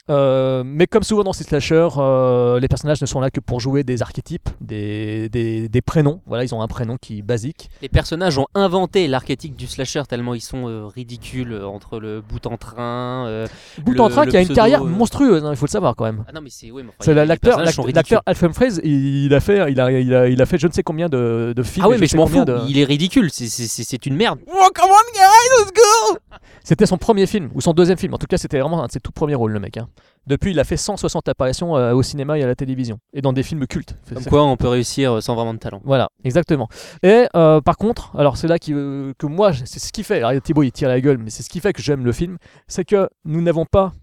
Euh, 0.10 0.62
mais 0.66 0.86
comme 0.86 1.02
souvent 1.02 1.24
dans 1.24 1.34
ces 1.34 1.44
slashers, 1.44 1.90
euh, 1.98 2.60
les 2.60 2.68
personnages 2.68 3.02
ne 3.02 3.08
sont 3.08 3.20
là 3.20 3.32
que 3.32 3.40
pour 3.40 3.60
jouer 3.60 3.84
des 3.84 4.04
archétypes, 4.04 4.50
des, 4.62 5.30
des, 5.30 5.68
des 5.68 5.82
prénoms. 5.82 6.22
Voilà, 6.28 6.44
ils 6.44 6.54
ont 6.54 6.62
un 6.62 6.68
prénom 6.68 6.98
qui 6.98 7.20
est 7.20 7.22
basique. 7.24 7.70
Les 7.82 7.90
personnages 7.90 8.38
ont 8.38 8.46
inventé 8.54 9.08
l'archétype 9.08 9.56
du 9.56 9.66
slasher 9.66 10.04
tellement 10.08 10.36
ils 10.36 10.42
sont 10.42 10.68
euh, 10.70 10.86
ridicules 10.86 11.54
euh, 11.54 11.68
entre 11.68 12.00
le 12.00 12.22
bout 12.22 12.46
en 12.46 12.58
train. 12.58 13.26
euh, 13.28 13.48
Bout 13.80 13.94
le- 13.94 14.02
en 14.02 14.10
train 14.10 14.28
qui 14.28 14.38
a 14.38 14.42
une 14.42 14.50
carrière 14.50 14.84
euh, 14.84 14.88
monstrueuse, 14.88 15.44
hein, 15.44 15.50
il 15.52 15.58
faut 15.58 15.66
le 15.66 15.72
savoir 15.72 15.96
quand 15.96 16.06
même. 16.06 16.24
Ah 16.28 16.32
non 16.34 16.42
mais 16.42 16.50
c'est 16.52 16.70
oui, 16.70 16.84
mais 16.84 16.92
enfin, 17.00 17.14
l'acteur, 17.26 17.60
l'acteur 17.94 18.22
Alf 18.28 18.44
Humphreys, 18.44 18.80
il, 18.84 19.26
il 19.26 19.34
a 19.34 19.40
fait, 19.40 19.72
il 19.72 19.80
a, 19.80 19.92
il 19.92 20.14
a, 20.14 20.28
il 20.28 20.42
a 20.42 20.46
fait 20.46 20.60
je 20.60 20.68
ne 20.68 20.72
sais 20.72 20.84
combien 20.84 21.10
de, 21.10 21.54
de 21.56 21.64
films. 21.64 21.86
Ah 21.86 21.90
oui 21.90 21.98
mais 22.00 22.06
je 22.08 22.16
m'en 22.16 22.28
fous. 22.28 22.46
de- 22.46 22.60
Il 22.68 22.78
est 22.78 22.84
ridicule. 22.86 23.30
C'est- 23.32 23.48
C'est 23.48 23.66
c'est- 23.68 23.84
c'est 23.84 24.06
une 24.06 24.16
merde. 24.16 24.40
Oh, 24.48 24.68
come 24.76 24.90
on, 24.92 25.14
guys, 25.14 25.64
let's 25.64 25.72
go! 25.74 26.38
C'était 26.64 26.86
son 26.86 26.98
premier 26.98 27.26
film, 27.28 27.50
ou 27.54 27.62
son 27.62 27.74
deuxième 27.74 27.98
film. 27.98 28.14
En 28.14 28.18
tout 28.18 28.26
cas, 28.28 28.38
c'était 28.38 28.60
vraiment 28.60 28.84
un 28.84 28.88
de 28.88 28.92
ses 28.92 29.00
tout 29.00 29.12
premiers 29.12 29.36
rôles, 29.36 29.52
le 29.52 29.60
mec. 29.60 29.78
hein. 29.78 29.88
Depuis, 30.28 30.52
il 30.52 30.60
a 30.60 30.64
fait 30.64 30.78
160 30.78 31.28
apparitions 31.30 31.78
euh, 31.78 31.94
au 31.94 32.02
cinéma 32.02 32.38
et 32.38 32.44
à 32.44 32.48
la 32.48 32.56
télévision, 32.56 33.00
et 33.14 33.22
dans 33.22 33.34
des 33.34 33.44
films 33.44 33.68
cultes. 33.68 33.96
Comme 34.12 34.26
quoi 34.26 34.44
on 34.44 34.58
peut 34.58 34.68
réussir 34.68 35.14
euh, 35.14 35.22
sans 35.22 35.36
vraiment 35.36 35.54
de 35.54 35.60
talent. 35.60 35.82
Voilà, 35.84 36.10
exactement. 36.24 36.68
Et 37.04 37.28
euh, 37.36 37.62
par 37.62 37.78
contre, 37.78 38.16
alors 38.18 38.38
c'est 38.38 38.48
là 38.48 38.58
qui, 38.58 38.74
euh, 38.74 39.14
que 39.18 39.28
moi, 39.28 39.52
c'est 39.54 39.80
ce 39.80 39.92
qui 39.92 40.04
fait, 40.04 40.22
alors 40.22 40.42
Thibaut 40.42 40.64
il 40.64 40.72
tire 40.72 40.90
la 40.90 41.00
gueule, 41.00 41.18
mais 41.18 41.30
c'est 41.30 41.44
ce 41.44 41.50
qui 41.50 41.60
fait 41.60 41.74
que 41.74 41.82
j'aime 41.82 42.04
le 42.06 42.12
film, 42.12 42.38
c'est 42.68 42.86
que 42.86 43.10
nous 43.24 43.42
n'avons 43.42 43.66
pas 43.66 43.94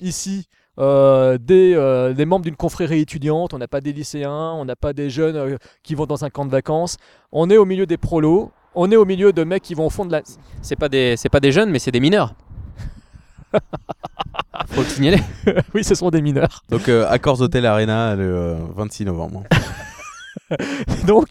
ici 0.00 0.48
euh, 0.80 1.38
des, 1.38 1.72
euh, 1.76 2.14
des 2.14 2.24
membres 2.24 2.44
d'une 2.44 2.56
confrérie 2.56 3.00
étudiante, 3.00 3.54
on 3.54 3.58
n'a 3.58 3.68
pas 3.68 3.80
des 3.80 3.92
lycéens, 3.92 4.52
on 4.54 4.64
n'a 4.64 4.74
pas 4.74 4.92
des 4.92 5.08
jeunes 5.08 5.36
euh, 5.36 5.56
qui 5.84 5.94
vont 5.94 6.06
dans 6.06 6.24
un 6.24 6.30
camp 6.30 6.44
de 6.44 6.50
vacances, 6.50 6.96
on 7.30 7.48
est 7.48 7.56
au 7.56 7.64
milieu 7.64 7.86
des 7.86 7.96
prolos, 7.96 8.50
on 8.74 8.90
est 8.90 8.96
au 8.96 9.04
milieu 9.04 9.32
de 9.32 9.44
mecs 9.44 9.62
qui 9.62 9.74
vont 9.74 9.86
au 9.86 9.90
fond 9.90 10.04
de 10.04 10.10
la... 10.10 10.22
C'est 10.62 10.74
pas 10.74 10.88
des 10.88 11.16
c'est 11.16 11.28
pas 11.28 11.38
des 11.38 11.52
jeunes 11.52 11.70
mais 11.70 11.78
c'est 11.78 11.92
des 11.92 12.00
mineurs. 12.00 12.34
Faut 14.68 14.82
le 14.82 14.86
signaler. 14.86 15.20
oui, 15.74 15.84
ce 15.84 15.94
sont 15.94 16.10
des 16.10 16.22
mineurs. 16.22 16.62
Donc, 16.70 16.88
euh, 16.88 17.06
Accords 17.08 17.40
Hotel 17.40 17.66
Arena 17.66 18.14
le 18.14 18.24
euh, 18.24 18.56
26 18.76 19.04
novembre. 19.04 19.44
Donc, 21.06 21.28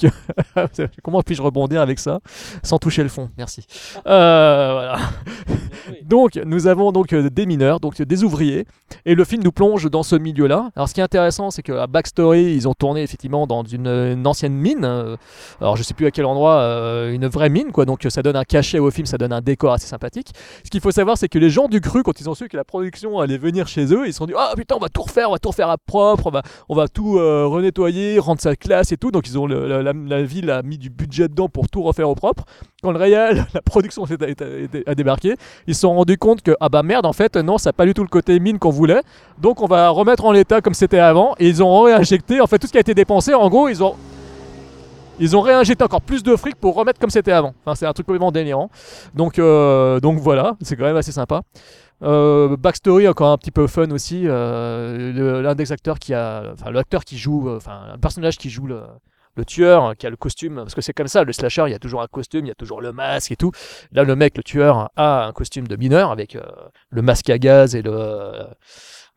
comment 1.03 1.21
puis-je 1.21 1.41
rebondir 1.41 1.81
avec 1.81 1.99
ça 1.99 2.19
sans 2.63 2.79
toucher 2.79 3.03
le 3.03 3.09
fond? 3.09 3.29
Merci. 3.37 3.65
Euh, 4.07 4.71
voilà. 4.73 4.97
donc, 6.03 6.39
nous 6.45 6.67
avons 6.67 6.91
donc 6.91 7.13
euh, 7.13 7.29
des 7.29 7.45
mineurs, 7.45 7.79
donc 7.79 8.01
des 8.01 8.23
ouvriers, 8.23 8.65
et 9.05 9.15
le 9.15 9.23
film 9.23 9.43
nous 9.43 9.51
plonge 9.51 9.89
dans 9.89 10.03
ce 10.03 10.15
milieu-là. 10.15 10.71
Alors, 10.75 10.89
ce 10.89 10.93
qui 10.93 10.99
est 10.99 11.03
intéressant, 11.03 11.51
c'est 11.51 11.61
qu'à 11.61 11.87
Backstory, 11.87 12.55
ils 12.55 12.67
ont 12.67 12.73
tourné 12.73 13.03
effectivement 13.03 13.47
dans 13.47 13.63
une, 13.63 13.87
une 13.87 14.25
ancienne 14.27 14.53
mine. 14.53 14.85
euh, 14.85 15.15
alors, 15.61 15.75
je 15.75 15.83
sais 15.83 15.93
plus 15.93 16.05
à 16.05 16.11
quel 16.11 16.25
endroit, 16.25 16.55
euh, 16.55 17.11
une 17.11 17.27
vraie 17.27 17.49
mine, 17.49 17.71
quoi. 17.71 17.85
Donc, 17.85 18.05
ça 18.09 18.21
donne 18.21 18.35
un 18.35 18.43
cachet 18.43 18.79
au 18.79 18.91
film, 18.91 19.05
ça 19.05 19.17
donne 19.17 19.33
un 19.33 19.41
décor 19.41 19.73
assez 19.73 19.87
sympathique. 19.87 20.29
Ce 20.63 20.69
qu'il 20.69 20.81
faut 20.81 20.91
savoir, 20.91 21.17
c'est 21.17 21.29
que 21.29 21.39
les 21.39 21.49
gens 21.49 21.67
du 21.67 21.81
cru, 21.81 22.03
quand 22.03 22.19
ils 22.19 22.29
ont 22.29 22.35
su 22.35 22.47
que 22.47 22.57
la 22.57 22.63
production 22.63 23.19
allait 23.19 23.37
venir 23.37 23.67
chez 23.67 23.93
eux, 23.93 24.07
ils 24.07 24.13
se 24.13 24.17
sont 24.19 24.25
dit 24.25 24.33
Ah 24.37 24.53
putain, 24.55 24.75
on 24.75 24.79
va 24.79 24.89
tout 24.89 25.03
refaire, 25.03 25.29
on 25.29 25.33
va 25.33 25.39
tout 25.39 25.49
refaire 25.49 25.69
à 25.69 25.77
propre, 25.77 26.27
on 26.27 26.31
va, 26.31 26.41
on 26.69 26.75
va 26.75 26.87
tout 26.87 27.17
euh, 27.17 27.45
renettoyer, 27.47 28.19
rendre 28.19 28.41
ça 28.41 28.55
classe 28.55 28.91
et 28.91 28.97
tout. 28.97 29.02
Donc, 29.11 29.27
ils 29.27 29.37
ont 29.37 29.47
la, 29.47 30.23
ville 30.23 30.49
a 30.49 30.61
mis 30.61 30.77
du 30.77 30.89
budget 30.89 31.27
dedans 31.27 31.49
pour 31.49 31.69
tout 31.69 31.83
refaire 31.83 32.09
au 32.09 32.15
propre. 32.15 32.43
Quand 32.81 32.91
le 32.91 32.97
réel, 32.97 33.45
la 33.53 33.61
production 33.61 34.05
a 34.05 34.95
débarqué, 34.95 35.35
ils 35.67 35.75
se 35.75 35.81
sont 35.81 35.93
rendus 35.93 36.17
compte 36.17 36.41
que 36.41 36.55
ah 36.59 36.69
bah 36.69 36.83
merde, 36.83 37.05
en 37.05 37.13
fait, 37.13 37.35
non, 37.37 37.57
ça 37.57 37.69
n'a 37.69 37.73
pas 37.73 37.85
du 37.85 37.93
tout 37.93 38.03
le 38.03 38.09
côté 38.09 38.39
mine 38.39 38.59
qu'on 38.59 38.69
voulait. 38.69 39.01
Donc, 39.41 39.61
on 39.61 39.67
va 39.67 39.89
remettre 39.89 40.25
en 40.25 40.31
l'état 40.31 40.61
comme 40.61 40.73
c'était 40.73 40.99
avant. 40.99 41.35
Et 41.39 41.47
ils 41.47 41.63
ont 41.63 41.81
réinjecté, 41.81 42.41
en 42.41 42.47
fait, 42.47 42.59
tout 42.59 42.67
ce 42.67 42.71
qui 42.71 42.77
a 42.77 42.81
été 42.81 42.93
dépensé, 42.93 43.33
en 43.33 43.49
gros, 43.49 43.69
ils 43.69 43.83
ont. 43.83 43.95
Ils 45.19 45.37
ont 45.37 45.41
réinjecté 45.41 45.83
encore 45.83 46.01
plus 46.01 46.23
de 46.23 46.35
fric 46.35 46.55
pour 46.55 46.73
remettre 46.73 46.99
comme 46.99 47.11
c'était 47.11 47.31
avant. 47.31 47.53
Enfin, 47.63 47.75
c'est 47.75 47.85
un 47.85 47.93
truc 47.93 48.07
complètement 48.07 48.31
délirant. 48.31 48.71
Donc, 49.13 49.37
euh, 49.37 49.99
donc 49.99 50.17
voilà, 50.17 50.55
c'est 50.61 50.75
quand 50.75 50.85
même 50.85 50.97
assez 50.97 51.11
sympa. 51.11 51.43
Euh, 52.01 52.57
backstory 52.57 53.07
encore 53.07 53.31
un 53.31 53.37
petit 53.37 53.51
peu 53.51 53.67
fun 53.67 53.89
aussi. 53.91 54.23
euh, 54.25 55.41
L'un 55.41 55.55
des 55.55 55.71
acteurs 55.71 55.99
qui 55.99 56.13
a, 56.13 56.51
enfin 56.53 56.71
l'acteur 56.71 57.05
qui 57.05 57.17
joue, 57.17 57.49
euh, 57.49 57.57
enfin 57.57 57.79
un 57.93 57.97
personnage 57.97 58.37
qui 58.37 58.49
joue 58.49 58.67
le, 58.67 58.81
le 59.35 59.45
tueur, 59.45 59.95
qui 59.95 60.05
a 60.05 60.09
le 60.09 60.17
costume, 60.17 60.55
parce 60.55 60.75
que 60.75 60.81
c'est 60.81 60.93
comme 60.93 61.07
ça, 61.07 61.23
le 61.23 61.31
slasher, 61.31 61.63
il 61.67 61.71
y 61.71 61.75
a 61.75 61.79
toujours 61.79 62.01
un 62.01 62.07
costume, 62.07 62.45
il 62.45 62.49
y 62.49 62.51
a 62.51 62.55
toujours 62.55 62.81
le 62.81 62.91
masque 62.91 63.31
et 63.31 63.35
tout. 63.35 63.51
Là, 63.91 64.03
le 64.03 64.15
mec, 64.15 64.35
le 64.37 64.43
tueur, 64.43 64.89
a 64.95 65.25
un 65.25 65.31
costume 65.31 65.67
de 65.67 65.75
mineur 65.75 66.11
avec 66.11 66.35
euh, 66.35 66.41
le 66.89 67.01
masque 67.01 67.29
à 67.29 67.37
gaz 67.37 67.75
et 67.75 67.81
le 67.81 68.31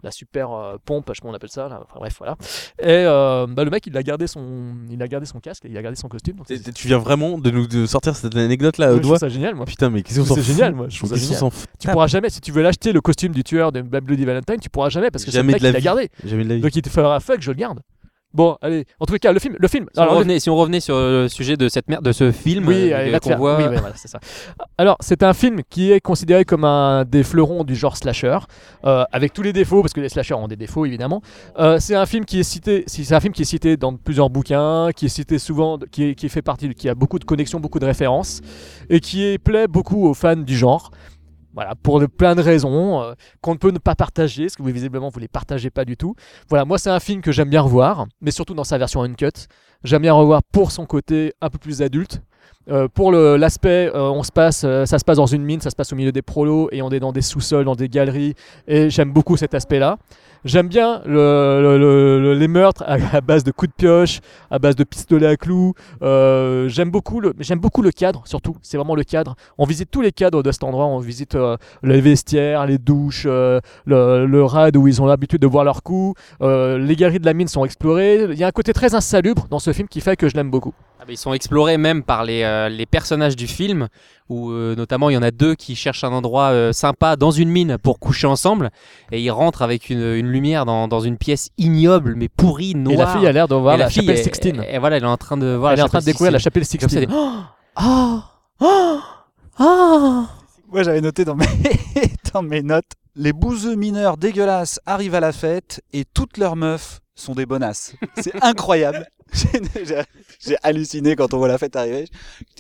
la 0.02 0.10
super 0.10 0.52
euh, 0.52 0.76
pompe, 0.84 1.06
je 1.08 1.14
sais 1.14 1.20
pas 1.22 1.28
on 1.28 1.34
appelle 1.34 1.50
ça. 1.50 1.68
Là. 1.68 1.80
Enfin, 1.82 1.98
bref, 1.98 2.14
voilà. 2.18 2.36
Et 2.80 3.04
euh, 3.06 3.46
bah, 3.48 3.64
le 3.64 3.70
mec, 3.70 3.86
il 3.86 3.96
a 3.96 4.02
gardé 4.02 4.26
son, 4.26 4.74
il 4.90 5.02
a 5.02 5.08
gardé 5.08 5.26
son 5.26 5.40
casque, 5.40 5.64
et 5.64 5.68
il 5.68 5.76
a 5.76 5.82
gardé 5.82 5.96
son 5.96 6.08
costume. 6.08 6.36
donc 6.36 6.46
c'est- 6.48 6.72
Tu 6.72 6.86
viens 6.88 6.98
vraiment 6.98 7.38
de 7.38 7.50
nous 7.50 7.66
de 7.66 7.86
sortir 7.86 8.14
cette 8.14 8.36
anecdote 8.36 8.78
là 8.78 8.88
Ouais, 8.88 8.92
au 8.92 8.96
je 8.96 9.02
doigt 9.02 9.16
trouve 9.18 9.28
ça 9.28 9.34
génial, 9.34 9.54
moi. 9.54 9.64
Putain, 9.66 9.90
mais 9.90 10.02
qu'est-ce 10.02 10.18
qu'on 10.20 10.24
C'est 10.24 10.28
s'en 10.30 10.34
fout 10.36 10.44
génial, 10.44 10.74
moi. 10.74 10.86
Je 10.88 10.98
trouve 10.98 11.10
ça 11.10 11.16
génial. 11.16 11.50
Tu 11.78 11.88
pourras 11.88 12.06
jamais, 12.06 12.30
si 12.30 12.40
tu 12.40 12.52
veux 12.52 12.62
l'acheter 12.62 12.92
le 12.92 13.00
costume 13.00 13.32
du 13.32 13.42
tueur 13.44 13.72
de 13.72 13.80
Bloody 13.82 14.24
Valentine, 14.24 14.58
tu 14.60 14.68
pourras 14.70 14.90
jamais 14.90 15.10
parce 15.10 15.24
que 15.24 15.30
c'est 15.30 15.38
le 15.38 15.42
Jamais 15.42 15.52
mec 15.54 15.62
de 15.62 15.66
la 15.66 15.70
qui 15.70 15.74
l'a 15.74 15.78
vie. 15.78 15.84
gardé. 15.84 16.10
Jamais 16.24 16.44
de 16.44 16.48
la 16.50 16.54
vie. 16.56 16.60
Donc 16.60 16.76
il 16.76 16.82
te 16.82 16.88
fera 16.90 17.18
fuck, 17.20 17.40
je 17.40 17.50
le 17.50 17.56
garde. 17.56 17.80
Bon, 18.36 18.56
allez. 18.60 18.84
En 19.00 19.06
tout 19.06 19.14
cas, 19.16 19.32
le 19.32 19.38
film, 19.38 19.56
le 19.58 19.66
film. 19.66 19.86
Si 19.94 19.98
on, 19.98 20.02
alors, 20.02 20.12
le- 20.14 20.18
revenait, 20.18 20.40
si 20.40 20.50
on 20.50 20.56
revenait 20.56 20.80
sur 20.80 20.94
le 20.96 21.26
sujet 21.28 21.56
de 21.56 21.68
cette 21.70 21.88
merde, 21.88 22.04
de 22.04 22.12
ce 22.12 22.32
film 22.32 22.68
Oui, 22.68 22.92
euh, 22.92 23.18
qu'on 23.18 23.34
voit. 23.36 23.56
Oui, 23.56 23.64
ouais, 23.64 23.78
voilà, 23.80 23.96
ça. 23.96 24.18
Alors, 24.76 24.96
c'est 25.00 25.22
un 25.22 25.32
film 25.32 25.60
qui 25.70 25.90
est 25.90 26.00
considéré 26.00 26.44
comme 26.44 26.64
un 26.64 27.04
des 27.06 27.22
fleurons 27.24 27.64
du 27.64 27.74
genre 27.74 27.96
slasher, 27.96 28.38
euh, 28.84 29.04
avec 29.10 29.32
tous 29.32 29.40
les 29.40 29.54
défauts, 29.54 29.80
parce 29.80 29.94
que 29.94 30.00
les 30.02 30.10
slashers 30.10 30.34
ont 30.34 30.48
des 30.48 30.56
défauts 30.56 30.84
évidemment. 30.84 31.22
Euh, 31.58 31.78
c'est 31.80 31.94
un 31.94 32.04
film 32.04 32.26
qui 32.26 32.40
est 32.40 32.42
cité, 32.42 32.84
c'est 32.86 33.10
un 33.14 33.20
film 33.20 33.32
qui 33.32 33.42
est 33.42 33.46
cité 33.46 33.78
dans 33.78 33.96
plusieurs 33.96 34.28
bouquins, 34.28 34.90
qui 34.94 35.06
est 35.06 35.08
cité 35.08 35.38
souvent, 35.38 35.78
qui, 35.90 36.10
est- 36.10 36.14
qui 36.14 36.28
fait 36.28 36.42
partie, 36.42 36.68
qui 36.74 36.90
a 36.90 36.94
beaucoup 36.94 37.18
de 37.18 37.24
connexions, 37.24 37.58
beaucoup 37.58 37.78
de 37.78 37.86
références, 37.86 38.42
et 38.90 39.00
qui 39.00 39.24
est- 39.24 39.38
plaît 39.38 39.66
beaucoup 39.66 40.06
aux 40.06 40.14
fans 40.14 40.36
du 40.36 40.56
genre. 40.58 40.90
Voilà, 41.56 41.74
pour 41.74 41.98
de- 42.00 42.06
plein 42.06 42.34
de 42.36 42.42
raisons 42.42 43.02
euh, 43.02 43.14
qu'on 43.40 43.54
ne 43.54 43.58
peut 43.58 43.70
ne 43.70 43.78
pas 43.78 43.94
partager, 43.94 44.44
parce 44.44 44.56
que 44.56 44.62
vous, 44.62 44.68
visiblement 44.68 45.08
vous 45.08 45.18
les 45.18 45.26
partagez 45.26 45.70
pas 45.70 45.84
du 45.84 45.96
tout. 45.96 46.14
Voilà, 46.48 46.64
moi 46.64 46.78
c'est 46.78 46.90
un 46.90 47.00
film 47.00 47.22
que 47.22 47.32
j'aime 47.32 47.48
bien 47.48 47.62
revoir, 47.62 48.06
mais 48.20 48.30
surtout 48.30 48.54
dans 48.54 48.62
sa 48.62 48.76
version 48.76 49.02
uncut. 49.02 49.48
J'aime 49.82 50.02
bien 50.02 50.12
revoir 50.12 50.42
pour 50.52 50.70
son 50.70 50.84
côté 50.86 51.32
un 51.40 51.48
peu 51.48 51.58
plus 51.58 51.80
adulte. 51.80 52.20
Euh, 52.68 52.88
pour 52.88 53.12
l'aspect, 53.12 53.90
euh, 53.94 54.10
on 54.10 54.22
se 54.22 54.32
passe, 54.32 54.60
ça 54.60 54.98
se 54.98 55.04
passe 55.04 55.16
dans 55.16 55.26
une 55.26 55.44
mine, 55.44 55.60
ça 55.60 55.70
se 55.70 55.76
passe 55.76 55.92
au 55.92 55.96
milieu 55.96 56.12
des 56.12 56.22
prolos 56.22 56.68
et 56.72 56.82
on 56.82 56.90
est 56.90 57.00
dans 57.00 57.12
des 57.12 57.22
sous-sols, 57.22 57.64
dans 57.64 57.76
des 57.76 57.88
galeries. 57.88 58.34
Et 58.68 58.90
j'aime 58.90 59.12
beaucoup 59.12 59.36
cet 59.36 59.54
aspect-là. 59.54 59.98
J'aime 60.44 60.68
bien 60.68 61.02
le- 61.04 61.60
le- 61.60 61.78
le- 61.78 62.20
le- 62.20 62.34
les 62.34 62.48
meurtres 62.48 62.84
à, 62.86 63.20
base 63.20 63.44
de 63.44 63.50
coups 63.50 63.70
de 63.70 63.74
pioche, 63.74 64.20
à 64.50 64.58
base 64.58 64.76
de 64.76 64.84
pistolets 64.84 65.26
à 65.26 65.36
clous. 65.36 65.74
Euh, 66.02 66.68
j'aime 66.68 66.90
beaucoup 66.90 67.20
le, 67.20 67.32
cadre, 67.90 68.22
surtout. 68.26 68.56
C'est 68.62 68.76
vraiment 68.76 68.94
le 68.94 69.04
cadre. 69.04 69.34
On 69.58 69.64
visite 69.64 69.90
tous 69.90 70.02
les 70.02 70.12
cadres 70.12 70.42
de 70.42 70.52
cet 70.52 70.64
endroit. 70.64 70.86
On 70.86 70.98
visite 70.98 71.34
euh, 71.34 71.56
les 71.82 72.00
vestiaires, 72.00 72.66
les 72.66 72.78
douches, 72.78 73.26
euh, 73.26 73.60
le, 73.86 74.42
rad 74.44 74.76
où 74.76 74.86
ils 74.86 75.02
ont 75.02 75.06
l'habitude 75.06 75.40
de 75.40 75.46
voir 75.46 75.64
leurs 75.64 75.82
coups. 75.82 76.20
Euh, 76.42 76.78
les 76.78 76.96
galeries 76.96 77.18
de 77.20 77.26
la 77.26 77.34
mine 77.34 77.48
sont 77.48 77.64
explorées. 77.64 78.26
Il 78.30 78.38
y 78.38 78.44
a 78.44 78.46
un 78.46 78.52
côté 78.52 78.72
très 78.72 78.94
insalubre 78.94 79.46
dans 79.50 79.58
ce 79.58 79.72
film 79.72 79.88
qui 79.88 80.00
fait 80.00 80.16
que 80.16 80.28
je 80.28 80.34
l'aime 80.36 80.50
beaucoup. 80.50 80.74
Ah 80.98 81.04
ils 81.08 81.16
sont 81.18 81.32
explorés 81.32 81.76
même 81.76 82.02
par 82.02 82.24
les 82.24 82.86
personnages 82.90 83.36
du 83.36 83.46
film, 83.46 83.88
où 84.28 84.50
euh, 84.50 84.74
notamment 84.76 85.10
il 85.10 85.14
y 85.14 85.16
en 85.16 85.22
a 85.22 85.30
deux 85.30 85.54
qui 85.54 85.76
cherchent 85.76 86.04
un 86.04 86.12
endroit 86.12 86.48
euh, 86.50 86.72
sympa 86.72 87.16
dans 87.16 87.30
une 87.30 87.48
mine 87.48 87.78
pour 87.78 87.98
coucher 87.98 88.26
ensemble, 88.26 88.70
et 89.12 89.20
ils 89.22 89.30
rentrent 89.30 89.62
avec 89.62 89.90
une, 89.90 90.00
une 90.14 90.26
lumière 90.28 90.64
dans, 90.66 90.88
dans 90.88 91.00
une 91.00 91.16
pièce 91.18 91.50
ignoble 91.58 92.14
mais 92.16 92.28
pourrie, 92.28 92.74
noire. 92.74 92.94
Et 92.94 92.96
la 92.98 93.06
fille 93.18 93.26
a 93.26 93.32
l'air 93.32 93.48
de 93.48 93.54
voir 93.54 93.74
Et 93.74 93.78
la 93.78 93.88
fille, 93.88 94.02
chapelle 94.02 94.16
elle- 94.18 94.24
Sixtine. 94.24 94.64
Et, 94.68 94.78
voilà, 94.78 94.96
elle 94.96 95.04
est 95.04 95.06
en 95.06 95.16
train 95.16 95.36
de 95.36 95.54
voir 95.54 95.72
Elle 95.72 95.78
est 95.78 95.82
la 95.82 95.84
en 95.86 95.88
train 95.88 96.00
de 96.00 96.04
découvrir 96.04 96.32
la 96.32 96.38
Sixtine. 96.38 96.62
chapelle 96.64 96.80
Comme 96.80 96.88
ça, 96.90 97.00
Sixtine. 97.00 97.10
elle 97.10 97.16
est, 97.16 97.42
Ah 97.76 98.30
Ah 98.60 99.02
Ah 99.58 100.26
Moi, 100.72 100.82
j'avais 100.82 101.00
noté 101.00 101.24
dans 101.24 101.34
mes, 101.36 101.46
dans 102.34 102.42
mes 102.42 102.62
notes 102.62 102.92
les 103.18 103.32
bouseux 103.32 103.76
mineurs 103.76 104.18
dégueulasses 104.18 104.78
arrivent 104.84 105.14
à 105.14 105.20
la 105.20 105.32
fête 105.32 105.80
et 105.94 106.04
toutes 106.04 106.36
leurs 106.36 106.54
meufs 106.56 107.00
sont 107.14 107.32
des 107.32 107.46
bonasses. 107.46 107.94
C'est 108.18 108.34
incroyable. 108.44 109.06
J'ai- 110.44 110.56
halluciné 110.62 111.16
quand 111.16 111.34
on 111.34 111.38
voit 111.38 111.48
la 111.48 111.58
fête 111.58 111.76
arriver. 111.76 112.06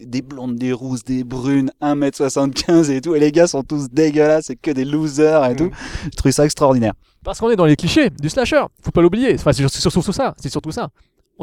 Des 0.02 0.22
blondes, 0.22 0.56
des 0.56 0.72
rousses, 0.72 1.04
des 1.04 1.24
brunes, 1.24 1.70
1m75 1.80 2.90
et 2.90 3.00
tout. 3.00 3.14
Et 3.14 3.20
les 3.20 3.32
gars 3.32 3.46
sont 3.46 3.62
tous 3.62 3.88
dégueulasses, 3.90 4.46
c'est 4.46 4.56
que 4.56 4.70
des 4.70 4.84
losers 4.84 5.44
et 5.50 5.56
tout. 5.56 5.70
Je 6.04 6.10
trouve 6.16 6.32
ça 6.32 6.44
extraordinaire. 6.44 6.92
Parce 7.24 7.40
qu'on 7.40 7.50
est 7.50 7.56
dans 7.56 7.66
les 7.66 7.76
clichés 7.76 8.10
du 8.10 8.28
slasher, 8.28 8.62
faut 8.82 8.90
pas 8.92 9.02
l'oublier. 9.02 9.34
Enfin, 9.34 9.52
c'est 9.52 9.66
sur- 9.68 9.92
surtout 9.92 10.12
ça, 10.12 10.34
c'est 10.38 10.48
surtout 10.50 10.70
ça. 10.72 10.88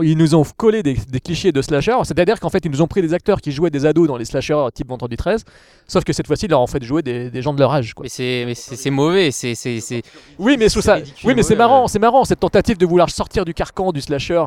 Ils 0.01 0.17
nous 0.17 0.33
ont 0.33 0.43
collé 0.57 0.81
des, 0.81 0.95
des 0.95 1.19
clichés 1.19 1.51
de 1.51 1.61
slasher, 1.61 1.95
c'est-à-dire 2.03 2.39
qu'en 2.39 2.49
fait 2.49 2.65
ils 2.65 2.71
nous 2.71 2.81
ont 2.81 2.87
pris 2.87 3.03
des 3.03 3.13
acteurs 3.13 3.39
qui 3.39 3.51
jouaient 3.51 3.69
des 3.69 3.85
ados 3.85 4.07
dans 4.07 4.17
les 4.17 4.25
slashers 4.25 4.69
type 4.73 4.87
Vendredi 4.89 5.15
13, 5.17 5.43
sauf 5.87 6.03
que 6.03 6.13
cette 6.13 6.25
fois-ci 6.25 6.45
ils 6.47 6.49
leur 6.49 6.61
ont 6.61 6.65
fait 6.67 6.83
jouer 6.83 7.03
des, 7.03 7.29
des 7.29 7.41
gens 7.43 7.53
de 7.53 7.59
leur 7.59 7.71
âge. 7.71 7.93
Quoi. 7.93 8.07
Mais 8.17 8.55
c'est 8.55 8.89
mauvais, 8.89 9.29
c'est 9.29 9.53
Oui, 10.39 10.55
mais 10.57 10.69
sous 10.69 10.81
ça, 10.81 10.95
ridicule, 10.95 11.27
oui, 11.29 11.35
mais 11.35 11.43
c'est 11.43 11.55
marrant, 11.55 11.83
ouais. 11.83 11.87
c'est 11.89 11.99
marrant 11.99 12.25
cette 12.25 12.39
tentative 12.39 12.79
de 12.79 12.87
vouloir 12.87 13.11
sortir 13.11 13.45
du 13.45 13.53
carcan 13.53 13.91
du 13.91 14.01
slasher, 14.01 14.43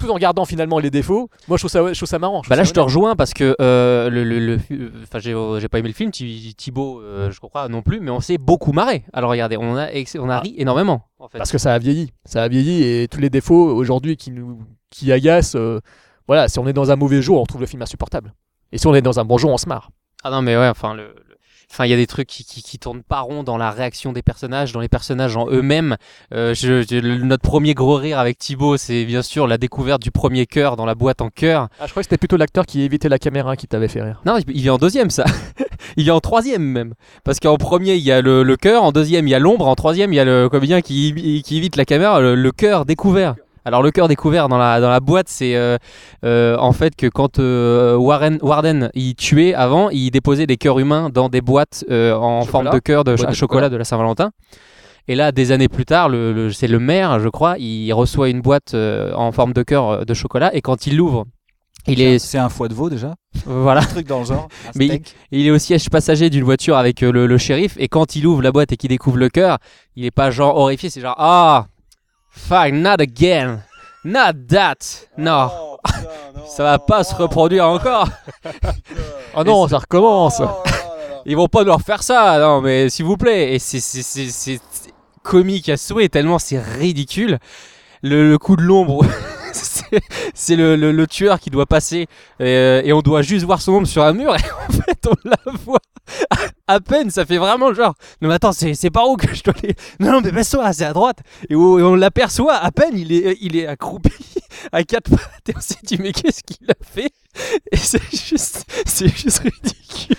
tout 0.00 0.10
en 0.10 0.18
gardant 0.18 0.44
finalement 0.44 0.78
les 0.80 0.90
défauts. 0.90 1.28
Moi, 1.46 1.56
je 1.56 1.60
trouve 1.62 1.70
ça, 1.70 1.92
je 1.92 1.96
trouve 1.98 2.08
ça 2.08 2.18
marrant. 2.18 2.42
Bah 2.48 2.56
là, 2.56 2.64
je 2.64 2.72
te 2.72 2.80
rejoins 2.80 3.14
parce 3.14 3.32
que 3.34 3.54
euh, 3.60 4.10
le, 4.10 4.24
le, 4.24 4.38
le- 4.40 4.58
euh, 4.72 4.90
enfin, 5.04 5.18
j'ai, 5.20 5.34
j'ai 5.60 5.68
pas 5.68 5.78
aimé 5.78 5.88
le 5.88 5.94
film, 5.94 6.10
Thi- 6.10 6.54
Thibaut, 6.56 7.00
euh, 7.00 7.30
je 7.30 7.38
crois 7.38 7.68
non 7.68 7.82
plus, 7.82 8.00
mais 8.00 8.10
on 8.10 8.20
s'est 8.20 8.38
beaucoup 8.38 8.72
marré. 8.72 9.04
Alors 9.12 9.30
regardez, 9.30 9.56
on 9.56 9.76
a, 9.76 9.88
on 10.18 10.28
a 10.28 10.40
ri 10.40 10.54
énormément. 10.58 11.02
En 11.18 11.28
fait. 11.28 11.38
Parce 11.38 11.52
que 11.52 11.58
ça 11.58 11.74
a 11.74 11.78
vieilli. 11.78 12.12
Ça 12.24 12.42
a 12.42 12.48
vieilli 12.48 12.82
et 12.82 13.06
tous 13.08 13.20
les 13.20 13.30
défauts 13.30 13.70
aujourd'hui 13.74 14.16
qui 14.16 14.30
nous 14.32 14.58
qui 14.90 15.12
agacent, 15.12 15.54
euh, 15.56 15.78
voilà, 16.26 16.48
si 16.48 16.58
on 16.58 16.66
est 16.66 16.72
dans 16.72 16.90
un 16.90 16.96
mauvais 16.96 17.22
jour, 17.22 17.40
on 17.40 17.44
trouve 17.46 17.60
le 17.60 17.66
film 17.68 17.82
insupportable. 17.82 18.34
Et 18.72 18.78
si 18.78 18.86
on 18.86 18.94
est 18.94 19.02
dans 19.02 19.20
un 19.20 19.24
bon 19.24 19.38
jour, 19.38 19.50
on 19.52 19.56
se 19.58 19.68
marre. 19.68 19.90
Ah 20.24 20.30
non, 20.30 20.42
mais 20.42 20.56
ouais, 20.56 20.68
enfin, 20.68 20.94
le- 20.94 21.14
enfin, 21.70 21.84
il 21.86 21.90
y 21.90 21.94
a 21.94 21.96
des 21.96 22.06
trucs 22.06 22.26
qui, 22.28 22.44
qui, 22.44 22.62
qui 22.62 22.78
tournent 22.78 23.02
pas 23.02 23.20
rond 23.20 23.42
dans 23.42 23.56
la 23.56 23.70
réaction 23.70 24.12
des 24.12 24.22
personnages, 24.22 24.72
dans 24.72 24.80
les 24.80 24.88
personnages 24.88 25.36
en 25.36 25.48
eux-mêmes. 25.48 25.96
Euh, 26.34 26.52
je, 26.54 26.82
je- 26.82 26.96
notre 27.22 27.42
premier 27.42 27.74
gros 27.74 27.96
rire 27.96 28.18
avec 28.18 28.38
Thibaut, 28.38 28.76
c'est 28.76 29.04
bien 29.04 29.22
sûr 29.22 29.46
la 29.46 29.58
découverte 29.58 30.02
du 30.02 30.10
premier 30.10 30.46
cœur 30.46 30.76
dans 30.76 30.86
la 30.86 30.94
boîte 30.94 31.20
en 31.20 31.30
cœur. 31.30 31.68
Ah, 31.80 31.86
je 31.86 31.90
crois 31.92 32.02
que 32.02 32.06
c'était 32.06 32.18
plutôt 32.18 32.36
l'acteur 32.36 32.66
qui 32.66 32.82
évitait 32.82 33.08
la 33.08 33.18
caméra 33.18 33.56
qui 33.56 33.66
t'avait 33.68 33.88
fait 33.88 34.02
rire. 34.02 34.20
Non, 34.26 34.36
il- 34.38 34.60
vient 34.62 34.74
en 34.74 34.78
deuxième, 34.78 35.10
ça. 35.10 35.24
il 35.96 36.04
vient 36.04 36.14
en 36.14 36.20
troisième 36.20 36.62
même. 36.62 36.94
Parce 37.24 37.38
qu'en 37.40 37.56
premier, 37.56 37.94
il 37.94 38.02
y 38.02 38.12
a 38.12 38.20
le, 38.20 38.42
le 38.42 38.56
cœur, 38.56 38.82
en 38.82 38.92
deuxième, 38.92 39.26
il 39.28 39.30
y 39.30 39.34
a 39.34 39.38
l'ombre, 39.38 39.68
en 39.68 39.74
troisième, 39.76 40.12
il 40.12 40.16
y 40.16 40.20
a 40.20 40.24
le 40.24 40.48
comédien 40.48 40.80
qui, 40.80 41.42
qui 41.44 41.56
évite 41.56 41.76
la 41.76 41.84
caméra, 41.84 42.20
le, 42.20 42.34
le 42.34 42.52
cœur 42.52 42.84
découvert. 42.84 43.36
Alors 43.64 43.82
le 43.82 43.90
cœur 43.90 44.08
découvert 44.08 44.48
dans 44.48 44.58
la, 44.58 44.80
dans 44.80 44.88
la 44.88 45.00
boîte, 45.00 45.28
c'est 45.28 45.54
euh, 45.54 45.76
euh, 46.24 46.56
en 46.58 46.72
fait 46.72 46.96
que 46.96 47.06
quand 47.06 47.38
euh, 47.38 47.94
Warren, 47.96 48.38
Warden 48.42 48.90
il 48.94 49.14
tuait 49.14 49.54
avant, 49.54 49.90
il 49.90 50.10
déposait 50.10 50.46
des 50.46 50.56
cœurs 50.56 50.78
humains 50.78 51.10
dans 51.12 51.28
des 51.28 51.40
boîtes 51.40 51.84
en 51.90 52.40
Chocolat. 52.42 52.44
forme 52.46 52.70
de 52.70 52.78
cœur 52.78 53.04
de, 53.04 53.16
chocolat 53.32 53.68
de 53.68 53.76
la 53.76 53.84
Saint-Valentin. 53.84 54.30
Et 55.08 55.14
là, 55.14 55.32
des 55.32 55.50
années 55.50 55.68
plus 55.68 55.84
tard, 55.86 56.08
le, 56.08 56.32
le- 56.32 56.52
c'est 56.52 56.68
le 56.68 56.78
maire, 56.78 57.18
je 57.20 57.28
crois, 57.28 57.56
il 57.58 57.92
reçoit 57.92 58.28
une 58.28 58.40
boîte 58.42 58.74
en 58.74 59.32
forme 59.32 59.52
de 59.52 59.62
cœur 59.62 60.06
de 60.06 60.14
chocolat 60.14 60.54
et 60.54 60.60
quand 60.62 60.86
il 60.86 60.96
l'ouvre, 60.96 61.24
il 61.86 62.00
est 62.02 62.18
C'est 62.18 62.38
un 62.38 62.48
foie 62.50 62.68
de 62.68 62.74
veau 62.74 62.90
déjà. 62.90 63.14
voilà. 63.46 63.80
Un 63.80 63.86
truc 63.86 64.06
dans 64.06 64.20
le 64.20 64.24
genre. 64.26 64.48
un 64.68 64.70
Mais 64.76 65.00
il, 65.32 65.46
est 65.46 65.50
au 65.50 65.58
siège 65.58 65.88
passager 65.88 66.28
d'une 66.30 66.44
voiture 66.44 66.76
avec 66.76 67.00
le, 67.00 67.26
le 67.26 67.38
shérif 67.38 67.74
et 67.78 67.88
quand 67.88 68.16
il 68.16 68.26
ouvre 68.26 68.42
la 68.42 68.52
boîte 68.52 68.72
et 68.72 68.76
qu'il 68.76 68.90
découvre 68.90 69.16
le 69.16 69.28
cœur, 69.30 69.58
il 69.96 70.04
est 70.04 70.10
pas 70.10 70.30
genre 70.30 70.56
horrifié, 70.56 70.90
c'est 70.90 71.00
genre 71.00 71.14
ah 71.18 71.66
fuck 72.30 72.72
not 72.72 72.96
again, 73.00 73.62
not 74.04 74.32
that, 74.48 74.76
non, 75.18 75.50
ça 76.48 76.62
va 76.64 76.78
pas 76.78 77.04
se 77.04 77.14
reproduire 77.14 77.66
encore. 77.66 78.08
Oh 79.36 79.44
non, 79.44 79.68
ça 79.68 79.78
recommence. 79.78 80.42
Ils 81.24 81.36
vont 81.36 81.46
pas 81.46 81.62
nous 81.62 81.72
refaire 81.72 82.02
ça, 82.02 82.36
non 82.40 82.60
mais 82.60 82.88
s'il 82.88 83.04
vous 83.04 83.16
plaît. 83.16 83.54
Et 83.54 83.58
c'est 83.60 83.78
c'est- 83.78 84.02
c'est- 84.02 84.30
c'est 84.30 84.60
comique 85.22 85.68
à 85.68 85.76
souhait 85.76 86.08
tellement 86.08 86.40
c'est 86.40 86.58
ridicule. 86.58 87.38
Le, 88.02 88.28
le 88.30 88.38
coup 88.38 88.56
de 88.56 88.62
l'ombre, 88.62 89.04
c'est- 90.34 90.56
le, 90.56 90.76
le- 90.76 91.06
tueur 91.06 91.40
qui 91.40 91.50
doit 91.50 91.66
passer. 91.66 92.06
Euh, 92.40 92.82
et 92.84 92.92
on 92.92 93.00
doit 93.02 93.22
juste 93.22 93.44
voir 93.44 93.60
son 93.62 93.72
ombre 93.72 93.86
sur 93.86 94.02
un 94.04 94.12
mur. 94.12 94.34
Et 94.36 94.50
en 94.68 94.72
fait 94.72 95.06
on 95.08 95.28
la 95.28 95.36
voit 95.64 95.80
à, 96.66 96.80
peine. 96.80 97.10
Ça 97.10 97.24
fait 97.26 97.38
vraiment 97.38 97.72
genre 97.74 97.94
non 98.20 98.28
mais 98.28 98.34
attends 98.34 98.52
c'est 98.52 98.90
par 98.90 99.08
où 99.08 99.16
que 99.16 99.34
je 99.34 99.42
dois 99.42 99.54
aller? 99.62 99.74
Non 99.98 100.12
non 100.12 100.20
mais 100.22 100.32
baisse-toi 100.32 100.72
c'est 100.72 100.84
à 100.84 100.92
droite. 100.92 101.18
Et, 101.48 101.54
on 101.56 101.94
l'aperçoit 101.94 102.54
à 102.56 102.70
peine. 102.70 102.96
Il 102.96 103.12
est 103.12 103.36
il 103.40 103.56
est 103.56 103.66
accroupi 103.66 104.12
à 104.72 104.82
quatre 104.84 105.10
pattes. 105.10 105.48
Et 105.48 105.54
on 105.56 105.60
s'est 105.60 105.76
dit 105.82 105.96
mais 106.00 106.12
qu'est-ce 106.12 106.42
qu'il 106.42 106.70
a 106.70 106.74
fait? 106.84 107.10
Et 107.72 107.76
c'est 107.76 108.02
juste 108.14 108.64
c'est 108.86 109.08
juste 109.08 109.38
ridicule. 109.40 110.16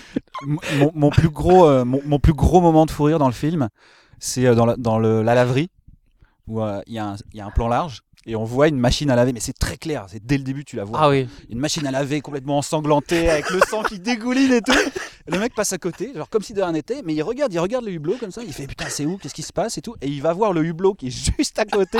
mon, 0.94 1.10
plus 1.10 1.28
gros, 1.28 1.66
euh, 1.68 1.84
mon, 1.84 2.18
plus 2.18 2.32
gros 2.32 2.60
moment 2.60 2.84
de 2.86 2.90
fou 2.90 3.04
rire 3.04 3.18
dans 3.18 3.28
le 3.28 3.32
film, 3.32 3.68
c'est 4.18 4.46
euh, 4.46 4.54
dans, 4.54 4.66
la, 4.66 4.76
dans 4.76 4.98
le, 4.98 5.22
la 5.22 5.34
laverie, 5.34 5.70
où 6.48 6.60
euh, 6.62 6.80
il 6.86 6.94
y, 6.94 6.98
un- 6.98 7.16
il 7.32 7.38
y 7.38 7.40
a 7.40 7.46
un 7.46 7.50
plan 7.50 7.68
large, 7.68 8.00
et 8.26 8.36
on 8.36 8.44
voit 8.44 8.68
une 8.68 8.78
machine 8.78 9.10
à 9.10 9.16
laver, 9.16 9.32
mais 9.32 9.40
c'est 9.40 9.56
très 9.58 9.76
clair, 9.76 10.06
c'est 10.08 10.24
dès 10.24 10.38
le 10.38 10.44
début 10.44 10.64
tu 10.64 10.76
la 10.76 10.84
vois. 10.84 10.98
Ah 11.02 11.08
oui. 11.08 11.28
Une 11.50 11.58
machine 11.58 11.86
à 11.86 11.90
laver 11.90 12.20
complètement 12.20 12.58
ensanglantée, 12.58 13.28
avec 13.30 13.50
le 13.50 13.60
sang 13.68 13.82
qui 13.82 13.98
dégouline 13.98 14.52
et 14.52 14.60
tout. 14.62 14.72
Le 15.26 15.38
mec 15.38 15.54
passe 15.54 15.72
à 15.72 15.78
côté, 15.78 16.12
genre 16.14 16.28
comme 16.28 16.42
si 16.42 16.52
de 16.54 16.62
rien 16.62 16.72
n'était, 16.72 17.02
mais 17.04 17.14
il 17.14 17.22
regarde, 17.22 17.52
il 17.52 17.58
regarde 17.58 17.84
le 17.84 17.92
hublot 17.92 18.16
comme 18.18 18.32
ça, 18.32 18.42
il 18.44 18.52
fait 18.52 18.66
putain 18.66 18.86
c'est 18.88 19.06
où, 19.06 19.18
qu'est-ce 19.18 19.34
qui 19.34 19.42
se 19.42 19.52
passe 19.52 19.78
et 19.78 19.82
tout, 19.82 19.94
et 20.00 20.08
il 20.08 20.20
va 20.22 20.32
voir 20.32 20.52
le 20.52 20.64
hublot 20.64 20.94
qui 20.94 21.08
est 21.08 21.10
juste 21.38 21.58
à 21.58 21.64
côté. 21.64 21.98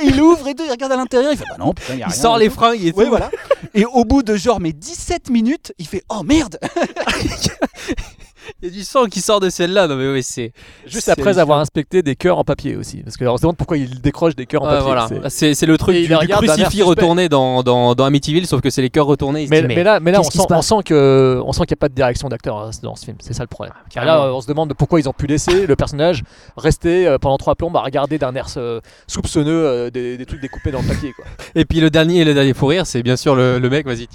Et 0.00 0.04
il 0.06 0.20
ouvre 0.20 0.46
et 0.48 0.54
tout, 0.54 0.64
il 0.66 0.70
regarde 0.70 0.92
à 0.92 0.96
l'intérieur, 0.96 1.32
il 1.32 1.38
fait 1.38 1.44
bah 1.48 1.56
non, 1.58 1.72
putain, 1.72 1.94
y 1.94 2.02
a 2.02 2.06
Il 2.06 2.12
rien 2.12 2.14
sort 2.14 2.36
et 2.36 2.40
les 2.44 2.50
fringues 2.50 2.82
et 2.84 2.92
Ouais, 2.92 3.04
tout. 3.04 3.10
voilà. 3.10 3.30
Et 3.72 3.86
au 3.86 4.04
bout 4.04 4.22
de 4.22 4.36
genre 4.36 4.60
mais 4.60 4.72
17 4.74 5.30
minutes, 5.30 5.72
il 5.78 5.86
fait 5.88 6.04
oh 6.10 6.22
merde 6.24 6.58
Il 8.62 8.68
y 8.68 8.72
a 8.72 8.74
du 8.74 8.82
sang 8.84 9.06
qui 9.06 9.20
sort 9.20 9.40
de 9.40 9.50
celle-là. 9.50 9.88
Non 9.88 9.96
mais 9.96 10.10
oui, 10.10 10.22
c'est 10.22 10.52
Juste 10.86 11.08
après 11.08 11.38
avoir 11.38 11.58
inspecté 11.60 12.02
des 12.02 12.16
cœurs 12.16 12.38
en 12.38 12.44
papier 12.44 12.76
aussi. 12.76 12.98
Parce 13.02 13.16
que 13.16 13.24
on 13.24 13.36
se 13.36 13.42
demande 13.42 13.56
pourquoi 13.56 13.76
il 13.78 14.00
décroche 14.00 14.34
des 14.36 14.46
cœurs 14.46 14.62
en 14.62 14.66
papier. 14.66 14.82
voilà. 14.84 15.08
c'est- 15.30 15.62
le 15.66 15.78
truc 15.78 15.94
Et 15.96 16.06
du, 16.06 16.08
du 16.08 16.28
crucifix 16.28 16.82
retourné 16.82 17.28
dans, 17.28 17.62
dans, 17.62 17.94
dans 17.94 18.04
Amityville, 18.04 18.46
sauf 18.46 18.60
que 18.60 18.68
c'est 18.70 18.82
les 18.82 18.90
cœurs 18.90 19.06
retournés. 19.06 19.46
Mais, 19.48 19.62
mais 19.62 19.82
là, 19.84 20.00
mais 20.00 20.10
là 20.12 20.20
on, 20.20 20.24
sent, 20.24 20.40
on 20.50 20.62
sent 20.62 20.74
qu'il 20.84 20.96
n'y 20.96 21.72
a 21.72 21.76
pas 21.78 21.88
de 21.88 21.94
direction 21.94 22.28
d'acteur 22.28 22.56
hein, 22.58 22.70
dans 22.82 22.96
ce 22.96 23.04
film. 23.04 23.16
C'est 23.20 23.32
ça 23.32 23.42
le 23.44 23.48
problème. 23.48 23.72
Car 23.90 24.04
carrément. 24.04 24.26
là, 24.26 24.34
on 24.34 24.40
se 24.40 24.46
demande 24.48 24.68
de 24.68 24.74
pourquoi 24.74 24.98
ils 25.00 25.08
ont 25.08 25.12
pu 25.12 25.26
laisser 25.26 25.66
le 25.66 25.76
personnage 25.76 26.22
rester 26.56 27.06
euh, 27.06 27.18
pendant 27.18 27.38
trois 27.38 27.54
plombes 27.54 27.76
à 27.76 27.80
regarder 27.80 28.18
d'un 28.18 28.34
air 28.34 28.46
euh, 28.56 28.80
soupçonneux 29.06 29.64
euh, 29.66 29.90
des, 29.90 30.16
des 30.16 30.26
trucs 30.26 30.40
découpés 30.40 30.70
dans 30.72 30.82
le 30.82 30.88
papier. 30.88 31.12
Quoi. 31.14 31.24
Et 31.54 31.64
puis 31.64 31.80
le 31.80 31.90
dernier, 31.90 32.24
le 32.24 32.34
dernier 32.34 32.54
fou 32.54 32.66
rire, 32.66 32.86
c'est 32.86 33.02
bien 33.02 33.16
sûr 33.16 33.34
le, 33.36 33.58
le 33.58 33.70
mec. 33.70 33.86
Vas-y. 33.86 34.08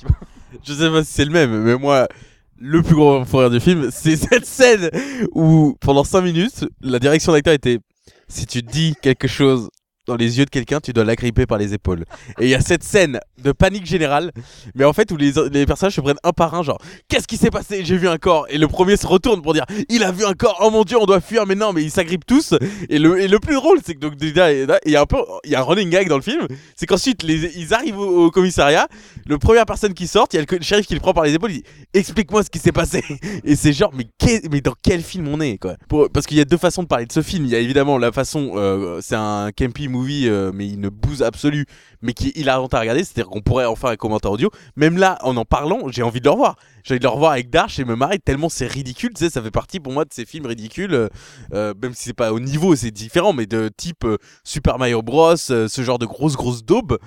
Je 0.66 0.74
sais 0.74 0.90
pas 0.90 1.04
si 1.04 1.12
c'est 1.14 1.26
le 1.26 1.32
même, 1.32 1.52
mais 1.64 1.76
moi, 1.78 2.08
le 2.60 2.82
plus 2.82 2.96
gros 2.96 3.24
fou 3.26 3.48
du 3.50 3.60
film, 3.60 3.90
c'est 3.92 4.16
cette 4.16 4.46
scène 4.46 4.90
où, 5.34 5.76
pendant 5.80 6.04
5 6.04 6.22
minutes, 6.22 6.66
la 6.82 7.00
direction 7.00 7.32
d'acteur 7.32 7.54
était 7.54 7.80
si 8.28 8.46
tu 8.46 8.62
dis 8.62 8.96
quelque 9.02 9.28
chose 9.28 9.70
dans 10.08 10.16
les 10.16 10.40
yeux 10.40 10.46
de 10.46 10.50
quelqu'un, 10.50 10.80
tu 10.80 10.94
dois 10.94 11.04
l'agripper 11.04 11.46
par 11.46 11.58
les 11.58 11.74
épaules. 11.74 12.06
Et 12.40 12.46
il 12.46 12.50
y 12.50 12.56
a 12.56 12.62
cette 12.62 12.84
scène 12.84 13.20
de 13.44 13.52
panique 13.52 13.86
générale, 13.86 14.32
mais 14.74 14.86
en 14.86 14.94
fait 14.94 15.12
où 15.12 15.18
les, 15.18 15.34
les 15.52 15.66
personnages 15.66 15.96
se 15.96 16.02
prennent 16.02 16.18
un 16.24 16.32
par 16.32 16.56
un, 16.56 16.64
genre 16.64 16.80
qu'est-ce 17.10 17.28
qui 17.28 17.36
s'est 17.36 17.52
passé? 17.52 17.84
J'ai 17.84 17.98
vu 17.98 18.08
un 18.08 18.18
corps. 18.18 18.46
Et 18.50 18.58
le 18.58 18.68
premier 18.68 18.96
se 18.96 19.06
retourne 19.06 19.42
pour 19.42 19.54
dire 19.54 19.66
il 19.90 20.04
a 20.04 20.12
vu 20.14 20.24
un 20.26 20.34
corps. 20.34 20.60
Oh 20.64 20.70
mon 20.72 20.84
dieu, 20.84 20.98
on 21.00 21.06
doit 21.06 21.20
fuir. 21.20 21.46
Mais 21.46 21.56
non, 21.56 21.74
mais 21.74 21.84
ils 21.84 21.92
s'agrippent 21.92 22.26
tous. 22.26 22.54
Et 22.90 23.00
le, 23.00 23.20
et 23.20 23.28
le 23.28 23.40
plus 23.40 23.56
drôle, 23.56 23.80
c'est 23.86 23.96
que 23.96 24.00
donc 24.00 24.14
il 24.22 24.34
y 24.92 24.96
a 24.96 25.02
un 25.02 25.06
peu, 25.06 25.18
il 25.44 25.52
y 25.52 25.56
a 25.56 25.60
un 25.60 25.64
running 25.64 25.90
gag 25.90 26.08
dans 26.08 26.16
le 26.16 26.22
film, 26.22 26.48
c'est 26.78 26.86
qu'ensuite 26.86 27.24
ils 27.24 27.74
arrivent 27.74 28.00
au, 28.00 28.32
commissariat. 28.32 28.88
Le 29.26 29.38
première 29.38 29.66
personne 29.66 29.94
qui 29.94 30.08
sort, 30.08 30.28
il 30.32 30.36
y 30.38 30.40
a 30.40 30.42
le 30.42 30.46
co- 30.46 30.62
shérif 30.62 30.88
qui 30.88 30.94
le 30.94 31.00
prend 31.02 31.14
par 31.14 31.26
les 31.26 31.34
épaules. 31.34 31.52
Il 31.52 31.58
dit 31.62 31.64
explique-moi 31.94 32.44
ce 32.44 32.50
qui 32.50 32.60
s'est 32.60 32.72
passé. 32.72 33.04
Et 33.44 33.56
c'est 33.58 33.74
genre 33.74 33.92
mais 33.94 34.06
qu'est- 34.18 34.50
mais 34.50 34.62
dans 34.62 34.74
quel 34.82 35.02
film 35.02 35.28
on 35.28 35.42
est 35.42 35.58
quoi? 35.58 35.76
Parce 36.14 36.26
qu'il 36.26 36.38
y 36.38 36.42
a 36.42 36.46
deux 36.46 36.58
façons 36.58 36.84
de 36.84 36.88
parler 36.88 37.06
de 37.06 37.12
ce 37.12 37.22
film. 37.22 37.44
Il 37.46 37.52
y 37.52 37.56
a 37.56 37.60
évidemment 37.60 37.98
la 37.98 38.12
façon, 38.14 38.52
euh, 38.56 39.00
c'est 39.02 39.16
un 39.16 39.50
campy 39.52 39.88
movie, 39.98 40.28
euh, 40.28 40.52
mais 40.54 40.70
une 40.70 40.90
bouse 40.90 41.24
absolue, 41.24 41.66
mais 42.02 42.14
qui 42.14 42.30
est 42.30 42.38
hilarante 42.38 42.74
à 42.74 42.80
regarder. 42.80 43.04
C'est-à-dire 43.04 43.30
qu'on 43.30 43.42
pourrait 43.42 43.66
en 43.66 43.76
faire 43.76 43.90
un 43.90 43.96
commentaire 43.96 44.32
audio. 44.32 44.50
Même 44.76 44.98
là, 44.98 45.18
en 45.22 45.38
en 45.38 45.46
parlant, 45.46 45.90
j'ai 45.90 46.04
envie 46.04 46.20
de 46.20 46.26
le 46.26 46.32
revoir. 46.32 46.56
J'ai 46.84 46.94
envie 46.94 47.00
de 47.00 47.06
le 47.06 47.10
revoir 47.10 47.32
avec 47.34 47.50
Darch 47.50 47.80
et 47.80 47.86
me 47.86 47.96
marrer 47.96 48.20
tellement 48.20 48.50
c'est 48.50 48.68
ridicule. 48.68 49.12
Tu 49.14 49.26
sais, 49.26 49.30
ça 49.30 49.42
fait 49.42 49.52
partie 49.52 49.80
pour 49.80 49.92
moi 49.92 50.06
de 50.06 50.14
ces 50.14 50.26
films 50.26 50.46
ridicules, 50.46 50.94
euh, 50.94 51.10
euh, 51.54 51.74
même 51.82 51.94
si 51.94 52.06
c'est 52.06 52.14
pas 52.14 52.32
au 52.32 52.40
niveau, 52.40 52.76
c'est 52.76 52.92
différent, 52.92 53.34
mais 53.34 53.46
de 53.46 53.70
type 53.76 54.06
euh, 54.06 54.18
Super 54.44 54.78
Mario 54.78 55.02
Bros, 55.02 55.36
ce 55.36 55.82
genre 55.82 56.00
de 56.00 56.06
grosse 56.06 56.36
grosse 56.36 56.64
daube. 56.64 56.98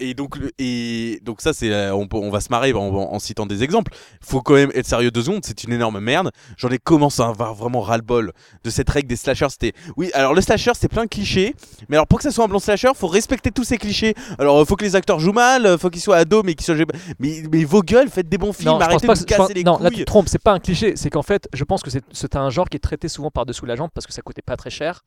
Et 0.00 0.14
donc, 0.14 0.38
et 0.58 1.18
donc 1.22 1.40
ça, 1.40 1.52
c'est, 1.52 1.90
on, 1.90 2.30
va 2.30 2.40
se 2.40 2.50
marrer 2.50 2.72
en, 2.74 3.18
citant 3.18 3.46
des 3.46 3.62
exemples. 3.62 3.92
Faut 4.20 4.42
quand 4.42 4.54
même 4.54 4.70
être 4.74 4.86
sérieux 4.86 5.10
deux 5.10 5.22
secondes. 5.22 5.42
C'est 5.44 5.64
une 5.64 5.72
énorme 5.72 5.98
merde. 5.98 6.30
J'en 6.58 6.68
ai 6.68 6.78
commencé 6.78 7.22
à 7.22 7.28
avoir 7.28 7.54
vraiment 7.54 7.80
ras-le-bol 7.80 8.32
de 8.64 8.70
cette 8.70 8.90
règle 8.90 9.08
des 9.08 9.16
slashers. 9.16 9.48
C'était, 9.48 9.72
oui, 9.96 10.10
alors 10.12 10.34
le 10.34 10.42
slasher, 10.42 10.72
c'est 10.78 10.88
plein 10.88 11.04
de 11.04 11.08
clichés. 11.08 11.54
Mais 11.88 11.96
alors 11.96 12.06
pour 12.06 12.18
que 12.18 12.22
ça 12.24 12.30
soit 12.30 12.44
un 12.44 12.48
bon 12.48 12.58
slasher, 12.58 12.90
faut 12.94 13.08
respecter 13.08 13.50
tous 13.50 13.64
ces 13.64 13.78
clichés. 13.78 14.14
Alors 14.38 14.60
euh, 14.60 14.64
faut 14.64 14.76
que 14.76 14.84
les 14.84 14.96
acteurs 14.96 15.18
jouent 15.20 15.32
mal, 15.32 15.66
euh, 15.66 15.78
faut 15.78 15.90
qu'ils 15.90 16.00
soient 16.02 16.16
ados, 16.16 16.42
mais 16.44 16.54
qu'ils 16.54 16.64
soient, 16.66 16.74
mais, 17.18 17.42
mais 17.52 17.64
vos 17.64 17.82
gueules, 17.82 18.08
faites 18.08 18.28
des 18.28 18.38
bons 18.38 18.52
films. 18.52 18.70
Non, 18.72 18.80
arrêtez 18.80 19.06
de 19.06 19.12
vous 19.12 19.18
je 19.18 19.24
pense- 19.24 19.38
casser 19.38 19.54
les 19.54 19.64
non, 19.64 19.78
là 19.78 19.88
tu 19.88 19.94
couilles. 19.96 20.04
te 20.04 20.06
trompes, 20.06 20.28
c'est 20.28 20.42
pas 20.42 20.52
un 20.52 20.58
cliché, 20.60 20.94
c'est 20.96 21.10
qu'en 21.10 21.22
fait, 21.22 21.48
je 21.52 21.64
pense 21.64 21.82
que 21.82 21.90
c'est 22.12 22.36
un 22.36 22.50
genre 22.50 22.68
qui 22.68 22.76
est 22.76 22.80
traité 22.80 23.08
souvent 23.08 23.30
par-dessous 23.30 23.66
la 23.66 23.76
jambe 23.76 23.90
parce 23.94 24.06
que 24.06 24.12
ça 24.12 24.22
coûtait 24.22 24.42
pas 24.42 24.56
très 24.56 24.70
cher. 24.70 25.04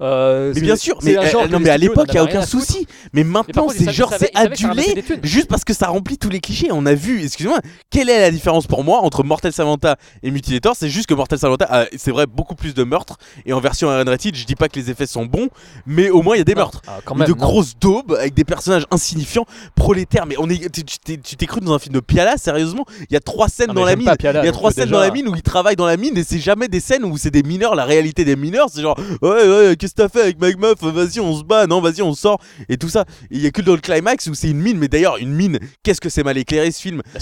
Euh, 0.00 0.52
Mais 0.54 0.60
bien 0.60 0.76
sûr, 0.76 0.98
mais, 1.02 1.16
un 1.16 1.26
genre 1.26 1.44
que 1.44 1.48
non, 1.52 1.58
mais 1.60 1.70
à 1.70 1.78
l'époque, 1.78 2.06
il 2.08 2.12
n'y 2.12 2.18
a 2.18 2.24
aucun 2.24 2.42
souci. 2.42 2.86
Mais 3.12 3.24
maintenant, 3.24 3.68
c'est 3.68 3.90
genre, 3.92 4.12
c'est 4.18 4.34
adulé 4.36 5.04
juste 5.22 5.48
parce 5.48 5.64
que 5.64 5.72
ça 5.74 5.88
remplit 5.88 6.18
tous 6.18 6.28
les 6.30 6.40
clichés. 6.40 6.68
On 6.70 6.84
a 6.86 6.94
vu, 6.94 7.22
excusez-moi, 7.24 7.60
quelle 7.90 8.10
est 8.10 8.20
la 8.20 8.30
différence 8.30 8.66
pour 8.66 8.84
moi 8.84 9.00
entre 9.00 9.22
Mortal 9.22 9.52
Samantha 9.52 9.96
et 10.22 10.30
Mutilator? 10.30 10.74
C'est 10.76 10.88
juste 10.90 11.06
que 11.06 11.14
Mortal 11.14 11.38
Samantha 11.38 11.66
a, 11.70 11.86
c'est 11.96 12.10
vrai, 12.10 12.26
beaucoup 12.26 12.54
plus 12.54 12.74
de 12.74 12.84
meurtres. 12.84 13.16
Et 13.46 13.52
en 13.52 13.60
version 13.60 13.88
Rated, 13.88 14.34
je 14.34 14.44
dis 14.44 14.54
pas 14.56 14.68
que 14.68 14.78
les 14.78 14.90
effets 14.90 15.06
sont 15.06 15.24
bons, 15.24 15.48
mais 15.86 16.10
au 16.10 16.22
moins 16.22 16.34
il 16.36 16.38
y 16.38 16.42
a 16.42 16.44
des 16.44 16.54
meurtres. 16.54 16.82
Ah, 16.86 16.98
quand 17.04 17.16
de 17.16 17.32
grosses 17.32 17.78
daubes 17.78 18.12
avec 18.18 18.34
des 18.34 18.44
personnages 18.44 18.55
insignifiants, 18.90 19.46
prolétaires. 19.74 20.26
Mais 20.26 20.36
on 20.38 20.48
est, 20.48 20.70
tu 20.70 20.84
t'es- 20.84 21.46
cru 21.46 21.60
dans 21.60 21.74
un 21.74 21.78
film 21.78 21.94
de 21.94 22.00
Piala, 22.00 22.36
sérieusement? 22.36 22.84
Il 23.08 23.14
y 23.14 23.16
a 23.16 23.20
trois 23.20 23.48
scènes 23.48 23.68
Non, 23.68 23.74
dans 23.74 23.84
la 23.84 23.96
mine. 23.96 24.10
Piala, 24.18 24.42
il 24.42 24.46
y 24.46 24.48
a 24.48 24.52
trois 24.52 24.72
scènes 24.72 24.84
déjà- 24.84 24.96
dans 24.96 25.00
la 25.02 25.10
mine 25.10 25.28
où 25.28 25.34
ils 25.36 25.42
travaillent 25.42 25.76
dans 25.76 25.86
la 25.86 25.96
mine 25.96 26.16
et 26.16 26.24
c'est 26.24 26.38
jamais 26.38 26.68
des 26.68 26.80
scènes 26.80 27.04
où 27.04 27.16
c'est 27.18 27.30
des 27.30 27.42
mineurs. 27.42 27.74
La 27.74 27.84
réalité 27.84 28.24
des 28.24 28.36
mineurs, 28.36 28.68
c'est 28.72 28.82
genre 28.82 28.98
ouais 29.22 29.28
ouais, 29.48 29.76
qu'est-ce 29.76 29.94
que 29.94 30.02
t'as 30.02 30.08
fait 30.08 30.22
avec 30.22 30.40
Mike 30.40 30.58
Muff 30.58 30.82
Vas-y, 30.82 31.20
on 31.20 31.36
se 31.36 31.44
bat. 31.44 31.66
Non, 31.66 31.80
vas-y, 31.80 32.02
on 32.02 32.14
sort 32.14 32.38
et 32.68 32.76
tout 32.76 32.88
ça. 32.88 33.04
Il 33.30 33.40
y 33.40 33.46
a 33.46 33.50
que 33.50 33.62
dans 33.62 33.74
le 33.74 33.80
climax 33.80 34.26
où 34.26 34.34
c'est 34.34 34.50
une 34.50 34.60
mine. 34.60 34.78
Mais 34.78 34.88
d'ailleurs, 34.88 35.16
une 35.18 35.32
mine. 35.32 35.58
Qu'est-ce 35.82 36.00
que 36.00 36.08
c'est 36.08 36.22
mal 36.24 36.36
éclairé 36.38 36.70
ce 36.70 36.80
film? 36.80 37.02
Bah, 37.14 37.20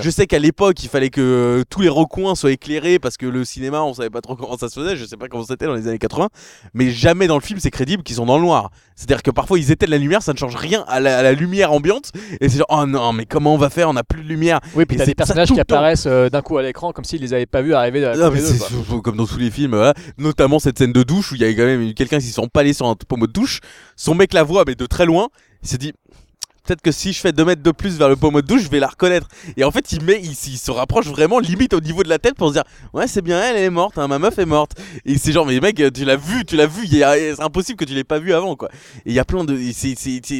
je 0.00 0.10
sais, 0.10 0.26
qu'à, 0.26 0.38
l'époque, 0.38 0.82
il 0.82 0.88
fallait 0.88 1.10
que 1.10 1.20
euh, 1.20 1.64
tous 1.68 1.80
les 1.80 1.88
recoins 1.88 2.34
soient 2.34 2.52
éclairés 2.52 2.98
parce 2.98 3.16
que 3.16 3.26
le 3.26 3.44
cinéma, 3.44 3.82
on 3.82 3.94
savait 3.94 4.10
pas 4.10 4.20
trop 4.20 4.36
comment 4.36 4.56
ça 4.56 4.68
se 4.68 4.78
faisait. 4.80 4.96
Je 4.96 5.04
sais 5.04 5.16
pas 5.16 5.28
comment 5.28 5.44
c'était 5.44 5.66
dans 5.66 5.74
les 5.74 5.86
années 5.88 5.98
80, 5.98 6.28
mais 6.74 6.90
jamais 6.90 7.26
dans 7.26 7.36
le 7.36 7.40
film 7.40 7.58
c'est 7.60 7.70
crédible 7.70 8.02
qu'ils 8.02 8.16
sont 8.16 8.26
dans 8.26 8.36
le 8.38 8.44
noir. 8.44 8.70
C'est-à-dire 8.96 9.22
que 9.22 9.30
parfois 9.30 9.58
ils 9.58 9.70
éteignent 9.70 9.90
la 9.90 9.98
lumière, 9.98 10.22
ça 10.22 10.32
ne 10.32 10.38
change 10.38 10.56
rien 10.58 10.84
à 10.88 11.00
la, 11.00 11.18
à 11.18 11.22
la 11.22 11.32
lumière 11.32 11.72
ambiante, 11.72 12.12
et 12.40 12.48
c'est 12.48 12.58
genre 12.58 12.66
oh 12.70 12.86
non, 12.86 13.12
mais 13.12 13.24
comment 13.24 13.54
on 13.54 13.58
va 13.58 13.70
faire? 13.70 13.88
On 13.88 13.92
n'a 13.94 14.04
plus 14.04 14.22
de 14.22 14.28
lumière. 14.28 14.60
Oui, 14.74 14.84
puis 14.84 14.96
t'as 14.96 15.06
des 15.06 15.14
personnages 15.14 15.48
qui 15.48 15.60
apparaissent 15.60 16.06
euh, 16.06 16.28
d'un 16.28 16.42
coup 16.42 16.58
à 16.58 16.62
l'écran 16.62 16.92
comme 16.92 17.04
s'ils 17.04 17.20
les 17.20 17.32
avaient 17.34 17.46
pas 17.46 17.62
vus 17.62 17.74
arriver 17.74 18.00
de 18.00 18.06
la 18.06 18.16
Non, 18.16 18.30
mais 18.30 18.40
d'eux, 18.40 18.58
quoi. 18.88 19.00
comme 19.00 19.16
dans 19.16 19.26
tous 19.26 19.38
les 19.38 19.50
films, 19.50 19.74
voilà. 19.74 19.94
notamment 20.18 20.58
cette 20.58 20.78
scène 20.78 20.92
de 20.92 21.02
douche 21.02 21.32
où 21.32 21.34
il 21.36 21.40
y 21.40 21.44
a 21.44 21.52
quand 21.54 21.64
même 21.64 21.94
quelqu'un 21.94 22.18
qui 22.18 22.26
s'est 22.26 22.40
empalé 22.40 22.72
sur 22.72 22.86
un 22.86 22.94
pommeau 22.94 23.26
de 23.26 23.32
douche. 23.32 23.60
Son 23.96 24.14
mec 24.14 24.32
la 24.34 24.42
voit, 24.42 24.64
mais 24.66 24.74
de 24.74 24.86
très 24.86 25.06
loin. 25.06 25.28
Il 25.62 25.68
s'est 25.68 25.78
dit 25.78 25.92
peut-être 26.68 26.82
que 26.82 26.92
si 26.92 27.12
je 27.14 27.18
fais 27.20 27.32
2 27.32 27.44
mètres 27.44 27.62
de 27.62 27.70
plus 27.70 27.96
vers 27.98 28.08
le 28.10 28.16
pommeau 28.16 28.42
de 28.42 28.46
douche, 28.46 28.62
je 28.62 28.68
vais 28.68 28.78
la 28.80 28.88
reconnaître. 28.88 29.26
Et 29.56 29.64
en 29.64 29.70
fait, 29.70 29.90
il, 29.92 30.02
met, 30.04 30.20
il, 30.22 30.32
s- 30.32 30.46
il 30.48 30.58
se 30.58 30.70
rapproche 30.70 31.06
vraiment 31.06 31.38
limite 31.38 31.72
au 31.72 31.80
niveau 31.80 32.02
de 32.02 32.08
la 32.10 32.18
tête 32.18 32.34
pour 32.34 32.48
se 32.48 32.52
dire 32.54 32.64
Ouais, 32.92 33.06
c'est 33.06 33.22
bien 33.22 33.40
elle, 33.42 33.56
elle 33.56 33.62
est 33.64 33.70
morte, 33.70 33.96
hein, 33.98 34.06
ma 34.06 34.18
meuf 34.18 34.38
est 34.38 34.44
morte. 34.46 34.72
Et 35.06 35.16
c'est 35.18 35.32
genre, 35.32 35.46
mais 35.46 35.58
mec, 35.60 35.82
tu 35.94 36.04
l'as 36.04 36.16
vu, 36.16 36.44
tu 36.44 36.56
l'as 36.56 36.66
vu, 36.66 36.86
c'est 36.86 37.40
impossible 37.40 37.78
que 37.78 37.84
tu 37.84 37.94
l'aies 37.94 38.04
pas 38.04 38.18
vu 38.18 38.32
avant, 38.34 38.54
quoi. 38.56 38.68
Et 39.06 39.10
il 39.10 39.12
y 39.14 39.18
a 39.18 39.24
plein 39.24 39.44
de. 39.44 39.58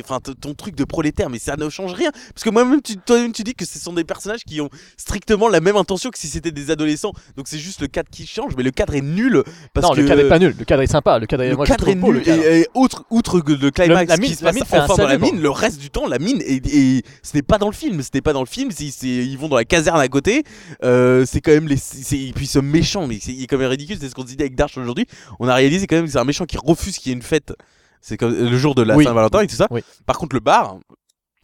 Enfin, 0.04 0.18
ton 0.40 0.54
truc 0.54 0.74
de 0.74 0.84
prolétaire, 0.84 1.30
mais 1.30 1.38
ça 1.38 1.56
ne 1.56 1.68
change 1.70 1.92
rien. 1.94 2.10
Parce 2.34 2.44
que 2.44 2.50
moi-même, 2.50 2.82
tu, 2.82 2.96
toi-même, 2.96 3.32
tu 3.32 3.42
dis 3.42 3.54
que 3.54 3.64
ce 3.64 3.78
sont 3.78 3.92
des 3.92 4.04
personnages 4.04 4.44
qui 4.44 4.60
ont 4.60 4.68
strictement 4.96 5.48
la 5.48 5.60
même 5.60 5.76
intention 5.76 6.10
que 6.10 6.18
si 6.18 6.28
c'était 6.28 6.50
des 6.50 6.70
adolescents. 6.70 7.12
Donc 7.36 7.46
c'est 7.48 7.58
juste 7.58 7.80
le 7.80 7.86
cadre 7.86 8.08
qui 8.10 8.26
change, 8.26 8.54
mais 8.56 8.62
le 8.62 8.70
cadre 8.70 8.94
est 8.94 9.00
nul. 9.00 9.42
Parce 9.72 9.86
non, 9.86 9.94
que 9.94 10.00
le 10.00 10.08
cadre 10.08 10.20
est 10.22 10.28
pas 10.28 10.38
nul, 10.38 10.54
le 10.58 10.64
cadre 10.64 10.82
est 10.82 10.86
sympa, 10.86 11.18
le 11.18 11.26
cadre 11.26 11.44
est, 11.44 11.50
le 11.50 11.56
moi, 11.56 11.66
cadre 11.66 11.88
est 11.88 11.94
beau, 11.94 12.08
nul 12.08 12.16
le 12.16 12.20
cadre. 12.20 12.42
et, 12.44 12.60
et 12.60 12.66
outre, 12.74 13.04
outre 13.10 13.38
le 13.38 13.70
climax 13.70 14.08
la 14.10 14.16
mine- 14.16 14.30
qui 14.30 14.34
se 14.36 14.44
la 14.44 14.50
passe 14.50 14.54
mine 14.56 14.64
fait 14.66 14.76
un 14.76 14.84
enfin 14.84 14.96
dans 14.96 15.08
la 15.08 15.18
mine, 15.18 15.40
le 15.40 15.50
reste 15.50 15.78
du 15.80 15.90
temps 15.90 16.06
la 16.06 16.17
mine 16.18 16.42
et, 16.44 16.60
et 16.66 17.02
ce 17.22 17.36
n'est 17.36 17.42
pas 17.42 17.58
dans 17.58 17.68
le 17.68 17.74
film, 17.74 18.02
ce 18.02 18.08
n'est 18.14 18.20
pas 18.20 18.32
dans 18.32 18.40
le 18.42 18.46
film, 18.46 18.70
ils 19.02 19.36
vont 19.38 19.48
dans 19.48 19.56
la 19.56 19.64
caserne 19.64 20.00
à 20.00 20.08
côté, 20.08 20.44
euh, 20.84 21.24
c'est 21.26 21.40
quand 21.40 21.52
même 21.52 21.68
les, 21.68 21.76
c'est, 21.76 22.18
et 22.18 22.32
puis 22.32 22.46
ce 22.46 22.58
méchant, 22.58 23.06
mais 23.06 23.18
c'est, 23.20 23.32
il 23.32 23.42
est 23.42 23.46
quand 23.46 23.58
même 23.58 23.70
ridicule, 23.70 23.96
c'est 24.00 24.08
ce 24.08 24.14
qu'on 24.14 24.22
se 24.22 24.28
dit 24.28 24.36
avec 24.40 24.54
Darch 24.54 24.76
aujourd'hui, 24.78 25.06
on 25.40 25.48
a 25.48 25.54
réalisé 25.54 25.86
quand 25.86 25.96
même 25.96 26.06
que 26.06 26.10
c'est 26.12 26.18
un 26.18 26.24
méchant 26.24 26.44
qui 26.46 26.56
refuse 26.58 26.98
qu'il 26.98 27.10
y 27.10 27.12
ait 27.12 27.16
une 27.16 27.22
fête, 27.22 27.52
c'est 28.00 28.16
comme 28.16 28.32
le 28.32 28.58
jour 28.58 28.74
de 28.74 28.82
la 28.82 28.96
Oui. 28.96 29.04
Saint-Valentin 29.04 29.40
et 29.40 29.46
tout 29.46 29.56
ça. 29.56 29.66
Oui. 29.70 29.80
Par 30.06 30.18
contre 30.18 30.34
le 30.36 30.40
bar, 30.40 30.78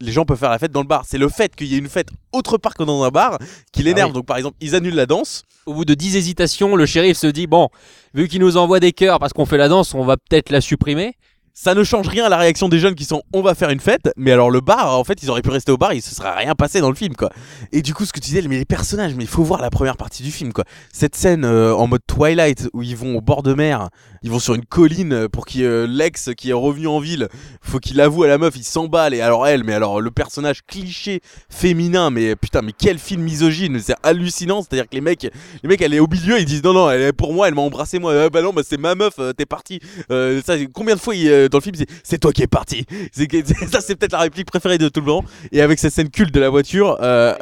les 0.01 0.11
gens 0.11 0.25
peuvent 0.25 0.37
faire 0.37 0.49
la 0.49 0.59
fête 0.59 0.71
dans 0.71 0.81
le 0.81 0.87
bar. 0.87 1.03
C'est 1.07 1.17
le 1.17 1.29
fait 1.29 1.55
qu'il 1.55 1.67
y 1.67 1.75
ait 1.75 1.79
une 1.79 1.87
fête 1.89 2.09
autre 2.33 2.57
part 2.57 2.73
que 2.73 2.83
dans 2.83 3.03
un 3.03 3.09
bar 3.09 3.37
qui 3.71 3.81
l'énerve. 3.83 4.09
oui. 4.09 4.13
Donc 4.15 4.25
par 4.25 4.37
exemple, 4.37 4.57
ils 4.59 4.75
annulent 4.75 4.95
la 4.95 5.05
danse. 5.05 5.43
Au 5.65 5.73
bout 5.73 5.85
de 5.85 5.93
10 5.93 6.15
hésitations, 6.17 6.75
le 6.75 6.85
shérif 6.85 7.17
se 7.17 7.27
dit 7.27 7.47
bon, 7.47 7.69
vu 8.13 8.27
qu'il 8.27 8.41
nous 8.41 8.57
envoie 8.57 8.79
des 8.79 8.91
cœurs 8.91 9.19
parce 9.19 9.33
qu'on 9.33 9.45
fait 9.45 9.57
la 9.57 9.67
danse, 9.69 9.93
on 9.93 10.03
va 10.05 10.17
peut-être 10.17 10.49
la 10.49 10.61
supprimer. 10.61 11.15
Ça 11.57 11.73
ne 11.73 11.85
change 11.85 12.09
rien 12.09 12.25
à 12.25 12.29
la 12.29 12.35
réaction 12.35 12.67
des 12.67 12.79
jeunes 12.79 12.95
qui 12.95 13.05
sont 13.05 13.23
on 13.31 13.41
va 13.41 13.55
faire 13.55 13.69
une 13.69 13.79
fête, 13.79 14.11
mais 14.17 14.33
alors 14.33 14.51
le 14.51 14.59
bar, 14.59 14.99
en 14.99 15.05
fait, 15.05 15.23
ils 15.23 15.29
auraient 15.29 15.41
pu 15.41 15.51
rester 15.51 15.71
au 15.71 15.77
bar, 15.77 15.93
il 15.93 16.01
se 16.01 16.13
serait 16.13 16.35
rien 16.35 16.53
passé 16.53 16.81
dans 16.81 16.89
le 16.89 16.95
film, 16.95 17.15
quoi. 17.15 17.29
Et 17.71 17.81
du 17.81 17.93
coup, 17.93 18.03
ce 18.03 18.11
que 18.11 18.19
tu 18.19 18.25
disais, 18.25 18.41
mais 18.41 18.57
les 18.57 18.65
personnages, 18.65 19.15
mais 19.15 19.23
il 19.23 19.29
faut 19.29 19.41
voir 19.41 19.61
la 19.61 19.69
première 19.69 19.95
partie 19.95 20.21
du 20.21 20.31
film, 20.31 20.51
quoi. 20.51 20.65
Cette 20.91 21.15
scène 21.15 21.45
euh, 21.45 21.73
en 21.73 21.87
mode 21.87 22.01
Twilight 22.05 22.67
où 22.73 22.83
ils 22.83 22.97
vont 22.97 23.15
au 23.15 23.21
bord 23.21 23.41
de 23.41 23.53
mer, 23.53 23.87
ils 24.25 24.31
vont 24.31 24.39
sur 24.39 24.55
une 24.55 24.65
colline 24.65 25.27
pour 25.29 25.45
qu'il 25.45 25.63
euh, 25.63 25.85
l'ex 25.87 26.31
qui 26.35 26.49
est 26.49 26.53
revenu 26.53 26.87
en 26.87 26.99
ville, 26.99 27.29
faut 27.61 27.77
qu'il 27.79 28.01
avoue 28.01 28.23
à 28.23 28.27
la 28.27 28.37
meuf, 28.39 28.55
il 28.57 28.63
s'emballe 28.63 29.13
et 29.13 29.21
alors 29.21 29.45
elle, 29.47 29.63
mais 29.63 29.73
alors 29.73 30.01
le 30.01 30.09
personnage 30.09 30.63
cliché 30.67 31.21
féminin, 31.49 32.09
mais 32.09 32.35
putain, 32.35 32.61
mais 32.63 32.71
quel 32.77 32.97
film 32.97 33.21
misogyne, 33.21 33.79
c'est 33.79 33.93
hallucinant, 34.03 34.61
c'est-à-dire 34.63 34.89
que 34.89 34.95
les 34.95 35.01
mecs, 35.01 35.23
les 35.61 35.69
mecs, 35.69 35.81
elle 35.81 35.93
est 35.93 35.99
au 35.99 36.07
milieu, 36.07 36.39
ils 36.39 36.45
disent 36.45 36.63
non 36.63 36.73
non, 36.73 36.89
elle 36.89 37.01
est 37.01 37.13
pour 37.13 37.33
moi, 37.33 37.47
elle 37.47 37.53
m'a 37.53 37.61
embrassé 37.61 37.99
moi, 37.99 38.13
Ah, 38.25 38.29
bah 38.31 38.41
non, 38.41 38.51
bah 38.51 38.63
c'est 38.67 38.79
ma 38.79 38.95
meuf, 38.95 39.13
euh, 39.19 39.31
t'es 39.31 39.45
parti. 39.45 39.79
Euh, 40.11 40.41
ça, 40.45 40.55
combien 40.73 40.95
de 40.95 40.99
fois 40.99 41.15
il, 41.15 41.29
euh, 41.29 41.47
dans 41.47 41.59
le 41.59 41.63
film, 41.63 41.75
c'est 41.77 41.85
c'est 42.03 42.17
toi 42.17 42.31
qui 42.33 42.41
es 42.41 42.47
parti. 42.47 42.85
C'est 43.13 43.27
ça, 43.71 43.79
c'est 43.81 43.95
peut-être 43.95 44.13
la 44.13 44.19
réplique 44.19 44.47
préférée 44.47 44.77
de 44.79 44.89
tout 44.89 45.01
le 45.01 45.05
monde. 45.05 45.25
Et 45.51 45.61
avec 45.61 45.77
cette 45.79 45.93
scène 45.93 46.09
culte 46.09 46.33
de 46.33 46.39
la 46.39 46.49
voiture, 46.49 46.97
euh, 47.01 47.33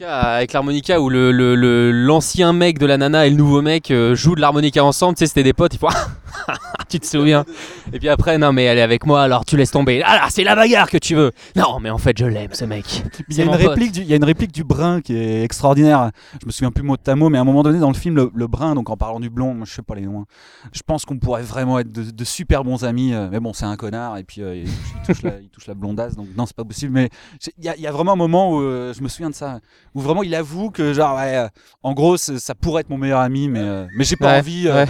Avec 0.00 0.52
l'harmonica 0.52 1.00
où 1.00 1.08
le, 1.10 1.30
le- 1.30 1.54
le- 1.54 1.92
l'ancien 1.92 2.52
mec 2.52 2.78
de 2.78 2.86
la 2.86 2.96
nana 2.96 3.26
et 3.26 3.30
le 3.30 3.36
nouveau 3.36 3.62
mec 3.62 3.90
euh, 3.90 4.14
jouent 4.14 4.34
de 4.34 4.40
l'harmonica 4.40 4.84
ensemble, 4.84 5.14
tu 5.16 5.20
sais, 5.20 5.26
c'était 5.26 5.42
des 5.42 5.52
potes, 5.52 5.74
ils 5.74 5.78
font 5.78 5.88
Tu 6.88 7.00
te 7.00 7.06
souviens 7.06 7.44
Et 7.92 7.98
puis 7.98 8.08
après, 8.08 8.38
non, 8.38 8.52
mais 8.52 8.64
elle 8.64 8.78
est 8.78 8.82
avec 8.82 9.04
moi, 9.06 9.22
alors 9.22 9.44
tu 9.44 9.56
laisses 9.56 9.70
tomber. 9.70 10.02
Ah 10.04 10.16
là, 10.16 10.26
c'est 10.30 10.44
la 10.44 10.54
bagarre 10.54 10.88
que 10.90 10.98
tu 10.98 11.14
veux 11.14 11.32
Non, 11.56 11.80
mais 11.80 11.90
en 11.90 11.98
fait, 11.98 12.16
je 12.16 12.26
l'aime, 12.26 12.52
ce 12.52 12.64
mec. 12.64 13.02
Il 13.28 13.36
y, 13.36 13.40
a 13.40 13.44
une 13.44 13.50
réplique 13.50 13.92
du, 13.92 14.00
il 14.02 14.06
y 14.06 14.12
a 14.12 14.16
une 14.16 14.24
réplique 14.24 14.52
du 14.52 14.62
brun 14.64 15.00
qui 15.00 15.16
est 15.16 15.42
extraordinaire. 15.42 16.10
Je 16.40 16.46
me 16.46 16.52
souviens 16.52 16.70
plus 16.70 16.82
mot 16.84 16.96
à 17.06 17.14
mot, 17.16 17.30
mais 17.30 17.38
à 17.38 17.40
un 17.40 17.44
moment 17.44 17.62
donné 17.62 17.78
dans 17.78 17.88
le 17.88 17.94
film, 17.96 18.14
le, 18.16 18.30
le 18.34 18.46
brun, 18.46 18.74
donc 18.74 18.90
en 18.90 18.96
parlant 18.96 19.18
du 19.18 19.30
blond, 19.30 19.54
moi, 19.54 19.66
je 19.68 19.72
sais 19.72 19.82
pas 19.82 19.94
les 19.94 20.02
noms. 20.02 20.24
Je 20.72 20.82
pense 20.86 21.04
qu'on 21.04 21.18
pourrait 21.18 21.42
vraiment 21.42 21.78
être 21.78 21.90
de, 21.90 22.10
de 22.10 22.24
super 22.24 22.62
bons 22.64 22.84
amis. 22.84 23.12
euh, 23.14 23.28
Mais 23.32 23.40
bon, 23.40 23.52
c'est 23.52 23.64
un 23.66 23.76
connard 23.76 24.18
et 24.18 24.24
puis 24.24 24.42
euh, 24.42 24.54
il, 24.56 24.64
touche, 24.64 24.74
il 24.94 25.06
touche 25.14 25.22
la, 25.22 25.40
il 25.40 25.48
touche 25.48 25.66
la 25.66 25.74
blondasse, 25.74 26.14
donc 26.16 26.26
non, 26.36 26.46
c'est 26.46 26.56
pas 26.56 26.64
possible. 26.64 26.92
Mais 26.92 27.08
il 27.58 27.64
y, 27.64 27.68
a- 27.68 27.76
il 27.76 27.82
y 27.82 27.86
a 27.86 27.92
vraiment 27.92 28.12
un 28.12 28.16
moment 28.16 28.52
où 28.52 28.60
euh, 28.60 28.92
je 28.94 29.02
me 29.02 29.08
souviens 29.08 29.30
de 29.30 29.34
ça, 29.34 29.60
où 29.94 30.00
vraiment 30.00 30.22
il 30.22 30.34
avoue 30.34 30.70
que 30.70 30.92
genre, 30.92 31.16
ouais, 31.16 31.46
en 31.82 31.92
gros, 31.94 32.16
ça 32.16 32.54
pourrait 32.54 32.82
être 32.82 32.90
mon 32.90 32.98
meilleur 32.98 33.20
ami, 33.20 33.48
mais 33.48 33.60
euh, 33.62 33.86
mais 33.96 34.04
j'ai 34.04 34.16
pas 34.16 34.32
Ouais, 34.34 34.38
envie. 34.38 34.68
ouais. 34.70 34.86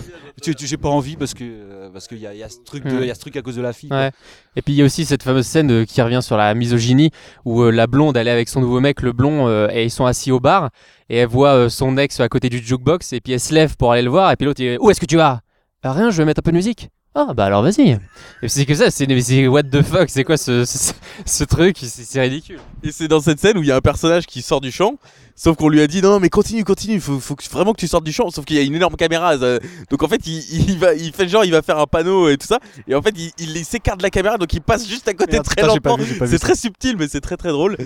J'ai 0.60 0.76
pas 0.76 0.88
envie 0.88 1.16
parce 1.16 1.32
que 1.34 1.44
euh, 1.44 1.90
parce 1.92 2.08
qu'il 2.08 2.18
y 2.18 2.26
a, 2.26 2.32
il 2.32 2.38
y 2.38 2.42
a 2.42 2.48
ce 2.48 2.58
truc, 2.64 2.84
de- 2.84 3.00
il 3.02 3.06
y 3.06 3.10
a 3.10 3.14
ce 3.14 3.20
truc 3.20 3.36
à 3.36 3.42
cause 3.42 3.56
de 3.56 3.62
la 3.62 3.72
fille. 3.72 3.90
Ouais. 3.90 4.10
Et 4.56 4.62
puis 4.62 4.72
il 4.74 4.76
y 4.76 4.82
a 4.82 4.84
aussi 4.84 5.04
cette 5.04 5.22
fameuse 5.22 5.46
scène 5.46 5.70
euh, 5.70 5.84
qui 5.84 6.00
revient 6.00 6.20
sur 6.22 6.36
la 6.36 6.54
misogynie 6.54 7.10
où 7.44 7.62
euh, 7.62 7.70
la 7.70 7.86
blonde 7.86 8.16
elle 8.16 8.28
est 8.28 8.30
avec 8.32 8.48
son 8.48 8.60
nouveau 8.60 8.80
mec, 8.80 9.02
le 9.02 9.12
blond, 9.12 9.48
euh, 9.48 9.68
et 9.72 9.84
ils 9.84 9.90
sont 9.90 10.06
assis 10.06 10.30
au 10.32 10.40
bar 10.40 10.70
et 11.10 11.16
elle 11.18 11.28
voit 11.28 11.54
euh, 11.54 11.68
son 11.68 11.96
ex 11.98 12.20
à 12.20 12.28
côté 12.28 12.48
du 12.48 12.58
jukebox 12.58 13.12
et 13.12 13.20
puis 13.20 13.32
elle 13.34 13.40
se 13.40 13.52
lève 13.52 13.76
pour 13.76 13.92
aller 13.92 14.02
le 14.02 14.10
voir 14.10 14.30
et 14.32 14.36
puis 14.36 14.46
l'autre 14.46 14.60
il 14.62 14.66
est 14.68 14.78
où 14.78 14.90
est-ce 14.90 15.00
que 15.00 15.06
tu 15.06 15.16
vas? 15.16 15.40
Bah, 15.82 15.92
Rien, 15.92 16.10
je 16.10 16.16
vais 16.18 16.24
mettre 16.24 16.38
un 16.40 16.42
peu 16.42 16.50
de 16.52 16.56
musique. 16.56 16.88
Ah 17.16 17.32
bah 17.32 17.44
alors 17.44 17.62
vas-y. 17.62 17.96
Et 18.42 18.48
c'est 18.48 18.66
que 18.66 18.74
ça, 18.74 18.90
c'est 18.90 19.06
what 19.46 19.62
the 19.62 19.82
fuck, 19.82 20.08
c'est 20.10 20.24
quoi 20.24 20.36
ce, 20.36 20.64
ce, 20.64 20.92
ce 21.24 21.44
truc? 21.44 21.76
C'est 21.80 22.20
ridicule. 22.20 22.58
Et 22.82 22.90
c'est 22.90 23.06
dans 23.06 23.20
cette 23.20 23.38
scène 23.38 23.56
où 23.56 23.62
il 23.62 23.68
y 23.68 23.70
a 23.70 23.76
un 23.76 23.80
personnage 23.80 24.26
qui 24.26 24.42
sort 24.42 24.60
du 24.60 24.72
champ. 24.72 24.96
Sauf 25.36 25.56
qu'on 25.56 25.68
lui 25.68 25.80
a 25.80 25.86
dit 25.88 26.00
non 26.00 26.20
mais 26.20 26.28
continue, 26.28 26.62
continue, 26.62 27.00
faut, 27.00 27.18
faut 27.18 27.34
vraiment 27.50 27.72
que 27.72 27.80
tu 27.80 27.88
sortes 27.88 28.04
du 28.04 28.12
champ. 28.12 28.30
Sauf 28.30 28.44
qu'il 28.44 28.56
y 28.56 28.60
a 28.60 28.62
une 28.62 28.74
énorme 28.76 28.94
caméra, 28.96 29.36
ça- 29.38 29.58
donc 29.90 30.02
en 30.02 30.08
fait 30.08 30.20
il, 30.26 30.70
il 30.70 30.78
va, 30.78 30.94
il 30.94 31.12
fait 31.12 31.26
genre 31.28 31.44
il 31.44 31.50
va 31.50 31.60
faire 31.62 31.78
un 31.78 31.86
panneau 31.86 32.28
et 32.28 32.36
tout 32.36 32.46
ça, 32.46 32.60
et 32.86 32.94
en 32.94 33.02
fait 33.02 33.14
il, 33.16 33.32
il 33.38 33.64
s'écarte 33.64 33.98
de 33.98 34.04
la 34.04 34.10
caméra, 34.10 34.38
donc 34.38 34.52
il 34.52 34.60
passe 34.60 34.88
juste 34.88 35.08
à 35.08 35.14
côté 35.14 35.32
Merde, 35.32 35.44
très 35.44 35.56
putain, 35.56 35.66
lentement. 35.66 35.98
C'est 36.26 36.38
très 36.38 36.54
subtil 36.54 36.96
mais 36.96 37.08
c'est 37.08 37.20
très 37.20 37.36
très 37.36 37.48
drôle. 37.50 37.76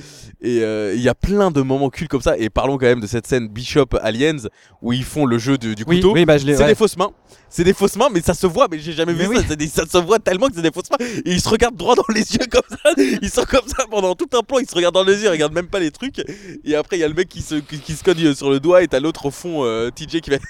Et 0.41 0.61
euh, 0.63 0.93
il 0.95 1.01
y 1.01 1.09
a 1.09 1.15
plein 1.15 1.51
de 1.51 1.63
moments 1.63 1.89
cultes 1.91 2.11
comme 2.11 2.21
ça. 2.21 2.37
Et 2.39 2.51
parlons 2.51 2.77
quand 2.79 2.87
même 2.87 3.01
de 3.01 3.07
cette 3.07 3.27
scène 3.27 3.49
Bishop 3.49 3.87
Aliens 4.03 4.37
où 4.83 4.93
ils 4.93 5.03
font 5.05 5.25
le 5.27 5.39
jeu 5.39 5.57
du, 5.59 5.75
du 5.75 5.85
Oui, 5.87 5.97
couteau. 5.97 6.13
oui, 6.15 6.25
bah, 6.27 6.39
c'est 6.39 6.45
ouais. 6.57 6.67
des 6.67 6.75
fausses 6.75 6.97
mains. 6.97 7.11
C'est 7.51 7.65
des 7.65 7.73
fausses 7.73 7.97
mains, 7.97 8.09
mais 8.13 8.21
ça 8.21 8.35
se 8.35 8.47
voit. 8.47 8.69
Mais 8.71 8.79
j'ai 8.79 8.93
jamais 8.93 9.15
Mais 9.15 9.25
vu 9.25 9.29
oui. 9.31 9.39
ça. 9.49 9.57
Des- 9.57 9.67
ça 9.67 9.85
se 9.91 9.99
voit 9.99 10.19
tellement 10.19 10.47
que 10.49 10.55
c'est 10.55 10.63
des 10.63 10.71
fausses 10.71 10.91
mains. 10.91 11.05
Et 11.25 11.33
ils 11.33 11.41
se 11.41 11.49
regardent 11.49 11.77
droit 11.77 11.95
dans 11.97 12.05
les 12.15 12.21
yeux 12.35 12.47
comme 12.51 12.63
ça. 12.71 12.91
Ils 13.23 13.31
sont 13.31 13.45
comme 13.45 13.67
ça 13.67 13.85
pendant 13.91 14.15
tout 14.15 14.29
un 14.37 14.43
plan. 14.43 14.59
Ils 14.59 14.69
se 14.69 14.75
regardent 14.75 14.95
dans 14.95 15.03
les 15.05 15.15
yeux. 15.15 15.25
Ils 15.27 15.31
regardent 15.31 15.55
même 15.55 15.67
pas 15.69 15.81
les 15.81 15.91
trucs. 15.91 16.23
Et 16.65 16.75
après, 16.77 16.99
il 16.99 17.01
y 17.01 17.05
a 17.05 17.09
le 17.09 17.15
mec 17.15 17.29
qui 17.29 17.38
se, 17.43 17.57
qui, 17.57 17.79
qui 17.79 17.93
se 17.95 18.03
cogne 18.05 18.35
sur 18.35 18.51
le 18.51 18.61
doigt. 18.61 18.83
Et 18.83 18.89
t'as 18.89 19.01
l'autre 19.01 19.27
au 19.27 19.31
fond, 19.31 19.65
euh, 19.65 19.91
TJ 19.91 20.21
qui 20.21 20.31
fait. 20.31 20.41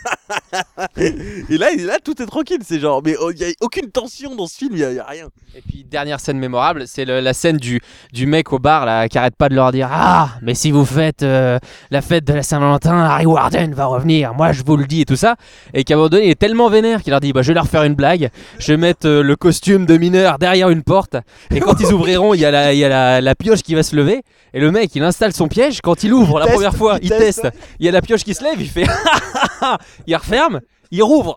et 1.48 1.59
là, 1.59 1.73
et 1.73 1.78
là, 1.78 1.98
tout 2.02 2.20
est 2.23 2.27
tranquille. 2.27 2.59
C'est 2.65 2.81
genre, 2.81 3.02
mais 3.05 3.16
oh, 3.20 3.31
il 3.31 3.39
y 3.39 3.44
a 3.44 3.48
aucune 3.60 3.90
tension 3.90 4.35
dans 4.35 4.47
ce 4.47 4.56
film. 4.56 4.70
Il 4.73 4.78
y, 4.81 4.85
a- 4.85 5.05
rien. 5.05 5.28
Et 5.56 5.62
puis 5.62 5.85
dernière 5.85 6.20
scène 6.20 6.39
mémorable, 6.39 6.85
c'est 6.86 7.05
la 7.05 7.32
scène 7.32 7.56
du, 7.56 7.81
du 8.12 8.27
mec 8.27 8.52
au 8.52 8.59
bar 8.59 8.85
là 8.86 9.09
qui 9.09 9.16
arrête 9.19 9.35
pas 9.36 9.48
de 9.48 9.55
leur 9.55 9.73
dire 9.73 9.89
Ah, 9.90 10.31
mais 10.43 10.55
si 10.55 10.70
vous 10.70 10.85
faites 10.85 11.23
euh, 11.23 11.59
la 11.90 12.02
fête 12.02 12.24
de 12.24 12.35
la 12.35 12.43
Saint-Valentin, 12.43 12.97
Harry 12.98 13.27
Warden 13.27 13.73
va 13.74 13.86
revenir, 13.86 14.35
moi 14.35 14.52
je 14.52 14.62
vous 14.65 14.77
le 14.77 14.86
dis 14.86 15.01
et 15.01 15.05
tout 15.05 15.16
ça. 15.16 15.36
Et 15.74 15.85
qu'à 15.85 15.94
un 15.94 15.97
moment 15.97 16.10
donné, 16.10 16.27
il 16.27 16.31
est 16.31 16.39
tellement 16.39 16.69
vénère 16.69 17.02
qu'il 17.02 17.10
leur 17.12 17.20
dit 17.20 17.32
bah, 17.32 17.43
Je 17.43 17.48
vais 17.48 17.55
leur 17.55 17.66
faire 17.66 17.82
une 17.85 17.94
blague, 17.94 18.31
je 18.59 18.73
vais 18.73 18.77
mettre 18.77 19.09
euh, 19.09 19.23
le 19.23 19.36
costume 19.36 19.86
de 19.86 19.97
mineur 19.97 20.39
derrière 20.39 20.69
une 20.70 20.82
porte. 20.82 21.16
Et 21.51 21.60
quand 21.60 21.81
ils 21.81 21.93
ouvriront, 21.93 22.35
il 22.35 22.40
y 22.40 22.44
a, 22.44 22.51
la, 22.51 22.73
il 22.74 22.78
y 22.78 22.85
a 22.85 22.89
la, 22.89 23.20
la 23.20 23.35
pioche 23.35 23.62
qui 23.62 23.74
va 23.74 23.82
se 23.82 23.97
lever. 23.97 24.23
Et 24.55 24.60
le 24.60 24.70
mec 24.70 24.94
il 24.94 25.02
installe 25.02 25.32
son 25.32 25.48
piège. 25.48 25.81
Quand 25.81 26.05
il 26.05 26.12
ouvre 26.12 26.39
la 26.39 26.47
première 26.47 26.74
fois, 26.79 26.99
il 27.03 27.05
il, 27.07 27.11
teste. 27.11 27.43
teste. 27.43 27.55
Il 27.81 27.87
y 27.87 27.89
a 27.89 27.93
la 27.93 28.01
pioche 28.03 28.25
qui 28.25 28.35
se 28.35 28.43
lève, 28.45 28.61
il 28.61 28.69
fait 28.69 28.87
Il 30.07 30.17
referme, 30.17 30.61
il 30.91 31.03
rouvre, 31.03 31.37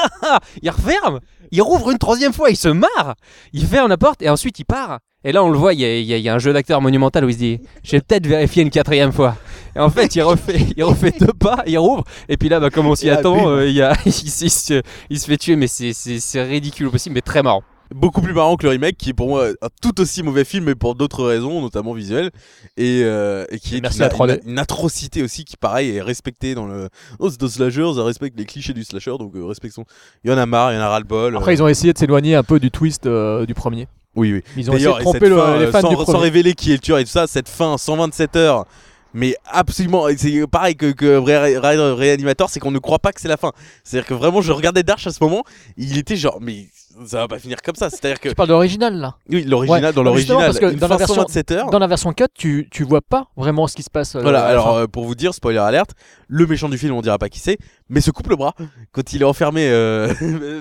il 0.62 0.70
referme, 0.70 1.20
il 1.52 1.62
rouvre 1.62 1.90
une 1.90 1.98
troisième 1.98 2.32
fois, 2.32 2.50
il 2.50 2.56
se 2.56 2.68
marre, 2.68 3.14
il 3.52 3.66
ferme 3.66 3.88
la 3.88 3.96
porte 3.98 4.22
et 4.22 4.28
ensuite 4.28 4.58
il 4.58 4.64
part. 4.64 4.98
Et 5.22 5.32
là 5.32 5.44
on 5.44 5.50
le 5.50 5.58
voit, 5.58 5.74
il 5.74 5.80
y 5.80 5.84
a, 5.84 5.96
il 5.98 6.04
y 6.06 6.14
a- 6.14 6.16
il 6.16 6.22
y 6.22 6.28
a 6.30 6.34
un 6.34 6.38
jeu 6.38 6.52
d'acteur 6.54 6.80
monumental 6.80 7.24
où 7.26 7.28
il 7.28 7.34
se 7.34 7.38
dit 7.38 7.60
Je 7.84 7.92
vais 7.92 8.00
peut-être 8.00 8.26
vérifier 8.26 8.62
une 8.62 8.70
quatrième 8.70 9.12
fois. 9.12 9.36
Et 9.76 9.78
en 9.78 9.90
fait 9.90 10.16
il 10.16 10.22
refait, 10.22 10.66
il 10.76 10.82
refait 10.82 11.12
deux 11.20 11.26
pas, 11.38 11.62
il 11.66 11.78
rouvre, 11.78 12.04
et 12.28 12.36
puis 12.38 12.48
là 12.48 12.58
bah, 12.58 12.70
comme 12.70 12.86
on 12.86 12.94
s'y 12.94 13.10
attend, 13.10 13.48
euh, 13.50 13.68
il, 13.68 13.74
y 13.74 13.82
a, 13.82 13.94
il, 14.06 14.12
se- 14.12 14.80
fait 15.10 15.36
tuer, 15.36 15.56
mais 15.56 15.66
c'est- 15.66 16.42
ridicule 16.42 16.90
possible, 16.90 17.14
mais 17.16 17.20
très 17.20 17.42
marrant. 17.42 17.62
Beaucoup 17.94 18.20
plus 18.22 18.32
marrant 18.32 18.56
que 18.56 18.62
le 18.64 18.70
remake 18.70 18.96
qui 18.96 19.10
est 19.10 19.14
pour 19.14 19.28
moi 19.28 19.48
un 19.62 19.68
tout 19.82 20.00
aussi 20.00 20.22
mauvais 20.22 20.44
film 20.44 20.64
mais 20.64 20.74
pour 20.74 20.94
d'autres 20.94 21.24
raisons 21.24 21.60
notamment 21.60 21.92
visuelles 21.92 22.30
et, 22.76 23.02
euh, 23.04 23.44
et 23.50 23.58
qui 23.58 23.74
est 23.74 23.78
une, 23.78 23.86
à 23.86 23.90
3D. 23.90 24.40
une- 24.44 24.50
une 24.52 24.58
atrocité 24.58 25.22
aussi 25.22 25.44
qui 25.44 25.56
pareil 25.56 25.96
est 25.96 26.02
respectée 26.02 26.54
dans 26.54 26.66
le 26.66 26.88
oh 27.18 27.28
c'est 27.30 27.48
slasher 27.48 27.92
ça 27.96 28.04
respecte 28.04 28.38
les 28.38 28.44
clichés 28.44 28.72
du 28.74 28.84
slasher 28.84 29.16
donc 29.18 29.34
euh, 29.34 29.44
respectons 29.44 29.84
il 30.24 30.30
y 30.30 30.34
en 30.34 30.38
a 30.38 30.46
marre 30.46 30.72
il 30.72 30.76
y 30.76 30.78
en 30.78 30.82
a 30.82 30.88
ras 30.88 30.98
le 31.00 31.04
bol 31.04 31.36
Après, 31.36 31.54
ils 31.54 31.62
ont 31.62 31.68
essayé 31.68 31.92
de 31.92 31.98
s'éloigner 31.98 32.34
un 32.36 32.42
peu 32.44 32.60
du 32.60 32.70
twist 32.70 33.06
euh, 33.06 33.44
du 33.46 33.54
premier. 33.54 33.88
oui 34.14 34.32
oui 34.34 34.42
Ils 34.56 34.70
ont 34.70 34.74
essayé 34.74 34.92
de 34.94 35.00
tromper 35.00 35.28
le- 35.28 35.36
fin, 35.36 35.58
les 35.58 35.64
euh, 35.66 35.72
fans 35.72 35.80
sans, 35.80 35.88
du 35.88 35.96
sans 35.96 36.04
premier. 36.04 36.18
révéler 36.20 36.52
qui 36.54 36.70
est 36.70 36.74
le 36.74 36.80
tueur 36.80 36.98
et 36.98 37.04
tout 37.04 37.10
ça 37.10 37.26
cette 37.26 37.48
fin 37.48 37.76
127 37.76 38.36
heures 38.36 38.66
mais 39.12 39.34
absolument 39.46 40.06
c'est 40.16 40.46
pareil 40.46 40.76
que, 40.76 40.92
que 40.92 41.16
Ré- 41.16 41.58
Ré- 41.58 41.92
Réanimator 41.92 42.48
c'est 42.48 42.60
qu'on 42.60 42.70
ne 42.70 42.78
croit 42.78 43.00
pas 43.00 43.10
que 43.10 43.20
c'est 43.20 43.26
la 43.26 43.36
fin 43.36 43.50
c'est 43.82 43.96
à 43.96 44.00
dire 44.02 44.06
que 44.06 44.14
vraiment 44.14 44.40
je 44.42 44.52
regardais 44.52 44.84
Darch 44.84 45.08
à 45.08 45.10
ce 45.10 45.18
moment 45.24 45.42
il 45.76 45.98
était 45.98 46.14
genre 46.16 46.38
mais 46.40 46.66
ça 47.06 47.18
va 47.18 47.28
pas 47.28 47.38
finir 47.38 47.58
comme 47.64 47.74
ça 47.76 47.88
c'est 47.90 48.04
à 48.04 48.08
dire 48.08 48.20
que 48.20 48.28
Tu 48.28 48.34
parles 48.34 48.48
de 48.48 48.52
l'original 48.54 48.94
là 48.98 49.16
oui 49.28 49.44
l'original 49.44 49.84
Ouais. 49.84 49.92
dans 49.92 50.02
l'original 50.02 50.46
parce 50.46 50.58
que 50.58 50.72
une 50.72 50.78
dans 50.78 50.88
la 50.88 50.96
version 50.96 51.14
127 51.14 51.50
heures 51.52 51.70
dans 51.70 51.78
la 51.78 51.86
version 51.86 52.12
cut, 52.12 52.24
tu, 52.34 52.68
tu 52.70 52.82
vois 52.84 53.00
pas 53.00 53.28
vraiment 53.36 53.66
ce 53.66 53.76
qui 53.76 53.82
se 53.82 53.90
passe. 53.90 54.16
euh, 54.16 54.22
Voilà, 54.22 54.44
alors 54.44 54.76
euh, 54.76 54.86
pour 54.86 55.04
vous 55.04 55.14
dire, 55.14 55.32
spoiler 55.34 55.58
alerte, 55.58 55.92
le 56.28 56.46
méchant 56.46 56.68
du 56.68 56.78
film, 56.78 56.94
on 56.94 57.00
dira 57.02 57.18
pas 57.18 57.28
qui 57.28 57.38
c'est, 57.38 57.58
mais 57.88 58.00
se 58.00 58.10
coupe 58.10 58.28
le 58.28 58.36
bras 58.36 58.54
quand 58.92 59.12
il 59.12 59.22
est 59.22 59.24
enfermé. 59.24 59.68
euh, 59.70 60.12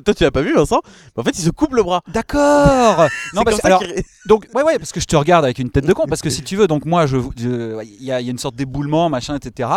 Toi, 0.05 0.13
tu 0.13 0.23
l'as 0.23 0.31
pas 0.31 0.41
vu, 0.41 0.53
Vincent? 0.55 0.81
Mais 1.15 1.21
En 1.21 1.23
fait, 1.23 1.37
il 1.37 1.41
se 1.43 1.49
coupe 1.49 1.73
le 1.73 1.83
bras. 1.83 2.01
D'accord. 2.07 3.07
Non, 3.33 3.43
parce 3.43 3.63
alors, 3.63 3.83
donc 4.27 4.47
ouais 4.55 4.63
ouais 4.63 4.77
parce 4.77 4.91
que 4.91 4.99
je 4.99 5.05
te 5.05 5.15
regarde 5.15 5.43
avec 5.45 5.59
une 5.59 5.69
tête 5.69 5.85
de 5.85 5.93
con 5.93 6.05
parce 6.07 6.21
que 6.21 6.29
si 6.29 6.41
tu 6.49 6.55
veux 6.55 6.67
donc 6.67 6.85
moi 6.85 7.05
je 7.05 7.17
je- 7.37 7.83
il 7.83 8.03
y, 8.03 8.11
a 8.11 8.19
il 8.21 8.25
y 8.25 8.29
a 8.29 8.31
une 8.31 8.37
sorte 8.37 8.55
d'éboulement 8.55 9.09
machin 9.09 9.35
etc. 9.35 9.69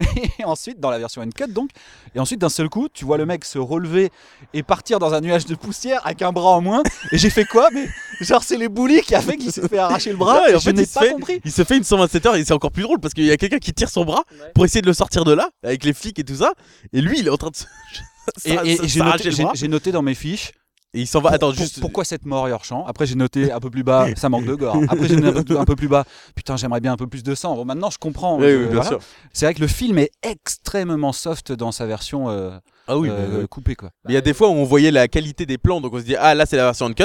Et 0.38 0.44
ensuite 0.44 0.80
dans 0.80 0.90
la 0.90 0.98
version 0.98 1.22
uncut 1.22 1.46
donc 1.48 1.70
et 2.14 2.18
ensuite 2.18 2.40
d'un 2.40 2.48
seul 2.48 2.68
coup 2.68 2.88
tu 2.92 3.04
vois 3.04 3.18
le 3.18 3.26
mec 3.26 3.44
se 3.44 3.58
relever 3.58 4.10
et 4.52 4.62
partir 4.62 4.98
dans 4.98 5.14
un 5.14 5.20
nuage 5.20 5.46
de 5.46 5.54
poussière 5.54 6.00
avec 6.04 6.22
un 6.22 6.32
bras 6.32 6.50
en 6.50 6.60
moins 6.60 6.82
et 7.12 7.18
j'ai 7.18 7.30
fait 7.30 7.44
quoi? 7.44 7.68
Mais 7.72 7.86
genre 8.20 8.42
c'est 8.42 8.56
les 8.56 8.68
boulis 8.68 9.00
qui 9.02 9.14
a 9.14 9.20
fait 9.20 9.36
qu'il 9.36 9.52
s'est 9.52 9.66
fait 9.68 9.78
arracher 9.78 10.10
le 10.10 10.16
bras 10.16 10.42
Ouais, 10.42 10.52
et 10.52 10.54
en 10.54 10.58
je 10.58 10.64
fait, 10.64 10.72
n'ai 10.72 10.82
il 10.82 10.86
se 10.88 10.94
pas 10.94 11.00
fait- 11.00 11.12
compris. 11.12 11.40
Il 11.44 11.52
se 11.52 11.62
fait 11.64 11.76
une 11.76 11.84
127 11.84 12.26
heures 12.26 12.36
et 12.36 12.44
c'est 12.44 12.52
encore 12.52 12.72
plus 12.72 12.82
drôle 12.82 12.98
parce 13.00 13.14
qu'il 13.14 13.24
y 13.24 13.30
a 13.30 13.36
quelqu'un 13.36 13.58
qui 13.58 13.72
tire 13.72 13.88
son 13.90 14.04
bras 14.04 14.24
pour 14.54 14.64
essayer 14.64 14.82
de 14.82 14.86
le 14.86 14.92
sortir 14.94 15.24
de 15.24 15.32
là 15.32 15.50
avec 15.62 15.84
les 15.84 15.92
flics 15.92 16.18
et 16.18 16.24
tout 16.24 16.36
ça. 16.36 16.52
Et 16.92 17.00
lui, 17.00 17.18
il 17.20 17.26
est 17.26 17.30
en 17.30 17.36
train 17.36 17.50
de 17.50 17.56
se. 17.56 17.64
Et, 18.44 18.54
noté, 19.00 19.30
j'ai 19.54 19.68
noté 19.68 19.90
dans 19.92 20.02
mes 20.02 20.14
fiches 20.14 20.52
Et 20.94 21.00
il 21.00 21.06
s'en 21.06 21.20
va. 21.20 21.30
Pour- 21.30 21.34
Attends, 21.34 21.46
pour- 21.52 21.56
juste. 21.56 21.80
pourquoi 21.80 22.04
cette 22.04 22.26
mort 22.26 22.44
hors 22.50 22.64
champ? 22.64 22.84
Après, 22.86 23.06
j'ai 23.06 23.14
noté 23.14 23.50
un 23.50 23.60
peu 23.60 23.70
plus 23.70 23.82
bas, 23.82 24.08
ça 24.16 24.28
manque 24.28 24.44
de 24.44 24.54
gore. 24.54 24.76
Après, 24.88 25.08
j'ai 25.08 25.16
noté 25.16 25.56
un 25.56 25.64
peu, 25.64 25.74
plus 25.76 25.88
bas, 25.88 26.04
putain, 26.34 26.56
j'aimerais 26.56 26.80
bien 26.80 26.92
un 26.92 26.96
peu 26.96 27.06
plus 27.06 27.22
de 27.22 27.34
sang. 27.34 27.54
Bon, 27.56 27.64
maintenant, 27.64 27.88
je 27.90 27.98
comprends. 27.98 28.38
Oui, 28.38 28.44
oui, 28.46 28.58
bien 28.66 28.66
voilà. 28.74 28.88
sûr. 28.88 28.98
C'est 29.32 29.46
vrai 29.46 29.54
que 29.54 29.60
le 29.60 29.68
film 29.68 29.98
est 29.98 30.10
extrêmement 30.22 31.12
soft 31.12 31.52
dans 31.52 31.72
sa 31.72 31.86
version 31.86 32.28
euh, 32.28 32.50
Ah 32.88 32.98
oui, 32.98 33.08
euh, 33.10 33.46
coupée, 33.46 33.74
quoi. 33.74 33.90
Il 34.08 34.12
y 34.14 34.18
a 34.18 34.20
des 34.20 34.34
fois 34.34 34.48
où 34.48 34.52
on 34.52 34.64
voyait 34.64 34.90
la 34.90 35.08
qualité 35.08 35.46
des 35.46 35.56
plans, 35.56 35.80
donc 35.80 35.94
on 35.94 35.98
se 35.98 36.04
dit 36.04 36.16
ah 36.16 36.34
là 36.34 36.44
c'est 36.44 36.56
la 36.56 36.64
version 36.64 36.86
uncut, 36.86 37.04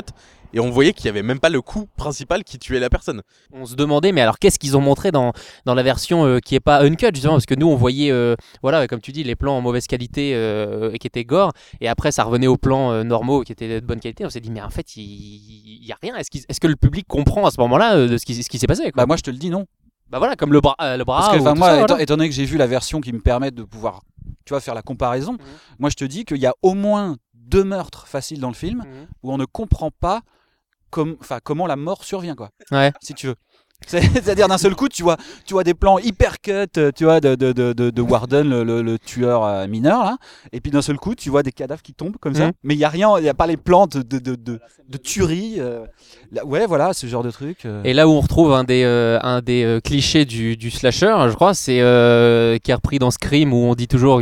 et 0.53 0.60
on 0.60 0.69
voyait 0.69 0.94
qu'il 0.94 1.06
y 1.06 1.10
avait 1.10 1.24
même 1.24 1.40
pas 1.40 1.49
le 1.49 1.61
coup 1.61 1.88
principal 1.98 2.44
qui 2.44 2.57
tuait 2.60 2.80
la 2.80 2.90
personne. 2.90 3.22
On 3.52 3.65
se 3.65 3.76
demandait, 3.76 4.11
mais 4.11 4.22
alors 4.22 4.40
qu'est-ce 4.40 4.60
qu'ils 4.60 4.76
ont 4.78 4.82
montré 4.82 5.11
dans, 5.11 5.34
dans 5.65 5.74
la 5.76 5.84
version 5.84 6.26
euh, 6.26 6.40
qui 6.40 6.56
est 6.56 6.60
pas 6.60 6.82
uncut 6.84 7.10
justement? 7.14 7.34
Parce 7.34 7.45
que 7.45 7.56
nous 7.56 7.68
on 7.68 7.76
voyait, 7.76 8.11
euh, 8.11 8.36
voilà, 8.61 8.88
comme 8.88 9.02
tu 9.02 9.11
dis, 9.11 9.24
les 9.24 9.36
plans 9.36 9.57
en 9.57 9.61
mauvaise 9.61 9.88
qualité 9.88 10.34
euh, 10.36 10.91
et 10.94 10.98
qui 10.99 11.07
étaient 11.07 11.26
gore, 11.26 11.52
et 11.82 11.88
après 11.88 12.11
ça 12.11 12.24
revenait 12.24 12.48
aux 12.48 12.57
plans 12.57 12.91
euh, 12.91 13.03
normaux 13.03 13.44
qui 13.44 13.52
étaient 13.52 13.82
de 13.82 13.86
bonne 13.86 13.99
qualité. 13.99 14.26
On 14.26 14.30
s'est 14.30 14.40
dit, 14.40 14.52
mais 14.52 14.61
en 14.61 14.69
fait, 14.69 14.95
il, 14.95 15.03
il 15.03 15.86
y 15.86 15.91
a 15.91 15.98
rien. 16.02 16.15
Est-ce, 16.15 16.60
que 16.60 16.68
le 16.68 16.76
public 16.76 17.06
comprend 17.07 17.45
à 17.45 17.52
ce 17.52 17.60
moment-là 17.61 17.95
euh, 17.95 18.07
de 18.07 18.18
ce 18.18 18.26
qui, 18.26 18.41
ce 18.41 18.49
qui 18.49 18.57
s'est 18.60 18.68
passé 18.68 18.84
quoi? 18.91 19.03
Bah, 19.03 19.06
moi, 19.06 19.15
je 19.18 19.24
te 19.24 19.32
le 19.32 19.38
dis, 19.38 19.49
non. 19.49 19.65
Bah 20.10 20.19
voilà, 20.19 20.36
comme 20.38 20.53
le 20.53 20.61
bras, 20.61 20.76
euh, 20.82 20.95
le 20.95 21.03
bras. 21.03 21.19
Parce 21.19 21.34
que, 21.36 21.41
enfin, 21.41 21.53
moi, 21.53 21.68
ça, 21.68 21.76
étant, 21.78 21.86
voilà. 21.88 22.03
étant 22.03 22.15
donné 22.15 22.30
que 22.30 22.36
j'ai 22.36 22.45
vu 22.45 22.56
la 22.57 22.68
version 22.68 23.02
qui 23.02 23.11
me 23.11 23.19
permet 23.19 23.52
de 23.52 23.64
pouvoir, 23.64 24.02
tu 24.45 24.52
vois, 24.53 24.61
faire 24.61 24.74
la 24.74 24.82
comparaison, 24.82 25.34
Mhm. 25.34 25.40
moi, 25.80 25.90
je 25.90 25.95
te 25.95 26.06
dis 26.06 26.24
qu'il 26.24 26.38
y 26.38 26.45
a 26.45 26.53
au 26.61 26.74
moins 26.76 27.18
deux 27.34 27.64
meurtres 27.65 28.07
faciles 28.07 28.40
dans 28.40 28.48
le 28.48 28.53
film 28.53 28.80
Mhm. 28.80 29.07
où 29.24 29.34
on 29.34 29.38
ne 29.38 29.45
comprend 29.45 29.91
pas 29.91 30.22
enfin, 31.19 31.39
comment 31.43 31.68
la 31.68 31.76
mort 31.76 32.03
survient, 32.03 32.35
quoi. 32.35 32.51
Ouais. 32.72 32.91
Si 33.01 33.14
tu 33.14 33.27
veux. 33.27 33.35
C'est- 33.86 34.02
C'est-à-dire 34.24 34.48
d'un 34.48 34.58
seul 34.58 34.76
coup, 34.76 34.90
tu 34.90 35.04
vois, 35.04 35.18
tu 35.45 35.54
vois 35.54 35.64
des 35.64 35.74
plans 35.74 35.99
hyper 35.99 36.41
cut, 36.41 36.52
euh, 36.78 36.91
tu 36.95 37.04
vois, 37.04 37.20
de, 37.22 37.36
de, 37.36 37.52
de, 37.52 37.74
de, 37.74 37.90
de 37.90 38.02
Warden, 38.02 38.49
le, 38.49 38.64
le- 38.64 38.82
le 38.82 38.98
tueur 38.99 39.44
euh, 39.45 39.68
mineur, 39.68 40.04
là. 40.04 40.18
Et 40.52 40.60
puis 40.62 40.72
d'un 40.72 40.82
seul 40.82 40.98
coup, 40.98 41.14
tu 41.16 41.30
vois 41.30 41.44
des 41.44 41.52
cadavres 41.52 41.82
qui 41.82 41.94
tombent 41.94 42.18
comme 42.20 42.34
ça. 42.34 42.48
Mhm. 42.48 42.52
Mais 42.64 42.74
il 42.74 42.78
n'y 42.78 42.84
a 42.84 42.90
rien, 42.90 43.12
il 43.18 43.24
n'y 43.24 43.30
a 43.30 43.34
pas 43.34 43.48
les 43.48 43.56
plantes 43.58 43.98
de, 43.98 44.20
de, 44.20 44.98
tuerie. 44.98 45.56
euh, 45.60 45.86
là- 46.32 46.44
ouais, 46.45 46.66
voilà, 46.66 46.94
ce 46.94 47.06
genre 47.08 47.24
de 47.24 47.30
truc. 47.32 47.60
euh. 47.66 47.82
Et 47.84 47.94
là 47.94 48.08
où 48.08 48.12
on 48.12 48.20
retrouve 48.22 48.52
un 48.54 48.64
des, 48.64 48.84
euh, 48.84 49.20
un 49.22 49.41
des 49.41 49.80
clichés 49.84 50.26
du, 50.26 50.58
du 50.58 50.72
slasher, 50.72 51.16
je 51.30 51.34
crois, 51.36 51.54
c'est 51.54 51.76
qui 52.64 52.72
est 52.72 52.74
repris 52.74 52.98
dans 52.99 53.12
Scream 53.12 53.54
où 53.54 53.58
on 53.58 53.76
dit 53.76 53.88
toujours. 53.88 54.20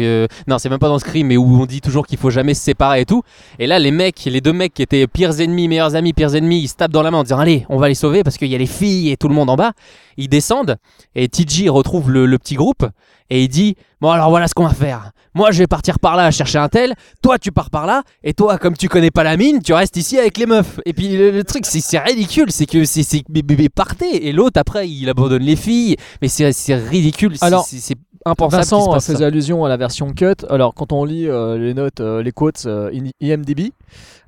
Non, 0.47 0.57
c'est 0.59 0.69
même 0.69 0.79
pas 0.79 0.89
dans 0.89 0.99
Scream, 0.99 1.27
mais 1.27 1.37
où 1.37 1.61
on 1.61 1.65
dit 1.65 1.81
toujours 1.81 2.05
qu'il 2.05 2.17
faut 2.17 2.29
jamais 2.29 2.53
se 2.53 2.61
séparer 2.61 3.01
et 3.01 3.05
tout. 3.05 3.23
Et 3.57 3.67
là, 3.67 3.79
les 3.79 3.91
mecs, 3.91 4.25
les 4.25 4.41
deux 4.41 4.53
mecs 4.53 4.73
qui 4.73 4.81
étaient 4.83 5.07
pires 5.07 5.39
ennemis, 5.39 5.67
meilleurs 5.69 5.95
amis, 5.95 6.13
pires 6.13 6.35
ennemis, 6.35 6.59
ils 6.61 6.67
se 6.67 6.75
tapent 6.75 6.91
dans 6.91 7.01
la 7.03 7.09
main 7.11 7.19
en 7.19 7.23
disant 7.23 7.39
Allez, 7.39 7.65
on 7.69 7.77
va 7.77 7.87
les 7.87 7.95
sauver 7.95 8.23
parce 8.23 8.37
qu'il 8.37 8.49
y 8.49 8.55
a 8.55 8.57
les 8.57 8.65
filles 8.65 9.11
et 9.11 9.17
tout 9.17 9.27
le 9.29 9.33
monde 9.33 9.44
en 9.49 9.55
bas. 9.55 9.73
Ils 10.17 10.29
descendent 10.29 10.77
et 11.15 11.27
TJ 11.27 11.69
retrouve 11.69 12.11
le, 12.11 12.25
le 12.25 12.37
petit 12.37 12.55
groupe 12.55 12.85
et 13.29 13.43
il 13.43 13.49
dit 13.49 13.75
Bon, 14.01 14.11
alors 14.11 14.29
voilà 14.29 14.47
ce 14.47 14.53
qu'on 14.53 14.67
va 14.67 14.73
faire. 14.73 15.11
Moi, 15.33 15.51
je 15.51 15.59
vais 15.59 15.67
partir 15.67 15.99
par 15.99 16.15
là 16.15 16.31
chercher 16.31 16.59
un 16.59 16.69
tel. 16.69 16.93
Toi, 17.21 17.37
tu 17.37 17.51
pars 17.51 17.69
par 17.69 17.85
là. 17.85 18.03
Et 18.23 18.33
toi, 18.33 18.57
comme 18.57 18.77
tu 18.77 18.87
connais 18.87 19.11
pas 19.11 19.23
la 19.23 19.35
mine, 19.35 19.61
tu 19.61 19.73
restes 19.73 19.97
ici 19.97 20.17
avec 20.17 20.37
les 20.37 20.45
meufs. 20.45 20.79
Et 20.85 20.93
puis, 20.93 21.17
le, 21.17 21.31
le 21.31 21.43
truc, 21.43 21.65
c'est 21.65 21.81
c'est 21.81 21.99
ridicule. 21.99 22.51
C'est 22.51 22.65
que 22.65 22.85
c'est 22.85 23.23
mais 23.29 23.69
partez. 23.69 24.27
Et 24.27 24.31
l'autre, 24.31 24.59
après, 24.59 24.89
il 24.89 25.09
abandonne 25.09 25.43
les 25.43 25.57
filles. 25.57 25.97
Mais 26.21 26.29
c'est 26.29 26.53
c'est 26.53 26.75
ridicule. 26.75 27.35
Alors, 27.41 27.65
c'est 27.67 27.95
impensable. 28.25 28.61
Vincent 28.61 28.99
ça. 28.99 29.13
faisait 29.13 29.25
allusion 29.25 29.65
à 29.65 29.69
la 29.69 29.77
version 29.77 30.11
cut. 30.13 30.45
Alors, 30.49 30.73
quand 30.73 30.91
on 30.91 31.05
lit 31.05 31.27
euh, 31.27 31.57
les 31.57 31.73
notes, 31.73 31.99
euh, 31.99 32.21
les 32.21 32.31
quotes 32.31 32.65
euh, 32.65 32.91
IMDb, 33.21 33.71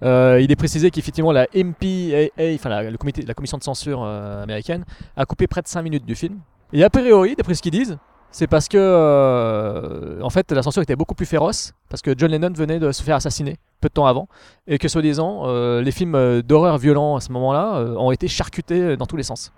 il 0.02 0.52
est 0.52 0.56
précisé 0.56 0.92
qu'effectivement 0.92 1.32
la 1.32 1.48
MPAA, 1.56 2.54
enfin 2.56 2.70
la, 2.70 2.90
le 2.90 2.98
comité, 2.98 3.24
la 3.24 3.34
commission 3.34 3.58
de 3.58 3.64
censure 3.64 4.04
américaine, 4.04 4.86
a 5.16 5.26
coupé 5.26 5.48
près 5.48 5.62
de 5.62 5.68
5 5.68 5.82
minutes 5.82 6.06
du 6.06 6.16
film. 6.16 6.40
Et 6.74 6.84
a 6.84 6.90
priori, 6.90 7.36
d'après 7.36 7.56
ce 7.56 7.62
qu'ils 7.62 7.72
disent, 7.72 7.98
c'est 8.32 8.48
parce 8.48 8.68
que 8.68 8.78
euh, 8.78 10.22
en 10.22 10.30
fait 10.30 10.52
la 10.52 10.62
censure 10.62 10.82
était 10.82 10.96
beaucoup 10.96 11.16
plus 11.16 11.26
féroce 11.26 11.74
parce 11.90 12.02
que 12.02 12.14
John 12.18 12.30
Lennon 12.30 12.52
venait 12.54 12.80
de 12.80 12.92
se 12.92 13.02
faire 13.02 13.16
assassiner 13.16 13.58
peu 13.82 13.88
de 13.88 13.94
temps 13.94 14.06
avant 14.06 14.28
et 14.68 14.78
que 14.78 14.88
soi-disant 14.88 15.44
euh, 15.46 15.82
les 15.82 15.92
films 15.92 16.42
d'horreur 16.42 16.78
violents 16.78 17.16
à 17.16 17.22
ce 17.22 17.32
moment-là 17.32 17.78
euh, 17.78 17.96
ont 17.96 18.12
été 18.12 18.28
charcutés 18.28 18.98
dans 18.98 19.06
tous 19.06 19.18
les 19.18 19.24
sens. 19.24 19.54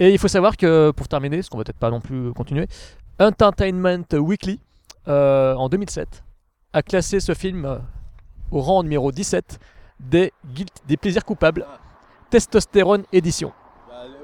Et 0.00 0.10
il 0.10 0.18
faut 0.18 0.28
savoir 0.28 0.56
que 0.56 0.90
pour 0.90 1.08
terminer, 1.08 1.42
ce 1.42 1.50
qu'on 1.50 1.58
va 1.58 1.64
peut-être 1.64 1.78
pas 1.78 1.90
non 1.90 2.00
plus 2.00 2.32
continuer, 2.32 2.66
Entertainment 3.18 4.04
Weekly 4.12 4.60
euh, 5.08 5.54
en 5.54 5.68
2007 5.68 6.22
a 6.72 6.82
classé 6.82 7.20
ce 7.20 7.34
film 7.34 7.64
euh, 7.64 7.78
au 8.50 8.60
rang 8.60 8.82
numéro 8.82 9.10
17 9.12 9.58
des, 10.00 10.32
guilt- 10.54 10.82
des 10.86 10.96
plaisirs 10.96 11.24
coupables 11.24 11.66
testostérone 12.30 13.04
édition. 13.12 13.52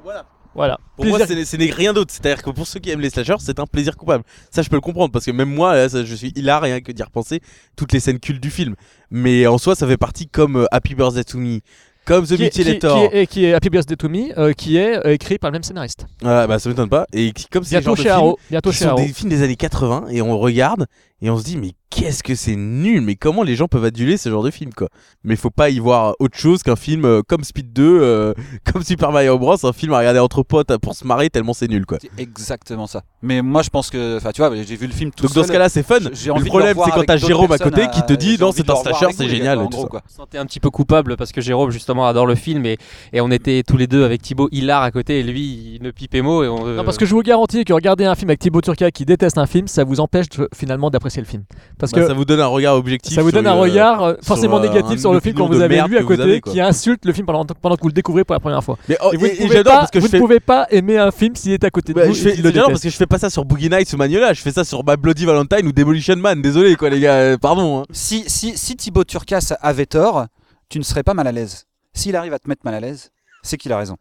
voilà. 0.03 0.27
Voilà. 0.55 0.79
Pour 0.95 1.07
moi, 1.07 1.19
Plaisir- 1.19 1.45
ce 1.47 1.57
n'est 1.57 1.71
rien 1.73 1.93
d'autre. 1.93 2.13
C'est-à-dire 2.13 2.41
que 2.41 2.51
pour 2.51 2.65
ceux 2.69 2.79
qui 2.79 2.89
aiment 2.91 3.01
les 3.01 3.11
slashers, 3.11 3.39
c'est 3.41 3.59
un 3.59 3.67
plaisir 3.67 3.97
coupable. 3.97 4.23
Ça, 4.53 4.63
je 4.63 4.69
peux 4.69 4.77
le 4.77 4.81
comprendre 4.81 5.11
parce 5.11 5.25
que 5.25 5.33
même 5.33 5.53
moi, 5.53 5.75
là, 5.75 5.89
ça, 5.89 6.05
je 6.05 6.15
suis 6.15 6.29
hilar 6.37 6.63
rien 6.63 6.81
que 6.81 6.93
d'y 6.93 7.03
repenser 7.03 7.41
toutes 7.75 7.91
les 7.93 7.99
scènes 7.99 8.21
cultes 8.21 8.41
du 8.41 8.51
film. 8.53 8.77
Mais 9.11 9.49
en 9.49 9.59
soi, 9.59 9.75
ça 9.75 9.85
fait 9.89 9.97
partie 9.97 10.29
comme 10.29 10.55
euh, 10.59 10.67
Happy 10.71 10.95
Birthday 10.95 11.25
to 11.25 11.39
Me, 11.39 11.59
comme 12.05 12.27
The 12.27 12.39
Mutilator. 12.39 13.11
qui 13.11 13.17
est, 13.17 13.23
et 13.23 13.27
qui 13.27 13.45
est 13.47 13.55
Happy 13.55 13.71
Birthday 13.71 13.97
to 13.97 14.09
Me, 14.09 14.39
euh, 14.39 14.53
qui 14.53 14.77
est 14.77 14.97
euh, 15.07 15.13
écrit 15.13 15.39
par 15.39 15.51
le 15.51 15.55
même 15.55 15.63
scénariste. 15.63 16.07
Voilà, 16.23 16.47
bah 16.47 16.59
ça 16.59 16.69
m'étonne 16.69 16.89
pas. 16.89 17.07
Et 17.13 17.33
qui- 17.33 17.47
comme 17.49 17.65
c'est 17.65 17.77
le 17.77 17.81
Bientôt 17.81 17.97
genre 17.97 17.97
de 17.97 18.03
chez 18.03 18.09
films 18.09 18.15
Arrow, 18.17 18.39
bientôt 18.51 18.71
qui 18.71 18.77
chez 18.77 18.85
sont 18.85 18.91
Arrow. 18.91 19.01
des 19.01 19.09
films 19.09 19.31
des 19.31 19.43
années 19.43 19.57
80 19.57 20.05
et 20.11 20.23
on 20.23 20.39
regarde 20.39 20.87
et 21.23 21.31
on 21.31 21.39
se 21.39 21.45
dit 21.45 21.57
mais 21.57 21.73
qu'est-ce 21.95 22.23
que 22.23 22.35
c'est 22.35 22.57
nul, 22.57 23.01
mais 23.03 23.15
comment 23.15 23.43
les 23.43 23.55
gens 23.57 23.69
peuvent 23.69 23.85
aduler 23.85 24.17
ce 24.17 24.29
genre 24.29 24.43
de 24.43 24.51
film 24.51 24.73
quoi. 24.75 24.89
Mais 25.23 25.37
faut 25.37 25.51
pas 25.51 25.71
y 25.71 25.79
voir 25.79 26.15
autre 26.19 26.37
chose 26.37 26.63
qu'un 26.63 26.77
film 26.77 27.05
euh, 27.05 27.23
comme 27.27 27.45
Speed 27.45 27.73
2, 27.73 27.83
euh, 28.01 28.35
comme 28.73 28.83
Super 28.83 29.13
Mario 29.13 29.39
Bros, 29.39 29.57
un 29.65 29.73
film 29.73 29.93
à 29.93 29.99
regarder 29.99 30.19
entre 30.19 30.43
potes 30.43 30.77
pour 30.79 30.95
se 30.95 31.07
marrer 31.07 31.31
tellement 31.31 31.55
c'est 31.55 31.69
nul 31.69 31.87
quoi. 31.87 31.99
C'est 32.01 32.11
exactement 32.21 32.87
ça. 32.87 33.03
Mais 33.23 33.41
moi, 33.41 33.63
je 33.63 33.71
pense 33.71 33.89
que, 33.91 34.17
enfin, 34.19 34.33
tu 34.33 34.43
vois, 34.43 34.55
j'ai 34.55 34.77
vu 34.77 34.87
le 34.87 34.93
film 34.93 35.11
tout 35.11 35.25
Donc 35.27 35.35
dans 35.35 35.45
ce 35.45 35.53
cas-là, 35.53 35.69
c'est 35.69 35.83
fun. 35.83 35.97
J'ai 36.13 36.31
envie 36.31 36.43
Le 36.45 36.49
problème, 36.49 36.77
c'est 36.85 36.91
quand 36.91 37.05
t'as 37.05 37.17
Jérôme 37.17 37.53
à 37.53 37.59
côté 37.59 37.87
qui 37.93 38.03
te 38.03 38.13
dit, 38.13 38.37
non, 38.39 38.53
c'est 38.53 38.69
un 38.69 38.77
slasher, 38.77 39.07
c'est 39.17 39.29
génial 39.29 39.57
gars, 39.59 39.63
et 39.63 39.67
en 39.67 39.69
tout 39.69 39.77
gros, 39.77 39.83
ça. 39.85 39.89
quoi. 39.89 40.03
Je 40.07 40.13
me 40.13 40.17
sentais 40.17 40.39
un 40.39 40.47
petit 40.47 40.61
peu 40.61 40.71
coupable 40.71 41.17
parce 41.17 41.33
que 41.33 41.41
Jérôme 41.41 41.71
justement 41.71 42.07
adore 42.07 42.27
le 42.27 42.35
film 42.35 42.67
et, 42.67 42.77
et 43.13 43.21
on 43.21 43.31
était 43.31 43.63
tous 43.63 43.77
les 43.77 43.87
deux 43.87 44.05
avec 44.05 44.21
Thibaut 44.21 44.49
hilar 44.53 44.83
à 44.83 44.91
côté 44.91 45.21
et 45.21 45.23
lui 45.23 45.75
il 45.77 45.83
ne 45.83 45.91
pipait 45.91 46.21
mot 46.23 46.43
et 46.45 46.49
on, 46.49 46.67
euh, 46.67 46.77
Non, 46.77 46.85
parce 46.85 46.99
que 46.99 47.07
je 47.07 47.15
vous 47.15 47.23
garantis 47.23 47.65
que 47.65 47.73
regarder 47.73 48.05
un 48.05 48.15
film 48.15 48.31
avec 48.31 48.41
Thibaut 48.41 48.61
Turca 48.61 48.91
qui 48.91 49.05
déteste 49.05 49.39
un 49.39 49.47
film, 49.47 49.69
ça 49.69 49.85
vous 49.85 50.01
empêche 50.01 50.29
de- 50.31 50.49
finalement 50.55 50.91
d'apprécier 50.91 51.23
le 51.23 51.29
film. 51.29 51.45
Parce 51.85 51.93
Bah, 51.93 52.01
que 52.03 52.07
ça 52.09 52.15
vous 52.15 52.25
donne 52.25 52.41
un 52.41 52.47
regard 52.47 52.75
objectif. 52.77 53.15
ça 53.15 53.23
vous 53.23 53.31
donne 53.33 53.47
un 53.47 53.55
le- 53.55 53.61
regard 53.61 54.03
euh, 54.03 54.15
sur, 54.15 54.25
forcément 54.25 54.59
euh, 54.59 54.69
négatif 54.69 54.99
sur 55.01 55.13
le 55.13 55.21
film 55.21 55.35
quand 55.37 55.47
vous 55.47 55.61
avez 55.61 55.83
vu 55.83 55.97
à 55.99 56.03
côté, 56.03 56.23
avez, 56.23 56.41
qui 56.41 56.61
insulte 56.61 57.05
le 57.05 57.13
film 57.13 57.27
pendant, 57.27 57.45
pendant 57.45 57.77
que 57.77 57.83
vous 57.83 57.89
le 57.89 57.93
découvrez 57.95 58.25
pour 58.25 58.35
la 58.35 58.41
première 58.41 58.63
fois. 58.65 58.77
Mais, 58.89 58.97
oh, 59.05 59.11
et 59.13 59.17
vous, 59.17 59.27
et- 59.27 59.31
ne 59.33 59.37
pouvez, 59.37 59.57
j'adore 59.57 59.73
pas, 59.73 59.79
parce 59.81 59.91
que 59.91 59.99
vous 59.99 60.09
fais- 60.09 60.17
ne 60.17 60.23
pouvez 60.23 60.41
pas 60.41 60.67
aimer 60.71 60.99
un 60.99 61.11
film 61.11 61.35
s'il 61.37 61.53
est 61.53 61.65
à 61.65 61.71
côté 61.71 61.93
de 61.93 61.99
Bah, 61.99 62.07
vous. 62.07 62.13
déteste. 62.15 62.55
parce 62.67 62.81
que 62.83 62.89
je 62.91 62.97
fais 62.97 63.07
pas 63.07 63.19
ça 63.19 63.31
sur 63.31 63.45
Boogie 63.45 63.69
Nights 63.71 63.93
ou 63.93 63.97
Magnolia, 63.97 64.33
je 64.33 64.41
fais 64.41 64.53
ça 64.53 64.65
sur 64.65 64.85
My 64.87 64.97
Bloody 64.97 65.25
Valentine 65.25 65.67
ou 65.67 65.73
Demolition 65.73 66.17
Man. 66.17 66.41
Désolé 66.43 66.77
quoi 66.77 66.91
les 66.91 67.01
gars, 67.01 67.15
euh, 67.15 67.37
pardon. 67.39 67.81
hein. 67.81 67.85
Si, 67.93 68.25
si, 68.27 68.57
si 68.57 68.77
Thibaut 68.77 69.05
Turcas 69.05 69.55
avait 69.61 69.87
tort, 69.87 70.27
tu 70.69 70.79
ne 70.79 70.85
serais 70.85 71.03
pas 71.03 71.15
mal 71.15 71.27
à 71.27 71.33
l'aise. 71.33 71.67
S'il 71.93 72.17
arrive 72.17 72.33
à 72.33 72.39
te 72.39 72.49
mettre 72.49 72.63
mal 72.65 72.75
à 72.75 72.81
l'aise, 72.81 73.11
c'est 73.43 73.57
qu'il 73.57 73.73
a 73.73 73.79
raison. 73.79 73.97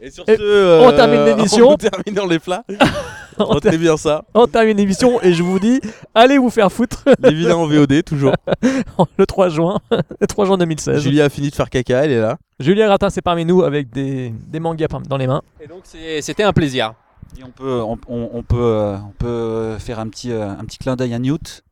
Et 0.00 0.10
sur 0.10 0.24
Et 0.28 0.36
ce, 0.36 0.42
euh, 0.42 0.80
on 0.88 0.92
termine 0.92 1.24
l'émission. 1.24 1.70
On 1.72 1.76
termine 1.76 2.14
dans 2.14 2.26
les 2.26 2.38
plats. 2.38 2.64
Retenez 3.38 3.78
bien 3.78 3.96
ça. 3.96 4.24
On 4.34 4.46
termine 4.46 4.76
l'émission 4.76 5.20
et 5.22 5.32
je 5.32 5.42
vous 5.42 5.58
dis, 5.58 5.80
allez 6.14 6.38
vous 6.38 6.50
faire 6.50 6.70
foutre 6.72 7.04
Les 7.20 7.32
vilains 7.32 7.56
en 7.56 7.66
VOD 7.66 8.02
toujours. 8.04 8.32
le 9.18 9.26
3 9.26 9.48
juin, 9.48 9.78
le 10.20 10.26
3 10.26 10.46
juin 10.46 10.58
2016. 10.58 11.02
Julia 11.02 11.24
a 11.24 11.28
fini 11.28 11.50
de 11.50 11.54
faire 11.54 11.70
caca, 11.70 12.04
elle 12.04 12.12
est 12.12 12.20
là. 12.20 12.36
Julien 12.60 12.86
Gratin, 12.86 13.10
c'est 13.10 13.22
parmi 13.22 13.44
nous 13.44 13.62
avec 13.62 13.90
des, 13.90 14.30
des 14.48 14.60
mangas 14.60 14.88
dans 15.08 15.16
les 15.16 15.26
mains. 15.26 15.42
Et 15.60 15.66
donc 15.66 15.82
c'était 16.20 16.42
un 16.42 16.52
plaisir. 16.52 16.94
Et 17.38 17.44
on 17.44 17.50
peut, 17.50 17.80
on, 17.82 17.98
on- 18.08 18.30
on 18.32 18.42
peut, 18.42 18.56
euh, 18.58 18.96
on 18.96 19.12
peut 19.18 19.76
faire 19.78 19.98
un 20.00 20.08
petit, 20.08 20.32
euh, 20.32 20.48
un 20.48 20.64
petit 20.64 20.78
clin 20.78 20.96
d'œil 20.96 21.12
à 21.14 21.18
Newt. 21.18 21.62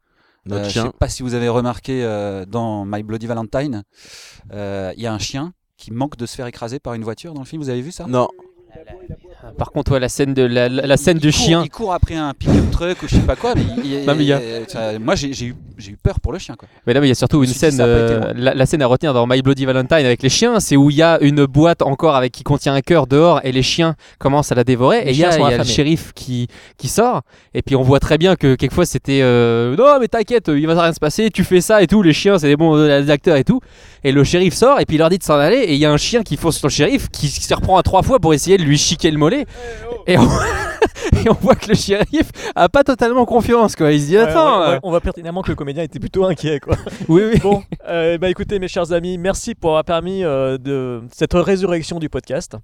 Notre 0.44 0.60
Euh, 0.62 0.64
Je 0.66 0.70
chien. 0.70 0.82
sais 0.84 0.90
pas 0.98 1.08
si 1.08 1.22
vous 1.22 1.34
avez 1.34 1.48
remarqué 1.48 2.04
euh, 2.04 2.44
dans 2.46 2.84
My 2.84 3.02
Bloody 3.02 3.26
Valentine, 3.26 3.82
euh, 4.52 4.92
il 4.96 5.02
y 5.02 5.06
a 5.06 5.12
un 5.12 5.18
chien 5.18 5.52
qui 5.76 5.92
manque 5.92 6.16
de 6.16 6.24
se 6.26 6.36
faire 6.36 6.46
écraser 6.46 6.78
par 6.78 6.94
une 6.94 7.02
voiture 7.02 7.34
dans 7.34 7.40
le 7.40 7.46
film. 7.46 7.60
Vous 7.62 7.68
avez 7.70 7.80
vu 7.82 7.90
ça? 7.90 8.06
Non. 8.06 8.28
Par 9.58 9.70
contre 9.72 9.92
ouais, 9.92 10.00
la 10.00 10.08
scène 10.08 10.34
de 10.34 10.42
la, 10.42 10.68
la- 10.68 10.96
scène 10.96 11.16
Il 11.18 11.20
du 11.22 11.32
court- 11.32 11.40
chien. 11.46 11.62
Il 11.64 11.70
court 11.70 11.92
après 11.94 12.14
un 12.14 12.32
pick-up 12.34 12.70
truck 12.70 13.02
ou 13.02 13.08
je 13.08 13.14
sais 13.16 13.20
pas 13.22 13.36
quoi, 13.36 13.54
mais 13.54 13.62
il- 13.84 13.92
il- 13.92 14.04
Non, 14.06 14.14
mais 14.14 14.24
il 14.24 14.28
y 14.28 14.32
a- 14.32 14.40
ça- 14.68 14.98
moi 14.98 15.14
j'ai 15.14 15.28
eu, 15.46 15.54
j'ai 15.78 15.92
eu 15.92 15.96
peur 16.02 16.20
pour 16.20 16.32
le 16.32 16.38
chien. 16.38 16.54
Quoi. 16.58 16.68
Mais 16.86 16.92
là, 16.94 17.00
mais 17.00 17.06
il 17.06 17.10
y 17.10 17.12
a 17.12 17.14
surtout 17.14 17.42
une 17.42 17.50
scène, 17.50 17.76
euh, 17.80 18.32
la, 18.36 18.54
la 18.54 18.66
scène 18.66 18.82
à 18.82 18.86
retenir 18.86 19.14
dans 19.14 19.26
My 19.26 19.40
Bloody 19.42 19.64
Valentine 19.64 20.04
avec 20.04 20.22
les 20.22 20.28
chiens, 20.28 20.60
c'est 20.60 20.76
où 20.76 20.90
il 20.90 20.96
y 20.96 21.02
a 21.02 21.18
une 21.22 21.46
boîte 21.46 21.82
encore 21.82 22.16
avec 22.16 22.32
qui 22.32 22.42
contient 22.44 22.74
un 22.74 22.80
cœur 22.82 23.06
dehors 23.06 23.40
et 23.44 23.52
les 23.52 23.62
chiens 23.62 23.94
commencent 24.18 24.52
à 24.52 24.54
la 24.54 24.64
dévorer. 24.64 25.04
Les 25.04 25.10
et 25.10 25.14
il 25.14 25.18
y 25.18 25.24
a, 25.24 25.38
y 25.38 25.42
a 25.54 25.58
le 25.58 25.64
shérif 25.64 26.12
qui, 26.14 26.48
qui 26.76 26.88
sort. 26.88 27.22
Et 27.54 27.62
puis 27.62 27.76
on 27.76 27.82
voit 27.82 28.00
très 28.00 28.18
bien 28.18 28.36
que 28.36 28.54
quelquefois 28.56 28.84
c'était 28.86 29.20
euh, 29.22 29.74
non 29.76 29.98
mais 30.00 30.08
t'inquiète, 30.08 30.48
il 30.54 30.66
va 30.66 30.80
rien 30.82 30.92
se 30.92 31.00
passer, 31.00 31.30
tu 31.30 31.44
fais 31.44 31.60
ça 31.60 31.82
et 31.82 31.86
tout. 31.86 32.02
Les 32.02 32.12
chiens 32.12 32.38
c'est 32.38 32.48
des 32.48 32.56
bons 32.56 32.76
euh, 32.76 33.00
des 33.02 33.10
acteurs 33.10 33.36
et 33.36 33.44
tout. 33.44 33.60
Et 34.04 34.12
le 34.12 34.22
shérif 34.22 34.54
sort 34.54 34.80
et 34.80 34.84
puis 34.84 34.96
il 34.96 34.98
leur 34.98 35.08
dit 35.08 35.18
de 35.18 35.22
s'en 35.24 35.34
aller. 35.34 35.56
Et 35.58 35.72
il 35.74 35.78
y 35.78 35.86
a 35.86 35.90
un 35.92 35.96
chien 35.96 36.22
qui 36.22 36.36
fonce 36.36 36.58
sur 36.58 36.68
le 36.68 36.72
shérif 36.72 37.08
qui 37.08 37.28
se 37.28 37.54
reprend 37.54 37.78
à 37.78 37.82
trois 37.82 38.02
fois 38.02 38.18
pour 38.18 38.34
essayer 38.34 38.56
de 38.58 38.62
lui 38.62 38.76
chiquer 38.76 39.10
le 39.10 39.18
mollet. 39.18 39.45
Et 40.06 40.16
on, 40.18 40.22
et 41.24 41.28
on 41.30 41.34
voit 41.34 41.54
que 41.54 41.68
le 41.68 41.74
shérif 41.74 42.30
a 42.54 42.68
pas 42.68 42.84
totalement 42.84 43.24
confiance 43.26 43.74
quoi. 43.76 43.92
Il 43.92 44.00
se 44.00 44.06
dit 44.06 44.16
Ouais, 44.16 44.22
attends. 44.22 44.58
on, 44.58 44.62
euh, 44.62 44.66
voit- 44.66 44.80
on 44.84 44.90
voit 44.90 45.00
pertinemment 45.00 45.42
que 45.42 45.48
le 45.48 45.54
comédien 45.54 45.82
était 45.82 45.98
plutôt 45.98 46.24
inquiet. 46.24 46.60
Quoi. 46.60 46.76
oui 47.08 47.22
oui. 47.32 47.38
Bon, 47.40 47.62
euh, 47.88 48.18
bah 48.18 48.28
écoutez 48.30 48.58
mes 48.58 48.68
chers 48.68 48.92
amis, 48.92 49.18
merci 49.18 49.54
pour 49.54 49.70
avoir 49.70 49.84
permis 49.84 50.22
euh, 50.24 50.58
de 50.58 51.02
cette 51.12 51.34
résurrection 51.34 51.98
du 51.98 52.08
podcast. 52.08 52.56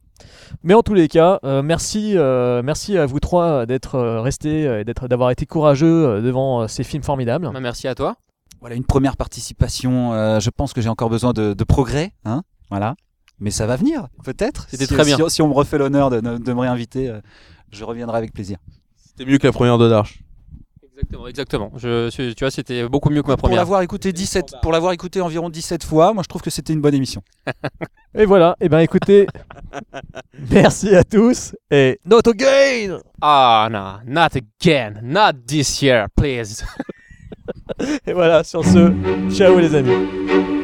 Mais 0.63 0.75
en 0.75 0.83
tous 0.83 0.95
les 0.95 1.09
cas, 1.09 1.41
euh, 1.45 1.63
merci, 1.63 2.17
euh, 2.17 2.63
merci 2.63 2.97
à 2.97 3.07
vous 3.07 3.19
trois 3.21 3.67
d'être 3.67 3.99
restés 4.21 4.63
et 4.81 4.85
d'être, 4.85 5.09
d'avoir 5.09 5.31
été 5.31 5.47
courageux 5.47 6.21
devant 6.23 6.69
ces 6.69 6.85
films 6.85 7.03
formidables. 7.03 7.51
Bah, 7.53 7.61
Merci 7.61 7.89
à 7.89 7.95
toi. 7.95 8.17
Voilà 8.61 8.77
une 8.77 8.85
première 8.85 9.17
participation. 9.17 10.13
euh, 10.13 10.39
je 10.39 10.51
pense 10.51 10.73
que 10.73 10.81
j'ai 10.81 10.89
encore 10.89 11.11
besoin 11.11 11.33
de, 11.33 11.53
de 11.55 11.65
progrès, 11.65 12.13
hein, 12.25 12.43
voilà. 12.71 12.95
Mais 13.43 13.51
ça 13.51 13.66
va 13.66 13.74
venir, 13.74 14.06
peut-être. 14.23 14.66
C'était 14.70 14.86
Si- 14.86 14.94
très 14.94 15.05
bien. 15.05 15.16
Si, 15.16 15.35
si 15.35 15.43
on 15.43 15.48
me 15.48 15.52
refait 15.52 15.77
l'honneur 15.77 16.10
de, 16.10 16.20
me 16.20 16.60
réinviter, 16.60 17.09
euh, 17.09 17.20
je 17.73 17.82
reviendrai 17.82 18.16
avec 18.19 18.32
plaisir. 18.32 18.59
C'était 18.97 19.28
mieux 19.28 19.39
que 19.39 19.47
la 19.48 19.52
première 19.52 19.78
de 19.78 19.89
Darche. 19.89 20.20
Exactement, 20.93 21.27
exactement. 21.27 21.73
Je, 21.77 22.09
tu 22.35 22.44
vois, 22.44 22.52
c'était 22.52 22.86
beaucoup 22.89 23.10
mieux 23.10 23.23
que 23.23 23.27
ma 23.27 23.35
Pour 23.35 23.48
première. 23.48 23.56
l'avoir 23.56 23.82
écouté 23.82 24.12
17, 24.12 24.55
pour 24.62 24.70
l'avoir 24.70 24.93
écouté 24.93 25.20
environ 25.20 25.51
17 25.51 25.82
fois, 25.82 26.14
moi 26.14 26.23
je 26.23 26.28
trouve 26.28 26.43
que 26.43 26.51
c'était 26.51 26.73
une 26.73 26.81
bonne 26.81 26.94
émission. 26.94 27.23
Et 28.14 28.27
voilà, 28.27 28.56
et 28.60 28.69
ben 28.69 28.78
écoutez, 28.81 29.27
merci 30.51 30.94
à 30.94 31.02
tous 31.02 31.56
et 31.70 31.98
not 32.05 32.20
again 32.28 32.98
Ah, 33.23 33.69
non, 33.73 34.01
not 34.06 34.36
again, 34.36 35.01
not 35.02 35.32
this 35.47 35.81
year, 35.82 36.09
please. 36.14 36.62
Et 38.06 38.12
voilà, 38.12 38.44
sur 38.44 38.62
ce, 38.64 38.93
ciao 39.35 39.59
les 39.59 39.74
amis. 39.74 40.62